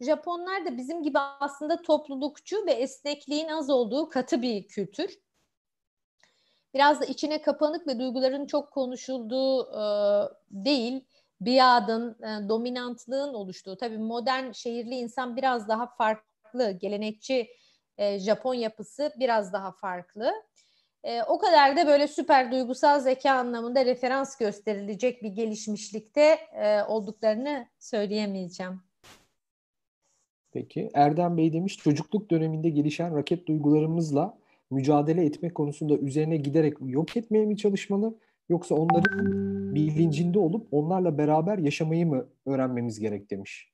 Japonlar 0.00 0.66
da 0.66 0.76
bizim 0.76 1.02
gibi 1.02 1.18
aslında 1.18 1.82
toplulukçu 1.82 2.66
ve 2.66 2.72
esnekliğin 2.72 3.48
az 3.48 3.70
olduğu 3.70 4.08
katı 4.08 4.42
bir 4.42 4.68
kültür. 4.68 5.18
Biraz 6.74 7.00
da 7.00 7.04
içine 7.04 7.42
kapanık 7.42 7.86
ve 7.86 7.98
duyguların 7.98 8.46
çok 8.46 8.72
konuşulduğu 8.72 9.62
e, 9.62 9.82
değil, 10.50 11.04
biadın, 11.40 12.16
e, 12.22 12.48
dominantlığın 12.48 13.34
oluştuğu. 13.34 13.76
Tabii 13.76 13.98
modern 13.98 14.52
şehirli 14.52 14.94
insan 14.94 15.36
biraz 15.36 15.68
daha 15.68 15.86
farklı, 15.86 16.70
gelenekçi 16.70 17.48
e, 17.98 18.18
Japon 18.18 18.54
yapısı 18.54 19.12
biraz 19.18 19.52
daha 19.52 19.72
farklı. 19.72 20.32
E, 21.04 21.22
o 21.22 21.38
kadar 21.38 21.76
da 21.76 21.86
böyle 21.86 22.08
süper 22.08 22.52
duygusal 22.52 23.00
zeka 23.00 23.32
anlamında 23.32 23.84
referans 23.84 24.36
gösterilecek 24.36 25.22
bir 25.22 25.28
gelişmişlikte 25.28 26.38
e, 26.52 26.82
olduklarını 26.82 27.66
söyleyemeyeceğim. 27.78 28.80
Peki 30.52 30.90
Erdem 30.94 31.36
Bey 31.36 31.52
demiş 31.52 31.76
çocukluk 31.76 32.30
döneminde 32.30 32.70
gelişen 32.70 33.16
raket 33.16 33.46
duygularımızla 33.46 34.38
mücadele 34.72 35.24
etme 35.24 35.48
konusunda 35.48 35.96
üzerine 35.96 36.36
giderek 36.36 36.74
yok 36.80 37.16
etmeye 37.16 37.46
mi 37.46 37.56
çalışmalı 37.56 38.18
yoksa 38.48 38.74
onların 38.74 39.74
bilincinde 39.74 40.38
olup 40.38 40.68
onlarla 40.70 41.18
beraber 41.18 41.58
yaşamayı 41.58 42.06
mı 42.06 42.26
öğrenmemiz 42.46 43.00
gerek 43.00 43.30
demiş. 43.30 43.72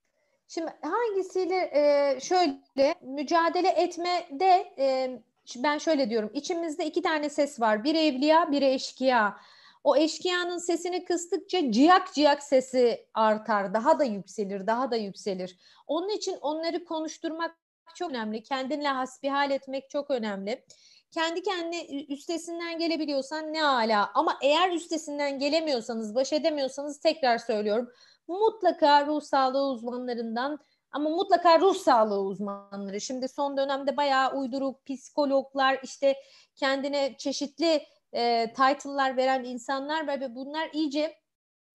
Şimdi 0.49 0.71
hangisiyle 0.83 1.71
e, 1.75 2.21
şöyle 2.21 2.95
mücadele 3.03 3.69
etmede 3.69 4.73
e, 4.79 5.11
ben 5.57 5.79
şöyle 5.79 6.11
diyorum 6.11 6.31
içimizde 6.35 6.87
iki 6.87 7.03
tane 7.03 7.31
ses 7.31 7.61
var 7.61 7.85
bir 7.85 7.95
evliya 7.95 8.53
bir 8.53 8.63
eşkıya. 8.63 9.37
O 9.85 9.97
eşkıyanın 9.97 10.59
sesini 10.59 11.05
kıstıkça 11.05 11.73
ciyak 11.73 12.15
ciyak 12.15 12.43
sesi 12.43 13.07
artar, 13.15 13.75
daha 13.75 13.99
da 13.99 14.05
yükselir, 14.05 14.67
daha 14.67 14.91
da 14.91 14.97
yükselir. 14.97 15.59
Onun 15.87 16.09
için 16.09 16.37
onları 16.41 16.85
konuşturmak 16.85 17.57
çok 17.97 18.11
önemli. 18.11 18.43
Kendinle 18.43 18.89
hasbihal 18.89 19.51
etmek 19.51 19.91
çok 19.91 20.11
önemli. 20.11 20.65
Kendi 21.11 21.43
kendine 21.43 22.05
üstesinden 22.05 22.79
gelebiliyorsan 22.79 23.53
ne 23.53 23.65
ala. 23.65 24.11
Ama 24.15 24.39
eğer 24.43 24.73
üstesinden 24.73 25.39
gelemiyorsanız, 25.39 26.15
baş 26.15 26.33
edemiyorsanız 26.33 27.01
tekrar 27.01 27.39
söylüyorum. 27.39 27.91
Mutlaka 28.29 29.07
ruh 29.07 29.21
sağlığı 29.21 29.71
uzmanlarından 29.71 30.59
ama 30.93 31.11
mutlaka 31.11 31.61
ruh 31.61 31.75
sağlığı 31.75 32.21
uzmanları. 32.21 33.01
Şimdi 33.01 33.29
son 33.29 33.57
dönemde 33.57 33.97
bayağı 33.97 34.35
uyduruk 34.35 34.87
psikologlar 34.87 35.81
işte 35.83 36.17
kendine 36.57 37.17
çeşitli 37.19 37.83
e, 38.13 38.47
title'lar 38.53 39.17
veren 39.17 39.45
insanlar 39.45 40.07
var 40.09 40.21
ve 40.21 40.35
bunlar 40.35 40.71
iyice 40.73 41.15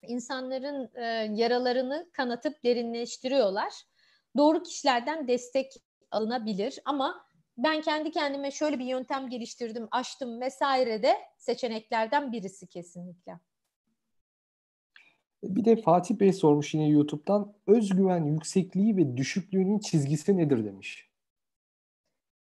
insanların 0.07 0.91
e, 0.95 1.03
yaralarını 1.41 2.09
kanatıp 2.13 2.63
derinleştiriyorlar. 2.63 3.73
Doğru 4.37 4.63
kişilerden 4.63 5.27
destek 5.27 5.73
alınabilir 6.13 6.79
ama 6.85 7.25
ben 7.57 7.81
kendi 7.81 8.11
kendime 8.11 8.51
şöyle 8.51 8.79
bir 8.79 8.85
yöntem 8.85 9.29
geliştirdim, 9.29 9.87
açtım 9.91 10.41
vesaire 10.41 11.03
de 11.03 11.13
seçeneklerden 11.37 12.31
birisi 12.31 12.67
kesinlikle. 12.67 13.39
Bir 15.43 15.65
de 15.65 15.75
Fatih 15.75 16.15
Bey 16.15 16.33
sormuş 16.33 16.73
yine 16.73 16.87
YouTube'dan 16.87 17.53
özgüven 17.67 18.25
yüksekliği 18.25 18.97
ve 18.97 19.17
düşüklüğünün 19.17 19.79
çizgisi 19.79 20.37
nedir 20.37 20.65
demiş. 20.65 21.09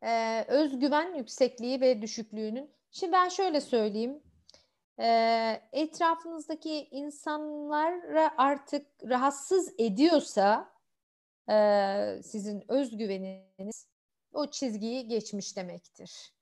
Ee, 0.03 0.45
özgüven 0.49 1.15
yüksekliği 1.15 1.81
ve 1.81 2.03
düşüklüğünün. 2.03 2.71
Şimdi 2.91 3.13
ben 3.13 3.29
şöyle 3.29 3.61
söyleyeyim. 3.61 4.21
Ee, 4.99 5.61
etrafınızdaki 5.73 6.89
insanlara 6.91 8.31
artık 8.37 8.87
rahatsız 9.09 9.75
ediyorsa 9.79 10.72
e, 11.51 12.23
sizin 12.23 12.65
özgüveniniz 12.69 13.87
o 14.33 14.51
çizgiyi 14.51 15.09
geçmiş 15.09 15.57
demektir. 15.57 16.33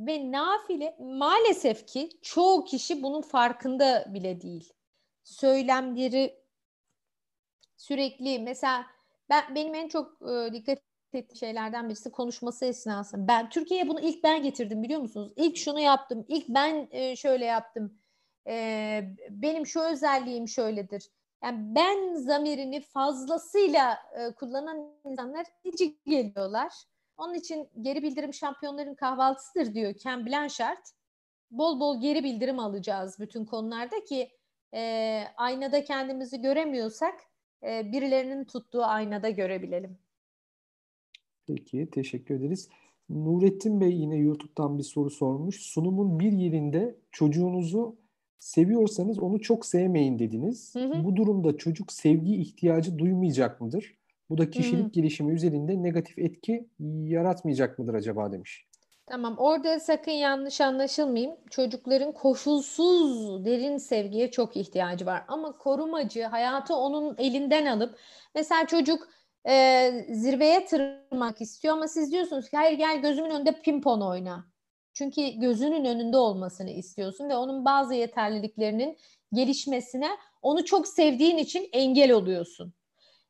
Ve 0.00 0.32
nafile 0.32 0.96
maalesef 0.98 1.86
ki 1.86 2.10
çoğu 2.22 2.64
kişi 2.64 3.02
bunun 3.02 3.22
farkında 3.22 4.04
bile 4.14 4.40
değil. 4.40 4.72
Söylemleri 5.24 6.42
sürekli 7.76 8.38
mesela 8.38 8.86
ben 9.30 9.54
benim 9.54 9.74
en 9.74 9.88
çok 9.88 10.22
e, 10.22 10.52
dikkat 10.52 10.78
ettiğim 11.12 11.36
şeylerden 11.36 11.88
birisi 11.88 12.10
konuşması 12.10 12.64
esnasında. 12.64 13.28
Ben 13.28 13.50
Türkiye'ye 13.50 13.88
bunu 13.88 14.00
ilk 14.00 14.24
ben 14.24 14.42
getirdim 14.42 14.82
biliyor 14.82 15.00
musunuz? 15.00 15.32
İlk 15.36 15.56
şunu 15.56 15.80
yaptım, 15.80 16.24
ilk 16.28 16.48
ben 16.48 16.88
e, 16.90 17.16
şöyle 17.16 17.44
yaptım. 17.44 17.98
E, 18.46 19.04
benim 19.30 19.66
şu 19.66 19.80
özelliğim 19.80 20.48
şöyledir. 20.48 21.10
Yani 21.42 21.74
ben 21.74 22.14
zamirini 22.14 22.80
fazlasıyla 22.80 23.98
e, 24.18 24.34
kullanan 24.34 24.92
insanlar 25.04 25.46
içi 25.64 25.96
geliyorlar. 26.06 26.72
Onun 27.16 27.34
için 27.34 27.68
geri 27.80 28.02
bildirim 28.02 28.34
şampiyonların 28.34 28.94
kahvaltısıdır 28.94 29.74
diyor 29.74 29.94
Ken 29.94 30.26
Blanchard. 30.26 30.84
Bol 31.50 31.80
bol 31.80 32.00
geri 32.00 32.24
bildirim 32.24 32.58
alacağız 32.58 33.16
bütün 33.20 33.44
konularda 33.44 34.04
ki 34.04 34.30
e, 34.74 35.22
aynada 35.36 35.84
kendimizi 35.84 36.40
göremiyorsak 36.40 37.14
e, 37.62 37.92
birilerinin 37.92 38.44
tuttuğu 38.44 38.84
aynada 38.84 39.30
görebilelim. 39.30 39.98
Peki, 41.46 41.90
teşekkür 41.90 42.34
ederiz. 42.34 42.68
Nurettin 43.08 43.80
Bey 43.80 43.92
yine 43.92 44.16
YouTube'dan 44.16 44.78
bir 44.78 44.82
soru 44.82 45.10
sormuş. 45.10 45.62
Sunumun 45.62 46.20
bir 46.20 46.32
yerinde 46.32 46.96
çocuğunuzu 47.10 48.01
seviyorsanız 48.42 49.18
onu 49.18 49.40
çok 49.40 49.66
sevmeyin 49.66 50.18
dediniz. 50.18 50.74
Hı 50.74 50.84
hı. 50.84 51.04
Bu 51.04 51.16
durumda 51.16 51.56
çocuk 51.56 51.92
sevgi 51.92 52.36
ihtiyacı 52.36 52.98
duymayacak 52.98 53.60
mıdır? 53.60 53.98
Bu 54.30 54.38
da 54.38 54.50
kişilik 54.50 54.84
hı 54.84 54.88
hı. 54.88 54.92
gelişimi 54.92 55.32
üzerinde 55.32 55.82
negatif 55.82 56.18
etki 56.18 56.68
yaratmayacak 57.04 57.78
mıdır 57.78 57.94
acaba 57.94 58.32
demiş. 58.32 58.66
Tamam 59.06 59.34
orada 59.38 59.80
sakın 59.80 60.12
yanlış 60.12 60.60
anlaşılmayayım. 60.60 61.34
Çocukların 61.50 62.12
koşulsuz 62.12 63.44
derin 63.44 63.76
sevgiye 63.76 64.30
çok 64.30 64.56
ihtiyacı 64.56 65.06
var. 65.06 65.24
Ama 65.28 65.58
korumacı 65.58 66.22
hayatı 66.22 66.74
onun 66.74 67.14
elinden 67.18 67.66
alıp 67.66 67.98
mesela 68.34 68.66
çocuk 68.66 69.08
e, 69.48 69.90
zirveye 70.10 70.66
tırmanmak 70.66 71.40
istiyor 71.40 71.74
ama 71.74 71.88
siz 71.88 72.12
diyorsunuz 72.12 72.50
ki 72.50 72.56
hayır 72.56 72.78
gel 72.78 73.02
gözümün 73.02 73.30
önünde 73.30 73.52
pimpon 73.62 74.00
oyna. 74.00 74.51
Çünkü 74.94 75.28
gözünün 75.28 75.84
önünde 75.84 76.16
olmasını 76.16 76.70
istiyorsun 76.70 77.28
ve 77.28 77.36
onun 77.36 77.64
bazı 77.64 77.94
yeterliliklerinin 77.94 78.98
gelişmesine 79.32 80.10
onu 80.42 80.64
çok 80.64 80.88
sevdiğin 80.88 81.36
için 81.36 81.68
engel 81.72 82.12
oluyorsun. 82.12 82.74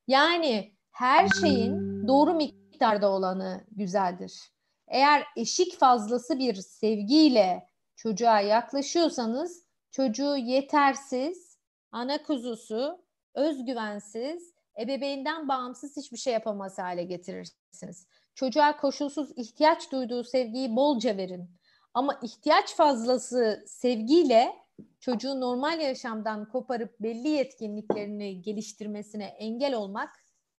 Yani 0.08 0.72
her 0.90 1.28
şeyin 1.28 2.08
doğru 2.08 2.34
miktarda 2.34 3.10
olanı 3.10 3.64
güzeldir. 3.70 4.52
Eğer 4.88 5.24
eşik 5.36 5.78
fazlası 5.78 6.38
bir 6.38 6.54
sevgiyle 6.54 7.66
çocuğa 7.96 8.40
yaklaşıyorsanız 8.40 9.66
çocuğu 9.90 10.36
yetersiz, 10.36 11.58
ana 11.92 12.22
kuzusu, 12.22 13.04
özgüvensiz, 13.34 14.54
ebeveynden 14.80 15.48
bağımsız 15.48 15.96
hiçbir 15.96 16.16
şey 16.16 16.32
yapamaz 16.32 16.78
hale 16.78 17.04
getirirsiniz. 17.04 18.06
Çocuğa 18.34 18.76
koşulsuz 18.76 19.38
ihtiyaç 19.38 19.92
duyduğu 19.92 20.24
sevgiyi 20.24 20.76
bolca 20.76 21.16
verin. 21.16 21.50
Ama 21.94 22.20
ihtiyaç 22.22 22.74
fazlası 22.74 23.64
sevgiyle 23.66 24.52
çocuğu 25.00 25.40
normal 25.40 25.80
yaşamdan 25.80 26.48
koparıp 26.48 27.00
belli 27.00 27.28
yetkinliklerini 27.28 28.42
geliştirmesine 28.42 29.24
engel 29.24 29.74
olmak 29.74 30.10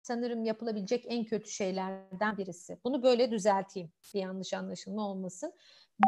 sanırım 0.02 0.44
yapılabilecek 0.44 1.04
en 1.08 1.24
kötü 1.24 1.50
şeylerden 1.50 2.38
birisi. 2.38 2.78
Bunu 2.84 3.02
böyle 3.02 3.30
düzelteyim. 3.30 3.92
Bir 4.14 4.20
yanlış 4.20 4.54
anlaşılma 4.54 5.08
olmasın. 5.08 5.52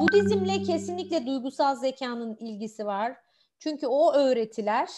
Budizmle 0.00 0.62
kesinlikle 0.62 1.26
duygusal 1.26 1.76
zekanın 1.76 2.36
ilgisi 2.36 2.86
var. 2.86 3.16
Çünkü 3.58 3.86
o 3.86 4.12
öğretiler 4.12 4.88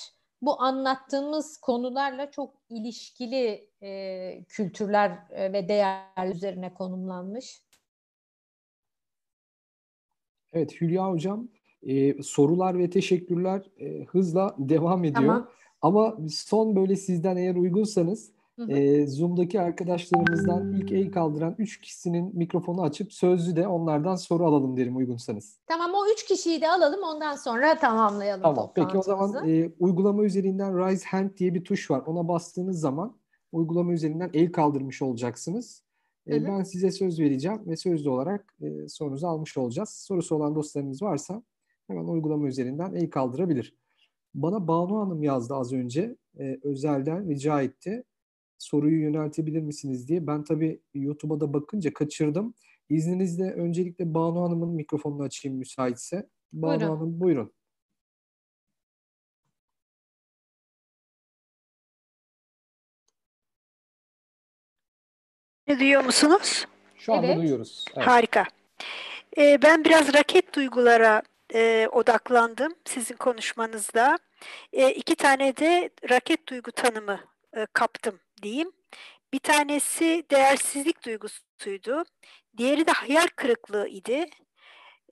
bu 0.42 0.62
anlattığımız 0.62 1.56
konularla 1.56 2.30
çok 2.30 2.54
ilişkili 2.68 3.68
e, 3.82 4.44
kültürler 4.48 5.18
e, 5.30 5.52
ve 5.52 5.68
değerler 5.68 6.34
üzerine 6.34 6.74
konumlanmış. 6.74 7.62
Evet 10.52 10.80
Hülya 10.80 11.10
Hocam 11.10 11.48
e, 11.82 12.22
sorular 12.22 12.78
ve 12.78 12.90
teşekkürler 12.90 13.70
e, 13.78 14.04
hızla 14.04 14.54
devam 14.58 15.04
ediyor. 15.04 15.14
Tamam. 15.14 15.50
Ama 15.82 16.16
son 16.30 16.76
böyle 16.76 16.96
sizden 16.96 17.36
eğer 17.36 17.54
uygunsanız 17.54 18.35
E, 18.68 19.06
Zoom'daki 19.06 19.60
arkadaşlarımızdan 19.60 20.72
ilk 20.72 20.92
el 20.92 21.12
kaldıran 21.12 21.54
3 21.58 21.80
kişinin 21.80 22.36
mikrofonu 22.36 22.82
açıp 22.82 23.12
sözlü 23.12 23.56
de 23.56 23.68
onlardan 23.68 24.16
soru 24.16 24.46
alalım 24.46 24.76
derim 24.76 24.96
uygunsanız. 24.96 25.58
Tamam 25.66 25.90
o 25.94 26.12
3 26.12 26.24
kişiyi 26.24 26.60
de 26.60 26.68
alalım 26.70 27.00
ondan 27.02 27.36
sonra 27.36 27.78
tamamlayalım. 27.78 28.42
Tamam 28.42 28.72
peki 28.74 28.98
o 28.98 29.02
zaman 29.02 29.48
e, 29.48 29.70
uygulama 29.78 30.24
üzerinden 30.24 30.78
Raise 30.78 31.08
Hand 31.08 31.30
diye 31.38 31.54
bir 31.54 31.64
tuş 31.64 31.90
var. 31.90 32.02
Ona 32.06 32.28
bastığınız 32.28 32.80
zaman 32.80 33.16
uygulama 33.52 33.92
üzerinden 33.92 34.30
el 34.34 34.52
kaldırmış 34.52 35.02
olacaksınız. 35.02 35.82
E, 36.28 36.44
Ben 36.44 36.62
size 36.62 36.90
söz 36.90 37.20
vereceğim 37.20 37.60
ve 37.66 37.76
sözlü 37.76 38.10
olarak 38.10 38.54
e, 38.60 38.88
sorunuzu 38.88 39.26
almış 39.26 39.56
olacağız. 39.56 39.88
Sorusu 39.88 40.36
olan 40.36 40.54
dostlarınız 40.54 41.02
varsa 41.02 41.42
hemen 41.86 42.04
uygulama 42.04 42.46
üzerinden 42.48 42.94
el 42.94 43.10
kaldırabilir. 43.10 43.74
Bana 44.34 44.68
Banu 44.68 45.00
Hanım 45.00 45.22
yazdı 45.22 45.54
az 45.54 45.72
önce. 45.72 46.16
E, 46.38 46.58
özelden 46.62 47.28
rica 47.28 47.62
etti. 47.62 48.04
Soruyu 48.58 49.00
yöneltebilir 49.00 49.62
misiniz 49.62 50.08
diye. 50.08 50.26
Ben 50.26 50.44
tabii 50.44 50.80
YouTube'a 50.94 51.40
da 51.40 51.52
bakınca 51.52 51.92
kaçırdım. 51.92 52.54
İzninizle 52.88 53.52
öncelikle 53.52 54.14
Banu 54.14 54.42
Hanım'ın 54.42 54.70
mikrofonunu 54.70 55.22
açayım 55.22 55.58
müsaitse. 55.58 56.28
Banu 56.52 56.80
buyurun. 56.80 56.96
Hanım 56.96 57.20
buyurun. 57.20 57.52
Ne 65.68 65.78
duyuyor 65.78 66.04
musunuz? 66.04 66.66
Şu 66.96 67.14
anda 67.14 67.26
evet. 67.26 67.36
duyuyoruz. 67.36 67.84
Evet. 67.96 68.06
Harika. 68.06 68.44
Ee, 69.38 69.62
ben 69.62 69.84
biraz 69.84 70.14
raket 70.14 70.54
duygulara 70.54 71.22
e, 71.54 71.88
odaklandım 71.92 72.74
sizin 72.84 73.16
konuşmanızda. 73.16 74.18
E, 74.72 74.90
iki 74.90 75.16
tane 75.16 75.56
de 75.56 75.90
raket 76.10 76.48
duygu 76.48 76.72
tanımı 76.72 77.20
e, 77.56 77.66
kaptım 77.72 78.20
diyeyim. 78.42 78.72
Bir 79.32 79.38
tanesi 79.38 80.24
değersizlik 80.30 81.04
duygusuydu. 81.04 82.04
Diğeri 82.56 82.86
de 82.86 82.92
hayal 82.92 83.26
kırıklığı 83.36 83.88
idi. 83.88 84.26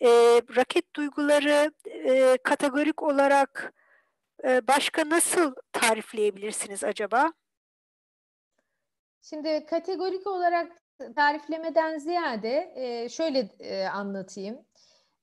E, 0.00 0.08
raket 0.56 0.96
duyguları 0.96 1.72
e, 1.86 2.38
kategorik 2.44 3.02
olarak 3.02 3.72
e, 4.44 4.68
başka 4.68 5.08
nasıl 5.08 5.54
tarifleyebilirsiniz 5.72 6.84
acaba? 6.84 7.32
Şimdi 9.22 9.66
kategorik 9.66 10.26
olarak 10.26 10.72
tariflemeden 11.16 11.98
ziyade 11.98 12.72
e, 12.76 13.08
şöyle 13.08 13.38
e, 13.60 13.86
anlatayım. 13.86 14.58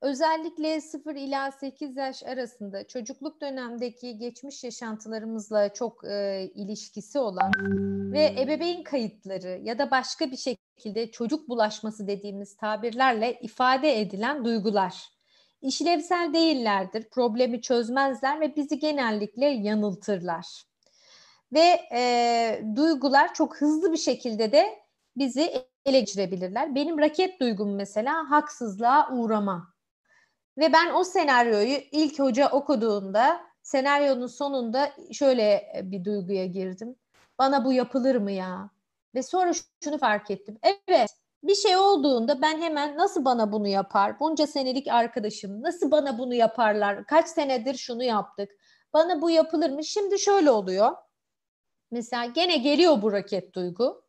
Özellikle 0.01 0.81
0 0.81 1.15
ila 1.15 1.51
8 1.51 1.97
yaş 1.97 2.23
arasında 2.23 2.87
çocukluk 2.87 3.41
dönemdeki 3.41 4.17
geçmiş 4.17 4.63
yaşantılarımızla 4.63 5.73
çok 5.73 6.05
e, 6.05 6.49
ilişkisi 6.55 7.19
olan 7.19 7.51
ve 8.13 8.35
ebeveyn 8.39 8.83
kayıtları 8.83 9.59
ya 9.63 9.79
da 9.79 9.91
başka 9.91 10.31
bir 10.31 10.37
şekilde 10.37 11.11
çocuk 11.11 11.49
bulaşması 11.49 12.07
dediğimiz 12.07 12.57
tabirlerle 12.57 13.39
ifade 13.41 14.01
edilen 14.01 14.45
duygular. 14.45 15.09
İşlevsel 15.61 16.33
değillerdir, 16.33 17.09
problemi 17.09 17.61
çözmezler 17.61 18.39
ve 18.41 18.55
bizi 18.55 18.79
genellikle 18.79 19.45
yanıltırlar. 19.45 20.63
Ve 21.53 21.79
e, 21.93 22.63
duygular 22.75 23.33
çok 23.33 23.57
hızlı 23.57 23.91
bir 23.91 23.97
şekilde 23.97 24.51
de 24.51 24.79
bizi 25.17 25.51
ele 25.85 25.99
geçirebilirler. 25.99 26.75
Benim 26.75 26.99
raket 26.99 27.39
duygum 27.39 27.75
mesela 27.75 28.31
haksızlığa 28.31 29.11
uğrama. 29.11 29.70
Ve 30.57 30.73
ben 30.73 30.93
o 30.93 31.03
senaryoyu 31.03 31.77
ilk 31.91 32.19
hoca 32.19 32.49
okuduğunda 32.49 33.41
senaryonun 33.63 34.27
sonunda 34.27 34.91
şöyle 35.11 35.73
bir 35.83 36.05
duyguya 36.05 36.45
girdim. 36.45 36.95
Bana 37.39 37.65
bu 37.65 37.73
yapılır 37.73 38.15
mı 38.15 38.31
ya? 38.31 38.69
Ve 39.15 39.23
sonra 39.23 39.51
şunu 39.83 39.97
fark 39.97 40.31
ettim. 40.31 40.57
Evet 40.63 41.09
bir 41.43 41.55
şey 41.55 41.77
olduğunda 41.77 42.41
ben 42.41 42.61
hemen 42.61 42.97
nasıl 42.97 43.25
bana 43.25 43.51
bunu 43.51 43.67
yapar? 43.67 44.19
Bunca 44.19 44.47
senelik 44.47 44.87
arkadaşım 44.87 45.61
nasıl 45.63 45.91
bana 45.91 46.17
bunu 46.17 46.33
yaparlar? 46.33 47.05
Kaç 47.05 47.27
senedir 47.27 47.75
şunu 47.75 48.03
yaptık. 48.03 48.51
Bana 48.93 49.21
bu 49.21 49.29
yapılır 49.29 49.69
mı? 49.69 49.83
Şimdi 49.83 50.19
şöyle 50.19 50.51
oluyor. 50.51 50.91
Mesela 51.91 52.25
gene 52.25 52.57
geliyor 52.57 53.01
bu 53.01 53.11
raket 53.11 53.53
duygu. 53.53 54.03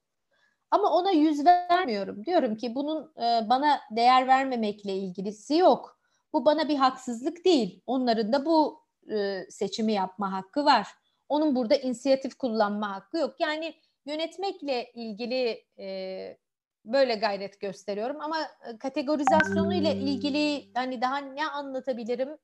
Ama 0.70 0.90
ona 0.90 1.10
yüz 1.10 1.44
vermiyorum. 1.44 2.24
Diyorum 2.24 2.56
ki 2.56 2.74
bunun 2.74 3.12
e, 3.16 3.51
bana 3.51 3.81
değer 3.90 4.27
vermemekle 4.27 4.97
ilgilisi 4.97 5.55
yok. 5.55 6.02
Bu 6.33 6.45
bana 6.45 6.69
bir 6.69 6.77
haksızlık 6.77 7.45
değil. 7.45 7.81
Onların 7.87 8.33
da 8.33 8.45
bu 8.45 8.83
e, 9.11 9.47
seçimi 9.51 9.93
yapma 9.93 10.33
hakkı 10.33 10.65
var. 10.65 10.89
Onun 11.29 11.57
burada 11.57 11.77
inisiyatif 11.77 12.35
kullanma 12.35 12.91
hakkı 12.95 13.19
yok. 13.19 13.35
Yani 13.41 13.75
yönetmekle 14.07 14.93
ilgili 14.95 15.65
e, 15.79 16.39
böyle 16.85 17.15
gayret 17.15 17.61
gösteriyorum 17.61 18.21
ama 18.21 18.41
e, 18.41 18.79
kategorizasyonu 18.79 19.75
ile 19.75 19.95
ilgili 19.95 20.71
hani 20.75 21.01
daha 21.01 21.17
ne 21.17 21.47
anlatabilirim 21.47 22.39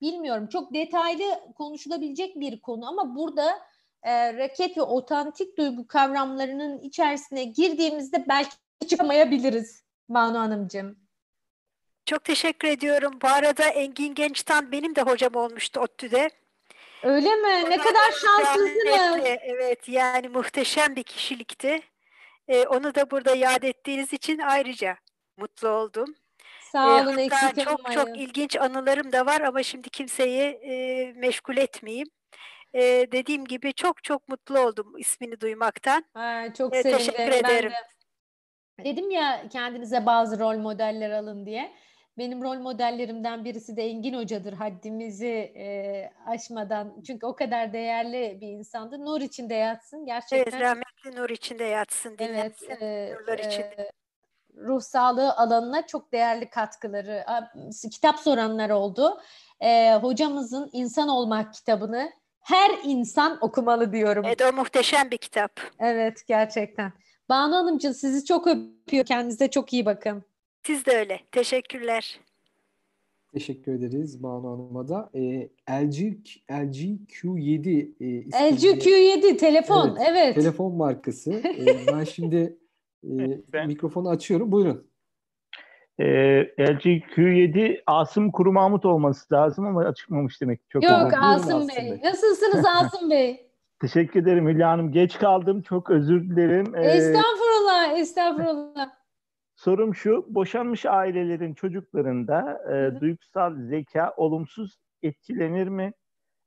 bilmiyorum. 0.00 0.46
Çok 0.46 0.74
detaylı 0.74 1.24
konuşulabilecek 1.54 2.40
bir 2.40 2.60
konu 2.60 2.88
ama 2.88 3.16
burada 3.16 3.58
e, 4.02 4.34
raket 4.34 4.76
ve 4.76 4.82
otantik 4.82 5.58
duygu 5.58 5.86
kavramlarının 5.86 6.80
içerisine 6.80 7.44
girdiğimizde 7.44 8.24
belki 8.28 8.56
çıkamayabiliriz 8.88 9.84
Banu 10.08 10.38
Hanımcığım. 10.38 11.05
Çok 12.06 12.24
teşekkür 12.24 12.68
ediyorum. 12.68 13.18
Bu 13.22 13.28
arada 13.28 13.64
Engin 13.64 14.14
Gençtan 14.14 14.72
benim 14.72 14.96
de 14.96 15.02
hocam 15.02 15.34
olmuştu 15.34 15.80
ODTÜ'de. 15.80 16.30
Öyle 17.02 17.34
mi? 17.34 17.70
Ne 17.70 17.78
kadar 17.78 18.12
şanslısınız. 18.22 19.20
Evet 19.42 19.88
yani 19.88 20.28
muhteşem 20.28 20.96
bir 20.96 21.02
kişilikti. 21.02 21.80
Ee, 22.48 22.66
onu 22.66 22.94
da 22.94 23.10
burada 23.10 23.34
yad 23.34 23.62
ettiğiniz 23.62 24.12
için 24.12 24.38
ayrıca 24.38 24.96
mutlu 25.36 25.68
oldum. 25.68 26.14
Sağ 26.72 27.02
olun 27.02 27.18
ee, 27.18 27.22
eksik 27.22 27.64
çok 27.64 27.80
olmayın. 27.80 28.00
çok 28.00 28.18
ilginç 28.18 28.56
anılarım 28.56 29.12
da 29.12 29.26
var 29.26 29.40
ama 29.40 29.62
şimdi 29.62 29.90
kimseyi 29.90 30.42
e, 30.42 31.12
meşgul 31.16 31.56
etmeyeyim. 31.56 32.08
E, 32.74 32.82
dediğim 33.12 33.44
gibi 33.44 33.72
çok 33.72 34.04
çok 34.04 34.28
mutlu 34.28 34.58
oldum 34.58 34.98
ismini 34.98 35.40
duymaktan. 35.40 36.04
Ha, 36.14 36.44
çok 36.58 36.76
e, 36.76 36.82
sevindim. 36.82 36.98
Teşekkür 36.98 37.32
ederim. 37.32 37.70
de 37.70 38.84
dedim 38.84 39.10
ya 39.10 39.48
kendinize 39.52 40.06
bazı 40.06 40.38
rol 40.38 40.56
modeller 40.56 41.10
alın 41.10 41.46
diye. 41.46 41.72
Benim 42.18 42.42
rol 42.42 42.58
modellerimden 42.58 43.44
birisi 43.44 43.76
de 43.76 43.82
Engin 43.82 44.14
Hoca'dır 44.14 44.52
haddimizi 44.52 45.52
e, 45.56 46.10
aşmadan. 46.26 47.02
Çünkü 47.06 47.26
o 47.26 47.36
kadar 47.36 47.72
değerli 47.72 48.38
bir 48.40 48.48
insandı. 48.48 49.04
Nur 49.04 49.20
içinde 49.20 49.54
yatsın 49.54 50.06
gerçekten. 50.06 50.58
Evet 50.58 50.60
rahmetli 50.60 51.20
nur 51.20 51.30
içinde 51.30 51.64
yatsın. 51.64 52.16
Evet. 52.18 52.62
E, 52.80 53.14
nurlar 53.14 53.38
e, 53.38 53.46
içinde. 53.48 53.90
ruh 54.56 54.80
sağlığı 54.80 55.36
alanına 55.36 55.86
çok 55.86 56.12
değerli 56.12 56.50
katkıları. 56.50 57.24
Kitap 57.92 58.18
soranlar 58.18 58.70
oldu. 58.70 59.20
E, 59.60 59.94
hocamızın 59.94 60.70
İnsan 60.72 61.08
Olmak 61.08 61.54
kitabını 61.54 62.12
her 62.40 62.70
insan 62.84 63.38
okumalı 63.40 63.92
diyorum. 63.92 64.24
Evet 64.26 64.42
o 64.42 64.52
muhteşem 64.52 65.10
bir 65.10 65.18
kitap. 65.18 65.60
Evet 65.78 66.26
gerçekten. 66.26 66.92
Banu 67.28 67.56
Hanımcığım 67.56 67.94
sizi 67.94 68.24
çok 68.24 68.46
öpüyor. 68.46 69.04
Kendinize 69.04 69.50
çok 69.50 69.72
iyi 69.72 69.86
bakın. 69.86 70.24
Siz 70.66 70.86
de 70.86 70.98
öyle. 70.98 71.20
Teşekkürler. 71.32 72.20
Teşekkür 73.32 73.72
ederiz 73.72 74.22
Banu 74.22 74.50
Hanım'a 74.50 74.88
da. 74.88 75.10
E, 75.14 75.48
LG, 75.70 75.98
LG 76.50 76.76
Q7 77.08 77.92
e, 78.00 78.54
LG 78.54 78.64
Q7 78.64 79.36
telefon 79.36 79.96
evet, 79.96 80.08
evet. 80.10 80.34
Telefon 80.34 80.76
markası. 80.76 81.32
e, 81.58 81.66
ben 81.92 82.04
şimdi 82.04 82.56
e, 83.04 83.40
ben... 83.52 83.66
mikrofonu 83.66 84.08
açıyorum. 84.08 84.52
Buyurun. 84.52 84.90
E, 85.98 86.04
LG 86.42 86.86
Q7 86.86 87.82
Asım 87.86 88.30
Kuru 88.30 88.52
Mahmut 88.52 88.84
olması 88.84 89.34
lazım 89.34 89.66
ama 89.66 89.94
çıkmamış 89.94 90.40
demek. 90.40 90.60
Çok 90.70 90.82
Yok 90.84 90.92
Asım, 90.92 91.22
Asım 91.22 91.68
Bey. 91.68 91.76
Bey. 91.76 92.00
Nasılsınız 92.04 92.64
Asım 92.76 93.10
Bey? 93.10 93.50
Teşekkür 93.80 94.22
ederim 94.22 94.48
Hülya 94.48 94.70
Hanım. 94.70 94.92
Geç 94.92 95.18
kaldım. 95.18 95.62
Çok 95.62 95.90
özür 95.90 96.30
dilerim. 96.30 96.76
Estağfurullah. 96.76 97.98
Estağfurullah. 97.98 99.05
Sorum 99.66 99.94
şu, 99.94 100.26
boşanmış 100.28 100.86
ailelerin 100.86 101.54
çocuklarında 101.54 102.62
e, 102.72 103.00
duygusal 103.00 103.54
zeka 103.54 104.14
olumsuz 104.16 104.76
etkilenir 105.02 105.68
mi? 105.68 105.92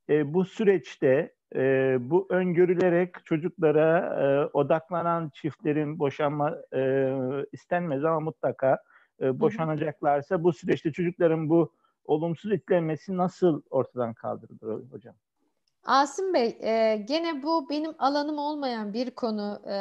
E, 0.10 0.34
bu 0.34 0.46
süreçte 0.46 1.36
e, 1.56 1.98
bu 2.00 2.28
öngörülerek 2.30 3.26
çocuklara 3.26 4.00
e, 4.24 4.50
odaklanan 4.54 5.32
çiftlerin 5.34 6.00
boşanma 6.00 6.58
e, 6.76 7.12
istenmez 7.52 8.06
ama 8.06 8.20
mutlaka 8.20 8.84
e, 9.22 9.40
boşanacaklarsa 9.40 10.44
bu 10.44 10.54
süreçte 10.54 10.92
çocukların 10.92 11.50
bu 11.50 11.74
olumsuz 12.04 12.52
etkilenmesi 12.52 13.18
nasıl 13.18 13.62
ortadan 13.70 14.14
kaldırılır 14.14 14.92
hocam? 14.92 15.16
Asım 15.84 16.34
Bey, 16.34 16.58
e, 16.62 16.98
gene 17.08 17.44
bu 17.44 17.70
benim 17.70 17.92
alanım 18.00 18.38
olmayan 18.38 18.94
bir 18.94 19.12
konu. 19.12 19.62
E, 19.68 19.76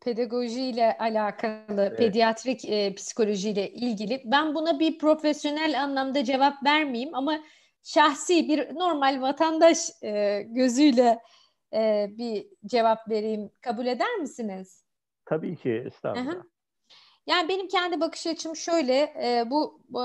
pedagojiyle 0.00 0.98
alakalı, 0.98 1.54
evet. 1.68 1.98
pediatrik 1.98 2.64
e, 2.64 2.94
psikolojiyle 2.94 3.70
ilgili. 3.70 4.22
Ben 4.24 4.54
buna 4.54 4.80
bir 4.80 4.98
profesyonel 4.98 5.82
anlamda 5.82 6.24
cevap 6.24 6.64
vermeyeyim 6.64 7.14
ama 7.14 7.40
şahsi 7.82 8.48
bir 8.48 8.74
normal 8.74 9.20
vatandaş 9.20 9.78
e, 10.02 10.42
gözüyle 10.48 11.18
e, 11.74 12.06
bir 12.10 12.46
cevap 12.66 13.08
vereyim. 13.10 13.50
Kabul 13.60 13.86
eder 13.86 14.14
misiniz? 14.16 14.84
Tabii 15.24 15.56
ki, 15.56 15.82
estağfurullah. 15.86 16.32
Aha. 16.32 16.42
Yani 17.26 17.48
benim 17.48 17.68
kendi 17.68 18.00
bakış 18.00 18.26
açım 18.26 18.56
şöyle, 18.56 18.94
e, 18.98 19.50
bu 19.50 19.80
e, 19.90 20.02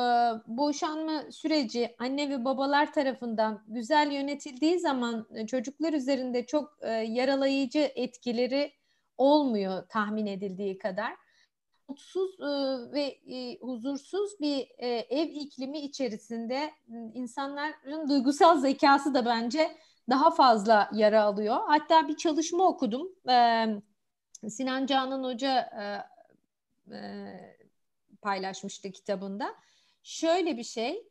boşanma 0.47 1.23
süreci 1.31 1.95
anne 1.99 2.29
ve 2.29 2.45
babalar 2.45 2.93
tarafından 2.93 3.63
güzel 3.67 4.11
yönetildiği 4.11 4.79
zaman 4.79 5.27
e, 5.35 5.47
çocuklar 5.47 5.93
üzerinde 5.93 6.45
çok 6.45 6.77
e, 6.81 6.89
yaralayıcı 6.89 7.91
etkileri 7.95 8.73
olmuyor 9.17 9.87
tahmin 9.89 10.25
edildiği 10.25 10.77
kadar. 10.77 11.15
Mutsuz 11.87 12.39
e, 12.39 12.45
ve 12.91 13.03
e, 13.35 13.59
huzursuz 13.59 14.39
bir 14.39 14.67
e, 14.77 14.87
ev 14.87 15.27
iklimi 15.27 15.79
içerisinde 15.79 16.71
insanların 17.13 18.09
duygusal 18.09 18.59
zekası 18.59 19.13
da 19.13 19.25
bence 19.25 19.77
daha 20.09 20.31
fazla 20.31 20.89
yara 20.93 21.23
alıyor. 21.23 21.57
Hatta 21.67 22.07
bir 22.07 22.17
çalışma 22.17 22.67
okudum. 22.67 23.07
E, 23.29 23.65
Sinan 24.49 24.85
Canan 24.85 25.23
Hoca 25.23 25.59
e, 25.59 25.83
e, 26.91 27.57
paylaşmıştı 28.21 28.91
kitabında. 28.91 29.55
Şöyle 30.03 30.57
bir 30.57 30.63
şey, 30.63 31.09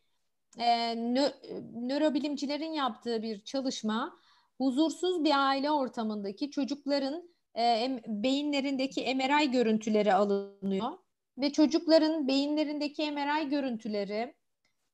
e, 0.58 0.96
nö, 0.96 1.28
nörobilimcilerin 1.74 2.72
yaptığı 2.72 3.22
bir 3.22 3.44
çalışma, 3.44 4.18
huzursuz 4.58 5.24
bir 5.24 5.48
aile 5.48 5.70
ortamındaki 5.70 6.50
çocukların 6.50 7.30
e, 7.58 8.00
beyinlerindeki 8.06 9.14
MRI 9.14 9.50
görüntüleri 9.50 10.14
alınıyor 10.14 10.98
ve 11.38 11.52
çocukların 11.52 12.28
beyinlerindeki 12.28 13.12
MRI 13.12 13.48
görüntüleri 13.48 14.34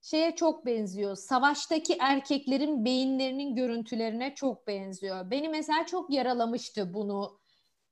şeye 0.00 0.36
çok 0.36 0.66
benziyor. 0.66 1.16
Savaştaki 1.16 1.96
erkeklerin 2.00 2.84
beyinlerinin 2.84 3.56
görüntülerine 3.56 4.34
çok 4.34 4.66
benziyor. 4.66 5.30
Beni 5.30 5.48
mesela 5.48 5.86
çok 5.86 6.10
yaralamıştı 6.10 6.94
bunu 6.94 7.40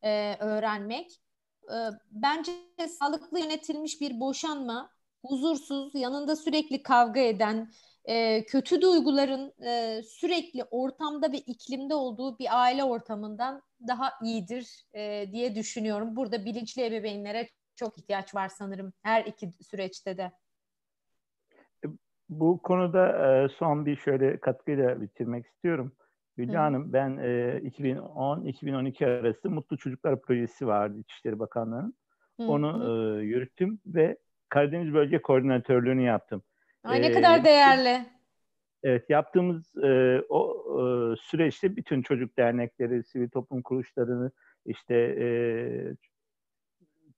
e, 0.03 0.37
öğrenmek. 0.41 1.22
E, 1.69 1.77
bence 2.11 2.53
sağlıklı 2.89 3.41
yönetilmiş 3.41 4.01
bir 4.01 4.21
boşanma, 4.21 4.91
huzursuz, 5.25 5.95
yanında 5.95 6.37
sürekli 6.37 6.83
kavga 6.83 7.21
eden, 7.21 7.71
e, 8.05 8.45
kötü 8.45 8.81
duyguların 8.81 9.53
e, 9.67 10.03
sürekli 10.03 10.65
ortamda 10.65 11.33
ve 11.33 11.37
iklimde 11.37 11.95
olduğu 11.95 12.39
bir 12.39 12.63
aile 12.63 12.85
ortamından 12.85 13.63
daha 13.89 14.13
iyidir 14.23 14.87
e, 14.95 15.33
diye 15.33 15.55
düşünüyorum. 15.55 16.17
Burada 16.17 16.45
bilinçli 16.45 16.85
ebeveynlere 16.85 17.49
çok 17.77 17.99
ihtiyaç 17.99 18.35
var 18.35 18.49
sanırım 18.49 18.93
her 19.03 19.25
iki 19.25 19.53
süreçte 19.65 20.17
de. 20.17 20.33
Bu 22.29 22.63
konuda 22.63 23.49
son 23.59 23.87
bir 23.87 23.97
şöyle 23.97 24.41
katkıyla 24.41 25.01
bitirmek 25.01 25.47
istiyorum. 25.47 25.93
Hülya 26.39 26.63
Hanım 26.63 26.93
ben 26.93 27.17
e, 27.17 27.61
2010-2012 27.65 29.07
arası 29.07 29.51
Mutlu 29.51 29.77
Çocuklar 29.77 30.23
Projesi 30.23 30.67
vardı 30.67 30.99
İçişleri 30.99 31.39
Bakanlığı'nın. 31.39 31.95
Onu 32.39 32.85
e, 32.85 33.23
yürüttüm 33.25 33.81
ve 33.87 34.17
Karadeniz 34.49 34.95
Bölge 34.95 35.23
Koordinatörlüğünü 35.23 36.03
yaptım. 36.03 36.43
Ay 36.85 37.03
ne 37.03 37.07
ee, 37.07 37.13
kadar 37.13 37.45
değerli. 37.45 38.07
Evet 38.83 39.11
yaptığımız 39.11 39.77
e, 39.77 40.23
o 40.29 40.65
e, 40.79 41.17
süreçte 41.17 41.77
bütün 41.77 42.03
çocuk 42.03 42.37
dernekleri, 42.39 43.05
sivil 43.05 43.29
toplum 43.29 43.63
kuruluşlarını 43.63 44.31
işte 44.67 44.95
e, 44.95 45.27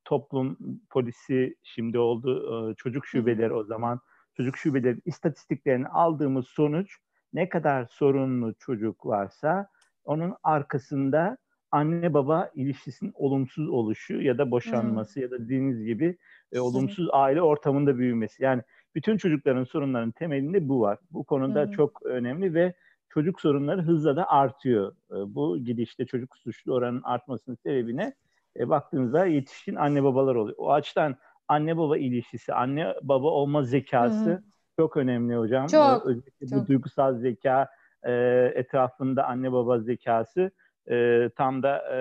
toplum 0.05 0.59
polisi 0.91 1.57
şimdi 1.63 1.99
oldu 1.99 2.71
e, 2.71 2.75
çocuk 2.75 3.07
şubeleri 3.07 3.53
o 3.53 3.65
zaman 3.65 4.01
çocuk 4.37 4.57
şubeleri 4.57 5.01
istatistiklerini 5.05 5.89
aldığımız 5.89 6.47
sonuç 6.49 6.99
ne 7.35 7.49
kadar 7.49 7.85
sorunlu 7.85 8.55
çocuk 8.55 9.07
varsa 9.07 9.69
onun 10.05 10.35
arkasında 10.43 11.37
anne 11.71 12.15
baba 12.15 12.51
ilişkisinin 12.55 13.13
olumsuz 13.15 13.69
oluşu 13.69 14.21
ya 14.21 14.39
da 14.39 14.51
boşanması 14.51 15.15
hmm. 15.15 15.23
ya 15.23 15.31
da 15.31 15.39
dediğiniz 15.39 15.85
gibi 15.85 16.17
e, 16.53 16.61
olumsuz 16.61 17.09
aile 17.13 17.43
ortamında 17.43 17.99
büyümesi. 17.99 18.45
Yani 18.45 18.63
bütün 18.95 19.17
çocukların 19.17 19.65
sorunların 19.65 20.11
temelinde 20.11 20.69
bu 20.69 20.81
var. 20.81 20.99
Bu 21.11 21.25
konuda 21.25 21.65
hmm. 21.65 21.71
çok 21.71 22.03
önemli 22.07 22.55
ve 22.55 22.75
çocuk 23.09 23.41
sorunları 23.41 23.83
hızla 23.83 24.17
da 24.17 24.31
artıyor. 24.31 24.93
E, 25.11 25.15
bu 25.35 25.59
gidişte 25.59 26.07
çocuk 26.07 26.37
suçlu 26.37 26.75
oranın 26.75 27.03
artmasının 27.03 27.57
sebebine 27.57 28.15
e, 28.59 28.69
baktığınızda 28.69 29.27
yetişkin 29.27 29.75
anne 29.75 30.05
babalar 30.05 30.35
oluyor. 30.35 30.57
O 30.59 30.73
açıdan 30.73 31.17
anne 31.49 31.77
baba 31.77 31.99
ilişkisi, 31.99 32.55
anne 32.55 32.95
baba 33.03 33.27
olma 33.29 33.63
zekası 33.63 34.31
hı 34.31 34.43
çok 34.79 34.97
önemli 34.97 35.37
hocam. 35.37 35.67
Çok, 35.67 36.07
Özellikle 36.07 36.47
çok. 36.47 36.59
bu 36.59 36.67
duygusal 36.67 37.19
zeka 37.19 37.69
e, 38.03 38.13
etrafında 38.55 39.25
anne 39.25 39.53
baba 39.53 39.81
zekası 39.81 40.51
e, 40.91 41.29
tam 41.37 41.63
da 41.63 41.97
e, 41.97 41.99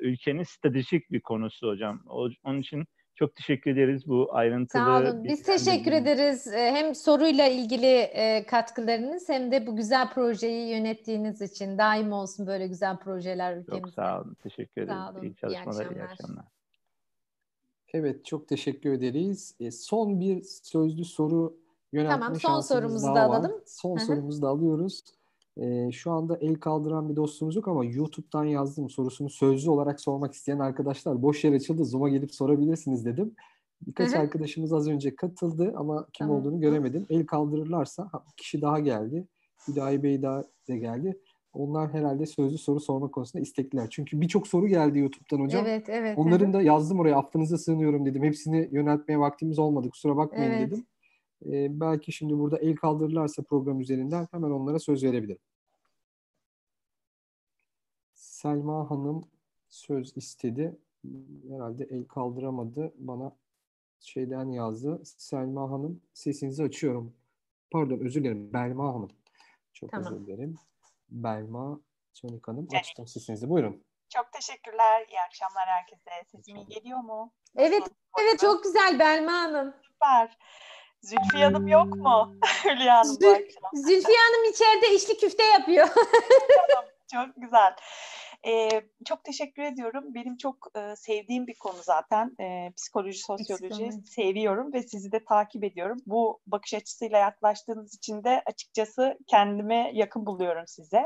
ülkenin 0.00 0.42
stratejik 0.42 1.10
bir 1.10 1.20
konusu 1.20 1.68
hocam. 1.68 2.02
O, 2.08 2.28
onun 2.44 2.60
için 2.60 2.84
çok 3.14 3.34
teşekkür 3.34 3.70
ederiz 3.70 4.08
bu 4.08 4.28
ayrıntılı. 4.32 4.82
Sağ 4.82 5.00
olun. 5.00 5.24
Biz 5.24 5.42
teşekkür 5.42 5.92
ederiz. 5.92 6.46
E, 6.46 6.72
hem 6.72 6.94
soruyla 6.94 7.46
ilgili 7.48 7.96
e, 7.96 8.46
katkılarınız 8.46 9.28
hem 9.28 9.52
de 9.52 9.66
bu 9.66 9.76
güzel 9.76 10.10
projeyi 10.10 10.68
yönettiğiniz 10.68 11.42
için. 11.42 11.78
Daim 11.78 12.12
olsun 12.12 12.46
böyle 12.46 12.66
güzel 12.66 12.96
projeler 12.96 13.56
ülkemizde. 13.56 13.80
Çok 13.80 13.90
sağ 13.94 14.20
olun. 14.20 14.36
Teşekkür 14.42 14.82
ederiz. 14.82 14.98
Sağ 14.98 15.10
olun. 15.10 15.22
İyi 15.22 15.36
çalışmalar, 15.36 15.72
iyi 15.72 15.88
akşamlar. 15.88 15.96
İyi 15.96 16.02
akşamlar. 16.02 16.44
Evet, 17.92 18.24
çok 18.24 18.48
teşekkür 18.48 18.92
ederiz. 18.92 19.56
E, 19.60 19.70
son 19.70 20.20
bir 20.20 20.42
sözlü 20.42 21.04
soru 21.04 21.63
yöneltme 21.94 22.20
Tamam, 22.20 22.34
son 22.40 22.60
sorumuzu 22.60 23.06
da 23.06 23.22
alalım. 23.22 23.52
Son 23.66 23.96
Hı-hı. 23.96 24.04
sorumuzu 24.04 24.42
da 24.42 24.48
alıyoruz. 24.48 25.04
E, 25.56 25.92
şu 25.92 26.10
anda 26.10 26.36
el 26.36 26.54
kaldıran 26.54 27.08
bir 27.08 27.16
dostumuz 27.16 27.56
yok 27.56 27.68
ama 27.68 27.84
YouTube'dan 27.84 28.44
yazdım 28.44 28.90
sorusunu 28.90 29.30
sözlü 29.30 29.70
olarak 29.70 30.00
sormak 30.00 30.34
isteyen 30.34 30.58
arkadaşlar 30.58 31.22
boş 31.22 31.44
yer 31.44 31.52
açıldı. 31.52 31.84
Zoom'a 31.84 32.08
gelip 32.08 32.34
sorabilirsiniz 32.34 33.04
dedim. 33.04 33.34
Birkaç 33.86 34.12
Hı-hı. 34.12 34.20
arkadaşımız 34.20 34.72
az 34.72 34.88
önce 34.88 35.16
katıldı 35.16 35.74
ama 35.76 36.06
kim 36.12 36.26
tamam. 36.26 36.40
olduğunu 36.40 36.60
göremedim. 36.60 37.06
El 37.10 37.26
kaldırırlarsa 37.26 38.10
kişi 38.36 38.62
daha 38.62 38.80
geldi. 38.80 39.26
Hüdayi 39.68 40.02
Bey 40.02 40.22
daha 40.22 40.42
da 40.68 40.76
geldi. 40.76 41.20
Onlar 41.52 41.92
herhalde 41.92 42.26
sözlü 42.26 42.58
soru 42.58 42.80
sorma 42.80 43.10
konusunda 43.10 43.42
istekliler. 43.42 43.86
Çünkü 43.90 44.20
birçok 44.20 44.46
soru 44.46 44.66
geldi 44.68 44.98
YouTube'dan 44.98 45.44
hocam. 45.44 45.66
Evet, 45.66 45.88
evet. 45.88 46.18
Onların 46.18 46.44
evet. 46.44 46.54
da 46.54 46.62
yazdım 46.62 47.00
oraya 47.00 47.16
affınıza 47.16 47.58
sığınıyorum 47.58 48.06
dedim. 48.06 48.22
Hepsini 48.22 48.68
yöneltmeye 48.72 49.20
vaktimiz 49.20 49.58
olmadı. 49.58 49.90
Kusura 49.90 50.16
bakmayın 50.16 50.52
evet. 50.52 50.70
dedim. 50.70 50.86
Ee, 51.46 51.80
belki 51.80 52.12
şimdi 52.12 52.38
burada 52.38 52.58
el 52.58 52.76
kaldırırlarsa 52.76 53.42
program 53.42 53.80
üzerinden 53.80 54.28
hemen 54.30 54.50
onlara 54.50 54.78
söz 54.78 55.04
verebilirim. 55.04 55.42
Selma 58.14 58.90
Hanım 58.90 59.24
söz 59.68 60.16
istedi. 60.16 60.78
Herhalde 61.50 61.84
el 61.84 62.04
kaldıramadı. 62.04 62.92
Bana 62.96 63.36
şeyden 64.00 64.50
yazdı. 64.50 65.02
Selma 65.04 65.70
Hanım 65.70 66.00
sesinizi 66.14 66.62
açıyorum. 66.62 67.16
Pardon 67.70 67.98
özür 67.98 68.20
dilerim. 68.20 68.52
Belma 68.52 68.94
Hanım. 68.94 69.10
Çok 69.72 69.90
tamam. 69.90 70.14
özür 70.14 70.26
dilerim. 70.26 70.56
Belma 71.08 71.80
Sonik 72.12 72.48
Hanım 72.48 72.68
evet. 72.72 72.80
açtım 72.80 73.06
sesinizi. 73.06 73.50
Buyurun. 73.50 73.84
Çok 74.08 74.32
teşekkürler. 74.32 75.06
İyi 75.10 75.20
akşamlar 75.26 75.68
herkese. 75.68 76.10
Sesim 76.30 76.56
iyi 76.56 76.66
geliyor 76.66 76.98
mu? 76.98 77.32
Evet, 77.56 77.82
evet 78.20 78.40
çok 78.40 78.64
güzel 78.64 78.98
Belma 78.98 79.32
Hanım. 79.32 79.74
Süper. 79.82 80.38
Zülfiye 81.04 81.44
Hanım 81.44 81.66
yok 81.68 81.96
mu? 81.96 82.34
Hülya 82.64 82.94
Hanım 82.96 83.16
Zül, 83.20 83.48
Zülfiye 83.74 84.18
Hanım 84.18 84.50
içeride 84.50 84.94
içli 84.94 85.16
küfte 85.16 85.44
yapıyor. 85.44 85.88
tamam, 86.70 86.84
çok 87.12 87.42
güzel. 87.42 87.74
Ee, 88.46 88.68
çok 89.04 89.24
teşekkür 89.24 89.62
ediyorum. 89.62 90.14
Benim 90.14 90.36
çok 90.36 90.68
e, 90.76 90.96
sevdiğim 90.96 91.46
bir 91.46 91.54
konu 91.54 91.82
zaten. 91.82 92.36
E, 92.40 92.72
psikoloji, 92.76 93.18
sosyoloji 93.18 93.92
seviyorum 93.92 94.72
ve 94.72 94.82
sizi 94.82 95.12
de 95.12 95.24
takip 95.24 95.64
ediyorum. 95.64 95.98
Bu 96.06 96.40
bakış 96.46 96.74
açısıyla 96.74 97.18
yaklaştığınız 97.18 97.94
için 97.94 98.24
de 98.24 98.42
açıkçası 98.46 99.18
kendime 99.26 99.90
yakın 99.94 100.26
buluyorum 100.26 100.66
size. 100.66 101.02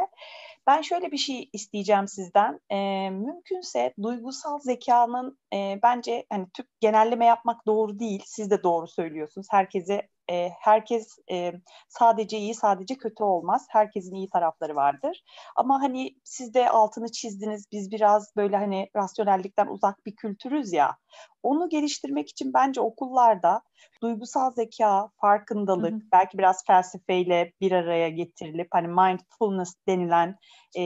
Ben 0.66 0.82
şöyle 0.82 1.12
bir 1.12 1.16
şey 1.16 1.50
isteyeceğim 1.52 2.08
sizden. 2.08 2.60
E, 2.70 3.10
mümkünse 3.10 3.94
duygusal 4.02 4.58
zekanın 4.58 5.38
e, 5.54 5.78
bence 5.82 6.26
hani 6.30 6.46
Türk 6.54 6.80
genelleme 6.80 7.26
yapmak 7.26 7.66
doğru 7.66 7.98
değil. 7.98 8.22
Siz 8.26 8.50
de 8.50 8.62
doğru 8.62 8.86
söylüyorsunuz. 8.86 9.46
Herkese 9.50 10.08
e, 10.30 10.50
herkes 10.60 11.18
e, 11.30 11.52
sadece 11.88 12.38
iyi, 12.38 12.54
sadece 12.54 12.94
kötü 12.94 13.24
olmaz. 13.24 13.66
Herkesin 13.70 14.14
iyi 14.14 14.28
tarafları 14.28 14.76
vardır. 14.76 15.24
Ama 15.56 15.82
hani 15.82 16.14
siz 16.24 16.54
de 16.54 16.70
altını 16.70 17.12
çizdiniz. 17.12 17.64
Biz 17.72 17.90
biraz 17.90 18.36
böyle 18.36 18.56
hani 18.56 18.88
rasyonellikten 18.96 19.66
uzak 19.66 20.06
bir 20.06 20.16
kültürüz 20.16 20.72
ya. 20.72 20.96
Onu 21.42 21.68
geliştirmek 21.68 22.28
için 22.28 22.52
bence 22.54 22.80
okullarda 22.80 23.62
duygusal 24.02 24.50
zeka, 24.50 25.10
farkındalık, 25.20 25.92
hı 25.92 25.96
hı. 25.96 26.08
belki 26.12 26.38
biraz 26.38 26.64
felsefeyle 26.66 27.52
bir 27.60 27.72
araya 27.72 28.08
getirilip 28.08 28.68
hani 28.70 28.88
mindfulness 28.88 29.74
denilen 29.88 30.36
e, 30.76 30.82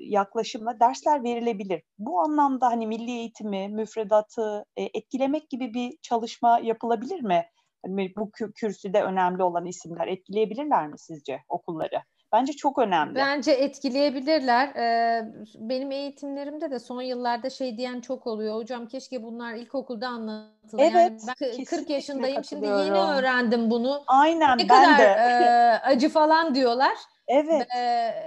yaklaşımla 0.00 0.80
dersler 0.80 1.24
verilebilir. 1.24 1.82
Bu 1.98 2.20
anlamda 2.20 2.66
hani 2.66 2.86
milli 2.86 3.10
eğitimi, 3.10 3.68
müfredatı 3.68 4.64
e, 4.76 4.82
etkilemek 4.82 5.50
gibi 5.50 5.74
bir 5.74 5.98
çalışma 6.02 6.60
yapılabilir 6.62 7.20
mi? 7.20 7.44
Hani 7.86 8.12
bu 8.16 8.30
kürsüde 8.54 9.02
önemli 9.02 9.42
olan 9.42 9.66
isimler 9.66 10.06
etkileyebilirler 10.06 10.88
mi 10.88 10.98
sizce 10.98 11.40
okulları? 11.48 12.02
Bence 12.32 12.52
çok 12.52 12.78
önemli. 12.78 13.14
Bence 13.14 13.52
etkileyebilirler. 13.52 14.68
Ee, 14.68 15.32
benim 15.54 15.92
eğitimlerimde 15.92 16.70
de 16.70 16.78
son 16.78 17.02
yıllarda 17.02 17.50
şey 17.50 17.78
diyen 17.78 18.00
çok 18.00 18.26
oluyor. 18.26 18.54
Hocam 18.54 18.88
keşke 18.88 19.22
bunlar 19.22 19.54
ilkokulda 19.54 20.08
anlatılır. 20.08 20.82
Evet. 20.82 20.94
Yani 20.94 21.18
ben 21.58 21.64
40 21.64 21.90
yaşındayım 21.90 22.44
şimdi 22.44 22.66
yeni 22.66 22.98
öğrendim 22.98 23.70
bunu. 23.70 24.02
Aynen 24.06 24.58
ne 24.58 24.68
ben 24.68 24.68
kadar, 24.68 24.98
de. 24.98 25.04
E, 25.04 25.44
acı 25.84 26.08
falan 26.08 26.54
diyorlar. 26.54 26.94
Evet. 27.28 27.66
Ee, 27.76 27.80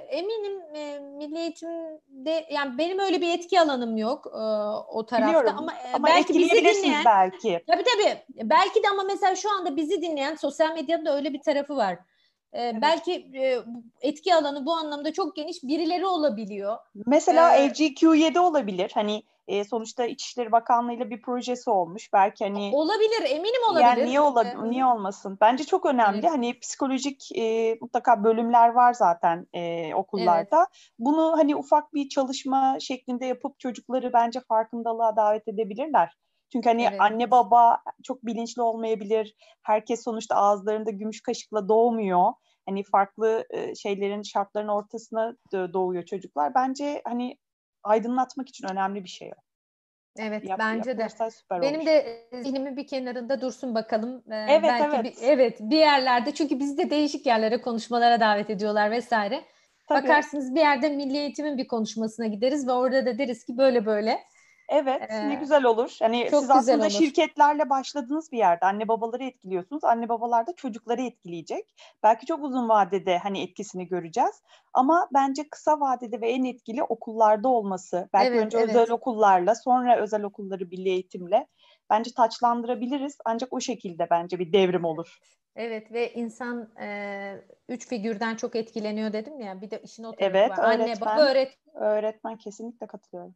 eminim 0.09 0.61
e, 0.75 0.99
milli 0.99 1.39
eğitimde 1.39 2.45
yani 2.51 2.77
benim 2.77 2.99
öyle 2.99 3.21
bir 3.21 3.33
etki 3.33 3.61
alanım 3.61 3.97
yok 3.97 4.25
e, 4.25 4.37
o 4.91 5.05
tarafta 5.05 5.27
Biliyorum. 5.27 5.55
ama, 5.57 5.73
e, 5.73 5.93
ama 5.93 6.07
belki 6.07 6.39
bizi 6.39 6.55
dinleyen 6.55 7.05
belki. 7.05 7.63
Tabii 7.67 7.83
tabii. 7.83 8.49
Belki 8.49 8.83
de 8.83 8.89
ama 8.89 9.03
mesela 9.03 9.35
şu 9.35 9.51
anda 9.51 9.75
bizi 9.75 10.01
dinleyen 10.01 10.35
sosyal 10.35 10.73
medyada 10.73 11.15
öyle 11.15 11.33
bir 11.33 11.41
tarafı 11.41 11.75
var 11.75 11.97
Evet. 12.53 12.75
Belki 12.81 13.13
e, 13.13 13.57
etki 14.01 14.35
alanı 14.35 14.65
bu 14.65 14.73
anlamda 14.73 15.13
çok 15.13 15.35
geniş 15.35 15.63
birileri 15.63 16.05
olabiliyor. 16.05 16.77
Mesela 17.05 17.55
ee, 17.55 17.67
LGQ7 17.67 18.39
olabilir. 18.39 18.91
Hani 18.93 19.23
e, 19.47 19.63
sonuçta 19.63 20.05
İçişleri 20.05 20.51
Bakanlığı 20.51 20.93
ile 20.93 21.09
bir 21.09 21.21
projesi 21.21 21.69
olmuş. 21.69 22.13
Belki 22.13 22.43
hani 22.43 22.71
olabilir, 22.73 23.23
eminim 23.25 23.61
olabilir. 23.69 23.87
Yani 23.87 24.05
niye 24.05 24.21
ola, 24.21 24.43
ee, 24.43 24.69
niye 24.69 24.85
olmasın? 24.85 25.37
Bence 25.41 25.63
çok 25.63 25.85
önemli. 25.85 26.19
Evet. 26.19 26.31
Hani 26.31 26.59
psikolojik 26.59 27.37
e, 27.37 27.77
mutlaka 27.81 28.23
bölümler 28.23 28.69
var 28.69 28.93
zaten 28.93 29.47
e, 29.53 29.93
okullarda. 29.93 30.57
Evet. 30.57 30.91
Bunu 30.99 31.33
hani 31.37 31.55
ufak 31.55 31.93
bir 31.93 32.09
çalışma 32.09 32.77
şeklinde 32.79 33.25
yapıp 33.25 33.59
çocukları 33.59 34.13
bence 34.13 34.39
farkındalığa 34.47 35.15
davet 35.15 35.47
edebilirler. 35.47 36.17
Çünkü 36.51 36.69
hani 36.69 36.83
evet. 36.83 37.01
anne 37.01 37.31
baba 37.31 37.77
çok 38.03 38.25
bilinçli 38.25 38.61
olmayabilir. 38.61 39.35
Herkes 39.63 40.03
sonuçta 40.03 40.35
ağızlarında 40.35 40.91
gümüş 40.91 41.21
kaşıkla 41.21 41.67
doğmuyor. 41.67 42.33
Hani 42.65 42.83
farklı 42.83 43.45
e, 43.49 43.75
şeylerin 43.75 44.21
şartların 44.21 44.67
ortasına 44.67 45.35
doğuyor 45.53 46.05
çocuklar. 46.05 46.55
Bence 46.55 47.01
hani 47.05 47.37
aydınlatmak 47.83 48.49
için 48.49 48.67
önemli 48.71 49.03
bir 49.03 49.09
şey 49.09 49.27
o. 49.27 49.41
Evet 50.19 50.49
Yap, 50.49 50.59
bence 50.59 50.97
de. 50.97 51.07
Benim 51.51 51.79
olur. 51.79 51.87
de 51.87 52.27
zihnimin 52.43 52.77
bir 52.77 52.87
kenarında 52.87 53.41
dursun 53.41 53.75
bakalım. 53.75 54.23
Ee, 54.31 54.45
evet 54.49 54.63
belki 54.63 54.95
evet. 54.95 55.05
Bir, 55.05 55.27
evet 55.27 55.57
bir 55.59 55.77
yerlerde 55.77 56.33
çünkü 56.33 56.59
bizi 56.59 56.77
de 56.77 56.89
değişik 56.89 57.25
yerlere 57.25 57.61
konuşmalara 57.61 58.19
davet 58.19 58.49
ediyorlar 58.49 58.91
vesaire. 58.91 59.43
Tabii. 59.87 60.03
Bakarsınız 60.03 60.55
bir 60.55 60.59
yerde 60.59 60.89
milli 60.89 61.17
eğitimin 61.17 61.57
bir 61.57 61.67
konuşmasına 61.67 62.27
gideriz 62.27 62.67
ve 62.67 62.71
orada 62.71 63.05
da 63.05 63.17
deriz 63.17 63.45
ki 63.45 63.57
böyle 63.57 63.85
böyle. 63.85 64.19
Evet, 64.69 65.01
ee, 65.09 65.29
ne 65.29 65.35
güzel 65.35 65.63
olur. 65.63 65.97
Hani 66.01 66.27
siz 66.29 66.49
aslında 66.49 66.83
olur. 66.83 66.89
şirketlerle 66.89 67.69
başladığınız 67.69 68.31
bir 68.31 68.37
yerde 68.37 68.65
anne 68.65 68.87
babaları 68.87 69.23
etkiliyorsunuz. 69.23 69.83
Anne 69.83 70.09
babalar 70.09 70.47
da 70.47 70.55
çocukları 70.55 71.01
etkileyecek. 71.01 71.75
Belki 72.03 72.25
çok 72.25 72.43
uzun 72.43 72.69
vadede 72.69 73.17
hani 73.17 73.43
etkisini 73.43 73.87
göreceğiz. 73.87 74.41
Ama 74.73 75.09
bence 75.13 75.49
kısa 75.49 75.79
vadede 75.79 76.21
ve 76.21 76.29
en 76.29 76.43
etkili 76.43 76.83
okullarda 76.83 77.47
olması. 77.47 78.09
Belki 78.13 78.27
evet, 78.27 78.45
önce 78.45 78.57
evet. 78.57 78.69
özel 78.69 78.91
okullarla, 78.91 79.55
sonra 79.55 79.97
özel 79.97 80.23
okulları 80.23 80.65
milli 80.65 80.89
eğitimle 80.89 81.47
bence 81.89 82.11
taçlandırabiliriz. 82.13 83.17
Ancak 83.25 83.53
o 83.53 83.59
şekilde 83.59 84.07
bence 84.11 84.39
bir 84.39 84.53
devrim 84.53 84.85
olur. 84.85 85.17
Evet 85.55 85.91
ve 85.91 86.13
insan 86.13 86.69
e, 86.81 87.41
üç 87.69 87.87
figürden 87.87 88.35
çok 88.35 88.55
etkileniyor 88.55 89.13
dedim 89.13 89.39
ya. 89.39 89.61
Bir 89.61 89.71
de 89.71 89.81
işin 89.81 90.03
o 90.03 90.15
tarafı 90.15 90.37
evet, 90.37 90.51
var. 90.51 90.57
Öğretmen, 90.57 90.87
Anne, 90.87 91.01
baba, 91.01 91.29
öğret 91.29 91.53
öğretmen 91.73 92.37
kesinlikle 92.37 92.87
katılıyorum. 92.87 93.35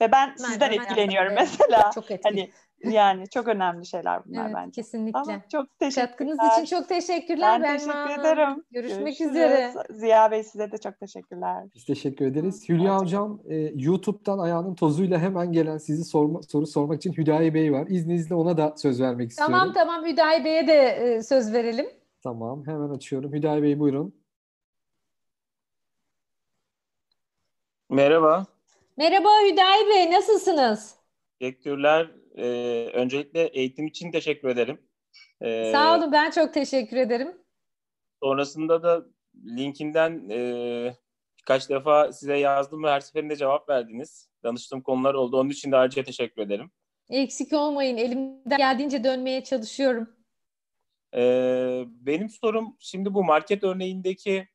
Ve 0.00 0.12
ben 0.12 0.28
Merhaba, 0.28 0.38
sizden 0.38 0.72
etkileniyorum 0.72 1.34
mesela. 1.34 1.90
Çok 1.94 2.10
etkili. 2.10 2.40
Hani 2.40 2.50
yani 2.84 3.28
çok 3.28 3.48
önemli 3.48 3.86
şeyler 3.86 4.24
bunlar 4.24 4.44
evet, 4.44 4.54
bence. 4.56 4.70
Kesinlikle. 4.70 5.18
Ama 5.18 5.42
çok 5.52 5.78
teşekkürler. 5.78 6.36
Katkınız 6.36 6.38
için 6.52 6.76
çok 6.76 6.88
teşekkürler. 6.88 7.62
Ben 7.62 7.78
teşekkür 7.78 8.20
ederim. 8.20 8.64
Görüşmek 8.70 9.18
Görüşürüz. 9.18 9.30
üzere. 9.30 9.72
Ziya 9.90 10.30
Bey 10.30 10.42
size 10.42 10.72
de 10.72 10.78
çok 10.78 11.00
teşekkürler. 11.00 11.64
Biz 11.74 11.84
teşekkür 11.84 12.26
ederiz. 12.26 12.68
Hülya 12.68 12.98
Hocam 12.98 13.40
e, 13.48 13.56
YouTube'dan 13.74 14.38
ayağının 14.38 14.74
tozuyla 14.74 15.18
hemen 15.18 15.52
gelen 15.52 15.78
sizi 15.78 16.04
sorma, 16.04 16.42
soru 16.42 16.66
sormak 16.66 16.96
için 16.96 17.12
Hüdayi 17.12 17.54
Bey 17.54 17.72
var. 17.72 17.86
İzninizle 17.88 18.34
ona 18.34 18.56
da 18.56 18.74
söz 18.76 19.00
vermek 19.00 19.30
istiyorum. 19.30 19.54
Tamam 19.54 19.72
tamam 19.72 20.04
Hüdayi 20.04 20.44
Bey'e 20.44 20.66
de 20.66 20.82
e, 20.82 21.22
söz 21.22 21.52
verelim. 21.52 21.86
Tamam 22.22 22.66
hemen 22.66 22.88
açıyorum. 22.88 23.32
Hüdayi 23.32 23.62
Bey 23.62 23.78
buyurun. 23.78 24.14
Merhaba. 27.90 28.53
Merhaba 28.96 29.28
Hüdayi 29.44 29.88
Bey, 29.88 30.10
nasılsınız? 30.10 30.94
Teşekkürler. 31.40 32.10
Ee, 32.36 32.90
öncelikle 32.94 33.42
eğitim 33.46 33.86
için 33.86 34.10
teşekkür 34.10 34.48
ederim. 34.48 34.80
Ee, 35.40 35.72
Sağ 35.72 35.98
olun, 35.98 36.12
ben 36.12 36.30
çok 36.30 36.54
teşekkür 36.54 36.96
ederim. 36.96 37.36
Sonrasında 38.22 38.82
da 38.82 39.06
linkinden 39.46 40.28
e, 40.30 40.96
birkaç 41.38 41.70
defa 41.70 42.12
size 42.12 42.36
yazdım 42.36 42.84
ve 42.84 42.90
her 42.90 43.00
seferinde 43.00 43.36
cevap 43.36 43.68
verdiniz. 43.68 44.30
Danıştığım 44.42 44.82
konular 44.82 45.14
oldu. 45.14 45.40
Onun 45.40 45.50
için 45.50 45.72
de 45.72 45.76
ayrıca 45.76 46.04
teşekkür 46.04 46.42
ederim. 46.42 46.70
Eksik 47.10 47.52
olmayın. 47.52 47.96
Elimden 47.96 48.58
geldiğince 48.58 49.04
dönmeye 49.04 49.44
çalışıyorum. 49.44 50.08
Ee, 51.16 51.84
benim 51.86 52.28
sorum 52.30 52.76
şimdi 52.80 53.14
bu 53.14 53.24
market 53.24 53.64
örneğindeki 53.64 54.48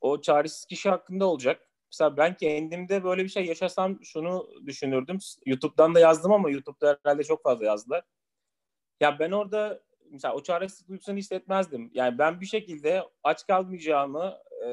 o 0.00 0.20
çaresiz 0.20 0.64
kişi 0.64 0.90
hakkında 0.90 1.26
olacak 1.26 1.70
mesela 1.94 2.16
ben 2.16 2.36
kendimde 2.36 3.04
böyle 3.04 3.24
bir 3.24 3.28
şey 3.28 3.44
yaşasam 3.44 4.04
şunu 4.04 4.48
düşünürdüm. 4.66 5.18
YouTube'dan 5.46 5.94
da 5.94 6.00
yazdım 6.00 6.32
ama 6.32 6.50
YouTube'da 6.50 6.98
herhalde 7.04 7.24
çok 7.24 7.42
fazla 7.42 7.66
yazdılar. 7.66 8.04
Ya 9.00 9.18
ben 9.18 9.30
orada 9.30 9.80
mesela 10.10 10.34
o 10.34 10.42
çaresizlik 10.42 10.88
duygusunu 10.88 11.16
hissetmezdim. 11.16 11.90
Yani 11.94 12.18
ben 12.18 12.40
bir 12.40 12.46
şekilde 12.46 13.02
aç 13.22 13.46
kalmayacağımı 13.46 14.38
e, 14.66 14.68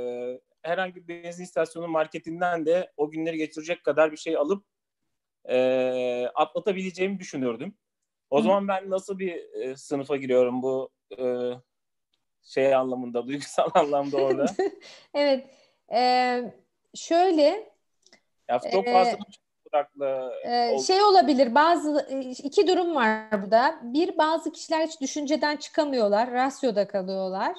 herhangi 0.62 1.08
bir 1.08 1.24
benzin 1.24 1.44
istasyonu 1.44 1.88
marketinden 1.88 2.66
de 2.66 2.92
o 2.98 3.10
günleri 3.10 3.38
geçirecek 3.38 3.84
kadar 3.84 4.12
bir 4.12 4.18
şey 4.18 4.38
alıp 4.38 4.66
e, 5.50 6.28
atlatabileceğimi 6.36 7.20
düşünürdüm. 7.20 7.78
O 8.30 8.40
Hı. 8.40 8.44
zaman 8.44 8.68
ben 8.68 8.90
nasıl 8.90 9.20
bir 9.20 9.62
e, 9.62 9.76
sınıfa 9.76 10.18
giriyorum 10.18 10.62
bu 10.62 10.90
e, 11.20 11.52
şey 12.44 12.76
anlamında, 12.76 13.28
duygusal 13.28 13.70
anlamda 13.74 14.18
orada? 14.18 14.46
evet. 15.14 15.46
E, 15.94 16.62
şöyle 16.96 17.72
ya 18.50 18.60
çok 18.72 18.86
fazla 18.86 19.18
e, 20.44 20.74
e, 20.76 20.80
şey 20.80 21.04
olabilir 21.04 21.56
bazı 21.56 22.08
iki 22.44 22.68
durum 22.68 22.96
var 22.96 23.42
burada. 23.42 23.80
Bir 23.84 24.18
bazı 24.18 24.52
kişiler 24.52 24.88
hiç 24.88 25.02
düşünceden 25.02 25.58
çıkamıyorlar, 25.58 26.32
rasyoda 26.32 26.88
kalıyorlar. 26.88 27.56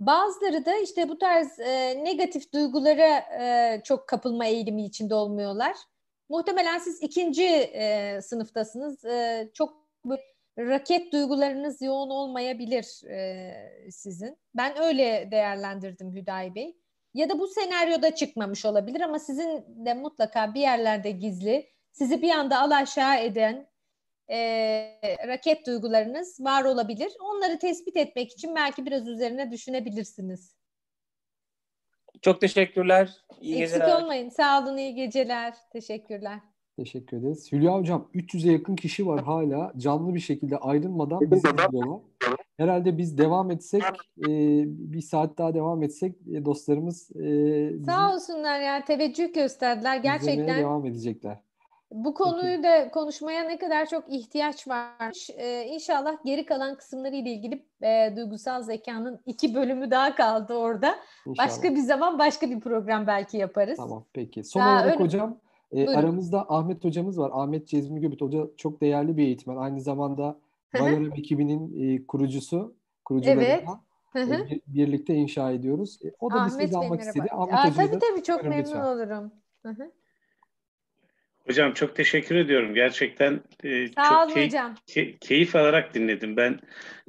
Bazıları 0.00 0.66
da 0.66 0.76
işte 0.76 1.08
bu 1.08 1.18
tarz 1.18 1.60
e, 1.60 2.04
negatif 2.04 2.52
duygulara 2.52 3.18
e, 3.40 3.80
çok 3.84 4.08
kapılma 4.08 4.46
eğilimi 4.46 4.84
içinde 4.84 5.14
olmuyorlar. 5.14 5.76
Muhtemelen 6.28 6.78
siz 6.78 7.02
ikinci 7.02 7.44
e, 7.44 8.20
sınıftasınız. 8.22 9.04
E, 9.04 9.48
çok 9.54 9.84
raket 10.58 11.12
duygularınız 11.12 11.82
yoğun 11.82 12.10
olmayabilir 12.10 13.08
e, 13.10 13.90
sizin. 13.90 14.38
Ben 14.54 14.82
öyle 14.82 15.28
değerlendirdim 15.30 16.14
Hüdayi 16.14 16.54
Bey 16.54 16.76
ya 17.14 17.28
da 17.28 17.38
bu 17.38 17.46
senaryoda 17.46 18.14
çıkmamış 18.14 18.64
olabilir 18.64 19.00
ama 19.00 19.18
sizin 19.18 19.64
de 19.86 19.94
mutlaka 19.94 20.54
bir 20.54 20.60
yerlerde 20.60 21.10
gizli 21.10 21.66
sizi 21.92 22.22
bir 22.22 22.30
anda 22.30 22.58
alaşağı 22.60 23.18
eden 23.18 23.66
e, 24.30 24.38
raket 25.28 25.66
duygularınız 25.66 26.40
var 26.40 26.64
olabilir. 26.64 27.12
Onları 27.20 27.58
tespit 27.58 27.96
etmek 27.96 28.32
için 28.32 28.54
belki 28.54 28.86
biraz 28.86 29.08
üzerine 29.08 29.50
düşünebilirsiniz. 29.50 30.56
Çok 32.22 32.40
teşekkürler. 32.40 33.24
İyi 33.40 33.62
Eksik 33.62 33.78
geceler. 33.78 34.02
olmayın. 34.02 34.28
Sağ 34.28 34.62
olun. 34.62 34.76
İyi 34.76 34.94
geceler. 34.94 35.54
Teşekkürler. 35.72 36.38
Teşekkür 36.76 37.16
ederiz. 37.16 37.52
Hülya 37.52 37.74
Hocam 37.74 38.10
300'e 38.14 38.52
yakın 38.52 38.76
kişi 38.76 39.06
var 39.06 39.22
hala 39.24 39.72
canlı 39.76 40.14
bir 40.14 40.20
şekilde 40.20 40.56
ayrılmadan 40.56 41.20
bizi 41.20 41.48
izliyorlar. 41.48 42.00
Herhalde 42.56 42.98
biz 42.98 43.18
devam 43.18 43.50
etsek 43.50 43.82
e, 44.18 44.28
bir 44.66 45.00
saat 45.00 45.38
daha 45.38 45.54
devam 45.54 45.82
etsek 45.82 46.16
e, 46.34 46.44
dostlarımız 46.44 47.16
e, 47.16 47.84
sağ 47.86 48.14
olsunlar 48.14 48.60
ya 48.60 48.84
teveccüh 48.84 49.34
gösterdiler 49.34 49.96
gerçekten. 49.96 50.58
devam 50.58 50.86
edecekler. 50.86 51.38
Bu 51.94 52.14
konuyu 52.14 52.62
da 52.62 52.90
konuşmaya 52.90 53.44
ne 53.44 53.58
kadar 53.58 53.86
çok 53.86 54.04
ihtiyaç 54.12 54.68
varmış. 54.68 55.30
Ee, 55.30 55.64
inşallah 55.66 56.16
geri 56.24 56.46
kalan 56.46 56.76
kısımları 56.76 57.16
ile 57.16 57.30
ilgili 57.30 57.64
e, 57.82 58.16
duygusal 58.16 58.62
zekanın 58.62 59.20
iki 59.26 59.54
bölümü 59.54 59.90
daha 59.90 60.14
kaldı 60.14 60.54
orada. 60.54 60.94
İnşallah. 61.26 61.48
Başka 61.48 61.74
bir 61.74 61.80
zaman 61.80 62.18
başka 62.18 62.50
bir 62.50 62.60
program 62.60 63.06
belki 63.06 63.36
yaparız. 63.36 63.76
Tamam 63.76 64.04
peki. 64.12 64.44
Son 64.44 64.62
daha 64.62 64.76
olarak 64.76 65.00
ön... 65.00 65.04
hocam 65.04 65.38
e, 65.72 65.88
aramızda 65.88 66.46
Ahmet 66.48 66.84
hocamız 66.84 67.18
var. 67.18 67.30
Ahmet 67.34 67.68
Cezmi 67.68 68.00
Göbüt 68.00 68.20
Hoca 68.20 68.46
çok 68.56 68.80
değerli 68.80 69.16
bir 69.16 69.24
eğitmen. 69.24 69.56
Aynı 69.56 69.80
zamanda 69.80 70.36
Valorem 70.80 71.12
ekibinin 71.12 71.94
e, 71.94 72.06
kurucusu, 72.06 72.76
kurucularından 73.04 73.80
evet. 74.14 74.52
e, 74.52 74.60
birlikte 74.66 75.14
inşa 75.14 75.50
ediyoruz. 75.50 75.98
E, 76.04 76.12
o 76.20 76.30
da 76.30 76.34
Ahmet 76.34 76.60
bir 76.60 76.66
söz 76.66 76.74
almak 76.74 77.00
istedi. 77.00 77.28
Ahmet 77.30 77.54
Aa, 77.54 77.72
tabii 77.72 77.98
tabii 77.98 78.22
çok 78.22 78.42
memnun 78.42 78.58
lütfen. 78.58 78.80
olurum. 78.80 79.32
Hocam 81.46 81.72
çok 81.72 81.96
teşekkür 81.96 82.34
ediyorum. 82.36 82.74
Gerçekten 82.74 83.40
e, 83.64 83.88
Sağ 83.88 84.04
çok 84.04 84.26
olun 84.26 84.34
key- 84.34 84.46
hocam. 84.46 84.74
Key- 84.86 85.18
keyif 85.18 85.56
alarak 85.56 85.94
dinledim. 85.94 86.36
Ben 86.36 86.60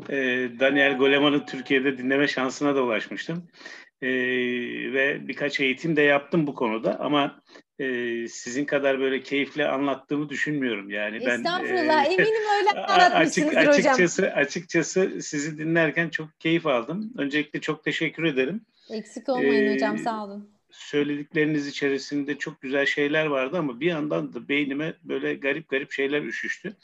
e, 0.10 0.16
Daniel 0.60 0.98
Goleman'ı 0.98 1.46
Türkiye'de 1.46 1.98
dinleme 1.98 2.28
şansına 2.28 2.76
da 2.76 2.84
ulaşmıştım. 2.84 3.48
E, 4.02 4.08
ve 4.94 5.28
birkaç 5.28 5.60
eğitim 5.60 5.96
de 5.96 6.02
yaptım 6.02 6.48
bu 6.48 6.56
konuda 6.56 7.00
ama 7.00 7.42
e, 7.80 8.28
sizin 8.28 8.66
kadar 8.66 9.00
böyle 9.00 9.24
keyifle 9.24 9.68
anlattığımı 9.68 10.30
düşünmüyorum 10.30 10.90
yani 10.90 11.26
ben 11.26 11.38
Estağfurullah 11.38 12.06
e, 12.06 12.14
eminim 12.14 12.44
öyle 12.58 12.70
anlatmışsınızdır 12.82 13.58
açık, 13.58 13.70
açıkçası, 13.70 14.22
hocam. 14.22 14.38
Açıkçası 14.38 15.22
sizi 15.22 15.58
dinlerken 15.58 16.10
çok 16.10 16.40
keyif 16.40 16.66
aldım. 16.66 17.14
Öncelikle 17.18 17.62
çok 17.62 17.84
teşekkür 17.84 18.24
ederim. 18.24 18.62
Eksik 18.90 19.30
olmayın 19.30 19.68
ee, 19.68 19.74
hocam 19.74 19.98
sağ 19.98 20.24
olun. 20.24 20.50
Söyledikleriniz 20.72 21.68
içerisinde 21.68 22.38
çok 22.38 22.62
güzel 22.62 22.86
şeyler 22.86 23.26
vardı 23.26 23.58
ama 23.58 23.80
bir 23.80 23.88
yandan 23.88 24.34
da 24.34 24.48
beynime 24.48 24.94
böyle 25.04 25.34
garip 25.34 25.70
garip 25.70 25.92
şeyler 25.92 26.22
üşüştü. 26.22 26.76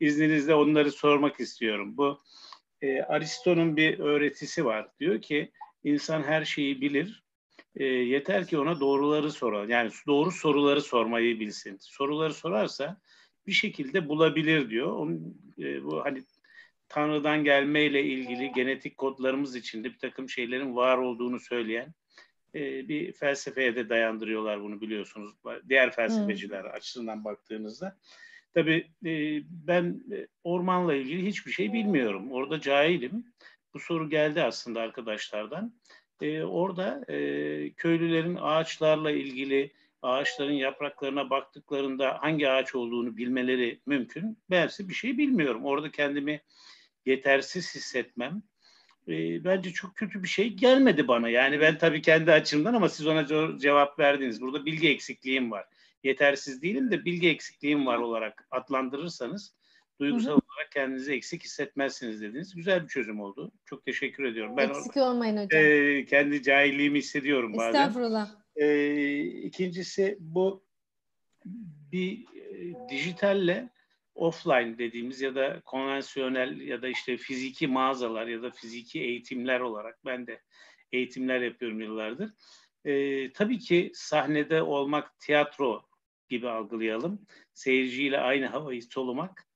İzninizle 0.00 0.54
onları 0.54 0.92
sormak 0.92 1.40
istiyorum. 1.40 1.96
Bu 1.96 2.20
E, 2.82 3.02
Aristo'nun 3.02 3.76
bir 3.76 3.98
öğretisi 3.98 4.64
var. 4.64 4.88
Diyor 5.00 5.22
ki 5.22 5.50
insan 5.84 6.22
her 6.22 6.44
şeyi 6.44 6.80
bilir. 6.80 7.24
E, 7.76 7.84
yeter 7.84 8.46
ki 8.46 8.58
ona 8.58 8.80
doğruları 8.80 9.32
sorar. 9.32 9.68
Yani 9.68 9.90
doğru 10.06 10.30
soruları 10.30 10.82
sormayı 10.82 11.40
bilsin. 11.40 11.76
Soruları 11.80 12.34
sorarsa 12.34 13.00
bir 13.46 13.52
şekilde 13.52 14.08
bulabilir 14.08 14.70
diyor. 14.70 14.92
Onun, 14.92 15.42
e, 15.58 15.84
bu 15.84 16.04
hani 16.04 16.22
Tanrı'dan 16.88 17.44
gelmeyle 17.44 18.04
ilgili 18.04 18.52
genetik 18.52 18.98
kodlarımız 18.98 19.56
içinde 19.56 19.88
bir 19.88 19.98
takım 19.98 20.28
şeylerin 20.28 20.76
var 20.76 20.98
olduğunu 20.98 21.40
söyleyen 21.40 21.94
e, 22.54 22.88
bir 22.88 23.12
felsefeye 23.12 23.76
de 23.76 23.88
dayandırıyorlar 23.88 24.62
bunu 24.62 24.80
biliyorsunuz. 24.80 25.30
Diğer 25.68 25.92
felsefeciler 25.92 26.62
hmm. 26.62 26.70
açısından 26.70 27.24
baktığınızda. 27.24 27.98
Tabii 28.54 28.90
e, 29.04 29.42
ben 29.50 30.04
e, 30.12 30.26
ormanla 30.44 30.94
ilgili 30.94 31.26
hiçbir 31.26 31.52
şey 31.52 31.72
bilmiyorum. 31.72 32.32
Orada 32.32 32.60
cahilim. 32.60 33.24
Bu 33.74 33.78
soru 33.78 34.10
geldi 34.10 34.42
aslında 34.42 34.80
arkadaşlardan. 34.80 35.74
E, 36.20 36.42
orada 36.42 37.04
e, 37.08 37.16
köylülerin 37.70 38.38
ağaçlarla 38.40 39.10
ilgili 39.10 39.72
ağaçların 40.02 40.52
yapraklarına 40.52 41.30
baktıklarında 41.30 42.18
hangi 42.20 42.50
ağaç 42.50 42.74
olduğunu 42.74 43.16
bilmeleri 43.16 43.80
mümkün. 43.86 44.38
Bense 44.50 44.88
bir 44.88 44.94
şey 44.94 45.18
bilmiyorum. 45.18 45.64
Orada 45.64 45.90
kendimi 45.90 46.40
yetersiz 47.06 47.74
hissetmem 47.74 48.42
e, 49.08 49.44
bence 49.44 49.70
çok 49.70 49.96
kötü 49.96 50.22
bir 50.22 50.28
şey 50.28 50.48
gelmedi 50.48 51.08
bana. 51.08 51.28
Yani 51.28 51.60
ben 51.60 51.78
tabii 51.78 52.02
kendi 52.02 52.32
açımdan 52.32 52.74
ama 52.74 52.88
siz 52.88 53.06
ona 53.06 53.26
cevap 53.58 53.98
verdiniz. 53.98 54.40
Burada 54.40 54.66
bilgi 54.66 54.88
eksikliğim 54.88 55.50
var. 55.50 55.66
Yetersiz 56.04 56.62
değilim 56.62 56.90
de 56.90 57.04
bilgi 57.04 57.28
eksikliğim 57.28 57.86
var 57.86 57.98
olarak 57.98 58.48
adlandırırsanız 58.50 59.54
duygusal 60.00 60.30
hı 60.30 60.34
hı. 60.34 60.34
olarak 60.34 60.72
kendinizi 60.72 61.12
eksik 61.12 61.44
hissetmezsiniz 61.44 62.22
dediniz. 62.22 62.54
Güzel 62.54 62.82
bir 62.82 62.88
çözüm 62.88 63.20
oldu. 63.20 63.52
Çok 63.64 63.84
teşekkür 63.84 64.24
ediyorum. 64.24 64.56
Ben 64.56 64.68
eksik 64.68 64.96
orada, 64.96 65.10
olmayın 65.10 65.36
hocam. 65.36 65.60
E, 65.62 66.04
kendi 66.04 66.42
cahilliğimi 66.42 66.98
hissediyorum 66.98 67.56
bazen. 67.56 67.80
Estağfurullah. 67.80 68.30
E, 68.56 69.20
ikincisi 69.22 70.16
bu 70.20 70.64
bir 71.92 72.24
e, 72.36 72.74
dijitalle 72.88 73.70
offline 74.14 74.78
dediğimiz 74.78 75.20
ya 75.20 75.34
da 75.34 75.60
konvansiyonel 75.64 76.60
ya 76.60 76.82
da 76.82 76.88
işte 76.88 77.16
fiziki 77.16 77.66
mağazalar 77.66 78.26
ya 78.26 78.42
da 78.42 78.50
fiziki 78.50 79.00
eğitimler 79.00 79.60
olarak 79.60 80.04
ben 80.04 80.26
de 80.26 80.40
eğitimler 80.92 81.40
yapıyorum 81.40 81.80
yıllardır. 81.80 82.30
Ee, 82.84 83.32
tabii 83.32 83.58
ki 83.58 83.92
sahnede 83.94 84.62
olmak 84.62 85.18
tiyatro 85.18 85.82
gibi 86.28 86.48
algılayalım. 86.48 87.26
Seyirciyle 87.54 88.18
aynı 88.18 88.46
havayı 88.46 88.82
solumak 88.82 89.49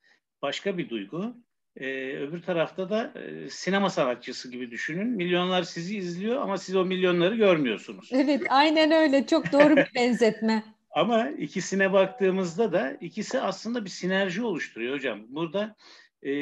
başka 0.44 0.78
bir 0.78 0.88
duygu. 0.88 1.36
Ee, 1.76 2.16
öbür 2.16 2.42
tarafta 2.42 2.90
da 2.90 3.12
e, 3.20 3.50
sinema 3.50 3.90
sanatçısı 3.90 4.50
gibi 4.50 4.70
düşünün. 4.70 5.06
Milyonlar 5.06 5.62
sizi 5.62 5.96
izliyor 5.96 6.42
ama 6.42 6.58
siz 6.58 6.76
o 6.76 6.84
milyonları 6.84 7.34
görmüyorsunuz. 7.34 8.10
Evet, 8.12 8.42
aynen 8.48 8.90
öyle. 8.90 9.26
Çok 9.26 9.52
doğru 9.52 9.76
bir 9.76 9.94
benzetme. 9.94 10.64
Ama 10.90 11.28
ikisine 11.28 11.92
baktığımızda 11.92 12.72
da 12.72 12.90
ikisi 13.00 13.40
aslında 13.40 13.84
bir 13.84 13.90
sinerji 13.90 14.42
oluşturuyor 14.42 14.94
hocam. 14.94 15.20
Burada 15.28 15.76
e, 16.22 16.32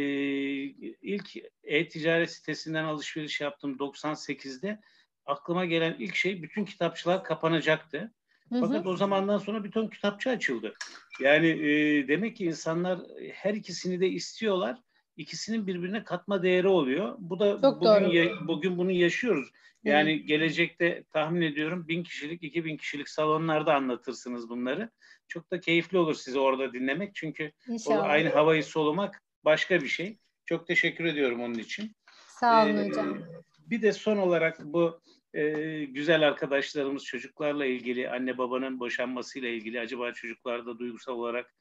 ilk 1.02 1.36
e-ticaret 1.64 2.30
sitesinden 2.30 2.84
alışveriş 2.84 3.40
yaptım 3.40 3.76
98'de. 3.76 4.80
Aklıma 5.26 5.64
gelen 5.64 5.96
ilk 5.98 6.14
şey 6.14 6.42
bütün 6.42 6.64
kitapçılar 6.64 7.24
kapanacaktı. 7.24 8.12
Fakat 8.60 8.86
o 8.86 8.96
zamandan 8.96 9.38
sonra 9.38 9.64
bütün 9.64 9.88
kitapçı 9.88 10.30
açıldı. 10.30 10.74
Yani 11.20 11.48
e, 11.48 12.08
demek 12.08 12.36
ki 12.36 12.44
insanlar 12.44 13.00
her 13.32 13.54
ikisini 13.54 14.00
de 14.00 14.08
istiyorlar. 14.08 14.78
İkisinin 15.16 15.66
birbirine 15.66 16.04
katma 16.04 16.42
değeri 16.42 16.68
oluyor. 16.68 17.14
Bu 17.18 17.40
da 17.40 17.52
Çok 17.60 17.80
bugün 17.80 17.86
doğru. 17.86 18.14
Ya, 18.14 18.32
bugün 18.48 18.78
bunu 18.78 18.90
yaşıyoruz. 18.90 19.48
Yani 19.84 20.12
Hı. 20.12 20.26
gelecekte 20.26 21.04
tahmin 21.12 21.42
ediyorum 21.42 21.88
bin 21.88 22.02
kişilik, 22.02 22.42
iki 22.42 22.64
bin 22.64 22.76
kişilik 22.76 23.08
salonlarda 23.08 23.74
anlatırsınız 23.74 24.48
bunları. 24.48 24.90
Çok 25.28 25.50
da 25.50 25.60
keyifli 25.60 25.98
olur 25.98 26.14
sizi 26.14 26.38
orada 26.38 26.72
dinlemek. 26.72 27.14
Çünkü 27.14 27.52
o 27.86 27.94
aynı 27.94 28.28
havayı 28.28 28.64
solumak 28.64 29.22
başka 29.44 29.80
bir 29.80 29.88
şey. 29.88 30.18
Çok 30.46 30.66
teşekkür 30.66 31.04
ediyorum 31.04 31.40
onun 31.40 31.54
için. 31.54 31.96
Sağ 32.28 32.64
olun 32.64 32.76
ee, 32.76 32.88
hocam. 32.88 33.18
Bir 33.66 33.82
de 33.82 33.92
son 33.92 34.16
olarak 34.16 34.64
bu 34.64 35.00
e, 35.34 35.84
güzel 35.84 36.28
arkadaşlarımız 36.28 37.04
çocuklarla 37.04 37.66
ilgili, 37.66 38.10
anne 38.10 38.38
babanın 38.38 38.80
boşanmasıyla 38.80 39.48
ilgili 39.48 39.80
acaba 39.80 40.12
çocuklarda 40.12 40.78
duygusal 40.78 41.14
olarak 41.14 41.54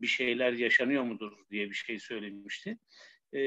bir 0.00 0.06
şeyler 0.06 0.52
yaşanıyor 0.52 1.02
mudur 1.02 1.32
diye 1.50 1.70
bir 1.70 1.74
şey 1.74 1.98
söylemişti. 1.98 2.78
E, 3.34 3.40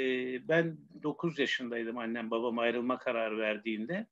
ben 0.48 0.78
9 1.04 1.40
yaşındaydım 1.40 1.98
annem 1.98 2.32
babam 2.32 2.60
ayrılma 2.60 2.98
kararı 2.98 3.38
verdiğinde 3.38 4.08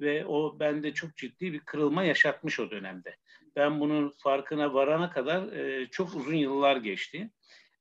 ve 0.00 0.26
o 0.26 0.60
bende 0.60 0.94
çok 0.94 1.16
ciddi 1.16 1.52
bir 1.52 1.60
kırılma 1.60 2.04
yaşatmış 2.04 2.60
o 2.60 2.70
dönemde. 2.70 3.16
Ben 3.56 3.80
bunun 3.80 4.14
farkına 4.18 4.74
varana 4.74 5.10
kadar 5.10 5.52
e, 5.52 5.86
çok 5.90 6.14
uzun 6.14 6.34
yıllar 6.34 6.76
geçti. 6.76 7.30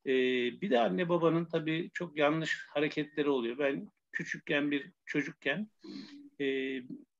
E, 0.05 0.11
bir 0.61 0.69
de 0.69 0.79
anne 0.79 1.09
babanın 1.09 1.45
tabii 1.45 1.91
çok 1.93 2.17
yanlış 2.17 2.65
hareketleri 2.69 3.29
oluyor. 3.29 3.57
Ben 3.57 3.91
küçükken 4.11 4.71
bir 4.71 4.91
çocukken 5.05 5.69
e, 6.41 6.45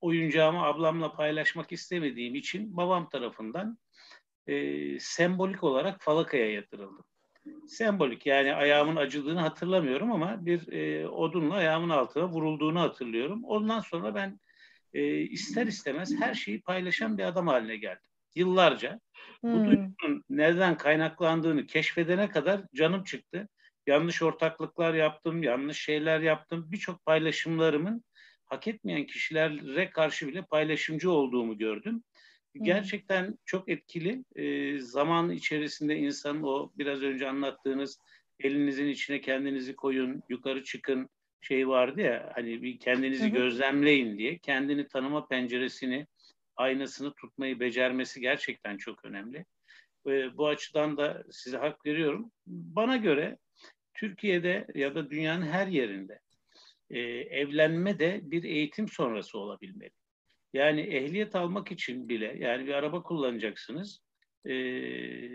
oyuncağımı 0.02 0.64
ablamla 0.64 1.16
paylaşmak 1.16 1.72
istemediğim 1.72 2.36
için 2.36 2.78
babam 2.78 3.10
tarafından 3.10 3.78
e, 4.48 5.00
sembolik 5.00 5.64
olarak 5.64 6.02
falakaya 6.02 6.52
yatırıldım. 6.52 7.06
Sembolik 7.68 8.26
yani 8.26 8.54
ayağımın 8.54 8.96
acıdığını 8.96 9.40
hatırlamıyorum 9.40 10.12
ama 10.12 10.46
bir 10.46 10.74
e, 10.74 11.08
odunla 11.08 11.56
ayağımın 11.56 11.90
altına 11.90 12.30
vurulduğunu 12.30 12.80
hatırlıyorum. 12.80 13.44
Ondan 13.44 13.80
sonra 13.80 14.16
ben 14.16 14.40
e, 14.94 15.18
ister 15.18 15.68
istemez 15.68 16.12
her 16.20 16.34
şeyi 16.34 16.62
paylaşan 16.62 17.18
bir 17.18 17.24
adam 17.24 17.48
haline 17.48 17.78
geldim. 17.78 18.10
Yıllarca. 18.36 19.00
Hmm. 19.42 19.54
Bu 19.54 19.66
duygunun 19.66 20.24
nereden 20.30 20.78
kaynaklandığını 20.78 21.66
keşfedene 21.66 22.30
kadar 22.30 22.62
canım 22.76 23.04
çıktı. 23.04 23.48
Yanlış 23.88 24.22
ortaklıklar 24.22 24.94
yaptım, 24.94 25.44
yanlış 25.44 25.82
şeyler 25.82 26.20
yaptım. 26.20 26.66
Birçok 26.72 27.06
paylaşımlarımın 27.06 28.04
hak 28.48 28.68
etmeyen 28.68 29.06
kişilere 29.06 29.90
karşı 29.90 30.28
bile 30.28 30.42
paylaşımcı 30.42 31.12
olduğumu 31.12 31.58
gördüm 31.58 32.04
gerçekten 32.62 33.38
çok 33.46 33.70
etkili. 33.70 34.24
E, 34.36 34.78
zaman 34.80 35.30
içerisinde 35.30 35.96
insanın 35.98 36.44
o 36.44 36.72
biraz 36.78 37.02
önce 37.02 37.30
anlattığınız 37.30 38.00
elinizin 38.40 38.88
içine 38.88 39.22
kendinizi 39.22 39.76
koyun, 39.76 40.24
yukarı 40.30 40.64
çıkın 40.64 41.10
şey 41.42 41.68
vardı 41.68 42.02
ya 42.02 42.32
hani 42.36 42.62
bir 42.62 42.80
kendinizi 42.80 43.24
hı 43.24 43.28
hı. 43.28 43.34
gözlemleyin 43.34 44.18
diye 44.18 44.38
kendini 44.38 44.88
tanıma 44.88 45.28
penceresini 45.28 46.08
aynasını 46.56 47.14
tutmayı 47.14 47.60
becermesi 47.60 48.22
gerçekten 48.22 48.78
çok 48.78 49.06
önemli. 49.06 49.46
E, 50.08 50.38
bu 50.38 50.48
açıdan 50.48 50.98
da 50.98 51.24
size 51.32 51.58
hak 51.58 51.86
veriyorum. 51.86 52.32
Bana 52.48 52.98
göre 52.98 53.38
Türkiye'de 53.94 54.68
ya 54.76 54.96
da 54.96 55.10
dünyanın 55.10 55.46
her 55.46 55.68
yerinde 55.68 56.20
e, 56.90 57.00
evlenme 57.00 58.00
de 58.00 58.22
bir 58.24 58.44
eğitim 58.44 58.88
sonrası 58.88 59.40
olabilmeli. 59.40 59.92
Yani 60.54 60.82
ehliyet 60.82 61.36
almak 61.36 61.72
için 61.72 62.10
bile 62.10 62.36
yani 62.40 62.68
bir 62.68 62.74
araba 62.74 63.04
kullanacaksınız. 63.04 64.00
Ee, 64.46 64.54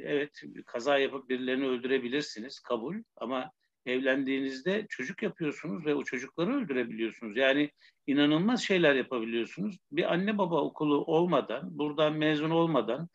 evet 0.05 0.43
kaza 0.67 0.99
yapıp 0.99 1.29
birilerini 1.29 1.67
öldürebilirsiniz 1.67 2.61
kabul 2.61 2.97
ama 3.17 3.51
evlendiğinizde 3.87 4.87
çocuk 4.89 5.23
yapıyorsunuz 5.23 5.87
ve 5.87 5.95
o 5.95 6.05
çocukları 6.05 6.55
öldürebiliyorsunuz. 6.55 7.37
Yani 7.37 7.71
inanılmaz 8.07 8.63
şeyler 8.63 8.95
yapabiliyorsunuz. 8.95 9.79
Bir 9.93 10.13
anne 10.13 10.39
baba 10.39 10.61
okulu 10.61 11.05
olmadan, 11.05 11.79
buradan 11.79 12.13
mezun 12.13 12.51
olmadan 12.51 13.09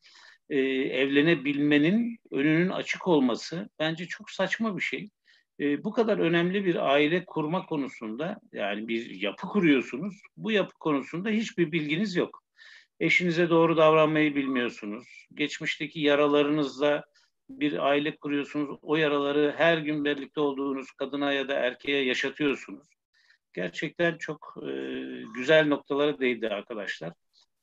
e, 0.50 0.60
evlenebilmenin 0.60 2.20
önünün 2.32 2.70
açık 2.70 3.08
olması 3.08 3.70
bence 3.80 4.08
çok 4.08 4.32
saçma 4.32 4.78
bir 4.78 4.82
şey 4.82 5.10
e, 5.60 5.84
bu 5.84 5.92
kadar 5.92 6.18
önemli 6.18 6.66
bir 6.66 6.76
aile 6.76 7.26
kurma 7.26 7.66
konusunda 7.66 8.40
yani 8.54 8.88
bir 8.88 9.10
yapı 9.10 9.48
kuruyorsunuz. 9.48 10.22
Bu 10.38 10.52
yapı 10.52 10.74
konusunda 10.74 11.30
hiçbir 11.30 11.72
bilginiz 11.72 12.16
yok. 12.16 12.44
Eşinize 13.00 13.50
doğru 13.50 13.78
davranmayı 13.78 14.36
bilmiyorsunuz. 14.36 15.28
Geçmişteki 15.34 16.00
yaralarınızla 16.00 17.04
bir 17.50 17.88
aile 17.88 18.16
kuruyorsunuz. 18.16 18.80
O 18.82 18.96
yaraları 18.96 19.54
her 19.58 19.78
gün 19.78 20.06
birlikte 20.06 20.40
olduğunuz 20.42 20.92
kadına 20.92 21.34
ya 21.34 21.48
da 21.48 21.54
erkeğe 21.54 22.06
yaşatıyorsunuz. 22.06 22.88
Gerçekten 23.54 24.18
çok 24.18 24.56
e, 24.64 24.72
güzel 25.36 25.68
noktalara 25.68 26.20
değdi 26.20 26.50
arkadaşlar. 26.50 27.14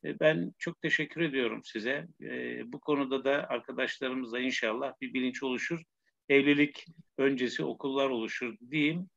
E, 0.04 0.20
ben 0.20 0.52
çok 0.58 0.82
teşekkür 0.82 1.20
ediyorum 1.20 1.60
size. 1.64 2.06
E, 2.20 2.62
bu 2.72 2.80
konuda 2.80 3.24
da 3.24 3.46
arkadaşlarımızla 3.48 4.38
inşallah 4.38 4.92
bir 5.00 5.14
bilinç 5.14 5.42
oluşur 5.42 5.82
evlilik 6.28 6.86
öncesi 7.18 7.64
okullar 7.64 8.10
oluşur 8.10 8.54
diyeyim. 8.70 9.08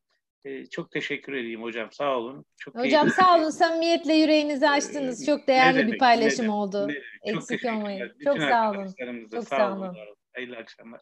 Ee, 0.45 0.65
çok 0.65 0.91
teşekkür 0.91 1.33
edeyim 1.33 1.61
hocam. 1.61 1.91
Sağ 1.91 2.17
olun. 2.17 2.45
Çok 2.57 2.75
hocam 2.75 3.09
sağ 3.09 3.37
olun. 3.37 3.49
Samimiyetle 3.49 4.13
yüreğinizi 4.13 4.65
ee, 4.65 4.69
açtınız. 4.69 5.25
Çok 5.25 5.47
değerli 5.47 5.77
demek, 5.77 5.93
bir 5.93 5.97
paylaşım 5.97 6.45
ne 6.45 6.51
oldu. 6.51 6.87
Ne 6.87 7.31
Eksik 7.31 7.65
olmayın. 7.65 8.11
Çok 8.23 8.37
sağ 8.37 8.71
olun. 8.71 8.93
Çok 9.31 9.43
sağ, 9.43 9.57
sağ 9.57 9.77
olun. 9.77 9.95
Hayırlı 10.33 10.57
akşamlar. 10.57 11.01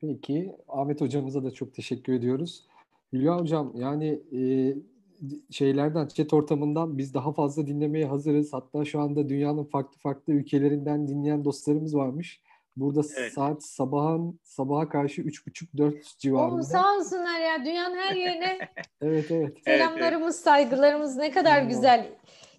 Peki. 0.00 0.52
Ahmet 0.68 1.00
hocamıza 1.00 1.44
da 1.44 1.50
çok 1.50 1.74
teşekkür 1.74 2.12
ediyoruz. 2.12 2.66
Hülya 3.12 3.40
Hocam 3.40 3.72
yani 3.74 4.22
e, 4.32 4.74
şeylerden, 5.50 6.08
chat 6.08 6.32
ortamından 6.32 6.98
biz 6.98 7.14
daha 7.14 7.32
fazla 7.32 7.66
dinlemeye 7.66 8.06
hazırız. 8.06 8.52
Hatta 8.52 8.84
şu 8.84 9.00
anda 9.00 9.28
dünyanın 9.28 9.64
farklı 9.64 9.98
farklı 9.98 10.32
ülkelerinden 10.32 11.08
dinleyen 11.08 11.44
dostlarımız 11.44 11.96
varmış. 11.96 12.40
Burada 12.76 13.00
evet. 13.16 13.32
saat 13.32 13.64
sabahın 13.64 14.40
sabaha 14.42 14.88
karşı 14.88 15.22
üç 15.22 15.46
buçuk 15.46 15.76
dört 15.76 16.18
civarında. 16.18 16.54
Oo, 16.54 16.62
sağ 16.62 16.96
olsunlar 16.96 17.40
ya 17.40 17.64
dünyanın 17.64 17.96
her 17.96 18.14
yerine. 18.14 18.58
evet 19.02 19.30
evet. 19.30 19.58
Selamlarımız, 19.64 20.36
evet, 20.36 20.44
saygılarımız 20.44 21.16
ne 21.16 21.30
kadar 21.30 21.62
güzel. 21.62 22.06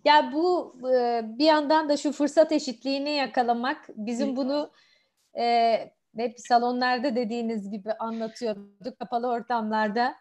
Ya 0.05 0.31
bu 0.33 0.75
e, 0.93 1.21
bir 1.23 1.45
yandan 1.45 1.89
da 1.89 1.97
şu 1.97 2.11
fırsat 2.11 2.51
eşitliğini 2.51 3.09
yakalamak 3.09 3.89
bizim 3.95 4.35
bunu 4.35 4.71
e, 5.37 5.75
hep 6.17 6.39
salonlarda 6.39 7.15
dediğiniz 7.15 7.71
gibi 7.71 7.93
anlatıyorduk 7.93 8.99
kapalı 8.99 9.27
ortamlarda. 9.27 10.15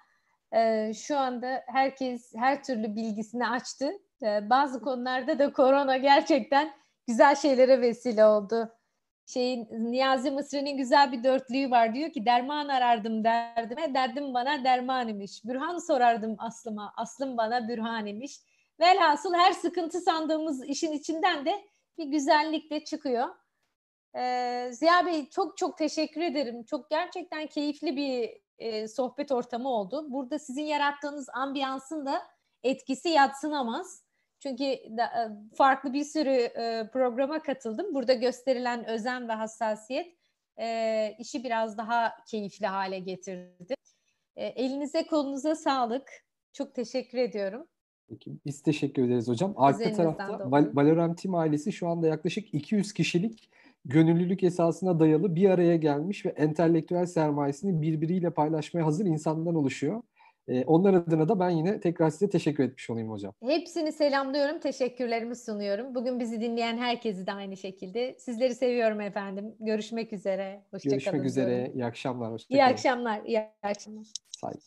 E, 0.55 0.93
şu 0.95 1.19
anda 1.19 1.63
herkes 1.67 2.33
her 2.37 2.65
türlü 2.65 2.97
bilgisini 2.97 3.49
açtı. 3.49 3.93
E, 4.23 4.51
bazı 4.51 4.81
konularda 4.81 5.39
da 5.39 5.53
korona 5.53 5.97
gerçekten 5.97 6.73
güzel 7.07 7.37
şeylere 7.37 7.81
vesile 7.81 8.27
oldu. 8.27 8.73
Şeyin 9.27 9.69
Niyazi 9.71 10.31
Mısri'nin 10.31 10.77
güzel 10.77 11.13
bir 11.13 11.25
dörtlüğü 11.25 11.71
var. 11.71 11.95
Diyor 11.95 12.11
ki 12.11 12.27
derman 12.27 12.69
arardım 12.69 13.25
derdime, 13.25 13.95
derdim 13.95 14.35
bana 14.35 14.65
derman 14.65 15.09
imiş. 15.09 15.45
Bürhan 15.45 15.79
sorardım 15.79 16.37
aslıma, 16.39 16.93
aslım 16.97 17.37
bana 17.37 17.69
bürhan 17.69 18.07
imiş. 18.07 18.41
Velhasıl 18.81 19.35
her 19.35 19.53
sıkıntı 19.53 20.01
sandığımız 20.01 20.69
işin 20.69 20.93
içinden 20.93 21.47
de 21.47 21.65
bir 21.99 22.05
güzellik 22.05 22.71
de 22.71 22.85
çıkıyor. 22.85 23.29
Ee, 24.17 24.71
Ziya 24.73 25.07
Bey 25.07 25.29
çok 25.31 25.57
çok 25.57 25.79
teşekkür 25.79 26.21
ederim. 26.21 26.65
Çok 26.65 26.91
gerçekten 26.91 27.47
keyifli 27.47 27.97
bir 27.97 28.43
e, 28.59 28.89
sohbet 28.89 29.33
ortamı 29.33 29.69
oldu. 29.69 30.07
Burada 30.13 30.39
sizin 30.39 30.65
yarattığınız 30.65 31.29
ambiyansın 31.35 32.07
da 32.07 32.23
etkisi 32.63 33.09
yatsınamaz. 33.09 34.05
Çünkü 34.43 34.65
e, 34.65 34.81
farklı 35.55 35.93
bir 35.93 36.05
sürü 36.05 36.31
e, 36.31 36.91
programa 36.93 37.43
katıldım. 37.43 37.95
Burada 37.95 38.13
gösterilen 38.13 38.89
özen 38.89 39.29
ve 39.29 39.33
hassasiyet 39.33 40.07
e, 40.61 41.17
işi 41.19 41.45
biraz 41.45 41.79
daha 41.79 42.13
keyifli 42.27 42.67
hale 42.67 42.99
getirdi. 42.99 43.75
Elinize 44.37 45.07
kolunuza 45.07 45.55
sağlık. 45.55 46.11
Çok 46.53 46.75
teşekkür 46.75 47.19
ediyorum. 47.19 47.67
Peki, 48.09 48.33
biz 48.47 48.63
teşekkür 48.63 49.05
ederiz 49.05 49.29
hocam. 49.29 49.55
Arka 49.57 49.93
tarafta 49.93 50.51
Val 50.51 50.71
Valorant 50.75 51.23
Team 51.23 51.35
ailesi 51.35 51.73
şu 51.73 51.89
anda 51.89 52.07
yaklaşık 52.07 52.55
200 52.55 52.93
kişilik 52.93 53.51
gönüllülük 53.85 54.43
esasına 54.43 55.01
dayalı 55.01 55.35
bir 55.35 55.51
araya 55.51 55.77
gelmiş 55.77 56.27
ve 56.27 56.29
entelektüel 56.29 57.07
sermayesini 57.07 57.83
birbiriyle 57.83 58.31
paylaşmaya 58.31 58.87
hazır 58.87 59.07
insanlardan 59.07 59.55
oluşuyor. 59.55 60.03
Ee, 60.49 60.65
onlar 60.65 60.95
adına 60.95 61.29
da 61.29 61.41
ben 61.41 61.51
yine 61.51 61.81
tekrar 61.81 62.11
size 62.11 62.31
teşekkür 62.31 62.65
etmiş 62.65 62.91
olayım 62.91 63.11
hocam. 63.11 63.35
Hepsini 63.43 63.93
selamlıyorum, 63.93 64.61
teşekkürlerimi 64.61 65.37
sunuyorum. 65.37 65.95
Bugün 65.95 66.21
bizi 66.21 66.41
dinleyen 66.41 66.77
herkesi 66.79 67.27
de 67.27 67.33
aynı 67.33 67.57
şekilde. 67.57 68.17
Sizleri 68.19 68.55
seviyorum 68.55 69.01
efendim. 69.01 69.55
Görüşmek 69.61 70.13
üzere. 70.13 70.63
Hoşçakalın. 70.71 70.99
Görüşmek 70.99 71.25
üzere. 71.25 71.57
Diyorum. 71.57 71.73
İyi 71.75 71.85
akşamlar. 71.85 72.33
Hoşçakalın. 72.33 72.59
İyi 72.59 72.65
akşamlar. 72.65 73.21
İyi 73.25 73.49
akşamlar. 73.63 74.07
Saygı. 74.41 74.59